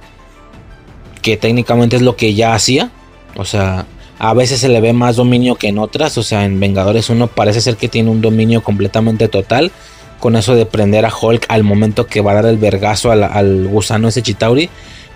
que 1.22 1.36
técnicamente 1.36 1.94
es 1.94 2.02
lo 2.02 2.16
que 2.16 2.34
ya 2.34 2.52
hacía. 2.52 2.90
O 3.36 3.44
sea, 3.44 3.86
a 4.18 4.34
veces 4.34 4.58
se 4.58 4.68
le 4.68 4.80
ve 4.80 4.92
más 4.92 5.14
dominio 5.14 5.54
que 5.54 5.68
en 5.68 5.78
otras. 5.78 6.18
O 6.18 6.24
sea, 6.24 6.44
en 6.44 6.58
Vengadores 6.58 7.10
1 7.10 7.28
parece 7.28 7.60
ser 7.60 7.76
que 7.76 7.88
tiene 7.88 8.10
un 8.10 8.20
dominio 8.20 8.60
completamente 8.64 9.28
total. 9.28 9.70
Con 10.18 10.34
eso 10.34 10.56
de 10.56 10.66
prender 10.66 11.06
a 11.06 11.12
Hulk 11.14 11.46
al 11.48 11.62
momento 11.62 12.08
que 12.08 12.22
va 12.22 12.32
a 12.32 12.34
dar 12.34 12.46
el 12.46 12.56
vergazo 12.56 13.12
al, 13.12 13.68
gusano 13.68 14.08
ese 14.08 14.20
Chitauri. 14.20 14.68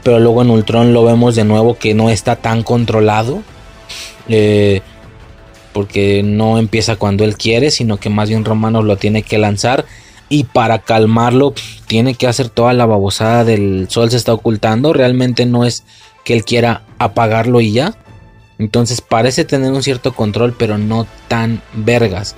Pero 0.02 0.20
luego 0.20 0.42
en 0.42 0.50
Ultron 0.50 0.92
lo 0.92 1.04
vemos 1.04 1.34
de 1.34 1.44
nuevo 1.44 1.78
que 1.78 1.94
no 1.94 2.10
está 2.10 2.36
tan 2.36 2.62
controlado. 2.62 3.42
Eh, 4.28 4.82
porque 5.72 6.22
no 6.24 6.58
empieza 6.58 6.96
cuando 6.96 7.24
él 7.24 7.36
quiere, 7.36 7.70
sino 7.70 7.98
que 7.98 8.10
más 8.10 8.28
bien 8.28 8.44
Romano 8.44 8.82
lo 8.82 8.96
tiene 8.96 9.22
que 9.22 9.38
lanzar. 9.38 9.84
Y 10.28 10.44
para 10.44 10.80
calmarlo, 10.80 11.54
tiene 11.86 12.14
que 12.14 12.26
hacer 12.26 12.48
toda 12.48 12.72
la 12.72 12.84
babosada 12.84 13.44
del 13.44 13.86
sol 13.88 14.10
se 14.10 14.16
está 14.16 14.32
ocultando. 14.32 14.92
Realmente 14.92 15.46
no 15.46 15.64
es 15.64 15.84
que 16.24 16.34
él 16.34 16.44
quiera 16.44 16.82
apagarlo 16.98 17.60
y 17.60 17.72
ya. 17.72 17.94
Entonces 18.58 19.00
parece 19.00 19.44
tener 19.44 19.72
un 19.72 19.82
cierto 19.82 20.12
control, 20.14 20.54
pero 20.58 20.78
no 20.78 21.06
tan 21.28 21.62
vergas. 21.74 22.34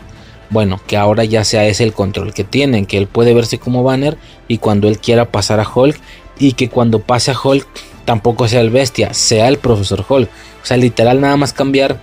Bueno, 0.51 0.81
que 0.87 0.97
ahora 0.97 1.25
ya 1.25 1.45
sea 1.45 1.67
ese 1.67 1.85
el 1.85 1.93
control 1.93 2.35
que 2.35 2.45
tienen, 2.45 2.85
que 2.85 2.99
él 2.99 3.07
puede 3.07 3.35
verse 3.35 3.59
como 3.59 3.83
banner 3.83 4.19
y 4.49 4.59
cuando 4.59 4.89
él 4.89 4.99
quiera 4.99 5.31
pasar 5.31 5.61
a 5.61 5.69
Hulk 5.73 5.99
y 6.41 6.55
que 6.55 6.69
cuando 6.69 6.99
pase 6.99 7.31
a 7.31 7.37
Hulk 7.41 7.67
tampoco 8.05 8.49
sea 8.49 8.61
el 8.61 8.71
bestia, 8.71 9.15
sea 9.15 9.47
el 9.47 9.59
profesor 9.59 10.05
Hulk. 10.09 10.29
O 10.63 10.67
sea, 10.67 10.77
literal 10.77 11.21
nada 11.21 11.37
más 11.37 11.53
cambiar, 11.53 12.01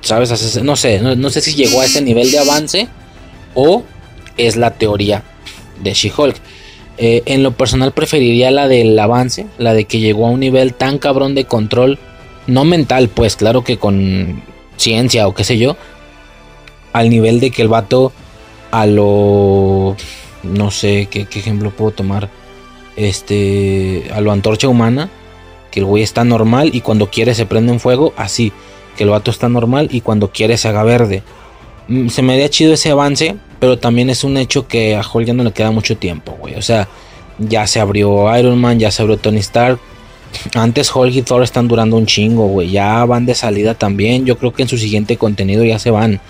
¿sabes? 0.00 0.62
No 0.62 0.76
sé, 0.76 1.00
no, 1.00 1.30
sé 1.30 1.40
si 1.42 1.54
llegó 1.54 1.82
a 1.82 1.84
ese 1.84 2.00
nivel 2.00 2.30
de 2.30 2.38
avance 2.38 2.88
o 3.54 3.84
es 4.38 4.56
la 4.56 4.70
teoría 4.70 5.22
de 5.82 5.92
She-Hulk. 5.92 6.36
Eh, 6.98 7.22
en 7.26 7.42
lo 7.42 7.52
personal 7.52 7.92
preferiría 7.92 8.50
la 8.50 8.68
del 8.68 8.98
avance, 8.98 9.46
la 9.58 9.74
de 9.74 9.84
que 9.84 9.98
llegó 9.98 10.26
a 10.26 10.30
un 10.30 10.40
nivel 10.40 10.72
tan 10.72 10.98
cabrón 10.98 11.34
de 11.34 11.44
control 11.44 11.98
no 12.46 12.64
mental, 12.64 13.08
pues 13.08 13.36
claro 13.36 13.64
que 13.64 13.78
con 13.78 14.42
ciencia 14.76 15.28
o 15.28 15.34
qué 15.34 15.44
sé 15.44 15.58
yo, 15.58 15.76
al 16.92 17.10
nivel 17.10 17.40
de 17.40 17.50
que 17.50 17.62
el 17.62 17.68
vato 17.68 18.12
a 18.70 18.86
lo, 18.86 19.96
no 20.42 20.70
sé 20.70 21.08
qué, 21.10 21.26
ejemplo 21.32 21.70
puedo 21.70 21.92
tomar, 21.92 22.28
este, 22.96 24.04
a 24.14 24.20
lo 24.20 24.32
antorcha 24.32 24.68
humana, 24.68 25.10
que 25.70 25.80
el 25.80 25.86
güey 25.86 26.02
está 26.02 26.24
normal 26.24 26.70
y 26.72 26.80
cuando 26.80 27.10
quiere 27.10 27.34
se 27.34 27.46
prende 27.46 27.72
en 27.72 27.80
fuego, 27.80 28.12
así, 28.16 28.52
que 28.96 29.04
el 29.04 29.10
vato 29.10 29.30
está 29.30 29.48
normal 29.48 29.88
y 29.90 30.00
cuando 30.00 30.30
quiere 30.30 30.56
se 30.56 30.68
haga 30.68 30.82
verde. 30.82 31.22
Mm, 31.88 32.08
se 32.08 32.22
me 32.22 32.34
había 32.34 32.48
chido 32.48 32.74
ese 32.74 32.90
avance, 32.90 33.36
pero 33.58 33.78
también 33.78 34.10
es 34.10 34.24
un 34.24 34.36
hecho 34.36 34.66
que 34.68 34.96
a 34.96 35.02
Hulk 35.02 35.26
ya 35.26 35.34
no 35.34 35.44
le 35.44 35.52
queda 35.52 35.70
mucho 35.70 35.96
tiempo, 35.96 36.36
güey. 36.38 36.54
O 36.54 36.62
sea, 36.62 36.88
ya 37.38 37.66
se 37.66 37.80
abrió 37.80 38.36
Iron 38.38 38.58
Man, 38.60 38.78
ya 38.78 38.90
se 38.90 39.02
abrió 39.02 39.16
Tony 39.16 39.38
Stark, 39.38 39.78
antes 40.54 40.94
Hulk 40.94 41.14
y 41.14 41.22
Thor 41.22 41.42
están 41.42 41.68
durando 41.68 41.96
un 41.96 42.06
chingo, 42.06 42.46
güey. 42.46 42.70
Ya 42.70 43.04
van 43.04 43.26
de 43.26 43.34
salida 43.34 43.74
también. 43.74 44.24
Yo 44.24 44.38
creo 44.38 44.52
que 44.52 44.62
en 44.62 44.68
su 44.68 44.78
siguiente 44.78 45.16
contenido 45.16 45.64
ya 45.64 45.78
se 45.78 45.90
van. 45.90 46.20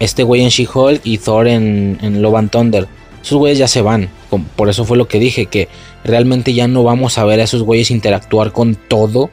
Este 0.00 0.22
güey 0.22 0.42
en 0.42 0.48
She-Hulk 0.48 1.00
y 1.04 1.18
Thor 1.18 1.48
en, 1.48 1.98
en 2.02 2.22
Love 2.22 2.36
and 2.36 2.50
Thunder. 2.50 2.88
Esos 3.28 3.36
güeyes 3.36 3.58
ya 3.58 3.68
se 3.68 3.82
van. 3.82 4.08
Por 4.56 4.70
eso 4.70 4.86
fue 4.86 4.96
lo 4.96 5.06
que 5.06 5.18
dije, 5.18 5.44
que 5.44 5.68
realmente 6.02 6.54
ya 6.54 6.66
no 6.66 6.82
vamos 6.82 7.18
a 7.18 7.26
ver 7.26 7.40
a 7.40 7.42
esos 7.42 7.62
güeyes 7.62 7.90
interactuar 7.90 8.52
con 8.52 8.74
todo 8.74 9.28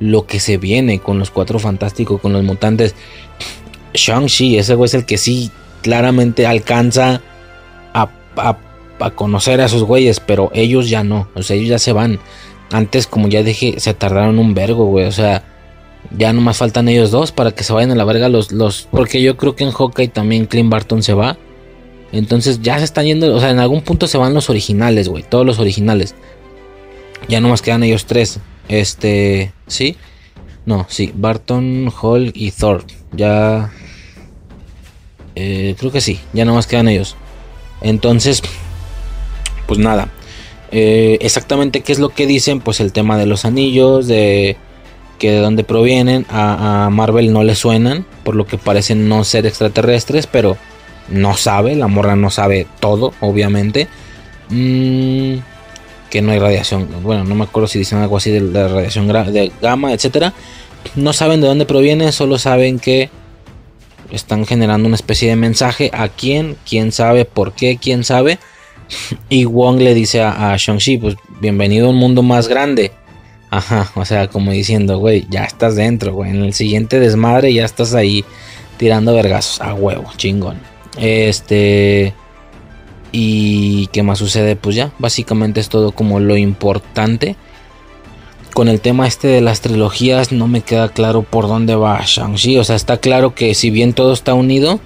lo 0.00 0.26
que 0.26 0.40
se 0.40 0.56
viene, 0.56 0.98
con 0.98 1.20
los 1.20 1.30
cuatro 1.30 1.60
fantásticos, 1.60 2.20
con 2.20 2.32
los 2.32 2.42
mutantes. 2.42 2.96
Shang-Chi, 3.94 4.58
ese 4.58 4.74
güey 4.74 4.86
es 4.86 4.94
el 4.94 5.06
que 5.06 5.16
sí 5.16 5.52
claramente 5.82 6.44
alcanza 6.44 7.22
a, 7.94 8.08
conocer 9.14 9.60
a 9.60 9.66
esos 9.66 9.84
güeyes, 9.84 10.18
pero 10.18 10.50
ellos 10.52 10.90
ya 10.90 11.04
no, 11.04 11.28
o 11.36 11.42
sea, 11.44 11.54
ellos 11.54 11.68
ya 11.68 11.78
se 11.78 11.92
van. 11.92 12.18
Antes, 12.72 13.06
como 13.06 13.28
ya 13.28 13.44
dije, 13.44 13.78
se 13.78 13.94
tardaron 13.94 14.40
un 14.40 14.54
vergo, 14.54 14.86
güey. 14.86 15.04
O 15.04 15.12
sea, 15.12 15.44
ya 16.18 16.32
no 16.32 16.40
más 16.40 16.56
faltan 16.56 16.88
ellos 16.88 17.12
dos 17.12 17.30
para 17.30 17.52
que 17.52 17.62
se 17.62 17.72
vayan 17.72 17.92
a 17.92 17.94
la 17.94 18.04
verga 18.04 18.28
los, 18.28 18.50
los. 18.50 18.88
Porque 18.90 19.22
yo 19.22 19.36
creo 19.36 19.54
que 19.54 19.62
en 19.62 19.70
Hawkeye 19.70 20.08
también 20.08 20.46
Clint 20.46 20.68
Barton 20.68 21.04
se 21.04 21.14
va. 21.14 21.36
Entonces 22.18 22.60
ya 22.62 22.78
se 22.78 22.84
están 22.84 23.06
yendo. 23.06 23.34
O 23.34 23.40
sea, 23.40 23.50
en 23.50 23.58
algún 23.58 23.82
punto 23.82 24.06
se 24.06 24.18
van 24.18 24.34
los 24.34 24.50
originales, 24.50 25.08
güey. 25.08 25.22
Todos 25.22 25.46
los 25.46 25.58
originales. 25.58 26.14
Ya 27.28 27.40
no 27.40 27.48
más 27.48 27.62
quedan 27.62 27.82
ellos 27.82 28.06
tres. 28.06 28.40
Este. 28.68 29.52
¿Sí? 29.66 29.96
No, 30.64 30.86
sí. 30.88 31.12
Barton, 31.14 31.92
Hall 32.00 32.32
y 32.34 32.50
Thor. 32.50 32.84
Ya. 33.12 33.72
Eh, 35.34 35.74
creo 35.78 35.92
que 35.92 36.00
sí. 36.00 36.20
Ya 36.32 36.44
no 36.44 36.54
más 36.54 36.66
quedan 36.66 36.88
ellos. 36.88 37.16
Entonces. 37.80 38.42
Pues 39.66 39.78
nada. 39.78 40.08
Eh, 40.72 41.18
exactamente 41.20 41.80
qué 41.80 41.92
es 41.92 41.98
lo 41.98 42.08
que 42.08 42.26
dicen, 42.26 42.60
pues 42.60 42.80
el 42.80 42.92
tema 42.92 43.16
de 43.16 43.26
los 43.26 43.44
anillos, 43.44 44.06
de 44.06 44.56
que 45.18 45.30
de 45.30 45.38
dónde 45.38 45.64
provienen, 45.64 46.26
a, 46.28 46.88
Marvel 46.92 47.32
no 47.32 47.42
le 47.42 47.54
suenan, 47.54 48.04
por 48.24 48.36
lo 48.36 48.46
que 48.46 48.58
parecen 48.58 49.08
no 49.08 49.24
ser 49.24 49.46
extraterrestres, 49.46 50.26
pero 50.26 50.56
no 51.08 51.36
sabe, 51.36 51.74
la 51.76 51.86
morra 51.86 52.16
no 52.16 52.30
sabe 52.30 52.66
todo, 52.80 53.12
obviamente. 53.20 53.88
Mm, 54.48 55.36
que 56.10 56.22
no 56.22 56.32
hay 56.32 56.38
radiación, 56.38 56.88
bueno, 57.02 57.24
no 57.24 57.34
me 57.34 57.44
acuerdo 57.44 57.66
si 57.66 57.80
dicen 57.80 57.98
algo 57.98 58.16
así 58.16 58.30
de 58.30 58.40
la 58.40 58.68
radiación 58.68 59.08
de 59.08 59.52
gamma, 59.60 59.92
etcétera. 59.92 60.32
No 60.94 61.12
saben 61.12 61.40
de 61.40 61.48
dónde 61.48 61.66
proviene, 61.66 62.12
solo 62.12 62.38
saben 62.38 62.78
que 62.78 63.10
están 64.12 64.46
generando 64.46 64.86
una 64.86 64.94
especie 64.94 65.28
de 65.28 65.36
mensaje 65.36 65.90
a 65.92 66.08
quién, 66.08 66.56
quién 66.68 66.92
sabe 66.92 67.24
por 67.24 67.52
qué, 67.52 67.76
quién 67.76 68.04
sabe 68.04 68.38
y 69.28 69.44
Wong 69.44 69.80
le 69.80 69.94
dice 69.94 70.22
a, 70.22 70.52
a 70.52 70.56
Shang-Chi, 70.56 70.98
pues 70.98 71.16
bienvenido 71.40 71.86
a 71.86 71.90
un 71.90 71.96
mundo 71.96 72.22
más 72.22 72.48
grande. 72.48 72.92
Ajá, 73.50 73.90
o 73.94 74.04
sea, 74.04 74.28
como 74.28 74.50
diciendo, 74.52 74.98
güey, 74.98 75.26
ya 75.30 75.44
estás 75.44 75.76
dentro, 75.76 76.12
güey. 76.12 76.30
En 76.30 76.42
el 76.42 76.52
siguiente 76.52 76.98
desmadre 76.98 77.52
ya 77.52 77.64
estás 77.64 77.94
ahí 77.94 78.24
tirando 78.76 79.14
vergazos. 79.14 79.60
A 79.60 79.74
huevo, 79.74 80.10
chingón. 80.16 80.58
Este. 80.96 82.14
¿Y 83.12 83.86
qué 83.88 84.02
más 84.02 84.18
sucede? 84.18 84.56
Pues 84.56 84.76
ya, 84.76 84.92
básicamente 84.98 85.60
es 85.60 85.68
todo 85.68 85.92
como 85.92 86.20
lo 86.20 86.36
importante. 86.36 87.36
Con 88.52 88.68
el 88.68 88.80
tema 88.80 89.06
este 89.06 89.28
de 89.28 89.40
las 89.40 89.60
trilogías 89.60 90.32
no 90.32 90.48
me 90.48 90.62
queda 90.62 90.88
claro 90.88 91.22
por 91.22 91.46
dónde 91.46 91.74
va 91.74 92.00
Shang-Chi. 92.02 92.58
O 92.58 92.64
sea, 92.64 92.76
está 92.76 92.98
claro 92.98 93.34
que 93.34 93.54
si 93.54 93.70
bien 93.70 93.92
todo 93.92 94.12
está 94.12 94.34
unido, 94.34 94.80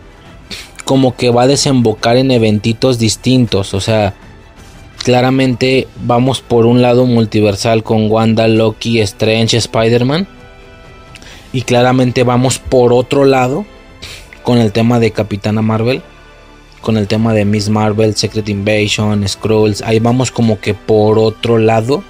como 0.84 1.16
que 1.16 1.30
va 1.30 1.42
a 1.42 1.46
desembocar 1.46 2.16
en 2.16 2.30
eventitos 2.30 2.98
distintos. 2.98 3.74
O 3.74 3.80
sea, 3.80 4.14
claramente 5.04 5.86
vamos 6.02 6.40
por 6.40 6.66
un 6.66 6.82
lado 6.82 7.06
multiversal 7.06 7.82
con 7.82 8.10
Wanda, 8.10 8.48
Loki, 8.48 9.00
Strange, 9.00 9.56
Spider-Man. 9.56 10.26
Y 11.52 11.62
claramente 11.62 12.22
vamos 12.22 12.58
por 12.58 12.92
otro 12.92 13.24
lado 13.24 13.66
con 14.50 14.58
el 14.58 14.72
tema 14.72 14.98
de 14.98 15.12
Capitana 15.12 15.62
Marvel. 15.62 16.02
Con 16.80 16.96
el 16.96 17.06
tema 17.06 17.34
de 17.34 17.44
Miss 17.44 17.68
Marvel, 17.68 18.16
Secret 18.16 18.48
Invasion, 18.48 19.28
Scrolls. 19.28 19.80
Ahí 19.82 20.00
vamos 20.00 20.32
como 20.32 20.58
que 20.58 20.74
por 20.74 21.20
otro 21.20 21.56
lado. 21.56 22.02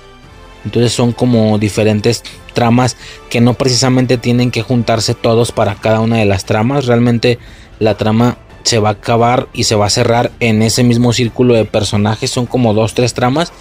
Entonces 0.65 0.91
son 0.91 1.12
como 1.12 1.59
diferentes 1.59 2.25
tramas 2.55 2.97
que 3.28 3.43
no 3.43 3.52
precisamente 3.52 4.17
tienen 4.17 4.51
que 4.51 4.62
juntarse 4.62 5.12
todos 5.12 5.52
para 5.52 5.75
cada 5.75 6.01
una 6.01 6.17
de 6.17 6.25
las 6.25 6.47
tramas. 6.47 6.86
Realmente 6.86 7.39
la 7.78 7.99
trama 7.99 8.39
se 8.62 8.78
va 8.78 8.89
a 8.89 8.93
acabar 8.93 9.49
y 9.52 9.65
se 9.65 9.75
va 9.75 9.85
a 9.85 9.91
cerrar 9.91 10.31
en 10.41 10.62
ese 10.62 10.83
mismo 10.83 11.12
círculo 11.12 11.52
de 11.52 11.67
personajes. 11.67 12.31
Son 12.31 12.47
como 12.47 12.73
dos, 12.73 12.94
tres 12.94 13.12
tramas. 13.12 13.52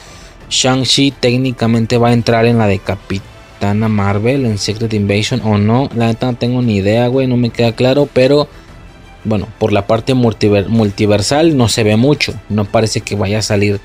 Shang-Chi 0.50 1.12
técnicamente 1.20 1.98
va 1.98 2.08
a 2.08 2.14
entrar 2.14 2.46
en 2.46 2.58
la 2.58 2.68
de 2.68 2.80
Capitana 2.80 3.90
Marvel, 3.90 4.46
en 4.46 4.58
Secret 4.58 4.94
Invasion 4.94 5.42
o 5.44 5.58
no. 5.58 5.90
La 5.94 6.08
neta 6.08 6.28
no 6.28 6.38
tengo 6.38 6.62
ni 6.62 6.78
idea, 6.78 7.10
güey, 7.10 7.28
no 7.28 7.36
me 7.36 7.50
queda 7.50 7.74
claro. 7.74 8.08
Pero 8.14 8.48
bueno, 9.30 9.48
por 9.60 9.72
la 9.72 9.86
parte 9.86 10.16
multiversal 10.16 11.56
no 11.56 11.70
se 11.70 11.84
ve 11.84 11.96
mucho. 11.96 12.34
No 12.50 12.66
parece 12.66 13.02
que 13.02 13.16
vaya 13.16 13.40
a 13.40 13.44
salir 13.44 13.80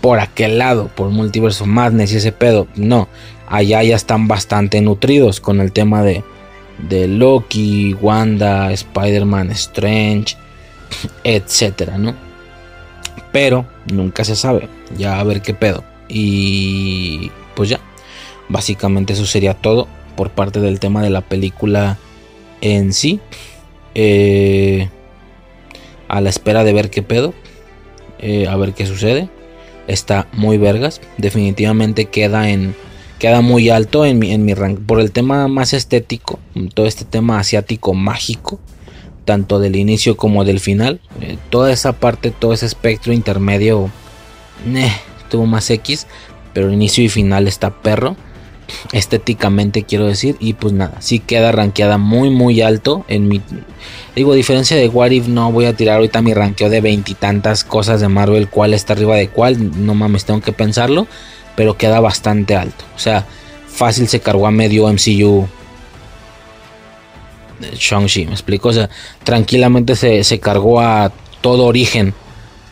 por 0.00 0.18
aquel 0.18 0.58
lado, 0.58 0.88
por 0.88 1.10
multiverso 1.10 1.64
Madness 1.64 2.12
y 2.12 2.16
ese 2.16 2.32
pedo. 2.32 2.66
No, 2.74 3.08
allá 3.46 3.82
ya 3.84 3.94
están 3.94 4.26
bastante 4.26 4.80
nutridos 4.80 5.40
con 5.40 5.60
el 5.60 5.70
tema 5.70 6.02
de, 6.02 6.24
Loki, 7.06 7.94
Wanda, 7.94 8.72
Spider-Man, 8.72 9.52
Strange, 9.52 10.36
etcétera, 11.24 11.96
¿no? 11.96 12.14
Pero 13.30 13.64
nunca 13.90 14.24
se 14.24 14.34
sabe. 14.34 14.68
Ya 14.98 15.20
a 15.20 15.24
ver 15.24 15.40
qué 15.42 15.54
pedo. 15.54 15.84
Y 16.08 17.30
pues 17.54 17.68
ya. 17.68 17.80
Básicamente 18.48 19.12
eso 19.12 19.24
sería 19.24 19.54
todo 19.54 19.86
por 20.16 20.30
parte 20.30 20.60
del 20.60 20.80
tema 20.80 21.02
de 21.02 21.10
la 21.10 21.20
película 21.20 21.98
en 22.60 22.92
sí. 22.92 23.20
Eh, 23.94 24.88
a 26.08 26.20
la 26.20 26.30
espera 26.30 26.64
de 26.64 26.72
ver 26.72 26.90
qué 26.90 27.02
pedo. 27.02 27.34
Eh, 28.18 28.46
a 28.48 28.56
ver 28.56 28.72
qué 28.74 28.86
sucede. 28.86 29.28
Está 29.88 30.28
muy 30.32 30.58
vergas. 30.58 31.00
Definitivamente 31.18 32.06
queda 32.06 32.50
en. 32.50 32.74
Queda 33.18 33.40
muy 33.40 33.70
alto 33.70 34.04
en 34.04 34.18
mi, 34.18 34.32
en 34.32 34.44
mi 34.44 34.54
rank. 34.54 34.80
Por 34.80 35.00
el 35.00 35.12
tema 35.12 35.46
más 35.48 35.72
estético. 35.72 36.38
Todo 36.74 36.86
este 36.86 37.04
tema 37.04 37.38
asiático 37.38 37.94
mágico. 37.94 38.58
Tanto 39.24 39.60
del 39.60 39.76
inicio 39.76 40.16
como 40.16 40.44
del 40.44 40.60
final. 40.60 41.00
Eh, 41.20 41.36
toda 41.50 41.72
esa 41.72 41.92
parte, 41.92 42.30
todo 42.30 42.52
ese 42.52 42.66
espectro 42.66 43.12
intermedio. 43.12 43.90
tuvo 45.30 45.46
más 45.46 45.70
X. 45.70 46.06
Pero 46.52 46.72
inicio 46.72 47.02
y 47.04 47.08
final 47.08 47.48
está 47.48 47.70
perro 47.70 48.16
estéticamente 48.92 49.82
quiero 49.84 50.06
decir 50.06 50.36
y 50.40 50.54
pues 50.54 50.72
nada 50.72 51.00
sí 51.00 51.18
queda 51.18 51.52
rankeada 51.52 51.98
muy 51.98 52.30
muy 52.30 52.60
alto 52.60 53.04
en 53.08 53.28
mi 53.28 53.40
digo 54.14 54.32
a 54.32 54.36
diferencia 54.36 54.76
de 54.76 54.88
What 54.88 55.10
If 55.10 55.28
no 55.28 55.52
voy 55.52 55.66
a 55.66 55.74
tirar 55.74 55.96
ahorita 55.96 56.22
mi 56.22 56.34
ranqueo 56.34 56.70
de 56.70 56.80
veintitantas 56.80 57.64
cosas 57.64 58.00
de 58.00 58.08
Marvel 58.08 58.48
cuál 58.48 58.74
está 58.74 58.92
arriba 58.92 59.16
de 59.16 59.28
cuál 59.28 59.84
no 59.84 59.94
mames 59.94 60.24
tengo 60.24 60.40
que 60.40 60.52
pensarlo 60.52 61.06
pero 61.56 61.76
queda 61.76 62.00
bastante 62.00 62.56
alto 62.56 62.84
o 62.96 62.98
sea 62.98 63.26
fácil 63.66 64.08
se 64.08 64.20
cargó 64.20 64.46
a 64.46 64.50
medio 64.50 64.86
MCU 64.92 65.46
Shang-Chi 67.74 68.26
me 68.26 68.32
explico 68.32 68.68
o 68.68 68.72
sea 68.72 68.90
tranquilamente 69.24 69.96
se, 69.96 70.24
se 70.24 70.40
cargó 70.40 70.80
a 70.80 71.12
todo 71.42 71.66
origen. 71.66 72.14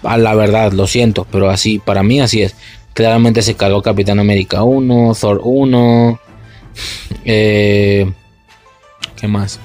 A 0.03 0.17
la 0.17 0.35
verdad 0.35 0.73
lo 0.73 0.87
siento 0.87 1.27
pero 1.31 1.51
así 1.51 1.79
para 1.79 2.03
mí 2.03 2.23
así 2.23 2.41
es 2.41 2.55
Claramente 2.95 3.43
se 3.43 3.55
cargó 3.55 3.83
Capitán 3.83 4.19
América 4.19 4.63
1, 4.63 5.15
Thor 5.19 5.41
1. 5.43 6.21
Eh, 7.25 8.13
¿Qué 9.17 9.29
más? 9.29 9.61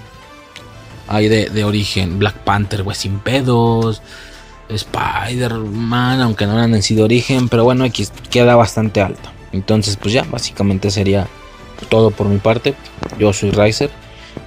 Hay 1.07 1.27
de, 1.27 1.63
origen 1.63 2.19
Black 2.19 2.35
Panther, 2.39 2.83
pues 2.83 2.97
sin 2.99 3.19
pedos. 3.19 4.01
Spider-Man, 4.69 6.21
aunque 6.21 6.47
no 6.47 6.81
sí 6.81 6.95
de 6.95 7.03
origen. 7.03 7.49
Pero 7.49 7.63
bueno, 7.63 7.83
aquí 7.83 8.07
queda 8.29 8.55
bastante 8.55 9.01
alto. 9.01 9.29
Entonces, 9.51 9.97
pues 9.97 10.13
ya, 10.13 10.23
básicamente 10.23 10.91
sería 10.91 11.27
todo 11.89 12.11
por 12.11 12.27
mi 12.27 12.37
parte. 12.37 12.75
Yo 13.19 13.33
soy 13.33 13.51
Riser. 13.51 13.91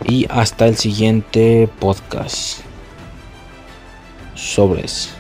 Y 0.05 0.27
hasta 0.29 0.67
el 0.67 0.77
siguiente 0.77 1.69
podcast. 1.79 2.61
Sobres. 4.35 5.18